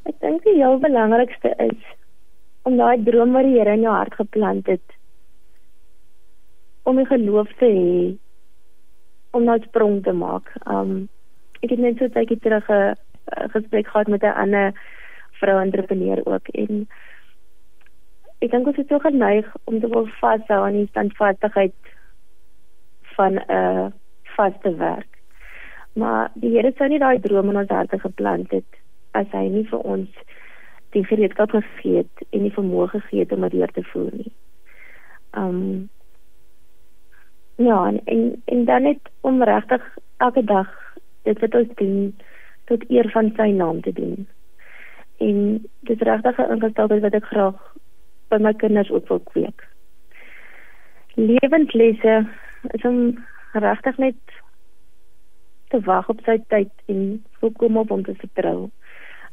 Ek 0.04 0.20
dink 0.20 0.44
die 0.44 0.58
heel 0.60 0.76
belangrikste 0.84 1.54
is 1.64 1.88
om 2.68 2.76
daai 2.80 3.00
droom 3.08 3.32
wat 3.36 3.48
die 3.48 3.56
Here 3.56 3.78
in 3.78 3.88
jou 3.88 3.96
hart 3.96 4.20
geplant 4.20 4.68
het 4.68 5.00
om 6.84 7.00
'n 7.00 7.06
geloof 7.06 7.50
te 7.58 7.66
hê 7.66 8.18
om 9.32 9.44
nou 9.44 9.60
sprong 9.62 10.04
te 10.04 10.12
maak. 10.12 10.52
Um 10.68 11.10
ek 11.62 11.70
het 11.70 11.80
net 11.80 11.98
so 11.98 12.08
tydjie 12.08 12.40
terug 12.40 12.70
'n 12.70 12.96
gesprek 13.56 13.88
gehad 13.88 14.08
met 14.08 14.24
'n 14.24 14.40
ander 14.44 14.74
vrou 15.32 15.62
entrepreneur 15.62 16.26
ook 16.26 16.48
en 16.48 16.88
ek 18.40 18.52
dink 18.52 18.68
ons 18.68 18.76
het 18.76 18.88
so 18.88 19.00
geneig 19.00 19.56
om 19.64 19.80
te 19.80 19.88
wil 19.88 20.08
vashou 20.20 20.62
aan 20.66 20.80
die 20.80 20.88
standvastigheid 20.88 21.74
van 23.16 23.34
'n 23.34 23.52
uh, 23.52 23.88
vaste 24.24 24.76
werk. 24.76 25.12
Maar 25.94 26.32
die 26.34 26.52
Here 26.56 26.74
sou 26.78 26.90
nie 26.90 27.00
daai 27.00 27.20
droom 27.20 27.50
in 27.50 27.58
ons 27.58 27.70
harte 27.70 28.00
geplant 28.00 28.52
het 28.52 28.80
as 29.12 29.28
hy 29.32 29.48
nie 29.48 29.66
vir 29.70 29.80
ons 29.80 30.10
die 30.90 31.06
gereedskap 31.06 31.50
gegee 31.50 31.98
het 31.98 32.26
en 32.30 32.46
die 32.46 32.54
vermoë 32.54 32.88
gegee 32.88 33.20
het 33.20 33.32
om 33.32 33.42
dit 33.42 33.52
deur 33.52 33.72
te 33.72 33.84
voer 33.84 34.10
nie. 34.14 34.32
Um 35.38 35.90
Ja, 37.56 37.88
en 37.88 38.02
en, 38.06 38.42
en 38.46 38.66
dan 38.66 38.82
net 38.82 39.00
om 39.22 39.44
regtig 39.44 39.98
elke 40.18 40.44
dag 40.44 40.96
dit 41.22 41.40
wat 41.40 41.56
ons 41.56 41.76
doen 41.76 42.16
tot 42.66 42.90
eer 42.90 43.10
van 43.10 43.32
sy 43.36 43.50
naam 43.52 43.82
te 43.82 43.94
doen. 43.94 44.28
En 45.18 45.38
dit 45.80 46.02
is 46.02 46.08
regtig 46.08 46.38
'n 46.38 46.52
ingesteldheid 46.52 47.02
wat 47.02 47.14
ek 47.14 47.26
graag 47.26 47.76
by 48.28 48.38
my 48.38 48.54
kinders 48.54 48.92
ook 48.92 49.08
wil 49.08 49.20
kweek. 49.20 49.68
Lewenslesse 51.14 52.28
is 52.72 52.84
om 52.84 53.26
regtig 53.52 53.98
net 53.98 54.16
te 55.68 55.80
wag 55.80 56.10
op 56.10 56.20
sy 56.26 56.38
tyd 56.48 56.72
en 56.86 57.24
volkom 57.40 57.78
op 57.78 57.92
om 57.92 58.04
te 58.04 58.16
vertrou. 58.16 58.70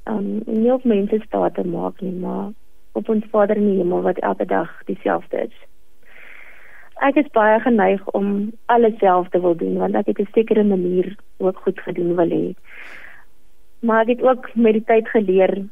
Um 0.04 0.42
nie 0.46 0.72
op 0.72 0.84
mense 0.84 1.20
staat 1.24 1.54
te 1.54 1.64
maak 1.64 2.00
nie, 2.00 2.12
maar 2.12 2.52
op 2.92 3.08
ons 3.08 3.24
Vader 3.30 3.56
in 3.56 3.66
die 3.66 3.76
hemel 3.76 4.02
wat 4.02 4.18
elke 4.18 4.44
dag 4.44 4.82
dieselfde 4.84 5.40
is 5.40 5.69
ek 7.00 7.16
is 7.16 7.32
baie 7.32 7.60
geneig 7.64 8.02
om 8.18 8.50
alles 8.66 8.98
self 9.00 9.28
te 9.32 9.40
wil 9.40 9.56
doen 9.56 9.78
want 9.80 9.96
ek 9.96 10.06
het 10.12 10.20
'n 10.20 10.32
sekere 10.34 10.64
manier 10.64 11.16
ook 11.38 11.56
goed 11.64 11.80
gedoen 11.80 12.16
wil 12.16 12.30
hê. 12.30 12.54
Maar 13.80 14.02
ek 14.02 14.08
het 14.08 14.22
ook 14.22 14.54
met 14.54 14.72
die 14.72 14.84
tyd 14.84 15.08
geleer 15.08 15.64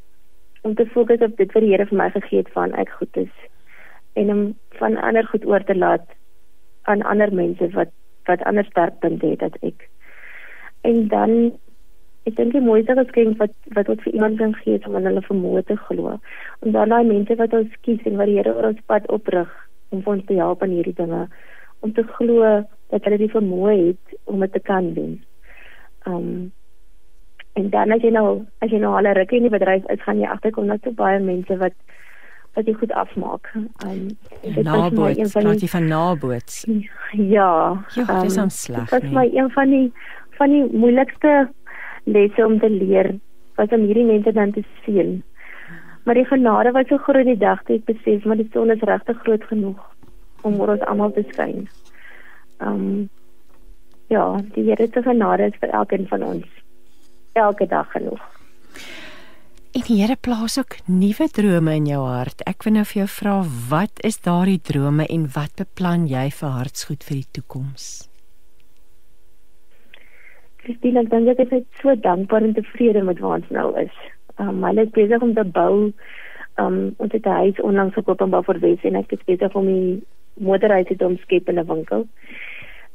om 0.63 0.75
te 0.75 0.87
fokus 0.87 1.21
op 1.21 1.37
dit 1.37 1.53
wat 1.53 1.63
die 1.63 1.71
Here 1.71 1.87
vir 1.87 1.99
my 1.99 2.11
gegee 2.11 2.39
het 2.39 2.53
van 2.53 2.73
ek 2.73 2.89
goed 2.89 3.17
is 3.17 3.35
en 4.15 4.31
om 4.31 4.43
van 4.81 4.97
ander 4.97 5.27
goed 5.27 5.47
oor 5.47 5.65
te 5.65 5.77
laat 5.77 6.07
aan 6.83 7.03
ander 7.03 7.33
mense 7.35 7.71
wat 7.71 7.93
wat 8.25 8.43
ander 8.43 8.65
sterkpunte 8.65 9.27
het 9.27 9.43
as 9.43 9.57
ek. 9.63 9.89
En 10.81 11.09
dan 11.09 11.53
ek 12.29 12.37
dink 12.37 12.53
die 12.53 12.61
mooiste 12.65 12.95
geskenk 12.95 13.39
wat 13.39 13.55
wat 13.77 13.89
ons 13.89 14.03
vir 14.03 14.13
iemand 14.13 14.39
kan 14.39 14.55
gee 14.55 14.75
is 14.75 14.87
om 14.87 14.97
aan 14.97 15.09
hulle 15.09 15.25
vermoë 15.29 15.65
te 15.65 15.77
glo. 15.77 16.19
En 16.61 16.73
dan 16.73 16.89
daai 16.89 17.05
mense 17.05 17.37
wat 17.37 17.53
ons 17.53 17.81
kies 17.81 18.05
en 18.05 18.17
wat 18.17 18.27
die 18.27 18.37
Here 18.41 18.55
oor 18.57 18.73
ons 18.73 18.85
pad 18.87 19.09
oprig 19.09 19.68
om 19.89 20.03
ons 20.05 20.25
te 20.27 20.35
help 20.35 20.63
aan 20.63 20.75
hierdie 20.77 20.97
dinge 20.97 21.27
om 21.81 21.93
te 21.93 22.05
glo 22.19 22.45
dat 22.93 23.05
hulle 23.05 23.21
die 23.21 23.33
vermoë 23.33 23.75
het 23.77 24.17
om 24.25 24.41
dit 24.45 24.53
te 24.53 24.63
kan 24.65 24.93
doen. 24.95 25.19
Um 26.07 26.53
en 27.59 27.71
dan 27.71 27.91
as 27.91 28.03
jy 28.07 28.11
nou 28.15 28.47
as 28.63 28.71
jy 28.71 28.79
nou 28.79 28.95
al 28.95 29.07
'n 29.11 29.17
ruk 29.19 29.33
in 29.33 29.43
die 29.43 29.51
bedryf 29.51 29.85
is, 29.91 30.03
gaan 30.03 30.21
jy 30.21 30.29
agterkom 30.31 30.69
dat 30.69 30.83
so 30.83 30.91
baie 30.91 31.19
mense 31.21 31.57
wat 31.57 31.75
wat 32.55 32.67
jy 32.67 32.75
goed 32.75 32.93
afmaak. 32.93 33.51
Um 33.85 34.09
dit 34.43 34.57
is 34.57 34.65
my 34.65 35.15
een 35.15 35.31
van 35.31 35.57
die 35.57 35.71
van 35.71 35.87
naboots. 35.87 36.65
Ja. 37.13 37.85
Ja, 37.95 38.05
dit 38.05 38.25
is 38.25 38.37
um, 38.37 38.51
sleg. 38.51 38.91
Dit 38.91 39.03
is 39.03 39.11
my 39.11 39.31
een 39.33 39.51
van 39.51 39.71
die 39.71 39.93
van 40.39 40.51
die 40.51 40.65
moeilikste 40.73 41.49
lesse 42.05 42.47
om 42.47 42.59
te 42.59 42.71
leer 42.71 43.15
was 43.55 43.69
om 43.75 43.87
hierdie 43.87 44.07
mense 44.07 44.33
dan 44.33 44.53
te 44.53 44.63
sien 44.85 45.23
Maar 46.09 46.17
die 46.17 46.25
genade 46.25 46.71
was 46.73 46.87
so 46.89 46.97
groot 46.97 47.27
die 47.29 47.37
dag 47.37 47.59
toe 47.69 47.75
ek 47.77 47.83
besef 47.85 48.25
maar 48.25 48.39
die 48.41 48.49
son 48.55 48.71
is 48.73 48.85
regtig 48.89 49.19
groot 49.27 49.43
genoeg 49.51 49.83
om 50.49 50.55
oor 50.57 50.71
ons 50.73 50.87
almal 50.89 51.13
te 51.13 51.25
skyn. 51.35 51.67
Um 52.65 53.11
ja, 54.09 54.23
die 54.55 54.65
Here 54.71 54.87
se 54.89 55.03
genade 55.05 55.51
is 55.51 55.61
vir 55.61 55.77
elkeen 55.83 56.09
van 56.09 56.25
ons 56.31 56.49
elke 57.37 57.69
dag 57.69 57.93
genoeg. 57.93 58.25
En 59.77 59.85
die 59.91 60.01
Here 60.01 60.17
plaas 60.17 60.57
ook 60.57 60.81
nuwe 60.89 61.29
drome 61.29 61.77
in 61.77 61.93
jou 61.93 62.01
hart. 62.07 62.41
Ek 62.49 62.65
wil 62.65 62.79
nou 62.81 62.89
vir 62.89 63.03
jou 63.03 63.11
vra, 63.19 63.39
wat 63.69 64.01
is 64.01 64.23
daardie 64.25 64.63
drome 64.73 65.05
en 65.13 65.29
wat 65.37 65.61
beplan 65.61 66.09
jy 66.09 66.31
vir 66.41 66.57
hartsgoed 66.57 67.05
vir 67.05 67.21
die 67.21 67.33
toekoms? 67.37 68.09
Christine, 70.65 71.05
ek 71.05 71.13
dink 71.13 71.37
ek 71.37 71.51
is 71.53 71.83
so 71.83 71.93
dankbaar 71.93 72.49
en 72.49 72.57
tevrede 72.57 73.05
met 73.05 73.21
waar 73.21 73.43
ons 73.43 73.59
nou 73.61 73.75
is 73.77 74.07
um, 74.39 74.63
hulle 74.65 74.87
is 74.87 74.95
besig 74.95 75.23
om 75.23 75.35
te 75.35 75.45
bou. 75.45 75.93
Um 76.59 76.79
ons 76.99 77.13
het 77.13 77.27
'n 77.27 77.41
huis 77.43 77.61
onlangs 77.61 77.95
gekoop 77.95 78.21
in 78.21 78.31
Beaufort 78.31 78.63
en 78.63 78.97
ek 78.97 79.13
is 79.13 79.25
besig 79.27 79.55
om 79.55 79.67
die 79.67 80.03
motorhuis 80.35 80.87
te 80.87 81.05
omskep 81.05 81.49
in 81.49 81.59
'n 81.59 81.67
winkel. 81.67 82.07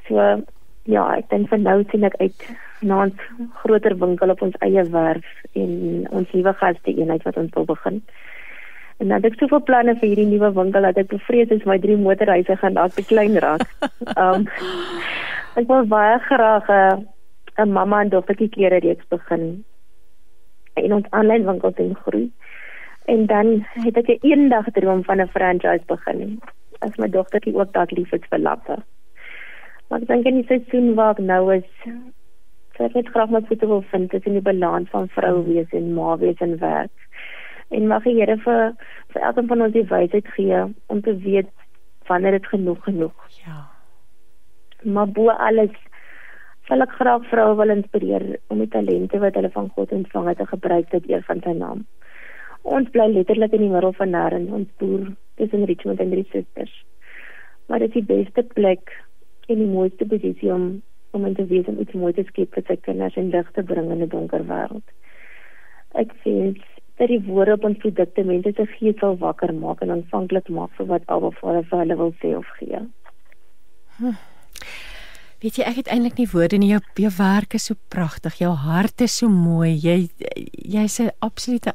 So 0.07 0.43
ja, 0.83 1.15
ek 1.15 1.29
dink 1.29 1.47
van 1.49 1.61
nou 1.61 1.83
sien 1.91 2.03
ek 2.03 2.15
uit 2.19 2.49
na 2.81 3.05
'n 3.05 3.13
groter 3.63 3.97
winkel 3.97 4.29
op 4.29 4.41
ons 4.41 4.55
eie 4.59 4.83
werf 4.83 5.25
en 5.53 6.07
ons 6.09 6.31
nuwe 6.31 6.53
gaste 6.53 6.91
eenheid 6.91 7.23
wat 7.23 7.37
ons 7.37 7.53
wil 7.53 7.65
begin. 7.65 8.01
En 8.99 9.07
dan 9.07 9.21
het 9.21 9.31
ek 9.31 9.39
soveel 9.39 9.63
planne 9.63 9.95
vir 9.95 10.07
hierdie 10.09 10.31
nuwe 10.31 10.53
winkel 10.53 10.81
dat 10.81 10.97
ek 10.97 11.07
bevrees 11.07 11.49
is 11.49 11.65
my 11.65 11.79
drie 11.79 11.97
motorhuise 11.97 12.55
gaan 12.57 12.73
dalk 12.73 12.91
te 12.91 13.05
klein 13.05 13.37
raak. 13.37 13.67
Um 14.17 14.47
ek 15.59 15.67
wil 15.67 15.85
baie 15.85 16.19
graag 16.19 16.67
'n 16.69 16.71
uh, 16.71 17.63
'n 17.63 17.71
mamma 17.71 18.01
en 18.01 18.09
dogtertjie 18.09 18.49
klere 18.49 18.79
reeks 18.79 19.07
begin 19.09 19.63
en 20.74 20.93
ons 20.93 21.09
aanlyn 21.09 21.45
winkel 21.45 21.74
te 21.74 21.89
groei. 22.05 22.32
En 23.05 23.26
dan 23.26 23.65
het 23.84 23.97
ek 23.97 24.07
'n 24.07 24.19
eendag 24.21 24.65
droom 24.71 25.03
van 25.03 25.21
'n 25.21 25.28
franchise 25.28 25.86
begin. 25.86 26.41
As 26.80 26.95
my 26.97 27.09
dogtertjie 27.09 27.55
ook 27.55 27.74
dalk 27.74 27.91
lief 27.91 28.11
is 28.11 28.30
vir 28.30 28.39
lappe. 28.39 28.78
Maar 29.88 30.01
ek 30.01 30.07
dink 30.07 30.26
in 30.26 30.41
die 30.41 30.47
seisoen 30.47 30.93
waar 30.93 31.11
ek 31.11 31.17
nou 31.17 31.53
is, 31.53 31.69
sou 32.76 32.88
ek 32.88 32.93
net 32.93 33.09
graag 33.09 33.30
my 33.30 33.41
voete 33.41 33.67
wil 33.67 33.84
vind 33.91 34.09
tussen 34.09 34.32
die 34.32 34.41
balans 34.41 34.89
van 34.89 35.09
vrou 35.09 35.43
wees 35.45 35.69
en 35.71 35.93
ma 35.93 36.17
wees 36.17 36.39
en 36.39 36.57
werk. 36.57 36.91
En 37.69 37.88
mag 37.88 38.03
die 38.03 38.15
Here 38.15 38.38
vir 38.38 38.74
vir 39.13 39.21
elkeen 39.21 39.47
van 39.47 39.61
ons 39.61 39.74
die 39.74 39.88
wysheid 39.89 40.28
gee 40.28 40.63
om 40.88 41.01
te 41.01 41.17
weet 41.17 41.49
wanneer 42.07 42.32
dit 42.32 42.47
genoeg 42.47 42.84
genoeg. 42.84 43.30
Ja. 43.45 43.69
Maar 44.84 45.07
bo 45.07 45.30
alles 45.30 45.71
sal 46.68 46.86
ek 46.86 46.95
graag 46.99 47.26
vroue 47.32 47.57
wil 47.59 47.74
inspireer 47.76 48.26
om 48.53 48.61
die 48.64 48.72
talente 48.76 49.20
wat 49.20 49.36
hulle 49.36 49.51
van 49.51 49.70
God 49.76 49.91
ontvang 49.91 50.30
het 50.32 50.39
te 50.41 50.47
gebruik 50.51 50.89
tot 50.93 51.09
eer 51.11 51.24
van 51.28 51.43
sy 51.43 51.53
naam. 51.57 51.84
Ons 52.64 52.91
bly 52.95 53.09
letterlik 53.11 53.55
in 53.57 53.66
die 53.66 53.74
middel 53.74 53.91
van 53.97 54.14
nêrens, 54.16 54.51
ons 54.55 54.70
boer 54.80 55.09
tussen 55.41 55.66
Richmond 55.68 55.99
en 55.99 56.14
drie 56.16 56.28
susters. 56.32 56.74
Maar 57.68 57.84
dit 57.84 57.91
is 57.91 57.99
die 57.99 58.09
beste 58.16 58.45
plek 58.55 58.93
en 59.51 59.59
die 59.59 59.70
mooiste 59.70 60.07
posisie 60.07 60.53
om 60.53 60.82
om 61.14 61.26
in 61.30 61.36
te 61.38 61.45
wees 61.45 61.68
om 61.70 61.78
iets 61.78 61.93
moois 61.93 62.16
te 62.18 62.24
skep 62.26 62.55
vir 62.55 62.64
sy 62.66 62.76
kinders 62.82 63.18
en 63.22 63.28
lig 63.30 63.49
te 63.53 63.64
bring 63.72 63.91
in 63.93 64.01
'n 64.01 64.09
donker 64.09 64.45
wêreld. 64.49 64.88
Ek 65.93 66.09
sien 66.24 66.55
dat 66.97 67.07
die 67.07 67.22
woorde 67.28 67.53
op 67.53 67.64
ons 67.70 67.78
produkte 67.78 68.24
mense 68.24 68.53
se 68.55 68.66
gees 68.66 68.97
sal 68.99 69.18
wakker 69.18 69.53
maak 69.53 69.82
en 69.82 69.91
aanvanklik 69.91 70.49
maak 70.49 70.72
vir 70.78 70.86
wat 70.86 71.03
Alba 71.07 71.30
vir 71.39 71.64
hulle 71.70 71.97
wil 71.97 72.14
sê 72.22 72.36
of 72.38 72.49
gee. 72.57 72.80
Hm. 73.97 74.18
Weet 75.43 75.57
jy, 75.59 75.63
ek 75.67 75.79
het 75.81 75.89
eintlik 75.91 76.19
nie 76.21 76.29
woorde 76.31 76.57
nie. 76.57 76.69
Jou 76.71 76.79
jou 77.03 77.09
werk 77.17 77.57
is 77.57 77.65
so 77.67 77.75
pragtig. 77.91 78.37
Jou 78.39 78.53
hart 78.55 79.01
is 79.03 79.17
so 79.19 79.27
mooi. 79.27 79.75
Jy 79.75 80.09
jy's 80.71 80.99
'n 80.99 81.11
absolute 81.19 81.73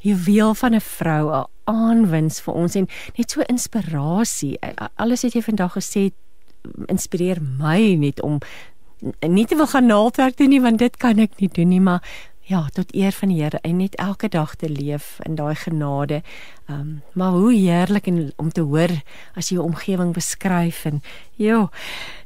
juweel 0.00 0.54
van 0.54 0.74
'n 0.74 0.80
vrou, 0.80 1.24
'n 1.30 1.46
aanwins 1.64 2.40
vir 2.40 2.54
ons 2.54 2.76
en 2.76 2.88
net 3.18 3.30
so 3.30 3.42
inspirasie. 3.42 4.58
Alles 4.96 5.22
wat 5.22 5.34
jy 5.34 5.42
vandag 5.42 5.72
gesê 5.72 6.00
het 6.04 6.14
inspireer 6.88 7.42
my 7.42 7.94
net 7.94 8.20
om 8.20 8.40
nie 9.20 9.46
te 9.46 9.56
wil 9.56 9.66
gaan 9.66 9.86
naaldwerk 9.86 10.36
doen 10.36 10.48
nie 10.48 10.60
want 10.60 10.78
dit 10.78 10.96
kan 10.96 11.18
ek 11.18 11.40
nie 11.40 11.48
doen 11.48 11.68
nie, 11.68 11.80
maar 11.80 12.02
ja, 12.44 12.66
tot 12.72 12.92
eer 12.94 13.12
van 13.12 13.30
die 13.32 13.40
Here 13.42 13.58
en 13.64 13.78
net 13.80 13.94
elke 14.00 14.28
dag 14.28 14.54
te 14.60 14.68
leef 14.68 15.16
in 15.24 15.36
daai 15.38 15.54
genade. 15.54 16.22
Ehm 16.68 16.80
um, 16.80 17.02
maar 17.12 17.30
hoe 17.30 17.52
heerlik 17.52 18.06
en 18.06 18.32
om 18.36 18.50
te 18.52 18.60
hoor 18.60 18.90
as 19.34 19.48
jy 19.48 19.56
jou 19.56 19.64
omgewing 19.64 20.12
beskryf 20.12 20.84
en 20.84 21.02
ja, 21.36 21.68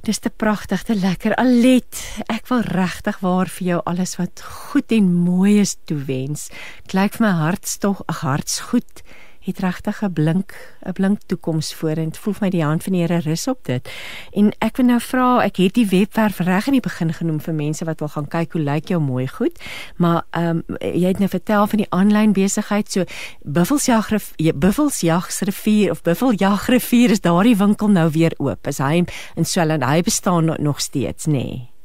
dis 0.03 0.19
te 0.19 0.31
pragtig, 0.31 0.83
te 0.83 0.95
lekker. 0.95 1.35
Alet, 1.35 2.03
ek 2.27 2.49
wil 2.49 2.63
regtig 2.67 3.19
waar 3.21 3.49
vir 3.49 3.67
jou 3.67 3.81
alles 3.85 4.17
wat 4.19 4.43
goed 4.43 4.93
en 4.93 5.13
mooi 5.15 5.59
is 5.61 5.77
toewens. 5.85 6.49
Dit 6.87 6.99
lyk 6.99 7.19
vir 7.19 7.27
my 7.27 7.35
hartstog, 7.45 8.03
ag 8.07 8.23
hartsgoed 8.27 9.03
het 9.49 9.59
regtig 9.65 10.03
'n 10.03 10.13
blink 10.13 10.53
'n 10.87 10.93
blink 10.93 11.19
toekoms 11.27 11.75
voor 11.75 11.97
en 11.97 12.15
voel 12.15 12.35
vir 12.35 12.45
my 12.45 12.51
die 12.51 12.65
hand 12.65 12.83
van 12.83 12.93
die 12.93 13.03
Here 13.03 13.21
rus 13.21 13.49
op 13.49 13.65
dit. 13.65 13.89
En 14.33 14.53
ek 14.59 14.77
wil 14.77 14.87
nou 14.87 15.01
vra, 15.01 15.43
ek 15.45 15.57
het 15.57 15.75
die 15.75 15.87
webwerf 15.87 16.39
reg 16.39 16.67
in 16.67 16.73
die 16.73 16.81
begin 16.81 17.13
genoem 17.13 17.41
vir 17.41 17.55
mense 17.55 17.85
wat 17.85 17.99
wil 17.99 18.09
gaan 18.09 18.29
kyk 18.29 18.53
hoe 18.53 18.63
lyk 18.63 18.89
jou 18.89 19.01
mooi 19.01 19.29
goed, 19.29 19.59
maar 19.97 20.23
ehm 20.31 20.63
um, 20.69 20.77
jy 20.81 21.09
het 21.09 21.19
nou 21.19 21.29
vertel 21.29 21.67
van 21.67 21.79
die 21.79 21.91
aanlyn 21.91 22.33
besigheid 22.33 22.93
so 22.93 23.05
Buffelsjag 23.43 24.09
Buffelsjagsrivier 24.55 25.91
of 25.91 26.03
Buffeljagrivier 26.03 27.11
is 27.11 27.21
daardie 27.21 27.57
winkel 27.57 27.89
nou 27.89 28.11
weer 28.11 28.33
oop. 28.39 28.67
Is 28.67 28.79
hy 28.79 29.05
in 29.35 29.45
Swellen 29.45 29.83
hy 29.83 30.03
bestaan 30.03 30.57
nog 30.59 30.81
steeds, 30.81 31.27
nê? 31.27 31.33
Nee. 31.33 31.78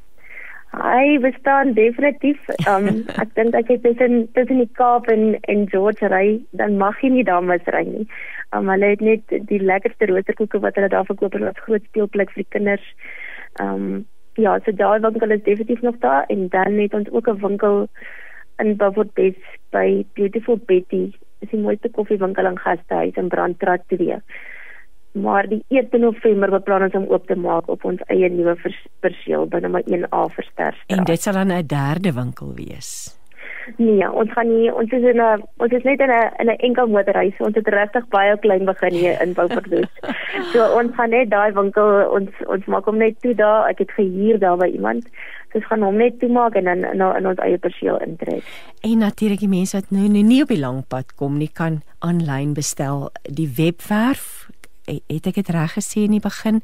Hy 0.73 1.19
bestaan 1.21 1.73
definitief. 1.73 2.39
Um 2.65 3.03
ek 3.21 3.35
dink 3.37 3.53
as 3.57 3.67
jy 3.69 3.77
tussen 3.83 4.15
tussen 4.33 4.61
die 4.63 4.71
Kaap 4.79 5.09
en 5.13 5.35
en 5.53 5.67
George 5.69 6.09
ry, 6.09 6.39
dan 6.57 6.79
mag 6.81 6.97
jy 7.05 7.11
nie 7.13 7.25
daar 7.27 7.45
mis 7.45 7.67
ry 7.75 7.83
nie. 7.89 8.07
Um 8.57 8.71
hulle 8.73 8.93
het 8.95 9.03
net 9.05 9.35
die 9.51 9.61
lekkerste 9.61 10.09
roosterkoeke 10.09 10.63
wat 10.63 10.79
hulle 10.79 10.89
daar 10.89 11.05
verkoop 11.09 11.37
en 11.37 11.45
wat 11.49 11.61
groot 11.67 11.85
speelplek 11.91 12.33
vir 12.33 12.41
die 12.41 12.53
kinders. 12.57 12.87
Um 13.61 14.05
ja, 14.41 14.57
so 14.65 14.73
daai 14.73 14.97
winkel 15.05 15.37
is 15.37 15.45
definitief 15.45 15.85
nog 15.85 15.99
daar 16.01 16.25
en 16.33 16.47
dan 16.49 16.79
het 16.81 16.97
ons 16.97 17.11
ook 17.11 17.29
'n 17.29 17.41
winkel 17.45 17.87
in 18.57 18.75
Beaufort 18.77 19.13
Wes 19.13 19.37
by 19.69 20.05
Beautiful 20.13 20.57
Betty. 20.57 21.13
Dis 21.39 21.53
die 21.53 21.59
mooiste 21.61 21.89
koffiewinkel 21.89 22.49
in 22.49 22.57
Gastehuis 22.57 23.15
in 23.15 23.29
Brandstraat 23.29 23.85
2 23.93 24.21
maar 25.13 25.47
die 25.47 25.63
1 25.69 25.89
November 26.01 26.49
beplan 26.49 26.87
ons 26.89 26.93
om 26.97 27.09
oop 27.09 27.27
te 27.27 27.35
maak 27.35 27.69
op 27.69 27.85
ons 27.85 28.01
eie 28.13 28.29
nuwe 28.29 28.55
perseel 29.05 29.45
by 29.47 29.61
nommer 29.61 29.85
1A 29.85 30.23
Versterstraat. 30.33 30.97
En 30.97 31.03
dit 31.05 31.21
sal 31.21 31.33
dan 31.33 31.51
'n 31.51 31.67
derde 31.67 32.13
winkel 32.13 32.53
wees. 32.55 33.17
Nee, 33.77 34.03
ons 34.11 34.31
gaan 34.35 34.49
nie 34.51 34.71
ons 34.73 34.91
is 34.91 35.03
in 35.07 35.21
'n 35.21 35.43
ons 35.63 35.71
is 35.71 35.83
net 35.83 35.99
in 35.99 36.11
'n 36.11 36.31
in 36.39 36.49
'n 36.49 36.59
enkel 36.67 36.87
motorhuis. 36.87 37.37
Ons 37.39 37.55
het 37.55 37.67
regtig 37.67 38.07
baie 38.07 38.37
klein 38.39 38.65
begin 38.65 38.93
hier 38.93 39.21
in 39.21 39.33
Beaufort. 39.33 39.67
so 40.51 40.59
ons 40.79 40.95
gaan 40.95 41.09
net 41.09 41.29
daai 41.29 41.51
winkel 41.53 42.09
ons 42.11 42.29
ons 42.47 42.65
maak 42.65 42.85
hom 42.85 42.97
net 42.97 43.21
toe 43.21 43.35
daar. 43.35 43.69
Ek 43.69 43.77
het 43.77 43.91
gehuur 43.91 44.39
daar 44.39 44.57
by 44.57 44.67
iemand. 44.67 45.07
Dis 45.53 45.65
gaan 45.65 45.81
hom 45.81 45.95
net 45.95 46.19
toemaak 46.19 46.55
en 46.55 46.63
dan 46.63 46.97
na 46.97 47.17
in 47.17 47.27
ons 47.27 47.39
eie 47.39 47.57
perseel 47.57 47.97
intrek. 48.01 48.43
En 48.81 48.97
natuurlik 48.97 49.39
die 49.39 49.47
mense 49.47 49.77
wat 49.77 49.91
nou 49.91 50.07
nie 50.07 50.41
op 50.41 50.47
die 50.47 50.59
lang 50.59 50.87
pad 50.87 51.15
kom 51.15 51.37
nie 51.37 51.51
kan 51.53 51.81
aanlyn 51.99 52.53
bestel 52.53 53.11
die 53.21 53.49
webwerf 53.55 54.49
het 54.87 55.27
ek 55.27 55.35
dit 55.41 55.49
reg 55.49 55.73
gesê 55.77 55.99
in 56.07 56.15
die 56.17 56.23
begin 56.23 56.57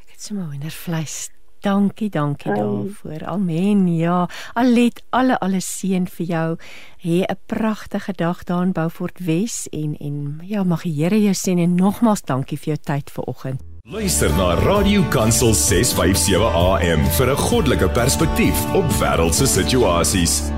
Ek 0.00 0.08
het 0.14 0.20
sommer 0.20 0.46
wonder 0.46 0.70
vleis. 0.70 1.28
Dankie, 1.60 2.08
dankie 2.10 2.54
daarvoor. 2.54 3.24
Amen. 3.26 3.88
Ja, 3.88 4.28
allet 4.54 5.02
alle 5.10 5.38
alle 5.38 5.60
seën 5.60 6.06
vir 6.06 6.26
jou. 6.26 6.56
Hê 7.02 7.26
'n 7.26 7.36
pragtige 7.46 8.12
dag 8.12 8.44
daar 8.44 8.62
in 8.62 8.72
Beaufort 8.72 9.18
Wes 9.18 9.68
en 9.72 9.96
en 9.96 10.40
ja, 10.44 10.62
mag 10.62 10.82
die 10.82 11.02
Here 11.02 11.20
jou 11.20 11.34
seën 11.34 11.58
en 11.58 11.74
nogmaals 11.74 12.22
dankie 12.22 12.58
vir 12.58 12.74
jou 12.74 12.78
tyd 12.84 13.10
vanoggend. 13.10 13.77
Luister 13.88 14.28
na 14.36 14.52
Radio 14.54 15.00
Kansel 15.08 15.54
657 15.54 16.44
AM 16.44 17.00
vir 17.16 17.30
'n 17.32 17.36
goddelike 17.36 17.88
perspektief 17.88 18.74
op 18.76 18.84
wêreldse 19.00 19.46
situasies. 19.46 20.52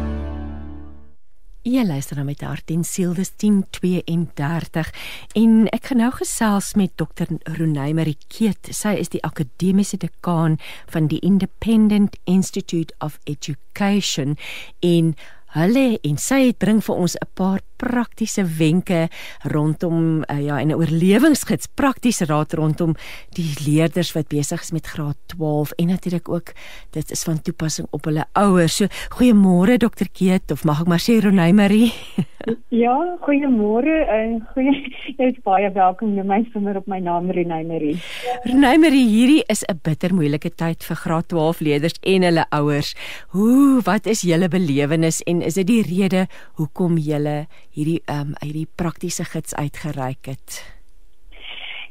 Jy 1.62 1.84
luister 1.86 2.16
na 2.16 2.24
met 2.24 2.40
hart 2.40 2.70
en 2.70 2.82
siel 2.84 3.14
dis 3.14 3.30
10:32 3.30 4.90
en 5.32 5.68
ek 5.70 5.84
gaan 5.86 5.98
nou 5.98 6.10
gesels 6.10 6.74
met 6.74 6.90
Dr. 6.96 7.30
Ronay 7.44 7.92
Marikeet. 7.92 8.68
Sy 8.70 8.98
is 8.98 9.08
die 9.08 9.22
akademiese 9.22 9.96
dekaan 9.96 10.58
van 10.86 11.06
die 11.06 11.20
Independent 11.20 12.16
Institute 12.24 12.94
of 12.98 13.18
Education 13.24 14.36
in 14.80 15.14
Hulle 15.50 15.98
en 16.06 16.18
sy 16.22 16.52
bring 16.62 16.78
vir 16.84 16.94
ons 16.94 17.16
'n 17.16 17.26
paar 17.34 17.60
praktiese 17.80 18.44
wenke 18.44 19.08
rondom 19.48 20.22
uh, 20.22 20.38
ja 20.44 20.60
en 20.60 20.68
'n 20.68 20.78
oorlewingsgids, 20.78 21.72
praktiese 21.74 22.28
raad 22.28 22.52
rondom 22.52 22.94
die 23.36 23.48
leerders 23.66 24.12
wat 24.12 24.28
besig 24.28 24.60
is 24.60 24.72
met 24.72 24.86
graad 24.86 25.16
12 25.26 25.72
en 25.72 25.86
natuurlik 25.86 26.28
ook 26.28 26.52
dit 26.90 27.10
is 27.10 27.22
van 27.24 27.42
toepassing 27.42 27.88
op 27.90 28.04
hulle 28.04 28.24
ouers. 28.32 28.76
So 28.76 28.86
goeiemôre 29.16 29.78
Dr 29.78 30.08
Keet 30.12 30.50
of 30.50 30.64
mag 30.64 30.80
ek 30.80 30.88
maar 30.88 31.00
sê 31.02 31.20
Ronay 31.20 31.52
Marie? 31.52 31.92
ja, 32.84 32.96
goeiemôre 33.24 33.96
en 34.08 34.36
uh, 34.40 34.44
goeie 34.52 34.74
jy 35.18 35.30
is 35.30 35.40
baie 35.44 35.70
welkom 35.74 36.16
jy 36.16 36.24
my 36.24 36.40
sommer 36.52 36.76
op 36.80 36.86
my 36.90 37.00
naam 37.00 37.30
Ronay 37.30 37.64
Marie. 37.64 37.96
Ronay 38.44 38.76
Marie, 38.80 39.06
hierdie 39.08 39.42
is 39.48 39.64
'n 39.68 39.80
bitter 39.82 40.14
moeilike 40.14 40.50
tyd 40.50 40.84
vir 40.84 40.96
graad 40.96 41.28
12 41.28 41.60
leerders 41.60 41.96
en 42.02 42.22
hulle 42.22 42.44
ouers. 42.50 42.94
Hoe 43.36 43.80
wat 43.84 44.06
is 44.06 44.22
julle 44.22 44.48
belewenis 44.48 45.22
en 45.22 45.42
is 45.42 45.54
dit 45.54 45.66
die 45.66 45.82
rede 45.82 46.26
hoekom 46.58 46.98
julle 46.98 47.46
hierdie 47.74 48.02
ehm 48.06 48.20
um, 48.20 48.34
hierdie 48.42 48.68
praktiese 48.76 49.24
gids 49.24 49.54
uitgereik 49.54 50.26
het? 50.26 50.62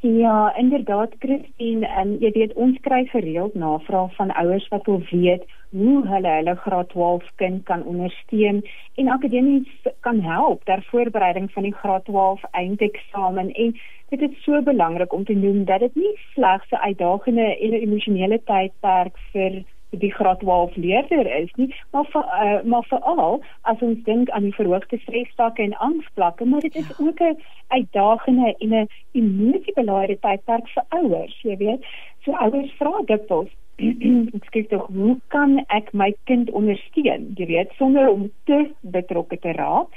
Ja, 0.02 0.56
inderdaad 0.56 1.16
Christine, 1.20 1.88
en 1.88 2.14
jy 2.24 2.30
weet 2.32 2.54
ons 2.56 2.78
kry 2.86 3.02
gereeld 3.12 3.56
navrae 3.60 4.08
van 4.16 4.30
ouers 4.32 4.68
wat 4.72 4.86
wil 4.88 5.02
weet 5.10 5.44
hoe 5.76 6.08
hulle 6.08 6.36
hulle 6.38 6.54
graad 6.56 6.90
12 6.90 7.26
kind 7.42 7.66
kan 7.68 7.84
ondersteun 7.84 8.62
en 8.96 9.12
akademies 9.12 9.90
kan 10.00 10.22
help 10.22 10.64
ter 10.64 10.86
voorbereiding 10.92 11.52
van 11.52 11.68
die 11.68 11.74
graad 11.82 12.06
12 12.06 12.48
eindeksamen 12.52 13.52
en 13.52 13.76
dit 14.10 14.22
is 14.22 14.44
so 14.44 14.62
belangrik 14.62 15.14
om 15.14 15.26
te 15.26 15.36
noem 15.36 15.66
dat 15.66 15.80
dit 15.80 15.96
nie 15.96 16.16
slegs 16.34 16.72
'n 16.72 16.84
uitdagende 16.88 17.60
en 17.60 17.74
emosionele 17.74 18.40
tydperk 18.44 19.18
vir 19.34 19.64
die 19.90 20.12
graad 20.14 20.40
12 20.40 20.76
leerder 20.76 21.26
is 21.42 21.50
nie 21.56 21.70
maar 21.92 22.06
vir 22.14 22.26
uh, 22.26 22.60
maar 22.64 22.86
veral 22.90 23.42
as 23.62 23.82
ons 23.82 24.04
dink 24.04 24.30
aan 24.30 24.44
die 24.44 24.56
verhoogde 24.56 24.98
stresvlakke 24.98 25.64
en 25.64 25.78
angsvlakke 25.78 26.46
maar 26.46 26.62
dit 26.66 26.76
is 26.76 26.88
ja. 26.88 27.06
ook 27.06 27.22
'n 27.22 27.40
uitdagende 27.68 28.56
en 28.60 28.76
'n 28.82 28.88
emosiebelaaide 29.12 30.20
tydperk 30.20 30.68
vir 30.68 30.84
ouers 30.90 31.42
jy 31.42 31.58
weet. 31.58 31.86
So 32.24 32.32
ouers 32.32 32.72
vra 32.78 33.02
dikwels 33.06 33.50
ek 33.80 34.48
sê 34.54 34.64
tog 34.70 34.88
hoe 34.94 35.18
kan 35.28 35.60
ek 35.76 35.94
my 35.94 36.14
kind 36.24 36.50
ondersteun? 36.52 37.34
Jy 37.38 37.46
weet 37.46 37.72
sonder 37.78 38.10
om 38.10 38.32
te 38.44 38.72
betrokke 38.82 39.40
te 39.40 39.52
raak 39.52 39.88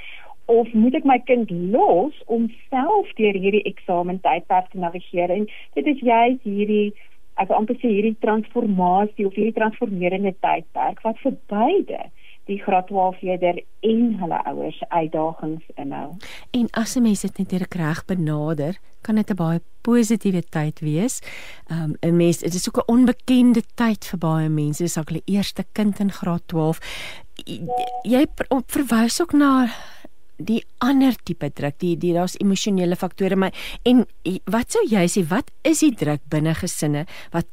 of 0.45 0.67
moet 0.73 0.95
ek 0.95 1.05
my 1.07 1.19
kind 1.27 1.51
los 1.51 2.15
om 2.25 2.49
self 2.69 3.11
deur 3.19 3.35
hierdie 3.35 3.63
eksamen 3.69 4.19
tydperk 4.23 4.71
te 4.71 4.79
navigeer? 4.79 5.31
En 5.31 5.47
dit 5.75 5.85
is 5.87 5.99
juist 5.99 6.43
hierdie 6.43 6.93
ek 7.35 7.47
wil 7.49 7.57
amper 7.57 7.75
sê 7.75 7.89
hierdie 7.89 8.17
transformasie 8.19 9.25
of 9.27 9.33
hierdie 9.33 9.57
transformerende 9.57 10.35
tydperk 10.45 11.01
wat 11.03 11.17
vir 11.23 11.37
beide 11.47 12.01
die 12.45 12.59
graad 12.59 12.87
12 12.87 13.21
leerder 13.21 13.61
en 13.87 14.15
hulle 14.19 14.39
ouers 14.51 14.79
uitdagings 14.89 15.63
inhou. 15.79 16.09
En 16.51 16.67
as 16.71 16.95
'n 16.95 17.01
mens 17.01 17.21
dit 17.21 17.37
net 17.37 17.71
reg 17.71 18.05
benader, 18.05 18.77
kan 19.01 19.15
dit 19.15 19.29
'n 19.29 19.35
baie 19.35 19.61
positiewe 19.81 20.43
tyd 20.49 20.79
wees. 20.79 21.21
Um 21.71 21.95
'n 22.01 22.17
mens 22.17 22.37
dit 22.37 22.53
is 22.53 22.67
ook 22.67 22.77
'n 22.77 22.91
onbekende 22.91 23.63
tyd 23.75 24.05
vir 24.05 24.19
baie 24.19 24.49
mense. 24.49 24.83
Dis 24.83 24.97
ook 24.97 25.09
hulle 25.09 25.21
eerste 25.25 25.63
kind 25.71 25.99
in 25.99 26.11
graad 26.11 26.47
12. 26.47 26.79
Jy 28.03 28.25
verwys 28.67 29.21
ook 29.21 29.33
na 29.33 29.67
die 30.37 30.61
ander 30.83 31.15
tipe 31.25 31.49
druk, 31.53 31.77
die 31.79 31.95
die 31.97 32.13
daar's 32.15 32.35
emosionele 32.41 32.95
faktore, 32.95 33.35
maar 33.35 33.53
en 33.85 34.05
wat 34.51 34.75
sou 34.75 34.83
jy 34.89 35.05
sê 35.07 35.23
wat 35.29 35.51
is 35.63 35.83
die 35.85 35.93
druk 35.95 36.23
binne 36.29 36.55
gesinne 36.57 37.05
wat 37.31 37.47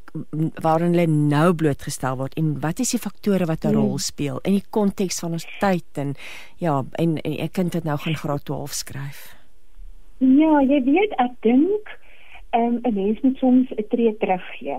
waarin 0.63 0.95
hulle 0.95 1.07
nou 1.07 1.53
blootgestel 1.55 2.17
word 2.19 2.35
en 2.41 2.55
wat 2.65 2.81
is 2.81 2.95
die 2.97 3.03
faktore 3.03 3.47
wat 3.47 3.65
'n 3.65 3.75
rol 3.75 3.97
hmm. 3.97 4.07
speel 4.11 4.41
in 4.45 4.59
die 4.59 4.67
konteks 4.71 5.21
van 5.21 5.33
ons 5.33 5.47
tyd 5.61 5.99
en 5.99 6.15
ja, 6.59 6.85
en, 6.99 7.19
en 7.19 7.33
'n 7.45 7.51
kind 7.53 7.75
wat 7.75 7.85
nou 7.85 7.99
gaan 7.99 8.17
graad 8.17 8.45
12 8.45 8.73
skryf? 8.73 9.37
Ja, 10.19 10.61
jy 10.61 10.83
weet 10.85 11.13
ek 11.19 11.33
dink 11.43 11.99
um, 12.53 12.81
'n 12.83 12.95
mens 12.95 13.21
moet 13.21 13.37
soms 13.37 13.71
'n 13.71 13.89
tree 13.89 14.17
terug 14.17 14.45
gee. 14.59 14.77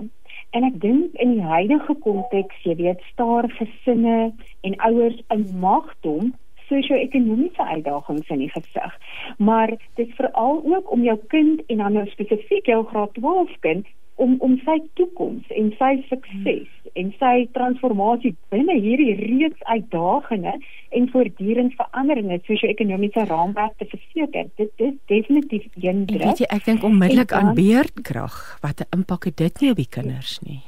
En 0.50 0.64
ek 0.64 0.80
dink 0.80 1.14
in 1.14 1.32
die 1.32 1.42
huidige 1.42 1.94
konteks, 1.94 2.56
jy 2.62 2.74
weet, 2.76 3.00
staar 3.12 3.48
gesinne 3.56 4.32
en 4.60 4.80
ouers 4.80 5.22
in 5.28 5.46
magdom 5.58 6.34
sosio-ekonomiese 6.72 7.70
uitdagings 7.76 8.28
in 8.34 8.44
die 8.46 8.52
gesig. 8.52 9.00
Maar 9.38 9.76
dit 10.00 10.14
veral 10.18 10.62
ook 10.74 10.92
om 10.92 11.02
jou 11.06 11.18
kind 11.34 11.64
en 11.66 11.84
dan 11.84 11.98
nou 11.98 12.06
spesifiek 12.10 12.66
jou 12.66 12.84
graad 12.92 13.14
12 13.20 13.58
kind 13.60 13.90
om 14.22 14.36
om 14.44 14.56
sy 14.64 14.76
toekoms 14.98 15.48
en 15.56 15.70
sy 15.78 15.92
sukses 16.08 16.68
hmm. 16.68 16.90
en 17.00 17.12
sy 17.20 17.34
transformasie 17.56 18.34
binne 18.54 18.76
hierdie 18.84 19.14
reeds 19.18 19.62
uitdagende 19.64 20.52
en 20.98 21.08
voortdurend 21.14 21.76
veranderende 21.78 22.38
sosio-ekonomiese 22.48 23.24
raamwerk 23.30 23.78
te 23.80 23.88
verseker. 23.94 24.50
Dit 24.60 24.84
is 24.88 24.98
definitief 25.10 25.64
een 25.80 26.04
druk. 26.10 26.26
Weet 26.26 26.44
jy, 26.44 26.50
ek 26.58 26.68
dink 26.68 26.84
onmiddellik 26.86 27.32
aan 27.36 27.54
beerdkrag. 27.56 28.36
Wat 28.60 28.84
'n 28.84 29.00
impak 29.00 29.30
het 29.30 29.36
dit 29.36 29.60
nie 29.60 29.70
op 29.70 29.80
die 29.80 29.90
kinders 29.90 30.38
nie? 30.44 30.60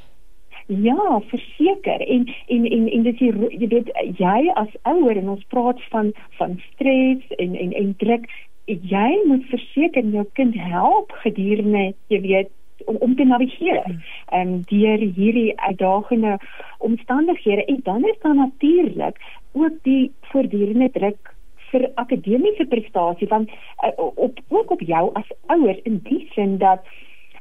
Ja, 0.67 1.21
verseker. 1.27 2.01
En 2.07 2.33
en 2.47 2.65
en 2.65 2.87
en 2.91 3.03
dis 3.03 3.19
jy 3.19 3.31
weet 3.69 3.91
jy 4.17 4.51
as 4.53 4.71
ouer 4.81 5.17
en 5.17 5.29
ons 5.29 5.45
praat 5.53 5.81
van 5.93 6.11
van 6.39 6.57
stres 6.71 7.37
en 7.37 7.55
en 7.55 7.71
en 7.71 7.95
druk, 8.01 8.25
jy 8.65 9.09
moet 9.25 9.45
verseker 9.51 10.03
jou 10.03 10.25
kind 10.33 10.55
help 10.57 11.13
gedurende 11.21 11.93
jy 12.07 12.21
weet 12.21 12.49
om 12.85 12.95
om 12.95 13.15
te 13.15 13.23
navigeer. 13.23 13.83
Ehm 13.85 14.41
um, 14.41 14.61
deur 14.71 15.05
hierdie 15.19 15.53
uitdagende 15.59 16.37
omstandighede 16.77 17.65
en 17.65 17.79
dan 17.83 18.05
is 18.05 18.19
daar 18.21 18.35
natuurlik 18.35 19.21
ook 19.51 19.77
die 19.83 20.11
voortdurende 20.21 20.89
druk 20.91 21.33
vir 21.69 21.89
akademiese 21.95 22.65
prestasie 22.65 23.27
want 23.27 23.49
uh, 23.49 23.91
op 23.97 24.39
ook 24.47 24.71
op 24.71 24.81
jou 24.81 25.09
as 25.13 25.31
ouer 25.45 25.79
in 25.83 25.99
die 26.03 26.27
sin 26.33 26.57
dat 26.57 26.81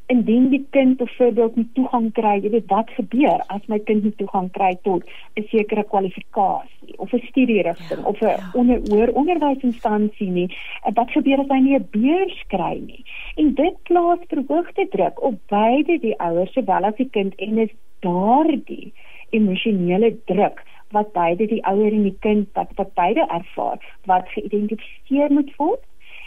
indien 0.06 0.48
die 0.52 0.66
kind 0.70 0.96
byvoorbeeld 0.96 1.56
nie 1.56 1.68
toegang 1.72 2.10
kry, 2.12 2.34
jy 2.42 2.50
weet 2.52 2.66
wat 2.72 2.90
gebeur 2.96 3.40
as 3.54 3.62
my 3.72 3.78
kind 3.88 4.04
nie 4.04 4.12
toegang 4.18 4.50
kry 4.52 4.74
tot 4.84 5.04
'n 5.36 5.46
sekere 5.52 5.84
kwalifikasie 5.92 6.98
of 6.98 7.12
'n 7.12 7.22
studierigting 7.30 8.02
ja, 8.02 8.08
of 8.08 8.20
'n 8.20 8.26
ja. 8.26 8.50
onder 8.54 8.80
hoër 8.90 9.14
onderwysinstansie 9.22 10.30
nie, 10.30 10.48
wat 10.94 11.10
gebeur 11.10 11.40
as 11.40 11.48
hy 11.48 11.60
nie 11.60 11.78
'n 11.78 11.88
beurs 11.90 12.44
kry 12.48 12.76
nie? 12.86 13.04
En 13.36 13.54
dit 13.54 13.76
plaas 13.82 14.20
verhoogde 14.28 14.88
druk 14.88 15.22
op 15.22 15.34
beide 15.48 15.98
die 15.98 16.18
ouers 16.18 16.52
sowel 16.52 16.84
as 16.84 16.96
die 16.96 17.10
kind 17.10 17.34
en 17.34 17.58
is 17.58 17.72
daardie 18.00 18.92
emosionele 19.30 20.16
druk 20.24 20.62
wat 20.90 21.12
beide 21.12 21.46
die 21.46 21.64
ouer 21.66 21.92
en 21.92 22.06
die 22.06 22.18
kind 22.20 22.48
wat 22.52 22.70
wat 22.76 22.94
beide 22.94 23.26
ervaar 23.28 23.78
wat 24.04 24.28
geïdentifiseer 24.36 25.32
moet 25.32 25.50
word 25.56 25.82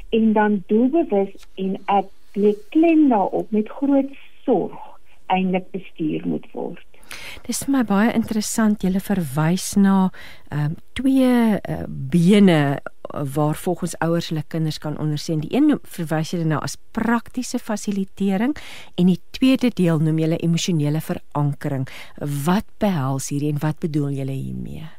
en 0.10 0.34
dan 0.34 0.64
doelbewus 0.68 1.48
en 1.56 1.78
ek 1.86 2.06
lê 2.38 2.54
klem 2.74 3.08
daarop 3.12 3.52
met 3.52 3.70
groot 3.80 4.14
sorg 4.46 4.78
eintlik 5.34 5.72
bestuur 5.74 6.28
moet 6.28 6.46
word. 6.54 6.86
Dis 7.48 7.64
vir 7.64 7.74
my 7.78 7.84
baie 7.88 8.12
interessant 8.16 8.84
jy 8.84 8.92
verwys 9.04 9.74
na 9.80 10.10
um, 10.52 10.76
twee 11.00 11.32
uh, 11.58 11.84
bene 11.88 12.80
waar 13.08 13.56
volgens 13.56 13.96
ouers 14.04 14.30
hulle 14.30 14.44
kinders 14.52 14.80
kan 14.84 14.98
ondersteun. 15.00 15.44
Die 15.46 15.54
een 15.56 15.80
verwys 15.84 16.34
jy 16.34 16.44
nou 16.44 16.60
as 16.64 16.76
praktiese 16.96 17.60
fasilitering 17.60 18.58
en 19.00 19.12
die 19.12 19.20
tweede 19.32 19.72
deel 19.72 20.04
noem 20.04 20.20
jy 20.20 20.40
emosionele 20.42 21.02
verankering. 21.02 21.88
Wat 22.20 22.68
behels 22.84 23.32
hierdie 23.32 23.54
en 23.56 23.64
wat 23.64 23.80
bedoel 23.84 24.20
jy 24.20 24.28
hiermee? 24.34 24.97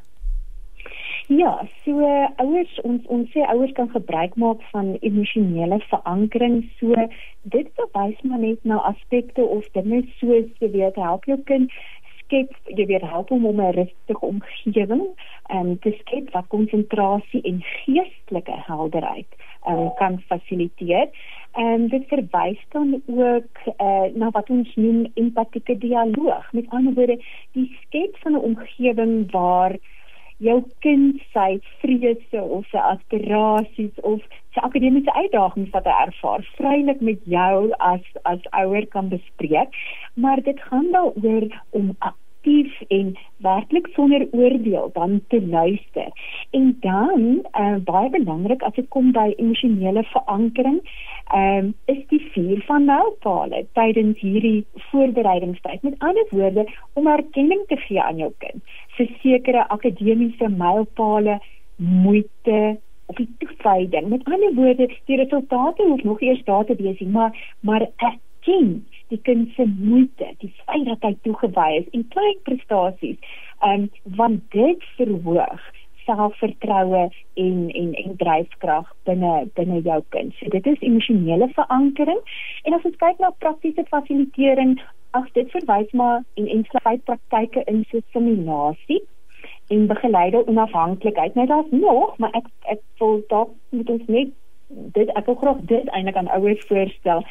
Ja, 1.27 1.67
so 1.85 1.99
ouers 2.35 2.79
ons 2.81 3.05
ons 3.07 3.29
sê 3.31 3.45
ouers 3.53 3.71
kan 3.77 3.89
gebruik 3.89 4.35
maak 4.35 4.61
van 4.71 4.97
emosionele 5.01 5.79
verankering. 5.89 6.63
So 6.79 6.95
dit 7.43 7.69
verwys 7.75 8.21
maar 8.21 8.39
net 8.39 8.63
na 8.63 8.81
aspekte 8.91 9.41
of 9.41 9.65
dinge 9.77 10.03
soos 10.19 10.49
jy 10.59 10.71
weet 10.71 10.95
help 10.95 11.25
jou 11.25 11.37
kind 11.51 11.71
skep 12.29 12.53
jy 12.77 12.85
weet 12.85 13.05
help 13.09 13.29
hom 13.33 13.45
om 13.49 13.61
'n 13.61 13.73
rustige 13.73 14.25
omgewing 14.25 15.05
um, 15.55 15.77
te 15.79 15.91
skep 15.99 16.29
wat 16.33 16.47
konsentrasie 16.47 17.41
en 17.41 17.61
geestelike 17.61 18.57
helderheid 18.69 19.29
um, 19.67 19.89
kan 19.97 20.19
fasiliteer. 20.29 21.09
En 21.53 21.87
dit 21.87 22.05
verwys 22.07 22.61
dan 22.69 23.01
ook 23.05 23.53
uh, 23.65 24.07
na 24.13 24.29
wat 24.31 24.49
ons 24.49 24.75
noem 24.75 25.07
empatieke 25.13 25.77
dialoog. 25.77 26.53
Met 26.53 26.69
ander 26.69 26.93
woorde, 26.93 27.17
die 27.51 27.69
skep 27.81 28.17
van 28.21 28.33
'n 28.33 28.45
omgewing 28.51 29.31
waar 29.31 29.77
jou 30.43 30.59
kind 30.85 31.19
sy 31.33 31.59
vrese 31.81 32.41
of 32.41 32.67
sy 32.71 32.81
aspirasies 32.91 34.03
of 34.11 34.23
sy 34.55 34.63
akademiese 34.63 35.15
uitdagings 35.17 35.73
wat 35.75 35.89
hy 35.89 35.97
ervaar 36.05 36.45
vrylik 36.57 37.03
met 37.09 37.27
jou 37.33 37.69
as 37.91 38.05
as 38.31 38.47
ouer 38.61 38.87
kan 38.95 39.11
bespreek. 39.11 39.75
Maar 40.15 40.43
dit 40.47 40.61
gaan 40.71 40.91
daaroor 40.95 41.49
om 41.81 41.91
aktief 42.39 42.81
en 42.87 43.17
werklik 43.37 43.87
sonder 43.93 44.27
oordeel 44.31 44.89
dan 44.93 45.21
te 45.27 45.41
luister 45.41 46.11
en 46.51 46.77
dan 46.79 47.43
uh, 47.59 47.75
baie 47.83 48.09
belangrik 48.09 48.61
as 48.63 48.73
dit 48.73 48.87
kom 48.89 49.11
by 49.11 49.33
emosionele 49.37 50.03
verankering 50.03 50.79
um, 51.35 51.73
is 51.85 51.99
die 52.09 52.21
vier 52.33 52.63
van 52.67 52.85
mylpale 52.85 53.65
tydens 53.73 54.19
hierdie 54.19 54.65
voorbereidingstyd 54.91 55.81
met 55.83 55.99
ander 55.99 56.27
woorde 56.31 56.65
om 56.93 57.07
erkenning 57.07 57.65
te 57.67 57.77
gee 57.87 58.01
aan 58.01 58.17
jou 58.17 58.31
kind 58.37 58.63
vir 58.97 59.09
sekere 59.21 59.67
akademiese 59.67 60.49
mylpale 60.49 61.39
moeite 61.75 62.77
of 63.09 63.15
die 63.17 63.29
toewyding. 63.41 64.09
Met 64.09 64.23
ander 64.29 64.53
woorde, 64.53 64.85
die 65.09 65.17
resultate 65.17 65.83
hoef 65.83 66.03
nog 66.03 66.21
eers 66.21 66.43
daar 66.45 66.65
te 66.65 66.75
wees, 66.75 66.99
maar 66.99 67.33
maar 67.59 67.87
erken 67.95 68.85
die 69.09 69.21
kind 69.25 69.49
se 69.55 69.65
moeite, 69.65 70.31
die 70.43 70.53
feit 70.65 70.85
dat 70.85 71.05
hy 71.05 71.15
toegewy 71.25 71.69
is 71.81 71.91
en 71.97 72.07
klein 72.13 72.39
prestasies, 72.47 73.35
um, 73.65 73.89
want 74.19 74.43
dit 74.55 74.85
verhoog 74.97 75.67
selfvertroue 76.09 77.09
en 77.33 77.57
en 77.69 77.93
en 78.03 78.15
dryfkrag 78.21 78.87
binne 79.09 79.33
binne 79.59 79.81
jou 79.85 79.99
kind. 80.15 80.33
So 80.39 80.49
dit 80.55 80.65
is 80.71 80.79
emosionele 80.79 81.49
verankering. 81.57 82.21
En 82.63 82.77
as 82.77 82.87
ons 82.89 82.97
kyk 83.03 83.21
na 83.21 83.29
praktiese 83.45 83.85
fasilitering, 83.89 84.79
ag 85.17 85.29
dit 85.37 85.51
verwys 85.53 85.93
maar 86.01 86.21
en 86.41 86.49
en 86.55 86.65
sluit 86.71 87.05
praktyke 87.05 87.63
in 87.65 87.85
so 87.91 88.01
simulasie 88.13 89.01
en 89.69 89.87
begeleide 89.87 90.45
onafhanklikheid. 90.47 91.35
Nou 91.35 91.47
daar's 91.47 91.71
nog, 91.71 92.17
maar 92.17 92.33
ek 92.41 92.49
ek 92.75 92.81
wil 93.01 93.21
dalk 93.33 93.53
moet 93.69 93.89
ons 93.89 94.05
net 94.07 94.35
dit 94.69 95.09
ek 95.17 95.25
wil 95.25 95.37
graag 95.41 95.61
dit 95.69 95.87
eintlik 95.89 96.17
aan 96.17 96.33
ouers 96.37 96.65
voorstel. 96.69 97.23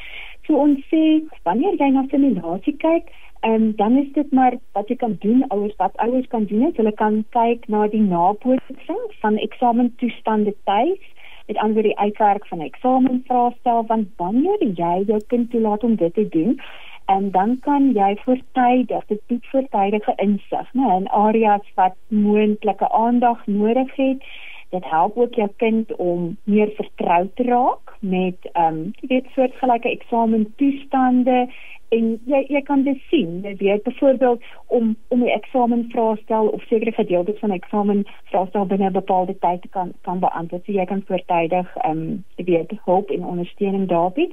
So 0.49 0.57
ons 0.57 0.81
sê 0.89 1.21
wanneer 1.45 1.75
jy 1.77 1.91
na 1.93 2.07
simulasie 2.09 2.73
kyk, 2.81 3.11
um, 3.45 3.73
dan 3.77 3.99
is 3.99 4.13
dit 4.15 4.33
maar 4.33 4.57
wat 4.73 4.89
jy 4.89 4.97
kan 4.97 5.19
doen 5.21 5.45
ouers 5.49 5.77
wat 5.77 5.97
ouers 5.97 6.27
kan 6.33 6.45
doen 6.45 6.67
is 6.71 6.77
hulle 6.81 6.93
kan 6.93 7.21
kyk 7.37 7.69
na 7.69 7.87
die 7.93 8.03
nabootsing 8.03 9.05
van 9.21 9.37
eksamentoestande 9.37 10.55
tuis 10.65 11.15
met 11.49 11.61
ander 11.65 11.83
die 11.83 11.99
uitwerk 11.99 12.47
van 12.47 12.59
'n 12.59 12.71
eksamenvraestel 12.71 13.85
want 13.93 14.09
wanneer 14.17 14.65
jy 14.81 15.05
jou 15.13 15.21
kind 15.27 15.51
toelaat 15.51 15.85
om 15.85 15.95
dit 15.95 16.15
te 16.15 16.29
doen 16.29 16.61
en 17.07 17.31
dan 17.31 17.59
kan 17.61 17.93
jy 17.93 18.17
voortydig 18.25 19.07
dit 19.07 19.23
bied 19.27 19.47
voortydige 19.53 20.13
insig 20.17 20.69
nê 20.73 20.97
in 20.97 21.09
areas 21.09 21.67
wat 21.75 21.97
moontlike 22.09 22.89
aandag 23.05 23.47
nodig 23.47 23.95
het 23.97 24.23
dit 24.71 24.85
help 24.85 25.17
ook 25.17 25.35
jou 25.35 25.49
kind 25.57 25.97
om 25.97 26.37
meer 26.45 26.71
vertroud 26.77 27.37
te 27.37 27.43
raak 27.43 27.97
met 28.01 28.51
ehm 28.53 28.75
um, 28.75 28.93
jy 29.01 29.09
weet 29.09 29.27
soortgelyke 29.35 29.91
eksamen 29.91 30.47
toestande 30.57 31.49
en 31.89 32.09
jy 32.25 32.45
jy 32.49 32.61
kan 32.63 32.83
dit 32.85 33.01
sien. 33.09 33.41
Jy 33.43 33.55
weet 33.57 33.83
byvoorbeeld 33.83 34.43
om 34.67 34.97
om 35.09 35.23
'n 35.23 35.37
eksamen 35.41 35.89
vraestel 35.91 36.47
of 36.47 36.63
sekere 36.63 36.93
gedeeltes 36.93 37.39
van 37.39 37.51
'n 37.51 37.61
eksamen 37.61 38.07
vraestel 38.25 38.67
binne 38.67 38.89
'n 38.89 38.93
bepaalde 39.01 39.39
tyd 39.39 39.63
te 39.63 39.69
kan 39.69 39.93
kan 40.03 40.19
beantwoord. 40.19 40.65
So 40.65 40.73
jy 40.73 40.85
kan 40.85 41.03
voortydig 41.07 41.77
ehm 41.77 41.91
um, 41.91 42.25
weet 42.37 42.73
hulp 42.85 43.11
en 43.11 43.25
ondersteuning 43.25 43.89
daar 43.89 44.13
bied 44.13 44.33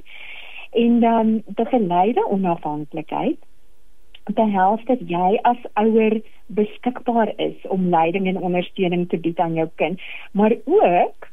en 0.70 1.00
dan 1.00 1.42
begeleide 1.46 2.28
onafhanklikheid 2.28 3.38
behels 4.34 4.82
dat 4.84 5.02
jy 5.06 5.38
as 5.42 5.58
ouer 5.74 6.20
beskikbaar 6.46 7.32
is 7.36 7.56
om 7.70 7.88
leiding 7.90 8.26
en 8.26 8.42
ondersteuning 8.42 9.08
te 9.08 9.18
bied 9.18 9.38
aan 9.38 9.54
jou 9.54 9.68
kind, 9.74 10.00
maar 10.32 10.54
ook 10.64 11.28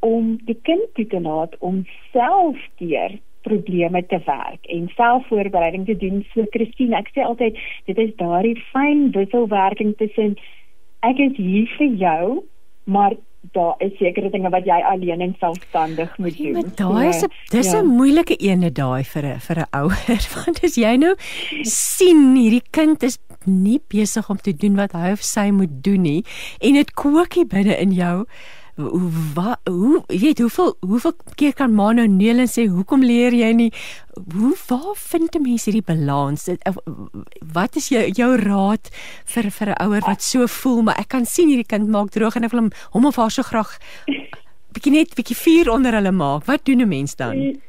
om 0.00 0.38
die 0.48 0.58
kind 0.62 0.88
toe 0.94 1.06
te 1.06 1.20
laat 1.20 1.56
om 1.58 1.84
self 2.12 2.56
deur 2.80 3.18
probleme 3.44 4.06
te 4.06 4.20
werk 4.24 4.66
en 4.66 4.88
selfvoorbereiding 4.96 5.86
te 5.86 5.96
doen. 5.96 6.24
So 6.34 6.44
Christine, 6.50 6.96
ek 6.96 7.12
sê 7.14 7.24
altyd 7.24 7.56
dit 7.88 7.98
is 7.98 8.16
daardie 8.20 8.56
fyn 8.72 9.10
wisselwerking 9.16 9.94
tussen 10.00 10.36
ek 11.06 11.20
is 11.20 11.36
hier 11.36 11.68
vir 11.78 11.94
jou, 12.00 12.24
maar 12.84 13.16
daar 13.40 13.74
is 13.78 13.96
sekere 13.98 14.30
dinge 14.30 14.50
wat 14.52 14.66
jy 14.68 14.78
alleen 14.92 15.20
en 15.20 15.34
selfstandig 15.40 16.18
moet 16.18 16.36
doen. 16.36 16.52
Maar 16.52 16.74
daai 16.74 17.08
is 17.08 17.22
'n 17.22 17.32
dis 17.50 17.72
'n 17.72 17.76
ja. 17.76 17.82
moeilike 17.82 18.36
ene 18.36 18.72
daai 18.72 19.04
vir 19.04 19.24
'n 19.24 19.40
vir 19.40 19.58
'n 19.58 19.66
ouer 19.70 20.22
want 20.36 20.64
as 20.64 20.76
jy 20.76 20.96
nou 20.96 21.14
sien 21.62 22.36
hierdie 22.36 22.62
kind 22.70 23.02
is 23.02 23.18
nie 23.44 23.80
besig 23.88 24.30
om 24.30 24.36
te 24.36 24.52
doen 24.52 24.76
wat 24.76 24.92
hy 24.92 25.12
of 25.12 25.22
sy 25.22 25.50
moet 25.50 25.82
doen 25.84 26.02
nie 26.02 26.24
en 26.60 26.74
dit 26.74 26.94
kookie 26.94 27.46
binne 27.46 27.76
in 27.76 27.92
jou 27.92 28.26
hoe 28.80 29.10
wat 29.34 29.68
hoe 29.68 30.02
weet 30.06 30.38
hoeveel 30.38 30.74
hoeveel 30.80 31.14
keer 31.34 31.54
kan 31.54 31.74
ma 31.74 31.92
nou 31.92 32.06
neel 32.08 32.42
en 32.44 32.50
sê 32.50 32.66
hoekom 32.68 33.04
leer 33.04 33.36
jy 33.36 33.52
nie 33.56 33.70
hoe 34.36 34.54
waar 34.68 34.96
vind 34.96 35.34
'n 35.36 35.42
mens 35.42 35.64
hierdie 35.64 35.86
balans 35.86 36.48
eh, 36.48 36.56
wat 37.52 37.76
is 37.76 37.88
jou 37.88 38.04
jou 38.20 38.36
raad 38.36 38.90
vir 39.24 39.50
vir 39.50 39.68
'n 39.68 39.82
ouer 39.86 40.04
wat 40.06 40.22
so 40.22 40.46
voel 40.46 40.82
maar 40.82 40.98
ek 40.98 41.08
kan 41.08 41.24
sien 41.24 41.48
hierdie 41.48 41.70
kind 41.72 41.88
maak 41.88 42.10
droog 42.10 42.36
en 42.36 42.44
ek 42.44 42.52
wil 42.52 42.60
hom 42.60 42.70
hom 42.92 43.06
of 43.06 43.16
haar 43.16 43.30
so 43.30 43.42
graag 43.42 43.78
bietjie 44.74 44.92
net 44.92 45.14
bietjie 45.14 45.36
vuur 45.36 45.70
onder 45.70 45.92
hulle 45.92 46.12
maak 46.12 46.44
wat 46.44 46.64
doen 46.64 46.82
'n 46.82 46.88
mens 46.88 47.16
dan 47.16 47.60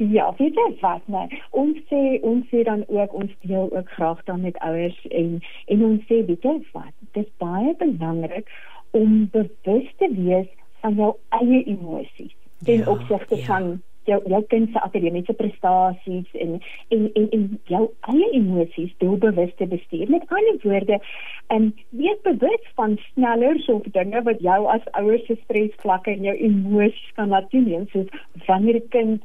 Ja, 0.00 0.34
weet 0.38 0.54
jy 0.56 0.76
wat 0.80 1.02
nou? 1.12 1.26
Ons 1.50 1.76
sê 1.90 2.20
ons 2.24 2.46
sê 2.48 2.62
dan 2.64 2.84
ook 2.88 3.12
ons 3.12 3.32
deel 3.44 3.68
ook 3.68 3.88
graag 3.96 4.22
dan 4.24 4.40
met 4.40 4.56
ouers 4.58 4.96
en 5.10 5.42
en 5.66 5.84
ons 5.84 6.00
sê 6.08 6.24
weet 6.24 6.42
jy 6.42 6.54
wat? 6.72 6.94
Dit 7.12 7.26
is 7.26 7.32
baie 7.36 7.74
belangrik 7.76 8.48
om 8.90 9.28
bewus 9.32 9.92
te 9.96 10.08
wees 10.16 10.48
van 10.80 10.94
jou 10.94 11.14
eie 11.28 11.62
emosies 11.64 12.34
ten 12.64 12.84
ja, 12.84 12.90
opsigte 12.90 13.36
ja. 13.36 13.44
van 13.44 13.80
jou 14.08 14.20
jou 14.28 14.40
kind 14.48 14.70
se 14.72 14.80
akademiese 14.80 15.32
prestasies 15.32 16.28
en 16.44 16.60
en 16.88 17.10
en 17.14 17.28
en 17.36 17.44
jou 17.72 17.82
eie 18.12 18.28
emosies 18.38 18.94
doelbewus 19.02 19.52
te 19.56 19.66
bestuur. 19.66 20.08
Met 20.10 20.24
ander 20.28 20.58
woorde, 20.62 20.98
en 21.46 21.62
um, 21.62 21.74
wees 21.88 22.20
bewus 22.22 22.70
van 22.74 22.96
sneller 23.12 23.60
so 23.66 23.82
dinge 23.84 24.22
wat 24.22 24.40
jou 24.40 24.60
as 24.74 24.88
ouers 25.00 25.26
se 25.26 25.36
stresvlakke 25.44 26.10
en 26.10 26.28
jou 26.30 26.36
emosies 26.48 27.12
kan 27.18 27.28
laat 27.28 27.50
toeneem, 27.50 27.86
soos 27.92 28.08
wanneer 28.46 28.80
'n 28.80 28.88
kind 28.88 29.22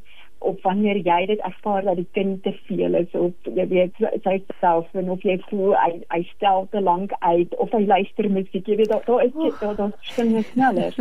of 0.52 0.62
wanneer 0.64 0.98
jy 1.08 1.20
dit 1.32 1.42
ervaar 1.50 1.84
dat 1.88 2.00
die 2.00 2.08
kind 2.18 2.44
te 2.44 2.54
veel 2.68 2.98
is 3.02 3.14
of 3.20 3.50
jy 3.58 3.68
weet 3.72 4.02
sy 4.24 4.36
self 4.64 5.00
en 5.02 5.10
of 5.14 5.24
jy 5.28 5.38
voel 5.50 5.74
hy, 5.82 5.92
hy 6.14 6.22
stel 6.36 6.68
te 6.72 6.82
lank 6.82 7.16
uit 7.20 7.56
of 7.66 7.72
hy 7.76 7.84
luister 7.86 8.30
musiek 8.30 8.68
jy 8.68 8.78
weet 8.82 8.92
daar 8.94 9.06
daar 9.08 9.26
is 9.26 9.34
dit 9.38 9.64
daar 9.64 9.80
daar 9.80 9.96
skyn 10.12 10.36
net 10.38 10.52
sneller 10.54 11.00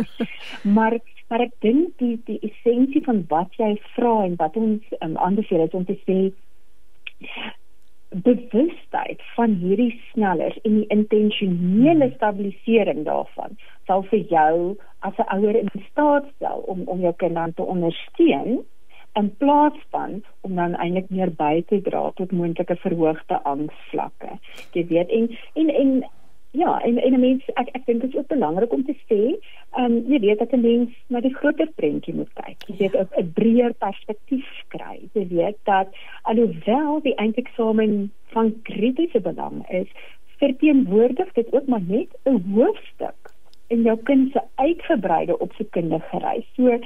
maar 0.77 0.97
maar 1.29 1.45
ek 1.47 1.53
dink 1.65 1.93
die 2.01 2.15
die 2.29 2.39
essensie 2.49 3.03
van 3.05 3.23
wat 3.29 3.53
jy 3.61 3.73
vra 3.95 4.15
en 4.25 4.35
wat 4.41 4.57
ons 4.61 4.97
um, 5.01 5.15
aanbeveel 5.27 5.65
is 5.67 5.77
om 5.77 5.85
te 5.85 5.97
sê 6.05 6.19
bewustheid 8.15 9.21
van 9.35 9.55
hierdie 9.59 9.91
snellers 10.11 10.57
en 10.63 10.77
die 10.79 10.87
intentionele 10.93 12.11
stabilisering 12.15 13.03
daarvan 13.07 13.57
sal 13.89 14.05
vir 14.11 14.21
jou 14.29 14.77
as 15.07 15.17
'n 15.17 15.29
ouer 15.37 15.55
in 15.63 15.71
staat 15.89 16.29
stel 16.35 16.63
om 16.73 16.85
om 16.93 17.01
jou 17.01 17.13
kind 17.23 17.35
aan 17.35 17.53
te 17.53 17.61
ondersteun 17.75 18.63
in 19.15 19.35
plaas 19.37 19.77
van 19.89 20.23
om 20.41 20.55
dan 20.55 20.75
eintlik 20.75 21.09
meer 21.09 21.31
by 21.31 21.63
te 21.69 21.81
dra 21.81 22.11
tot 22.19 22.31
moontlike 22.31 22.75
verhoogde 22.83 23.39
angsvlakke. 23.51 24.37
Jy 24.75 24.85
weet 24.91 25.09
en 25.09 25.29
en 25.53 25.69
en 25.81 25.91
ja, 26.55 26.81
en 26.81 26.97
en 26.97 27.13
'n 27.13 27.19
mens 27.19 27.43
ek 27.61 27.69
ek 27.77 27.85
dink 27.85 28.01
dit 28.01 28.09
is 28.13 28.19
ook 28.19 28.27
belangrik 28.27 28.73
om 28.73 28.83
te 28.85 28.95
sê, 29.09 29.21
ehm 29.71 29.85
um, 29.85 29.95
jy 30.11 30.19
weet 30.19 30.39
dat 30.39 30.51
'n 30.51 30.61
mens 30.61 30.91
na 31.07 31.19
die 31.19 31.35
groter 31.35 31.69
prentjie 31.75 32.15
moet 32.15 32.33
kyk. 32.33 32.67
Jy 32.67 32.75
weet 32.77 32.95
'n 33.17 33.31
breër 33.33 33.73
perspektief 33.73 34.47
kry. 34.67 34.97
Jy 35.13 35.27
weet 35.27 35.57
dat 35.63 35.87
alhoewel 36.21 37.01
die 37.01 37.15
eindeksamen 37.15 38.11
van 38.35 38.61
kritiese 38.61 39.19
belang 39.19 39.69
is, 39.69 39.87
verteenwoordig 40.37 41.33
dit 41.33 41.53
ook 41.53 41.67
maar 41.67 41.85
net 41.87 42.09
'n 42.23 42.43
hoofstuk 42.53 43.34
in 43.67 43.81
jou 43.81 43.97
kind 44.03 44.31
se 44.31 44.41
uitgebreide 44.55 45.39
opvoedkundige 45.39 46.19
reis. 46.19 46.47
So 46.55 46.79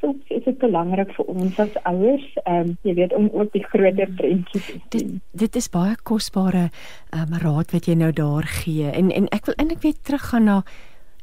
soms 0.00 0.24
is 0.28 0.44
dit 0.44 0.58
belangrik 0.58 1.12
vir 1.16 1.30
ons 1.32 1.60
as 1.62 1.76
ouers, 1.88 2.26
ehm 2.44 2.72
um, 2.72 2.74
jy 2.86 2.94
weet 2.98 3.14
om 3.16 3.30
ook 3.32 3.52
die 3.52 3.64
groter 3.64 4.10
prentjie 4.18 4.60
te 4.60 4.66
sien. 4.66 4.82
Dit, 4.94 5.14
dit 5.46 5.56
is 5.56 5.70
baie 5.72 5.96
kosbare 6.02 6.68
ehm 6.68 7.32
um, 7.32 7.38
raad 7.42 7.72
wat 7.72 7.88
jy 7.88 7.96
nou 7.98 8.12
daar 8.12 8.48
gee. 8.60 8.90
En 8.90 9.10
en 9.10 9.30
ek 9.32 9.48
wil 9.48 9.56
eintlik 9.56 9.82
weer 9.86 9.98
teruggaan 10.02 10.44
na 10.44 10.62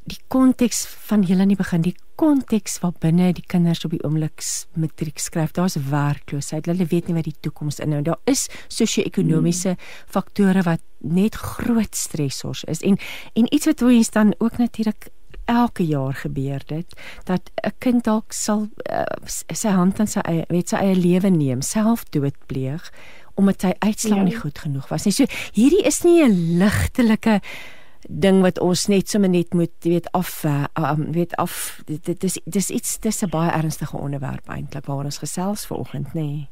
die 0.06 0.20
konteks 0.28 0.84
van 1.08 1.24
julle 1.24 1.46
in 1.46 1.54
die 1.54 1.60
begin, 1.60 1.84
die 1.86 1.96
konteks 2.20 2.80
waar 2.84 2.94
binne 3.00 3.32
die 3.34 3.46
kinders 3.48 3.86
op 3.88 3.94
die 3.96 4.02
oomblik 4.04 4.44
matriek 4.80 5.20
skryf. 5.20 5.54
Daar's 5.56 5.78
werkloosheid. 5.90 6.68
Hulle 6.70 6.88
weet 6.92 7.08
nie 7.08 7.18
wat 7.18 7.30
die 7.30 7.36
toekoms 7.46 7.80
inhou. 7.84 8.02
Daar 8.06 8.20
is 8.30 8.48
sosio-ekonomiese 8.68 9.76
hmm. 9.76 9.90
faktore 10.12 10.66
wat 10.68 10.84
net 11.00 11.36
groot 11.36 11.96
stresors 11.96 12.64
is. 12.64 12.84
En 12.84 13.00
en 13.34 13.50
iets 13.54 13.70
wat 13.72 13.82
ons 13.82 14.12
dan 14.12 14.36
ook 14.38 14.58
natuurlik 14.58 15.10
elke 15.46 15.84
jaar 15.84 16.14
gebeur 16.14 16.62
dit 16.66 16.88
dat 17.24 17.52
'n 17.64 17.74
kind 17.80 18.04
dalk 18.04 18.32
sal 18.32 18.70
uh, 18.92 19.04
sy 19.54 19.68
hand 19.68 20.00
aan 20.00 20.08
sy 20.08 20.20
eie 20.20 20.46
weet 20.50 20.70
sy 20.70 20.76
eie 20.76 20.96
lewe 20.96 21.30
neem, 21.30 21.62
selfdood 21.62 22.36
pleeg 22.46 22.92
omdat 23.36 23.62
hy 23.62 23.74
uitslaa 23.80 24.18
ja. 24.18 24.24
nie 24.24 24.36
goed 24.36 24.60
genoeg 24.60 24.88
was 24.88 25.06
nie. 25.06 25.14
So 25.14 25.26
hierdie 25.54 25.84
is 25.86 26.04
nie 26.04 26.24
'n 26.24 26.58
ligtelike 26.58 27.42
ding 28.10 28.42
wat 28.42 28.60
ons 28.60 28.88
net 28.88 29.10
sommer 29.10 29.30
net 29.30 29.54
moet 29.54 29.74
weet 29.80 30.12
af 30.12 30.44
uh, 30.46 30.66
um, 30.80 31.12
weet 31.12 31.36
af 31.36 31.82
dit 31.86 32.24
is 32.24 32.40
dis 32.46 32.70
iets 32.70 33.00
dis 33.00 33.24
'n 33.24 33.30
baie 33.30 33.52
ernstige 33.52 33.98
onderwerp 33.98 34.50
eintlik 34.50 34.86
waar 34.86 35.06
ons 35.06 35.18
gesels 35.18 35.66
vanoggend 35.66 36.14
nê. 36.14 36.22
Nee. 36.22 36.50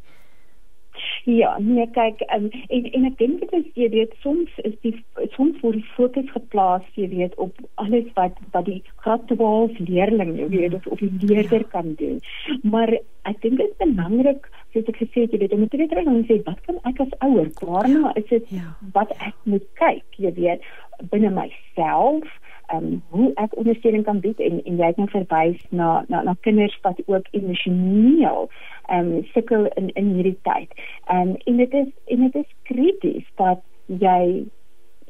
Ja, 1.29 1.55
nee 1.59 1.85
kyk 1.93 2.23
um, 2.35 2.49
en 2.69 2.87
en 2.97 3.05
ek 3.09 3.17
dink 3.19 3.43
dit 3.43 3.53
is 3.59 3.67
jy 3.77 3.89
weet 3.93 4.13
soms 4.23 4.49
is 4.65 4.73
die 4.85 4.93
soms 5.35 5.59
word 5.61 5.77
die 5.77 5.93
fokus 5.95 6.29
geplaas 6.33 6.87
jy 6.97 7.09
weet 7.11 7.35
op 7.45 7.57
alles 7.83 8.07
wat 8.17 8.39
wat 8.55 8.65
die 8.69 8.81
graad 9.03 9.27
12 9.29 9.77
leerling 9.89 10.33
jy 10.39 10.49
weet 10.55 10.77
of, 10.79 10.87
of 10.87 11.03
die 11.03 11.29
leerder 11.29 11.65
kan 11.73 11.93
doen. 12.01 12.19
Maar 12.63 12.95
ek 13.29 13.41
dink 13.45 13.61
dit 13.61 13.69
is 13.69 13.79
belangrik 13.83 14.49
soos 14.73 14.89
ek 14.89 15.01
gesê 15.03 15.25
het 15.25 15.35
jy 15.35 15.43
weet 15.43 15.57
om 15.57 15.67
te 15.67 15.81
weet 15.81 15.93
dan 15.97 16.23
sê 16.29 16.39
wat 16.47 16.61
kan 16.67 16.79
ek 16.89 17.03
as 17.05 17.17
ouer 17.27 17.49
waarna 17.61 18.13
is 18.21 18.29
dit 18.29 18.53
ja. 18.55 18.73
wat 18.95 19.11
ek 19.19 19.35
moet 19.43 19.67
kyk 19.81 20.21
jy 20.25 20.33
weet 20.37 20.65
binne 21.13 21.33
myself 21.35 22.25
um, 22.73 23.01
hoe 23.09 23.31
ek 23.35 23.55
ondersteuning 23.57 24.03
kan 24.05 24.19
bied 24.19 24.39
en 24.39 24.61
en 24.63 24.77
jy 24.77 24.85
het 24.91 24.97
nou 24.97 25.09
verwys 25.11 25.59
na 25.69 26.05
na 26.07 26.21
na 26.27 26.35
kinders 26.47 26.77
wat 26.85 27.01
ook 27.05 27.27
emosioneel 27.31 28.49
ehm 28.87 29.11
um, 29.11 29.27
sukkel 29.33 29.67
in 29.79 29.89
in 29.89 30.13
hierdie 30.15 30.39
tyd. 30.47 30.73
Ehm 31.07 31.35
um, 31.35 31.35
en 31.45 31.57
dit 31.57 31.73
is 31.73 31.91
en 32.05 32.25
dit 32.27 32.35
is 32.35 32.55
krities 32.63 33.27
dat 33.35 33.61
jy 33.85 34.45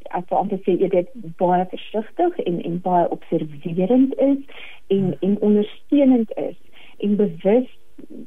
as 0.09 0.23
jy 0.29 0.37
anders 0.37 0.63
sê 0.65 0.75
jy 0.79 0.89
dit 0.91 1.13
baie 1.39 1.65
versigtig 1.73 2.39
en 2.45 2.59
en 2.69 2.81
baie 2.87 3.07
observerend 3.17 4.17
is 4.17 4.41
en 4.87 5.15
en 5.19 5.37
ondersteunend 5.39 6.33
is 6.37 6.57
en 6.97 7.15
bewus 7.15 7.69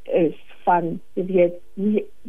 is 0.05 0.35
van 0.65 1.01
jy 1.19 1.25
weet 1.29 1.61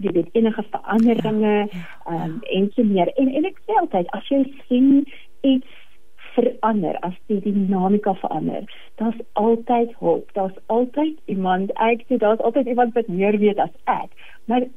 jy 0.02 0.12
weet 0.18 0.30
enige 0.34 0.64
veranderinge 0.72 1.56
ehm 1.56 2.22
um, 2.22 2.38
en 2.58 2.70
so 2.76 2.84
meer 2.84 3.12
en 3.16 3.32
en 3.40 3.50
ek 3.52 3.62
sê 3.66 3.80
altyd 3.82 4.12
as 4.20 4.30
jy 4.34 4.44
sien 4.68 4.92
iets 5.42 5.85
verander, 6.36 6.98
as 7.08 7.16
die 7.32 7.40
dinamika 7.44 8.14
verander, 8.22 8.68
daar's 9.02 9.20
altyd 9.34 9.94
hoop. 10.02 10.30
Daar's 10.38 10.58
altyd 10.66 11.18
iemand, 11.32 11.74
ek 11.80 12.06
sê 12.08 12.20
daar's 12.22 12.44
altyd 12.44 12.72
iemand 12.72 12.94
wat 12.94 13.08
meer 13.08 13.38
weet 13.42 13.60
as 13.64 13.74
ek. 13.92 14.14
Maar 14.46 14.68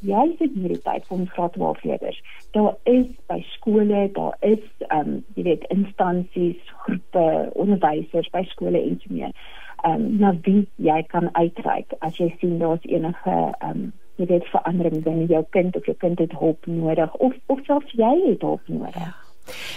jy 0.00 0.24
sit 0.38 0.54
hierdie 0.56 0.80
tyd 0.84 1.04
vir 1.08 1.16
ons 1.18 1.32
graad 1.36 1.52
12 1.58 1.84
leerders. 1.84 2.20
Daar 2.56 2.74
is 2.88 3.08
by 3.28 3.38
skole, 3.52 4.02
daar 4.16 4.36
is 4.40 4.64
ehm 4.88 5.14
um, 5.14 5.14
jy 5.36 5.44
weet 5.50 5.68
instansies, 5.74 6.74
groepe, 6.84 7.28
onderwysers 7.52 8.30
by 8.32 8.44
skole 8.54 8.80
en 8.80 8.98
so 9.02 9.14
meer. 9.14 9.36
Ehm 9.84 9.94
um, 9.94 10.10
nou 10.24 10.34
wie 10.48 10.66
jy 10.90 11.02
kan 11.12 11.28
uitreik 11.36 11.92
as 12.00 12.16
jy 12.16 12.32
sien 12.40 12.58
daar's 12.62 12.88
enige 12.88 13.36
ehm 13.36 13.70
um, 13.70 13.88
jy 14.18 14.26
weet 14.32 14.50
verandering 14.50 15.04
binne 15.04 15.28
jou 15.30 15.44
kind 15.54 15.76
of 15.76 15.86
jou 15.86 15.96
kind 16.02 16.18
het 16.18 16.32
hulp 16.40 16.66
nodig 16.66 17.14
of 17.14 17.36
of 17.46 17.64
selfs 17.70 17.92
jy 18.00 18.14
het 18.30 18.42
hulp 18.42 18.68
nodig. 18.68 19.02
Ja. 19.04 19.27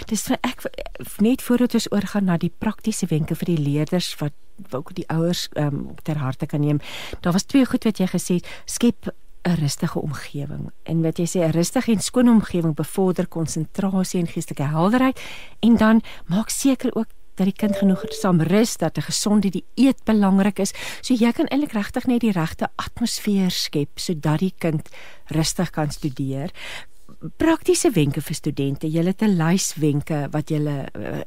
Dis 0.06 0.22
vir 0.22 0.38
ek 0.42 0.66
net 1.20 1.42
voordat 1.42 1.74
ons 1.74 1.90
oorgaan 1.92 2.24
na 2.24 2.36
die 2.36 2.52
praktiese 2.58 3.06
wenke 3.06 3.34
vir 3.34 3.54
die 3.54 3.58
leerders 3.58 4.14
wat 4.20 4.32
ook 4.70 4.94
die 4.94 5.08
ouers 5.08 5.48
um, 5.56 5.94
ter 6.02 6.16
harte 6.16 6.46
kan 6.46 6.60
neem. 6.60 6.80
Daar 7.20 7.32
was 7.32 7.48
twee 7.48 7.66
goed 7.66 7.84
wat 7.84 7.98
jy 7.98 8.06
gesê 8.06 8.34
het, 8.40 8.48
skep 8.64 9.10
'n 9.42 9.58
rustige 9.58 9.98
omgewing. 9.98 10.70
En 10.82 11.02
wat 11.02 11.18
jy 11.18 11.26
sê 11.26 11.38
'n 11.42 11.50
rustige 11.50 11.92
en 11.92 12.00
skoon 12.00 12.28
omgewing 12.28 12.74
bevorder 12.74 13.26
konsentrasie 13.26 14.20
en 14.20 14.26
geestelike 14.26 14.70
helderheid 14.70 15.20
en 15.60 15.76
dan 15.76 16.02
maak 16.26 16.48
seker 16.48 16.94
ook 16.94 17.08
dat 17.34 17.46
die 17.46 17.56
kind 17.56 17.76
genoeg 17.76 18.04
saam 18.08 18.40
rus 18.40 18.76
dat 18.76 18.96
'n 18.96 19.02
gesonde 19.02 19.50
dieet 19.50 20.04
belangrik 20.04 20.58
is. 20.58 20.72
So 21.00 21.14
jy 21.14 21.32
kan 21.32 21.46
eintlik 21.46 21.72
regtig 21.72 22.06
net 22.06 22.20
die 22.20 22.32
regte 22.32 22.68
atmosfeer 22.76 23.50
skep 23.50 23.98
sodat 23.98 24.38
die 24.38 24.54
kind 24.58 24.88
rustig 25.26 25.70
kan 25.70 25.90
studeer 25.90 26.50
praktiese 27.36 27.90
wenke 27.90 28.20
vir 28.20 28.34
studente. 28.34 28.86
Jy 28.86 29.04
het 29.06 29.22
'n 29.22 29.36
lys 29.36 29.74
wenke 29.74 30.28
wat 30.30 30.50
jy 30.50 30.60
uh, 30.60 31.20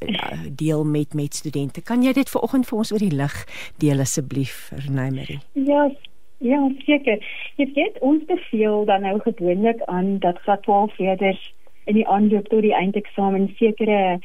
deel 0.52 0.84
met 0.84 1.14
met 1.14 1.34
studente. 1.34 1.82
Kan 1.82 2.04
jy 2.04 2.14
dit 2.14 2.30
vanoggend 2.30 2.68
vir 2.68 2.78
ons 2.78 2.92
oor 2.92 3.00
die 3.00 3.16
lig 3.16 3.36
deel 3.78 4.00
asseblief, 4.00 4.72
Renée? 4.88 5.40
Ja, 5.54 5.92
ja, 6.38 6.70
seker. 6.86 7.20
Jy 7.56 7.72
weet 7.74 8.00
ons 8.00 8.26
beveel 8.26 8.86
dan 8.86 9.02
nou 9.02 9.20
gewoonlik 9.20 9.82
aan 9.86 10.20
dat 10.20 10.38
graad 10.38 10.64
12 10.64 10.98
leerders 10.98 11.54
in 11.86 11.94
die 11.94 12.08
aanloop 12.08 12.48
tot 12.48 12.62
die 12.62 12.76
eindeksamen 12.76 13.54
sekere 13.58 14.20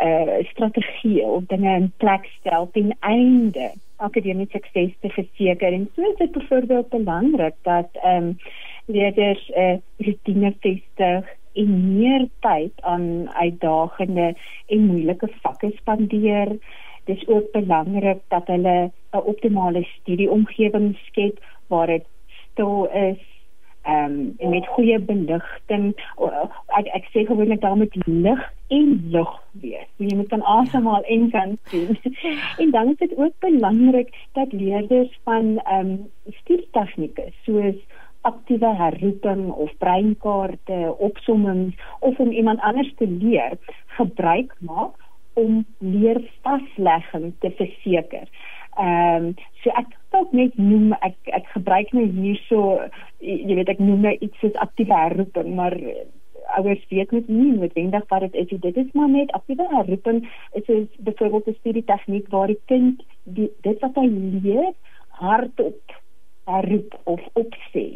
uh 0.00 0.38
strategie 0.50 1.22
of 1.22 1.44
dinge 1.46 1.74
in 1.76 1.92
plek 1.96 2.24
stel 2.38 2.70
ten 2.72 2.96
einde 3.00 3.72
akademiese 3.96 4.52
sukses 4.52 4.92
te 5.00 5.08
verseker 5.08 5.72
en 5.72 5.88
so 5.94 6.10
is 6.10 6.16
dit 6.16 6.32
byvoorbeeld 6.32 6.88
belangrik 6.88 7.54
dat 7.62 7.88
ehm 8.02 8.16
um, 8.24 8.36
leerders 8.90 9.42
'n 9.48 9.60
uh, 9.60 9.76
rutine 10.06 10.54
vestig 10.60 11.24
en 11.52 11.70
meer 11.98 12.28
tyd 12.40 12.72
aan 12.82 13.30
uitdagende 13.32 14.34
en 14.66 14.86
moeilike 14.86 15.28
vakke 15.42 15.72
spandeer. 15.76 16.48
Dit 17.04 17.16
is 17.16 17.28
ook 17.28 17.52
belangrik 17.52 18.20
dat 18.28 18.46
hulle 18.46 18.90
'n 19.12 19.26
optimale 19.32 19.82
studieomgewing 19.82 20.96
skep 21.06 21.38
waar 21.66 21.86
dit 21.86 22.06
stil 22.52 22.88
is 22.92 23.22
ehm 23.82 24.36
um, 24.38 24.50
met 24.50 24.66
goeie 24.66 24.98
beligting 24.98 25.94
ek 26.78 26.86
ek 26.98 27.06
sê 27.12 27.24
gewoonlik 27.26 27.60
daar 27.60 27.76
moet 27.76 27.94
lig 28.06 28.42
en 28.68 28.88
lug 29.10 29.30
wees. 29.62 29.88
Jy 29.96 30.16
moet 30.16 30.28
kan 30.28 30.42
asemhaal 30.42 31.02
en 31.02 31.30
kan 31.30 31.56
sien. 31.70 31.96
en 32.62 32.70
dan 32.70 32.90
is 32.92 32.96
dit 32.96 33.16
ook 33.16 33.32
belangrik 33.38 34.12
dat 34.32 34.52
leerders 34.52 35.18
van 35.24 35.58
ehm 35.64 35.90
um, 35.90 36.10
stuurtegnieke 36.42 37.32
soos 37.44 37.80
aktiewe 38.28 38.74
herroeping 38.76 39.50
of 39.50 39.70
breinkaarte, 39.78 40.94
opsommings 40.98 41.74
of 42.00 42.18
om 42.18 42.30
iemand 42.30 42.60
anders 42.60 42.92
te 42.96 43.06
leer 43.08 43.58
gebruik 43.86 44.54
maak 44.58 44.96
om 45.32 45.64
leervaslegging 45.78 47.32
te 47.38 47.50
verseker. 47.50 48.28
Ehm 48.78 49.24
um, 49.24 49.34
so 49.62 49.70
ek 49.76 49.96
dalk 50.14 50.32
net 50.32 50.56
noem 50.58 50.92
ek 51.00 51.16
ek 51.36 51.48
gebruik 51.54 51.92
nou 51.96 52.06
hierso 52.14 52.60
jy 53.20 53.56
weet 53.58 53.72
ek 53.72 53.82
noem 53.82 54.06
nou 54.06 54.14
iets 54.20 54.38
soos 54.42 54.56
aktiewe 54.64 54.96
herroeping 54.96 55.54
maar 55.58 55.76
ouers 56.58 56.82
weet 56.90 57.12
net 57.14 57.28
nie 57.28 57.50
noodwendig 57.56 58.06
wat 58.12 58.24
dit 58.26 58.38
is 58.42 58.60
dit 58.66 58.78
is 58.82 58.92
maar 58.98 59.10
net 59.12 59.32
aktiewe 59.38 59.66
herroeping 59.74 60.22
is 60.60 60.70
is 60.76 60.88
byvoorbeeld 61.08 61.48
'n 61.48 61.58
studie 61.58 61.84
tegniek 61.92 62.28
waar 62.34 62.46
die 62.46 62.60
kind 62.72 63.02
die, 63.24 63.50
dit 63.66 63.80
wat 63.80 63.94
hy 63.94 64.06
leer 64.06 64.72
hardop 65.22 65.99
herroep 66.50 66.98
of 67.04 67.22
opsê. 67.32 67.86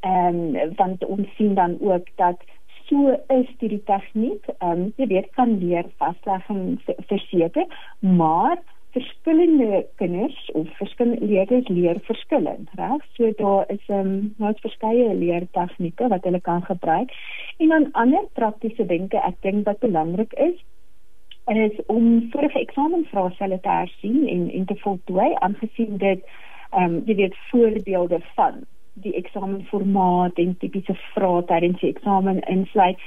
Ehm 0.00 0.54
um, 0.54 0.74
want 0.76 1.04
ons 1.04 1.34
sien 1.36 1.54
dan 1.54 1.76
ook 1.80 2.08
dat 2.16 2.42
so 2.88 3.16
is 3.34 3.50
die 3.58 3.82
tegniek 3.90 4.46
ehm 4.58 4.70
um, 4.70 4.92
jy 4.96 5.06
weet 5.12 5.30
kan 5.38 5.58
leer 5.58 5.88
vaslegging 6.02 6.80
verseker 7.10 7.66
maar 8.00 8.58
verskillende 8.96 9.86
kinders 10.00 10.50
of 10.52 10.68
verskillende 10.76 11.26
leerders 11.26 11.68
leer 11.68 11.98
verskillend, 12.04 12.68
reg? 12.80 13.02
So 13.16 13.32
daar 13.36 13.64
is 13.68 13.84
'n 13.88 13.92
um, 13.92 14.34
nou 14.36 14.52
verskeie 14.60 15.14
leertegnieke 15.14 16.08
wat 16.08 16.24
hulle 16.24 16.40
kan 16.40 16.62
gebruik. 16.62 17.10
En 17.58 17.68
dan 17.68 17.92
ander 17.92 18.24
praktiese 18.32 18.86
wenke 18.86 19.18
ek 19.18 19.36
dink 19.40 19.64
wat 19.66 19.78
belangrik 19.78 20.32
is 20.32 20.64
is 21.46 21.84
om 21.86 22.28
vorige 22.30 22.58
eksamenvraestelle 22.58 23.60
te 23.60 23.68
hersien 23.68 24.28
en 24.28 24.50
en 24.50 24.64
te 24.64 24.76
voltooi 24.76 25.34
aangesien 25.34 25.96
dit 25.96 26.24
ehm 26.76 26.94
um, 26.94 27.02
jy 27.08 27.14
weet 27.22 27.36
voorbeelde 27.50 28.20
van 28.38 28.64
die 29.04 29.14
eksamenformaat 29.14 30.38
en 30.42 30.56
tipiese 30.60 30.96
vrae 31.12 31.42
tydens 31.50 31.80
die 31.80 31.92
eksamen 31.94 32.40
insluit 32.52 33.00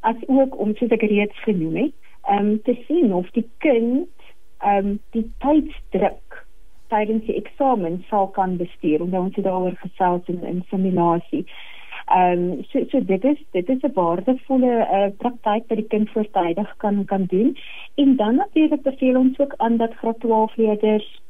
as 0.00 0.18
ook 0.26 0.58
om 0.62 0.74
soos 0.76 0.92
ek 0.94 1.06
reeds 1.10 1.38
genoem 1.46 1.76
het, 1.84 1.94
ehm 2.30 2.50
um, 2.50 2.58
te 2.62 2.74
sien 2.86 3.14
of 3.14 3.30
die 3.38 3.46
kind 3.64 4.08
ehm 4.58 4.92
um, 4.92 4.98
die 5.16 5.26
tydsdruk 5.44 6.44
tydens 6.92 7.24
die 7.26 7.38
eksamen 7.40 8.04
sal 8.10 8.28
kan 8.36 8.56
bestuur 8.60 9.02
en 9.06 9.16
ons 9.18 9.34
het 9.38 9.44
daaroor 9.44 9.74
gesels 9.80 10.28
in 10.32 10.44
in 10.52 10.62
simulasie. 10.70 11.44
Ehm 12.06 12.44
um, 12.52 12.64
so 12.70 12.84
so 12.90 13.00
dit 13.00 13.24
is 13.24 13.40
dit 13.58 13.68
is 13.74 13.82
'n 13.82 13.92
waardevolle 13.94 14.74
uh, 14.98 15.08
praktyk 15.22 15.66
wat 15.68 15.78
die 15.82 15.90
kind 15.94 16.10
voortydig 16.10 16.76
kan 16.76 17.04
kan 17.04 17.24
doen. 17.24 17.56
En 17.94 18.16
dan 18.16 18.36
natuurlik 18.36 18.82
beveel 18.82 19.18
ons 19.18 19.38
ook 19.38 19.54
aan 19.56 19.76
dat 19.76 19.94
graad 19.94 20.20
12 20.20 20.56
leerders 20.56 21.20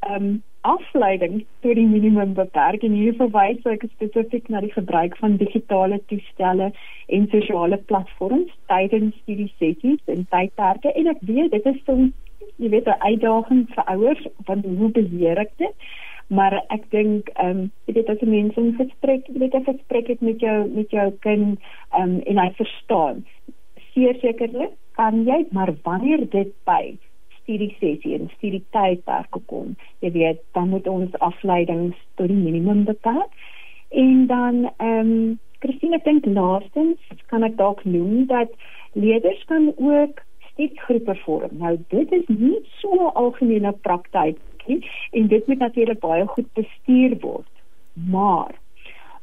ehm 0.00 0.24
um, 0.24 0.42
afleiding 0.64 1.44
tot 1.62 1.76
die 1.78 1.86
minimum 1.86 2.34
beperk 2.34 2.84
en 2.88 2.96
hier 2.96 3.16
verwys 3.20 3.66
ek 3.72 3.86
spesifiek 3.92 4.48
na 4.48 4.60
die 4.64 4.72
gebruik 4.72 5.16
van 5.20 5.36
digitale 5.40 6.00
toestelle 6.12 6.72
en 7.16 7.28
sosiale 7.32 7.78
platforms 7.90 8.52
tydens 8.72 9.16
hierdie 9.26 9.52
sessies 9.58 10.14
en 10.16 10.26
tydperke 10.36 10.92
en 10.94 11.10
ek 11.12 11.24
weet 11.32 11.52
dit 11.56 11.72
is 11.72 11.80
soms 11.88 12.12
jy 12.62 12.68
weet 12.70 12.88
'n 12.88 13.02
uitdaging 13.10 13.62
vir 13.74 13.84
ouers 13.94 14.26
want 14.46 14.64
hoe 14.64 14.90
beheer 14.98 15.38
ek 15.38 15.52
dit? 15.58 15.74
Maar 16.28 16.54
ek 16.76 16.90
dink 16.90 17.28
ehm 17.34 17.50
um, 17.50 17.70
jy 17.86 17.94
weet 17.94 18.10
as 18.10 18.22
'n 18.22 18.30
mens 18.30 18.56
in 18.56 18.74
gesprek, 18.80 19.26
jy 19.28 19.38
weet 19.38 19.54
as 19.54 19.68
ek 19.68 19.78
gesprek 19.78 20.06
het 20.08 20.20
met 20.20 20.40
jou 20.40 20.68
met 20.68 20.90
jou 20.90 21.10
kind 21.26 21.58
ehm 21.92 22.02
um, 22.02 22.20
en 22.20 22.38
hy 22.38 22.50
verstaan. 22.60 23.24
Sekerlik 23.94 24.72
kan 24.96 25.24
jy 25.24 25.46
maar 25.50 25.74
wanneer 25.82 26.28
dit 26.30 26.52
by 26.64 26.96
studie 27.44 27.70
sessie 27.78 28.16
en 28.18 28.30
studie 28.36 28.64
tydperke 28.74 29.40
kom, 29.52 29.76
jy 30.00 30.10
weet, 30.16 30.42
dan 30.56 30.72
moet 30.72 30.88
ons 30.90 31.14
afleidings 31.24 31.96
tot 32.18 32.28
die 32.32 32.40
minimum 32.40 32.84
beperk. 32.88 33.30
En 33.94 34.26
dan 34.26 34.70
ehm 34.76 35.10
um, 35.14 35.40
Christine 35.64 35.96
dink 36.04 36.26
laastens 36.28 37.00
kan 37.32 37.44
ek 37.46 37.54
dalk 37.56 37.84
noem 37.88 38.26
dat 38.28 38.50
leerders 38.92 39.44
kan 39.48 39.70
ook 39.76 40.20
studiegroepe 40.50 41.14
vorm. 41.22 41.54
Nou 41.60 41.78
dit 41.88 42.12
is 42.12 42.26
nie 42.28 42.58
so 42.80 42.92
'n 42.92 43.14
algemene 43.22 43.72
praktyk 43.72 44.36
nie 44.66 44.80
en 45.12 45.26
dit 45.26 45.46
moet 45.46 45.58
natuurlik 45.58 46.00
baie 46.00 46.26
goed 46.26 46.52
bestuur 46.52 47.16
word. 47.20 47.52
Maar 47.94 48.54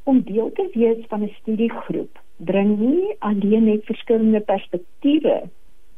om 0.03 0.22
deel 0.22 0.52
te 0.52 0.69
wees 0.73 1.06
van 1.07 1.23
'n 1.23 1.35
studiegroep 1.41 2.19
bring 2.38 2.80
nie 2.80 3.15
alleen 3.19 3.64
net 3.64 3.85
verskillende 3.85 4.39
perspektiewe 4.39 5.49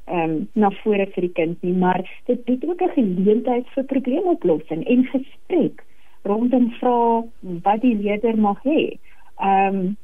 ehm 0.05 0.29
um, 0.29 0.47
na 0.53 0.69
vore 0.83 1.05
vir 1.15 1.21
die 1.21 1.35
kind 1.39 1.61
nie, 1.63 1.73
maar 1.73 2.03
dit 2.27 2.45
bied 2.45 2.65
ook 2.65 2.81
'n 2.81 2.95
geleentheid 2.95 3.67
vir 3.75 3.83
probleemoplossing 3.83 4.87
en 4.87 5.05
gesprek 5.05 5.83
rondom 6.23 6.71
vrae 6.79 7.23
wat 7.63 7.81
die 7.81 7.95
leerder 7.95 8.37
mag 8.37 8.59
hê. 8.63 8.97
Ehm 9.37 9.75
um, 9.75 9.97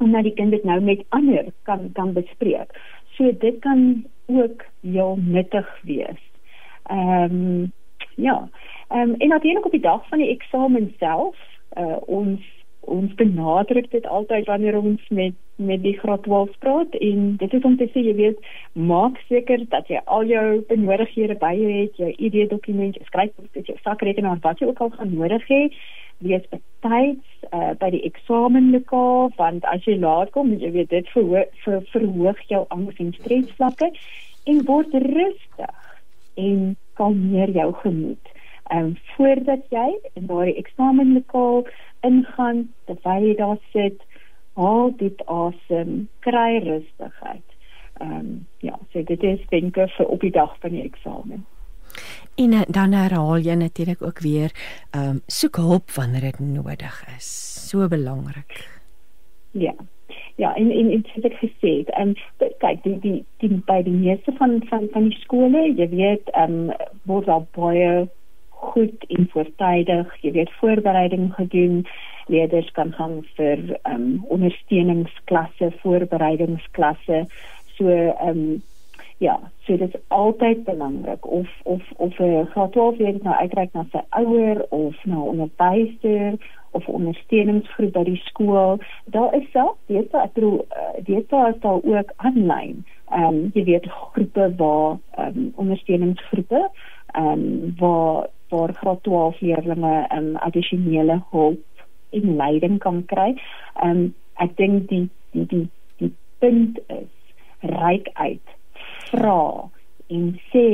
en 0.00 0.12
dat 0.12 0.22
die 0.22 0.34
kind 0.34 0.50
dit 0.50 0.64
nou 0.64 0.80
met 0.80 1.04
ander 1.08 1.52
kan 1.62 1.92
kan 1.92 2.12
bespreek. 2.12 2.70
So 3.16 3.32
dit 3.38 3.58
kan 3.58 4.04
ook 4.26 4.64
heel 4.80 5.18
nuttig 5.20 5.80
wees. 5.82 6.22
Ehm 6.82 7.22
um, 7.22 7.72
ja. 8.16 8.48
Ehm 8.88 9.10
um, 9.10 9.14
en 9.14 9.28
natuurlik 9.28 9.64
op 9.64 9.70
die 9.70 9.80
dag 9.80 10.08
van 10.08 10.18
die 10.18 10.28
eksamen 10.28 10.94
self, 10.98 11.36
uh, 11.78 11.96
ons 12.00 12.40
ons 12.80 13.14
benadruk 13.14 13.90
dit 13.90 14.06
altyd 14.06 14.46
wanneer 14.46 14.78
ons 14.78 15.08
met 15.08 15.34
met 15.60 15.82
die 15.84 15.96
graad 15.98 16.22
12 16.26 16.58
praat 16.64 16.94
en 16.98 17.36
dit 17.40 17.54
is 17.58 17.66
om 17.68 17.76
te 17.76 17.88
sê 17.92 18.02
jy 18.04 18.14
weet 18.18 18.50
maak 18.72 19.18
seker 19.28 19.64
dat 19.72 19.88
jy 19.92 20.00
al 20.04 20.24
jou 20.28 20.44
benodighede 20.68 21.36
by 21.40 21.52
jou 21.58 21.72
het, 21.74 21.96
jou 22.00 22.10
ID-dokument, 22.16 22.96
jou 22.96 23.08
skryfboek, 23.08 23.66
jou 23.68 23.76
sakrekenaar, 23.84 24.40
wat 24.46 24.60
jy 24.60 24.70
ook 24.70 24.80
al 24.86 24.94
gaan 24.96 25.14
nodig 25.14 25.44
hê 25.52 25.62
wees 26.20 26.44
betyds 26.52 27.46
uh, 27.52 27.72
by 27.80 27.90
die 27.94 28.02
eksamenlokaal 28.08 29.30
want 29.38 29.64
as 29.72 29.84
jy 29.88 29.96
laat 30.00 30.32
kom 30.34 30.52
jy 30.52 30.72
weet 30.74 30.90
dit 30.92 31.08
verhoog, 31.14 31.48
ver, 31.64 31.80
verhoog 31.94 32.42
jou 32.52 32.64
angs 32.76 33.00
en 33.00 33.14
stresvlakke 33.16 33.88
en 34.50 34.60
word 34.68 34.96
rustig 35.06 35.78
en 36.40 36.76
kalmeer 37.00 37.52
jou 37.56 37.70
gemoed. 37.84 38.34
Ehm 38.70 38.92
um, 38.92 38.96
voordat 39.16 39.64
jy 39.74 39.88
in 40.14 40.28
daardie 40.30 40.56
eksamenlokaal 40.60 41.64
ingaan, 42.06 42.68
terwyl 42.86 43.26
jy 43.26 43.34
daar 43.40 43.58
sit, 43.72 44.04
haal 44.60 44.92
diep 45.00 45.22
asem, 45.26 46.08
kry 46.26 46.60
rustigheid. 46.64 47.46
Ehm 48.00 48.18
um, 48.18 48.34
ja, 48.64 48.78
so 48.92 49.02
dit 49.04 49.22
is 49.22 49.40
denke 49.52 49.88
vir 49.96 50.06
op 50.06 50.20
die 50.20 50.32
dag 50.32 50.52
van 50.60 50.76
die 50.76 50.84
eksamen. 50.84 51.46
En 52.40 52.52
eh, 52.52 52.66
dan 52.68 52.92
herhaal 52.92 53.38
jy 53.44 53.54
natuurlik 53.54 54.02
ook 54.02 54.20
weer 54.24 54.52
ehm 54.90 55.08
um, 55.08 55.22
soek 55.26 55.56
hulp 55.56 55.90
wanneer 55.90 56.20
dit 56.20 56.38
nodig 56.38 57.00
is. 57.16 57.30
So 57.68 57.88
belangrik. 57.88 58.68
Ja. 59.50 59.74
Ja, 60.36 60.54
en 60.56 60.70
en 60.70 60.88
dit 60.88 61.08
het 61.12 61.24
ek 61.24 61.36
gesê, 61.42 61.72
ehm 61.84 62.14
um, 62.14 62.14
kyk, 62.58 62.82
die 62.82 62.98
die 63.00 63.24
die 63.42 63.62
by 63.66 63.82
die 63.82 63.96
meeste 63.96 64.32
van 64.38 64.62
van 64.68 64.88
van 64.92 65.08
die 65.08 65.18
skole, 65.20 65.66
jy 65.76 65.88
weet, 65.88 66.30
ehm 66.32 66.70
um, 66.70 66.88
word 67.04 67.28
al 67.28 67.46
baie 67.56 68.08
goed 68.60 69.04
en 69.08 69.28
voortydig, 69.32 70.16
jy 70.22 70.32
weet, 70.32 70.52
voorbereiding 70.60 71.30
gedoen. 71.34 71.84
Leerders 72.30 72.70
kan 72.76 72.92
gaan 72.92 73.20
vir 73.36 73.62
ehm 73.82 73.94
um, 73.94 74.24
ondersteuningsklasse, 74.36 75.72
voorbereidingsklasse. 75.82 77.24
So 77.76 77.88
ehm 77.88 78.28
um, 78.28 78.62
ja, 79.20 79.40
so 79.64 79.76
dit 79.76 79.94
is 79.94 80.00
altyd 80.08 80.64
belangrik 80.64 81.26
of 81.26 81.48
of 81.62 81.82
of 81.96 82.18
'n 82.18 82.46
graad 82.52 82.72
12 82.72 82.96
leerling 82.96 83.22
nou 83.22 83.36
uitreik 83.36 83.72
na 83.72 83.84
sy 83.92 84.00
ouer 84.10 84.66
of 84.68 85.04
na 85.04 85.16
'n 85.16 85.28
onderwyser 85.32 86.38
of 86.70 86.88
ondersteuningsgroep 86.88 87.92
by 87.92 88.04
die 88.04 88.22
skool. 88.24 88.78
Daar 89.04 89.34
is 89.34 89.50
self 89.50 89.76
dit 89.86 90.14
ek 90.14 90.32
bedoel 90.32 90.66
dit 91.04 91.32
is 91.32 91.60
daar 91.60 91.82
ook 91.82 92.12
aanlyn. 92.16 92.84
Ehm 93.10 93.24
um, 93.24 93.50
jy 93.54 93.64
weet 93.64 93.86
groepe 93.90 94.54
waar 94.56 94.98
ehm 95.16 95.38
um, 95.38 95.52
ondersteuningsgroepe 95.54 96.70
ehm 97.12 97.26
um, 97.26 97.74
waar 97.78 98.28
waar 98.50 98.74
graad 98.74 99.02
12 99.02 99.40
leerders 99.40 99.78
um, 100.16 100.36
addisionele 100.36 101.22
hulp 101.30 101.84
en 102.10 102.36
leiding 102.36 102.78
kan 102.78 103.04
kry. 103.06 103.34
Um, 103.84 104.14
ek 104.42 104.56
dink 104.56 104.88
die 104.88 105.08
die 105.32 105.46
die 105.46 105.66
die 106.02 106.12
punt 106.42 106.78
is 106.88 107.10
reik 107.60 108.08
uit 108.14 108.56
vra 109.10 109.70
en 110.10 110.30
sê 110.50 110.68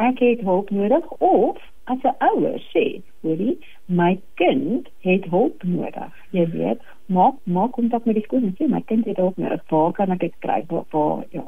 ek 0.00 0.20
het 0.20 0.42
hulp 0.44 0.70
nodig 0.70 1.06
of 1.18 1.60
as 1.90 2.02
'n 2.02 2.16
ouer 2.30 2.58
sê, 2.72 3.02
hoorie, 3.22 3.58
my 3.86 4.20
kind 4.34 4.88
het 5.00 5.24
hulp 5.24 5.62
nodig. 5.62 6.12
Jy 6.30 6.46
weet, 6.50 6.80
maak 7.06 7.34
maak 7.44 7.72
kontak 7.72 8.04
met 8.04 8.14
die 8.14 8.24
skool 8.24 8.42
en 8.42 8.54
sê 8.58 8.68
my 8.68 8.82
kind 8.86 9.04
het 9.06 9.16
hulp 9.16 9.36
nodig. 9.36 9.62
Waar 9.68 9.92
kan 9.92 10.10
ek 10.10 10.20
dit 10.20 10.34
kry? 10.38 10.64
Waar, 10.68 10.84
waar 10.90 11.24
ja. 11.30 11.44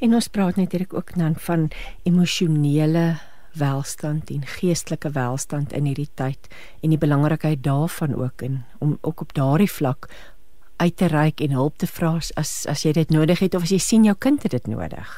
En 0.00 0.14
ons 0.14 0.28
praat 0.28 0.56
natuurlik 0.56 0.94
ook 0.94 1.14
dan 1.18 1.34
van 1.34 1.68
emosionele 2.02 3.06
welstand 3.58 4.30
en 4.30 4.46
geestelike 4.46 5.10
welstand 5.10 5.72
in 5.72 5.84
hierdie 5.84 6.10
tyd 6.14 6.48
en 6.82 6.90
die 6.94 7.00
belangrikheid 7.00 7.62
daarvan 7.64 8.14
ook 8.14 8.42
en 8.42 8.64
om 8.78 8.98
ook 9.00 9.20
op 9.20 9.34
daardie 9.34 9.70
vlak 9.70 10.08
uit 10.76 10.96
te 10.96 11.06
reik 11.06 11.40
en 11.40 11.50
hulp 11.50 11.76
te 11.76 11.86
vra 11.86 12.16
as 12.16 12.66
as 12.68 12.84
jy 12.84 12.92
dit 12.92 13.10
nodig 13.10 13.40
het 13.40 13.54
of 13.54 13.62
as 13.62 13.72
jy 13.72 13.80
sien 13.80 14.04
jou 14.04 14.16
kind 14.18 14.42
het 14.42 14.52
dit 14.52 14.66
nodig. 14.66 15.14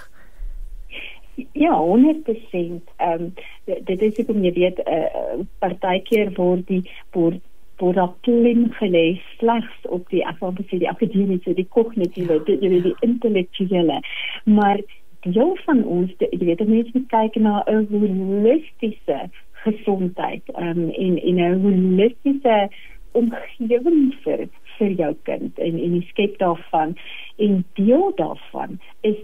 Ja, 1.52 1.74
100%. 1.78 2.94
Ehm 2.96 3.22
um, 3.22 3.34
dit 3.64 4.02
is 4.02 4.18
ek 4.18 4.30
om 4.32 4.42
jy 4.44 4.52
weet 4.52 4.78
'n 4.78 4.90
uh, 4.94 5.44
partykeer 5.58 6.32
word 6.36 6.66
die 6.66 6.82
word 7.12 7.42
word 7.78 7.96
daar 7.96 8.14
klim 8.26 8.70
gelê 8.78 9.20
slegs 9.38 9.74
op 9.82 10.08
die 10.10 10.26
afwansie 10.26 10.78
die 10.78 10.90
akademiese 10.90 11.54
die 11.54 11.68
kognitiewe 11.68 12.38
ja, 12.38 12.44
die, 12.44 12.58
die, 12.58 12.82
die 12.82 12.94
intellektuele 13.06 14.00
maar 14.44 14.80
deel 15.26 15.56
van 15.64 15.84
ons 15.84 16.12
jy 16.18 16.44
weet 16.44 16.66
mense 16.66 16.94
moet 16.94 17.08
kyk 17.14 17.40
na 17.42 17.62
'n 17.66 17.86
holistiese 17.90 19.18
gesondheid 19.64 20.42
um, 20.54 20.90
en 20.90 21.18
en 21.18 21.40
'n 21.40 21.60
holistiese 21.62 22.68
omgewing 23.12 24.14
vir 24.24 24.48
vir 24.78 24.90
jou 25.02 25.14
kind 25.22 25.58
en 25.58 25.78
en 25.78 25.98
die 25.98 26.06
skep 26.10 26.38
daarvan 26.38 26.94
en 27.36 27.64
deel 27.74 28.12
daarvan 28.16 28.78
is 29.00 29.18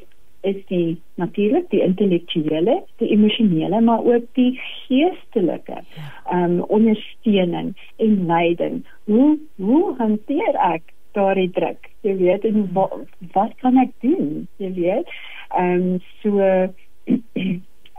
is 0.45 0.61
die 0.69 1.01
natuurlik 1.17 1.71
die 1.73 1.81
intellektuele, 1.81 2.83
die 3.01 3.09
emosionele, 3.17 3.81
maar 3.81 4.05
ook 4.05 4.27
die 4.37 4.61
geestelike 4.61 5.79
ehm 5.81 6.43
um, 6.43 6.59
ondersteuning 6.61 7.73
en 7.97 8.27
leiding. 8.27 8.83
Hoe 9.05 9.39
hoe 9.57 9.95
hanteer 9.97 10.55
ek 10.55 10.94
daardie 11.17 11.51
druk? 11.57 11.91
Jy 12.07 12.17
weet, 12.21 12.45
en 12.49 12.67
wat, 12.77 12.97
wat 13.37 13.55
kan 13.63 13.79
ek 13.83 13.95
doen? 14.05 14.49
Jy 14.63 14.73
weet. 14.81 15.15
Ehm 15.55 15.87
um, 15.95 16.01
so 16.23 16.41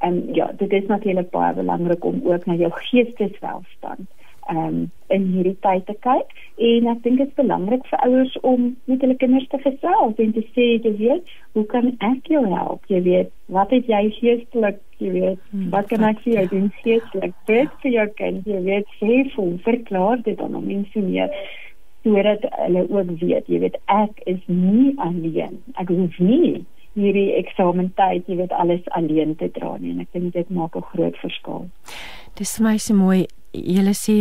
en 0.05 0.15
ja, 0.39 0.51
dit 0.57 0.71
is 0.71 0.87
natuurlik 0.91 1.29
baie 1.33 1.53
belangrik 1.53 2.05
om 2.05 2.21
ook 2.25 2.45
na 2.45 2.55
jou 2.59 2.71
geesteswelstand 2.81 4.07
ehm 4.45 4.57
um, 4.57 4.91
in 5.07 5.23
hierdie 5.33 5.57
tyd 5.65 5.85
te 5.85 5.93
kyk 6.05 6.33
en 6.67 6.87
ek 6.91 6.99
dink 7.05 7.17
dit 7.17 7.29
is 7.29 7.37
belangrik 7.37 7.85
vir 7.89 8.03
ouers 8.07 8.35
om 8.49 8.67
met 8.91 9.01
hulle 9.01 9.15
kinders 9.21 9.47
te 9.49 9.59
gesels 9.63 10.21
en 10.25 10.33
te 10.35 10.43
sê 10.57 10.65
jy 10.85 10.91
weet 10.99 11.31
hoe 11.57 11.63
kan 11.71 11.87
ek 12.09 12.29
jou 12.33 12.43
help 12.51 12.85
jy 12.93 13.01
weet 13.07 13.31
wat 13.57 13.73
het 13.73 13.89
jy 13.89 14.03
geestelik 14.19 14.77
jy 15.01 15.13
weet 15.15 15.39
hmm, 15.49 15.71
wat 15.73 15.89
kan 15.89 16.05
ek 16.11 16.21
vir 16.25 16.37
jou 16.37 16.45
doen 16.53 16.69
geestelik 16.83 17.33
bid 17.49 17.73
vir 17.85 17.95
jou 17.97 18.07
kind 18.21 18.49
jy 18.53 18.61
weet 18.69 18.93
sê 18.99 19.23
vir 19.33 19.51
verklaar 19.69 20.21
dit 20.29 20.37
dan 20.43 20.61
om 20.61 20.69
mense 20.73 21.05
meer 21.07 21.33
sodat 22.05 22.45
hulle 22.61 22.85
ook 22.85 23.11
weet 23.19 23.49
jy 23.51 23.59
weet 23.65 23.77
ek 23.91 24.23
is 24.29 24.39
nie 24.47 24.93
alleen 25.09 25.59
ek 25.81 25.91
hoef 25.91 26.21
nie 26.21 26.63
hierdie 26.95 27.33
eksamentyd 27.41 28.29
jy 28.31 28.39
weet 28.43 28.55
alles 28.55 28.85
alleen 28.99 29.35
te 29.41 29.49
dra 29.57 29.75
nie 29.81 29.91
en 29.95 30.05
ek 30.05 30.13
dink 30.15 30.33
dit 30.37 30.49
maak 30.61 30.77
'n 30.77 30.89
groot 30.93 31.17
verskil 31.25 31.67
dis 32.39 32.57
vir 32.57 32.67
my 32.69 32.77
so 32.77 32.93
mooi 32.93 33.25
julle 33.51 33.97
sê 33.97 34.17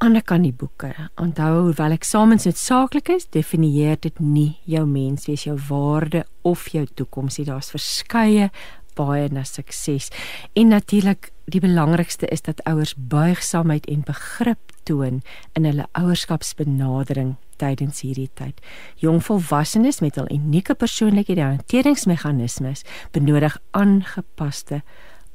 ander 0.00 0.22
kan 0.24 0.42
die 0.42 0.54
boeke. 0.56 0.94
Onthou 1.20 1.66
hoewel 1.66 1.92
eksamens 1.92 2.46
noodsaaklik 2.48 3.10
is, 3.12 3.26
definieer 3.36 3.98
dit 4.00 4.20
nie 4.20 4.54
jou 4.64 4.86
menswees, 4.88 5.44
jou 5.44 5.58
waarde 5.68 6.24
of 6.48 6.68
jou 6.72 6.86
toekoms 6.86 7.36
nie. 7.38 7.46
Daar's 7.50 7.70
verskeie 7.74 8.48
baie 8.96 9.28
na 9.32 9.44
sukses. 9.44 10.08
En 10.56 10.72
natuurlik 10.72 11.30
die 11.50 11.60
belangrikste 11.62 12.26
is 12.30 12.42
dat 12.46 12.62
ouers 12.68 12.94
buigsaamheid 12.96 13.86
en 13.90 14.02
begrip 14.06 14.72
toon 14.88 15.20
in 15.58 15.66
hulle 15.68 15.86
ouerskapsbenadering 15.98 17.36
tydens 17.60 18.00
hierdie 18.04 18.30
tyd. 18.38 18.60
Jong 19.02 19.20
volwassenes 19.24 20.00
met 20.00 20.16
hul 20.20 20.30
unieke 20.32 20.74
persoonlikhede 20.74 21.44
en 21.44 21.58
hanteringsmeganismes 21.58 22.84
benodig 23.16 23.58
aangepaste 23.76 24.82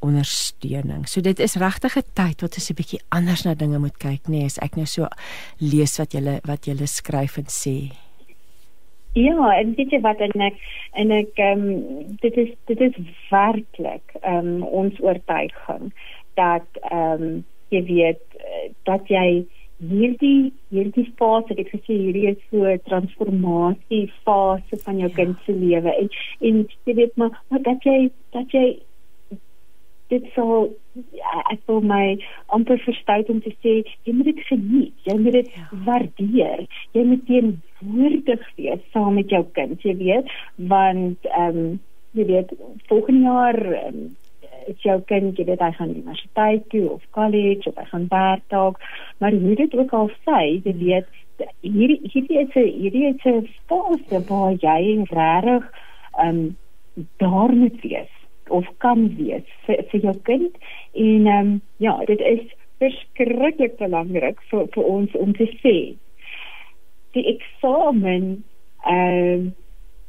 ondersteuning. 0.06 1.06
So 1.10 1.22
dit 1.22 1.40
is 1.40 1.56
regtig 1.56 1.98
'n 1.98 2.10
tyd 2.14 2.42
wat 2.42 2.56
ons 2.56 2.70
'n 2.70 2.76
bietjie 2.76 3.02
anders 3.10 3.44
na 3.44 3.54
dinge 3.54 3.80
moet 3.80 3.98
kyk, 3.98 4.28
nê, 4.28 4.30
nee, 4.30 4.46
as 4.46 4.58
ek 4.58 4.76
nou 4.76 4.86
so 4.86 5.08
lees 5.58 5.98
wat 5.98 6.12
julle 6.12 6.40
wat 6.44 6.66
julle 6.66 6.88
skryf 6.88 7.38
en 7.38 7.48
sê. 7.48 8.05
Ja, 9.16 9.58
en 9.58 9.74
dit 9.74 9.92
is 9.92 10.02
wat 10.04 10.20
en 10.20 10.42
ek 10.44 10.58
en 11.00 11.12
ek 11.16 11.38
ehm 11.40 11.62
um, 11.64 12.16
dit 12.20 12.38
is 12.42 12.50
dit 12.68 12.82
is 12.90 12.96
werklik 13.30 14.16
ehm 14.22 14.50
um, 14.58 14.64
ons 14.84 14.98
oortuiging 15.00 15.92
dat 16.36 16.68
ehm 16.82 17.24
um, 17.24 17.44
jy 17.72 17.82
weet 17.88 18.24
dat 18.84 19.08
jy 19.08 19.46
hierdie 19.80 20.52
hierdie 20.72 21.08
fase 21.20 21.56
ek 21.56 21.72
gesê 21.72 21.96
hierdie 21.96 22.28
is 22.34 22.42
so 22.50 22.68
'n 22.68 22.84
transformasie 22.90 24.04
fase 24.28 24.82
van 24.84 25.00
jou 25.00 25.10
ja. 25.10 25.16
kind 25.16 25.40
se 25.46 25.56
lewe 25.64 25.96
en 26.02 26.10
en 26.40 26.68
jy 26.86 26.94
weet 27.00 27.16
maar, 27.16 27.42
maar 27.50 27.62
dat 27.62 27.84
jy 27.84 28.12
dat 28.32 28.52
jy 28.52 28.80
dit 30.14 30.26
sou 30.36 30.70
ek 31.52 31.62
wil 31.70 31.82
my 31.82 32.18
amper 32.56 32.78
verstout 32.86 33.30
om 33.34 33.42
te 33.42 33.54
sê 33.64 33.74
jy 34.06 34.14
moet 34.14 34.30
dit 34.32 34.44
geniet 34.50 35.10
jy 35.10 35.16
moet 35.22 35.38
dit 35.40 35.50
ja. 35.56 35.66
waardeer 35.88 36.62
jy 36.98 37.06
moet 37.10 37.26
teenwoordig 37.30 38.46
wees 38.60 38.86
saam 38.94 39.18
met 39.20 39.34
jou 39.34 39.44
kind 39.58 39.82
jy 39.88 39.96
weet 40.04 40.32
want 40.74 41.32
ehm 41.34 41.60
um, 41.66 41.74
jy 42.16 42.24
weet 42.30 42.54
volgende 42.88 43.28
jaar 43.28 43.58
um, 43.82 44.04
is 44.72 44.86
jou 44.88 44.96
kind 45.10 45.38
jy 45.40 45.46
weet 45.50 45.64
hy 45.66 45.72
gaan 45.78 45.92
universiteit 45.94 46.70
toe 46.72 46.86
of 46.94 47.04
college 47.18 47.70
of 47.70 47.82
hy 47.82 47.86
gaan 47.92 48.08
werk 48.14 48.46
dalk 48.54 48.80
maar 49.20 49.36
hoe 49.46 49.56
dit 49.62 49.76
ook 49.76 49.94
al 50.00 50.12
sê 50.28 50.42
jy 50.54 50.76
weet 50.84 51.10
hierdie 51.62 52.00
hierdie 52.14 52.40
is 52.44 52.56
'n 52.56 52.70
hierdie 52.82 53.08
is 53.10 53.26
'n 53.32 53.48
fase 53.68 54.22
waar 54.30 54.54
jy 54.68 54.82
regtig 55.12 55.66
ehm 56.24 56.30
um, 56.30 56.56
daar 57.20 57.52
moet 57.52 57.82
wees 57.84 58.15
of 58.50 58.68
kan 58.78 59.08
wees 59.18 59.48
vir 59.66 59.84
vir 59.92 60.08
jou 60.10 60.16
kind. 60.30 60.58
En 60.94 61.28
ehm 61.28 61.52
um, 61.52 61.62
ja 61.78 61.98
dit 62.06 62.20
is 62.20 62.46
verskriklik 62.80 63.78
belangrik 63.78 64.42
vir 64.52 64.68
vir 64.76 64.90
ons 64.96 65.16
om 65.16 65.34
te 65.34 65.48
sê 65.62 65.78
die 67.16 67.28
eksamen 67.36 68.44
ehm 68.86 69.36
um, 69.36 69.54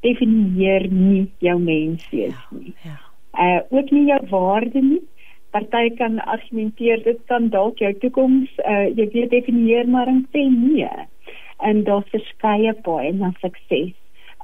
definieer 0.04 0.86
nie 0.92 1.26
jou 1.42 1.58
menswees 1.58 2.34
ja, 2.34 2.58
nie. 2.58 2.74
ja. 2.84 2.96
Uh 3.36 3.60
ook 3.78 3.90
nie 3.90 4.06
jou 4.06 4.20
waarde 4.30 4.80
nie. 4.82 5.02
Party 5.50 5.90
kan 5.98 6.18
argumenteer 6.20 7.02
dit 7.04 7.20
kan 7.26 7.48
dalk 7.50 7.80
jou 7.82 7.92
toekoms 8.02 8.50
uh 8.64 8.86
jy 8.86 9.08
weet 9.14 9.30
definieer 9.30 9.88
maar 9.88 10.10
en 10.12 10.24
sê 10.34 10.46
nee. 10.50 10.90
En 11.64 11.84
daar's 11.84 12.10
verskeie 12.12 12.74
paaie 12.84 13.12
na 13.12 13.32
sukses 13.40 13.94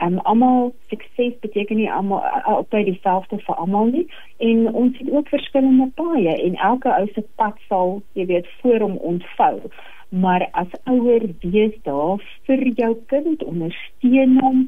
Um 0.03 0.19
almal 0.19 0.73
sukses 0.91 1.35
beteken 1.41 1.77
nie 1.77 1.91
almal 1.93 2.25
altyd 2.51 2.87
dieselfde 2.91 3.39
vir 3.47 3.59
almal 3.65 3.91
nie 3.95 4.07
en 4.39 4.65
ons 4.75 4.99
het 4.99 5.11
ook 5.11 5.29
verskillende 5.31 5.91
paaie 6.01 6.35
en 6.47 6.57
elke 6.71 6.91
ou 6.91 7.07
se 7.15 7.23
pad 7.41 7.59
sal 7.69 8.01
jy 8.19 8.27
weet 8.27 8.49
voor 8.61 8.81
hom 8.87 8.97
ontvou. 9.13 9.59
Maar 10.09 10.49
as 10.53 10.73
ouer 10.85 11.29
wees 11.41 11.77
daar 11.87 12.25
vir 12.49 12.65
jou 12.81 12.97
kind 13.13 13.45
ondersteun 13.45 14.41
hom 14.41 14.67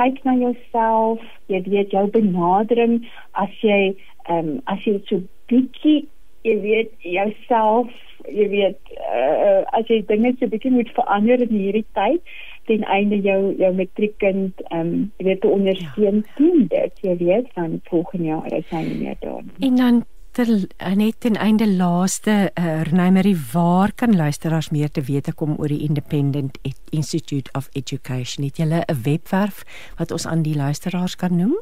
kyk 0.00 0.18
na 0.24 0.34
jouself, 0.40 1.22
jy 1.52 1.62
weet 1.68 1.94
jou 1.94 2.06
benadering 2.10 3.02
as 3.44 3.52
jy 3.60 3.94
ehm 4.26 4.38
um, 4.38 4.50
as 4.70 4.82
jy 4.86 4.98
so 5.08 5.22
bietjie 5.50 6.02
jy 6.42 6.56
weet 6.60 6.92
jouself, 7.06 7.90
jy 8.28 8.48
weet 8.48 8.94
uh, 8.98 9.62
as 9.78 9.86
jy 9.90 10.02
dinge 10.06 10.34
so 10.38 10.50
bietjie 10.50 10.72
moet 10.74 10.90
verander 10.96 11.42
in 11.42 11.54
hierdie 11.54 11.86
tyd 11.98 12.22
ten 12.70 12.84
einde 12.84 13.18
jou 13.22 13.54
jou 13.58 13.72
matriekkind 13.74 14.62
ehm 14.70 14.80
um, 14.80 14.94
jy 15.18 15.26
weet 15.26 15.40
te 15.42 15.50
ondersteun 15.50 16.22
ja. 16.22 16.34
doen 16.38 16.66
dit 16.70 17.04
jy 17.06 17.16
weet 17.18 17.50
van 17.58 17.80
volgende 17.90 18.26
jaar 18.30 18.58
is 18.58 18.68
hy 18.70 18.82
nie 18.86 18.98
meer 19.00 19.18
daar 19.20 19.42
en 19.42 19.80
dan 19.80 20.02
ter, 20.32 20.48
eh, 20.76 20.94
net 20.96 21.20
ten 21.20 21.36
einde 21.36 21.68
laaste 21.68 22.50
uh, 22.54 22.82
Renaimerie 22.82 23.36
waar 23.52 23.92
kan 23.94 24.16
luisteraars 24.16 24.70
meer 24.70 24.90
te 24.90 25.02
wete 25.04 25.34
kom 25.34 25.56
oor 25.58 25.68
die 25.68 25.82
Independent 25.84 26.58
Institute 26.90 27.52
of 27.52 27.68
Education? 27.72 28.44
Het 28.44 28.56
julle 28.56 28.84
'n 28.86 29.02
webwerf 29.02 29.64
wat 29.98 30.10
ons 30.10 30.26
aan 30.26 30.42
die 30.42 30.56
luisteraars 30.56 31.16
kan 31.16 31.36
noem 31.36 31.60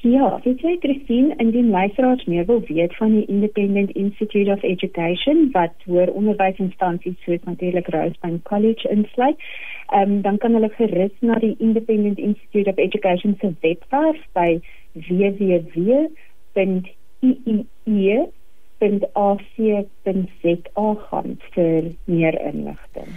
Ja, 0.00 0.40
weet 0.44 0.60
jy 0.60 0.76
Christine, 0.80 1.34
indien 1.42 1.70
luisteraars 1.70 2.24
meer 2.24 2.46
wil 2.46 2.60
weet 2.68 2.96
van 2.96 3.12
die 3.12 3.26
Independent 3.26 3.90
Institute 3.90 4.50
of 4.50 4.62
Education 4.62 5.48
wat 5.52 5.74
hoër 5.84 6.12
onderwysinstansies 6.12 7.18
soos 7.24 7.42
natuurlik 7.44 7.88
Rosebank 7.94 8.42
College 8.48 8.88
insluit, 8.88 9.38
um, 9.94 10.22
dan 10.22 10.38
kan 10.38 10.52
hulle 10.52 10.70
gerus 10.76 11.12
na 11.20 11.34
die 11.42 11.54
Independent 11.58 12.18
Institute 12.18 12.70
of 12.70 12.76
Education 12.76 13.36
se 13.40 13.54
webwerf 13.60 14.20
by 14.32 14.60
www.iie.ac.za 15.08 16.58
gaan 21.08 21.38
vir 21.54 21.82
meer 22.04 22.40
inligting. 22.52 23.10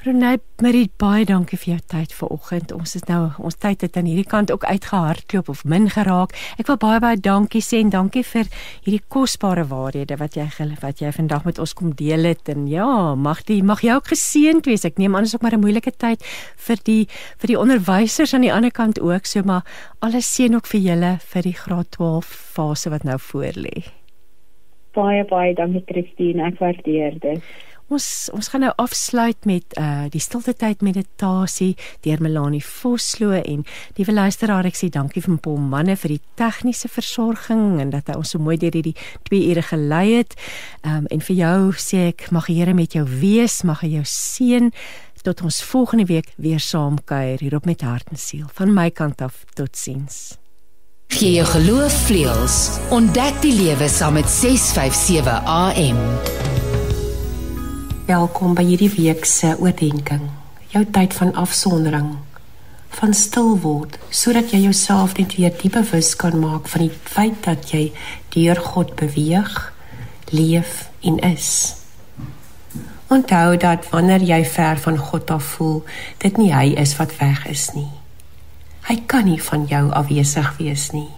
Renée 0.00 0.38
Marie 0.64 0.88
baie 0.96 1.26
dankie 1.28 1.58
vir 1.60 1.74
jou 1.74 1.82
tyd 1.92 2.12
vanoggend. 2.16 2.70
Ons 2.72 2.94
is 2.96 3.02
nou 3.04 3.18
ons 3.36 3.56
tyd 3.60 3.82
het 3.84 3.98
aan 4.00 4.06
hierdie 4.08 4.24
kant 4.24 4.48
ook 4.48 4.64
uitgehardloop 4.64 5.50
of 5.52 5.60
min 5.68 5.90
geraak. 5.92 6.32
Ek 6.56 6.70
wil 6.72 6.78
baie 6.80 7.02
baie 7.04 7.18
dankie 7.20 7.60
sê 7.60 7.82
en 7.84 7.92
dankie 7.92 8.22
vir 8.24 8.48
hierdie 8.86 9.02
kosbare 9.12 9.66
waarhede 9.68 10.16
wat 10.16 10.40
jy 10.40 10.46
wat 10.80 11.04
jy 11.04 11.12
vandag 11.12 11.44
met 11.44 11.60
ons 11.60 11.76
kom 11.76 11.92
deel 11.92 12.30
het 12.30 12.48
en 12.48 12.64
ja, 12.72 13.12
mag 13.12 13.44
die 13.44 13.60
mag 13.60 13.84
jy 13.84 13.98
ook 14.00 14.08
geseënd 14.14 14.72
wees. 14.72 14.88
Ek 14.88 14.96
neem 14.96 15.20
aan 15.20 15.28
is 15.28 15.36
ook 15.36 15.44
maar 15.44 15.58
'n 15.58 15.60
moeilike 15.60 15.92
tyd 15.92 16.24
vir 16.56 16.80
die 16.88 17.04
vir 17.36 17.48
die 17.52 17.60
onderwysers 17.60 18.32
aan 18.32 18.48
die 18.48 18.54
ander 18.56 18.72
kant 18.72 19.00
ook, 19.00 19.26
so 19.26 19.42
maar 19.44 19.68
alles 20.00 20.24
seën 20.24 20.54
ook 20.56 20.66
vir 20.66 20.80
julle 20.80 21.18
vir 21.20 21.42
die 21.42 21.52
graad 21.52 21.90
12 21.90 22.24
fase 22.56 22.88
wat 22.88 23.04
nou 23.04 23.18
voorlê. 23.18 23.84
Baie 24.96 25.24
baie 25.24 25.54
dankie 25.54 25.84
Christine, 25.84 26.46
ek 26.46 26.58
waardeer 26.58 27.20
dit. 27.20 27.42
Ons 27.90 28.30
ons 28.30 28.48
gaan 28.52 28.62
nou 28.62 28.70
afsluit 28.78 29.46
met 29.50 29.74
uh 29.74 30.06
die 30.10 30.22
stilte 30.22 30.52
tyd 30.54 30.82
meditasie 30.86 31.72
deur 32.06 32.20
Melanie 32.22 32.62
Vosloo 32.62 33.34
en 33.34 33.64
liewe 33.98 34.14
luisteraar 34.14 34.68
ek 34.68 34.78
sê 34.78 34.88
dankie 34.94 35.22
vir 35.24 35.40
Paul 35.42 35.58
Manne 35.72 35.96
vir 35.98 36.14
die 36.14 36.20
tegniese 36.38 36.86
versorging 36.90 37.80
en 37.82 37.90
dat 37.90 38.12
hy 38.12 38.18
ons 38.20 38.30
so 38.36 38.38
mooi 38.38 38.54
deur 38.62 38.78
hierdie 38.78 38.94
2 39.26 39.50
ure 39.50 39.66
gelei 39.72 40.06
het. 40.20 40.38
Um 40.86 41.10
en 41.10 41.24
vir 41.26 41.40
jou 41.42 41.58
sê 41.82 42.06
ek 42.12 42.28
mag 42.30 42.46
die 42.46 42.60
Here 42.60 42.74
met 42.78 42.94
jou 42.94 43.06
wees, 43.08 43.62
mag 43.66 43.82
hy 43.82 43.96
jou 43.96 44.06
seën 44.06 44.70
tot 45.24 45.42
ons 45.44 45.62
volgende 45.72 46.06
week 46.06 46.30
weer 46.38 46.62
saam 46.62 46.96
kuier 47.04 47.42
hier 47.42 47.58
op 47.58 47.66
met 47.66 47.82
hart 47.82 48.14
en 48.14 48.16
siel. 48.16 48.46
Van 48.54 48.70
my 48.72 48.90
kant 48.94 49.20
af 49.20 49.44
totsiens. 49.58 50.38
Gee 51.10 51.40
jou 51.40 51.46
geloof 51.56 51.96
vleuels. 52.06 52.78
Ontdek 52.94 53.42
die 53.42 53.56
lewe 53.58 53.90
saam 53.90 54.14
met 54.20 54.30
657 54.30 55.42
AM. 55.42 56.59
Welkom 58.10 58.56
by 58.58 58.64
hierdie 58.66 58.90
week 58.90 59.22
se 59.28 59.52
oordeenking. 59.62 60.24
Jou 60.72 60.80
tyd 60.90 61.12
van 61.14 61.28
afsondering, 61.38 62.08
van 62.96 63.12
stil 63.14 63.52
word, 63.62 64.00
sodat 64.10 64.50
jy 64.50 64.64
jouself 64.64 65.12
net 65.14 65.36
weer 65.38 65.52
diep 65.54 65.76
bewus 65.76 66.08
kan 66.18 66.34
maak 66.42 66.66
van 66.72 66.88
die 66.88 66.96
feit 67.12 67.36
dat 67.44 67.70
jy 67.70 67.92
deur 68.34 68.58
God 68.64 68.96
beweeg, 68.98 69.52
leef 70.34 70.88
en 71.06 71.20
is. 71.28 71.50
Onthou 73.14 73.54
dat 73.62 73.86
wanneer 73.92 74.26
jy 74.26 74.40
ver 74.56 74.82
van 74.88 74.98
God 74.98 75.30
af 75.30 75.52
voel, 75.52 75.78
dit 76.24 76.42
nie 76.42 76.50
hy 76.50 76.72
is 76.82 76.96
wat 76.98 77.14
weg 77.20 77.46
is 77.52 77.68
nie. 77.76 77.92
Hy 78.88 78.98
kan 79.06 79.30
nie 79.30 79.38
van 79.52 79.68
jou 79.70 79.84
afwesig 80.02 80.50
wees 80.58 80.88
nie. 80.96 81.12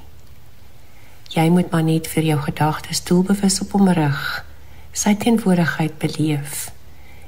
Jy 1.33 1.49
moet 1.57 1.73
maar 1.73 1.89
net 1.89 2.13
vir 2.13 2.35
jou 2.35 2.39
gedagtes 2.51 3.01
doelbewus 3.09 3.63
op 3.65 3.79
hom 3.79 3.89
rig, 3.97 4.23
sy 4.93 5.17
teenwoordigheid 5.17 5.97
beleef 6.05 6.69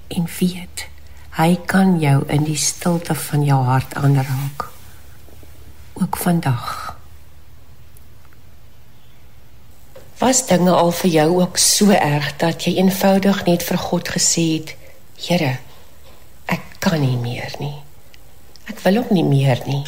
en 0.09 0.29
weet 0.39 0.89
hy 1.35 1.57
kan 1.67 1.97
jou 1.99 2.21
in 2.31 2.45
die 2.47 2.59
stilte 2.59 3.15
van 3.15 3.43
jou 3.43 3.59
hart 3.67 3.95
aanraak. 3.99 4.69
Ook 5.99 6.17
vandag. 6.17 6.95
Was 10.19 10.47
dinge 10.47 10.71
al 10.71 10.93
vir 10.95 11.11
jou 11.11 11.29
ook 11.41 11.59
so 11.59 11.91
erg 11.91 12.37
dat 12.39 12.63
jy 12.63 12.77
eenvoudig 12.79 13.45
net 13.49 13.67
vir 13.67 13.79
God 13.79 14.15
gesê 14.15 14.47
het 14.59 14.75
Here 15.27 15.59
ek 16.51 16.63
kan 16.79 17.01
nie 17.01 17.17
meer 17.19 17.55
nie. 17.59 17.77
Ek 18.71 18.81
wil 18.85 19.03
ook 19.03 19.11
nie 19.15 19.25
meer 19.25 19.61
nie. 19.67 19.83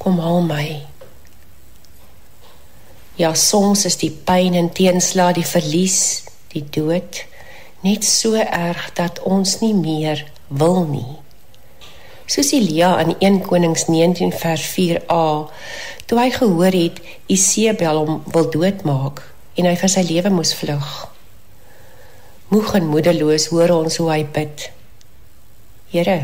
Kom 0.00 0.18
haal 0.20 0.42
my. 0.44 0.66
Ja 3.16 3.34
soms 3.38 3.84
is 3.88 3.96
die 4.00 4.10
pyn 4.10 4.56
en 4.58 4.72
teenslag 4.74 5.36
die 5.38 5.46
verlies 5.46 6.24
die 6.54 6.64
dood 6.64 7.24
net 7.84 8.04
so 8.08 8.32
erg 8.40 8.86
dat 8.96 9.20
ons 9.28 9.58
nie 9.60 9.74
meer 9.76 10.24
wil 10.48 10.86
nie. 10.88 11.18
Soos 12.24 12.54
Elia 12.56 12.94
in 13.02 13.12
1 13.20 13.42
Konings 13.44 13.84
19 13.92 14.32
vers 14.40 14.64
4a, 14.72 15.24
toe 16.08 16.18
hy 16.18 16.30
gehoor 16.32 16.72
het 16.72 17.02
Isebel 17.28 18.00
hom 18.00 18.22
wil 18.32 18.48
doodmaak 18.52 19.20
en 19.60 19.68
hy 19.68 19.74
vir 19.76 19.92
sy 19.92 20.06
lewe 20.08 20.32
moes 20.32 20.54
vlug. 20.56 20.88
Moeg 22.48 22.72
en 22.80 22.88
moedeloos 22.88 23.50
hoor 23.52 23.76
ons 23.76 24.00
hoe 24.00 24.08
hy 24.14 24.22
bid. 24.32 24.68
Here, 25.92 26.18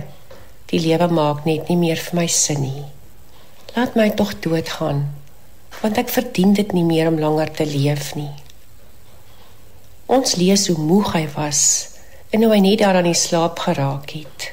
die 0.73 0.81
lewe 0.81 1.11
maak 1.13 1.45
net 1.45 1.69
nie 1.69 1.77
meer 1.81 2.01
vir 2.01 2.23
my 2.23 2.29
sin 2.33 2.65
nie. 2.65 2.87
Laat 3.77 4.01
my 4.01 4.09
tog 4.17 4.33
doodgaan, 4.41 5.11
want 5.83 6.01
ek 6.01 6.09
verdien 6.11 6.57
dit 6.57 6.73
nie 6.73 6.87
meer 6.89 7.13
om 7.13 7.21
langer 7.21 7.53
te 7.61 7.69
leef 7.69 8.15
nie. 8.17 8.33
Ons 10.11 10.35
lees 10.35 10.67
hoe 10.67 10.79
moeg 10.79 11.13
hy 11.15 11.27
was 11.37 11.63
en 12.35 12.43
hoe 12.43 12.51
hy 12.51 12.59
net 12.65 12.81
daar 12.83 12.99
aan 12.99 13.07
die 13.07 13.19
slaap 13.19 13.61
geraak 13.63 14.11
het. 14.11 14.49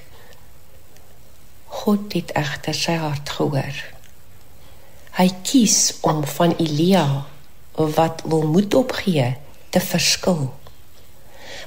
God 1.82 2.14
het 2.14 2.34
egter 2.38 2.78
sy 2.78 2.98
hart 3.02 3.32
gehoor. 3.40 3.80
Hy 5.18 5.28
kies 5.42 5.98
om 6.06 6.22
van 6.38 6.54
Elia 6.62 7.08
wat 7.98 8.22
wil 8.30 8.46
moed 8.46 8.78
opgee 8.78 9.32
te 9.74 9.82
verskil. 9.82 10.52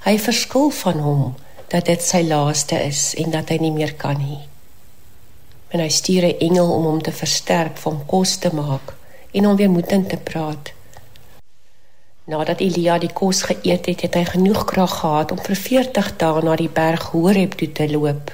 Hy 0.07 0.15
verskil 0.23 0.71
van 0.71 1.03
hom 1.03 1.25
dat 1.71 1.91
dit 1.91 2.03
sy 2.03 2.23
laaste 2.27 2.79
is 2.79 3.11
en 3.19 3.35
dat 3.35 3.51
hy 3.51 3.59
nie 3.63 3.75
meer 3.75 3.97
kan 3.99 4.23
nie. 4.23 4.39
En 5.75 5.83
hy 5.83 5.91
stuur 5.91 6.31
'n 6.31 6.39
engel 6.47 6.71
om 6.73 6.85
hom 6.85 7.03
te 7.03 7.13
versterk, 7.13 7.79
om 7.85 8.07
kos 8.07 8.37
te 8.39 8.55
maak 8.55 8.95
en 9.33 9.45
hom 9.45 9.57
weer 9.57 9.71
moedend 9.71 10.09
te 10.09 10.17
praat. 10.17 10.73
Nadat 12.31 12.61
Elia 12.63 12.95
die 13.03 13.11
kos 13.11 13.41
geëet 13.49 13.89
het, 13.91 14.05
het 14.07 14.15
hy 14.15 14.23
genoeg 14.29 14.61
krag 14.71 14.93
gehad 15.01 15.33
om 15.35 15.41
vir 15.43 15.57
40 15.59 16.11
dae 16.21 16.43
na 16.47 16.53
die 16.61 16.71
berg 16.71 17.09
Horeb 17.11 17.57
toe 17.59 17.67
te 17.75 17.89
loop 17.91 18.31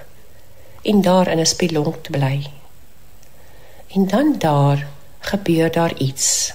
en 0.90 1.00
daar 1.02 1.30
in 1.32 1.40
'n 1.40 1.46
spilonk 1.46 2.02
te 2.04 2.12
bly. 2.12 2.50
En 3.94 4.06
dan 4.06 4.34
daar 4.38 4.86
gebeur 5.20 5.72
daar 5.72 5.94
iets. 5.96 6.52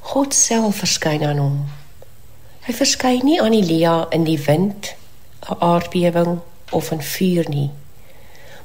God 0.00 0.34
self 0.34 0.76
verskyn 0.76 1.24
aan 1.24 1.38
hom. 1.38 1.58
Hy 2.66 2.72
verskyn 2.72 3.24
nie 3.24 3.40
aan 3.42 3.52
Elia 3.52 4.06
in 4.10 4.24
die 4.24 4.40
wind, 4.46 4.94
'n 5.50 5.56
aardbewing 5.58 6.38
of 6.70 6.90
'n 6.92 7.02
vuur 7.02 7.48
nie, 7.48 7.70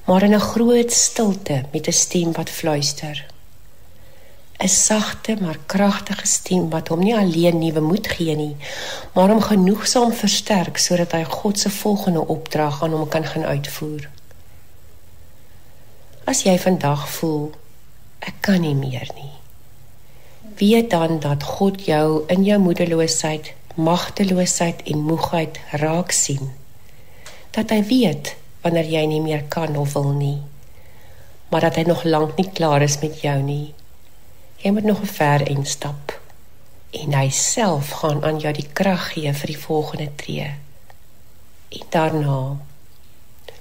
maar 0.05 0.23
in 0.23 0.33
'n 0.33 0.47
groot 0.51 0.91
stilte 0.91 1.63
met 1.71 1.87
'n 1.87 1.91
stem 1.93 2.31
wat 2.31 2.49
fluister. 2.49 3.30
'n 4.61 4.67
sagte 4.67 5.35
maar 5.41 5.57
kragtige 5.65 6.27
stem 6.27 6.69
wat 6.69 6.87
hom 6.87 6.99
nie 6.99 7.15
alleen 7.17 7.57
nuwe 7.59 7.81
moed 7.81 8.07
gee 8.07 8.35
nie, 8.35 8.55
maar 9.13 9.29
hom 9.33 9.41
genoegsaam 9.41 10.13
versterk 10.13 10.77
sodat 10.77 11.15
hy 11.17 11.23
God 11.23 11.59
se 11.59 11.69
volgende 11.69 12.27
opdrag 12.27 12.83
aan 12.83 12.93
hom 12.93 13.07
kan 13.07 13.25
gaan 13.25 13.43
uitvoer. 13.43 14.05
As 16.29 16.43
jy 16.45 16.59
vandag 16.61 17.07
voel 17.09 17.49
ek 18.19 18.37
kan 18.45 18.61
nie 18.61 18.75
meer 18.77 19.09
nie, 19.17 19.33
weet 20.61 20.93
dan 20.93 21.19
dat 21.19 21.43
God 21.43 21.81
jou 21.85 22.21
in 22.29 22.45
jou 22.45 22.59
moedeloosheid, 22.61 23.53
magteloosheid 23.75 24.85
en 24.85 25.05
moegheid 25.09 25.57
raak 25.71 26.13
sien. 26.13 26.53
Dat 27.57 27.73
hy 27.73 27.81
weet 27.89 28.35
wanneer 28.61 28.85
jy 28.85 29.05
nie 29.09 29.25
meer 29.25 29.43
kan 29.49 29.73
of 29.77 29.97
wil 29.97 30.13
nie, 30.13 30.41
maar 31.49 31.65
dat 31.65 31.81
hy 31.81 31.89
nog 31.89 32.03
lank 32.03 32.37
nie 32.37 32.49
klaar 32.53 32.85
is 32.85 33.01
met 33.01 33.25
jou 33.25 33.39
nie 33.41 33.73
Jy 34.61 34.69
moet 34.71 34.83
nog 34.83 35.01
'n 35.01 35.05
ver 35.05 35.47
en 35.47 35.65
stap. 35.65 36.19
En 36.89 37.13
hy 37.13 37.29
self 37.29 37.89
gaan 37.89 38.23
aan 38.23 38.39
jou 38.39 38.53
die 38.53 38.67
krag 38.73 39.11
gee 39.11 39.33
vir 39.33 39.47
die 39.47 39.57
volgende 39.57 40.09
tree. 40.15 40.55
En 41.69 41.85
daarna 41.89 42.57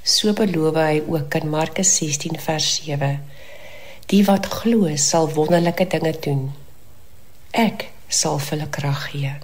so 0.02 0.32
beloof 0.32 0.74
hy 0.74 1.02
ook 1.08 1.34
in 1.34 1.48
Markus 1.48 1.96
16 1.96 2.40
vers 2.40 2.74
7: 2.74 3.24
Die 4.06 4.24
wat 4.24 4.46
glo 4.46 4.96
sal 4.96 5.32
wonderlike 5.32 5.86
dinge 5.86 6.18
doen. 6.20 6.52
Ek 7.50 7.88
sal 8.08 8.38
vir 8.38 8.58
hulle 8.58 8.70
krag 8.70 9.10
gee. 9.10 9.34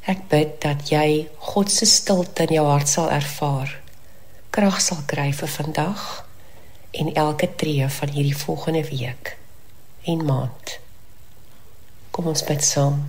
Ek 0.00 0.28
bid 0.28 0.60
dat 0.60 0.88
jy 0.88 1.28
God 1.38 1.70
se 1.70 1.84
stilte 1.84 2.42
in 2.42 2.54
jou 2.54 2.66
hart 2.66 2.88
sal 2.88 3.10
ervaar. 3.10 3.80
Krag 4.50 4.80
sal 4.80 5.02
kry 5.06 5.32
vir 5.32 5.48
vandag 5.48 6.26
en 6.90 7.14
elke 7.14 7.54
tree 7.54 7.88
van 7.88 8.08
hierdie 8.08 8.36
volgende 8.36 8.84
week 8.90 9.36
en 10.06 10.24
maand. 10.24 10.78
Kom 12.10 12.28
ons 12.30 12.44
bid 12.46 12.62
saam. 12.64 13.00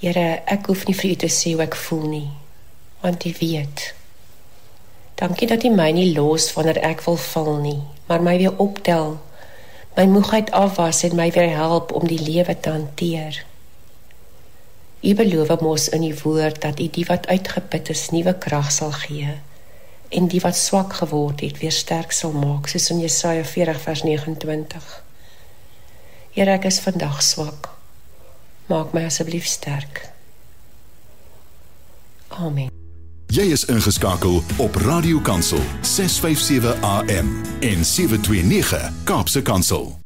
Here, 0.00 0.40
ek 0.50 0.70
hoef 0.70 0.86
nie 0.88 0.96
vir 0.96 1.12
u 1.12 1.18
te 1.24 1.30
sê 1.30 1.52
hoe 1.52 1.66
ek 1.66 1.76
voel 1.78 2.06
nie, 2.10 2.30
want 3.04 3.26
u 3.28 3.34
weet. 3.38 3.84
Dankie 5.20 5.46
dat 5.52 5.66
u 5.68 5.70
my 5.70 5.90
nie 5.94 6.08
los 6.16 6.48
wanneer 6.56 6.80
ek 6.82 7.04
wil 7.06 7.20
val 7.28 7.52
nie, 7.62 7.82
maar 8.08 8.24
my 8.24 8.38
weer 8.40 8.56
optel 8.56 9.20
my 9.92 10.06
moegheid 10.08 10.48
afwas 10.56 11.02
en 11.04 11.18
my 11.18 11.28
weer 11.36 11.50
help 11.52 11.92
om 11.92 12.06
die 12.08 12.20
lewe 12.20 12.54
te 12.56 12.72
hanteer. 12.72 13.42
U 15.04 15.14
beloof 15.18 15.60
mos 15.60 15.90
in 15.92 16.06
u 16.08 16.14
woord 16.22 16.62
dat 16.64 16.80
u 16.80 16.88
die 16.88 17.04
wat 17.04 17.28
uitgeput 17.28 17.92
is 17.92 18.08
nuwe 18.10 18.32
krag 18.40 18.72
sal 18.72 18.94
gee 19.04 19.36
en 20.12 20.28
die 20.28 20.40
wat 20.40 20.56
swak 20.56 20.92
geword 21.00 21.40
het 21.40 21.58
weer 21.58 21.72
sterk 21.72 22.12
sal 22.12 22.32
maak 22.36 22.68
soos 22.68 22.90
in 22.92 23.00
Jesaja 23.00 23.44
40 23.44 23.80
vers 23.80 24.02
29. 24.02 24.90
Here 26.32 26.50
ek 26.50 26.68
is 26.68 26.80
vandag 26.84 27.22
swak. 27.22 27.70
Maak 28.66 28.92
my 28.92 29.04
asseblief 29.08 29.46
sterk. 29.46 30.08
Amen. 32.28 32.70
Jy 33.32 33.48
is 33.52 33.64
ingeskakel 33.64 34.42
op 34.60 34.76
Radio 34.84 35.20
Kansel 35.20 35.60
657 35.80 36.76
AM 36.80 37.32
en 37.60 37.84
729 37.84 38.92
Kaapse 39.04 39.42
Kansel. 39.42 40.01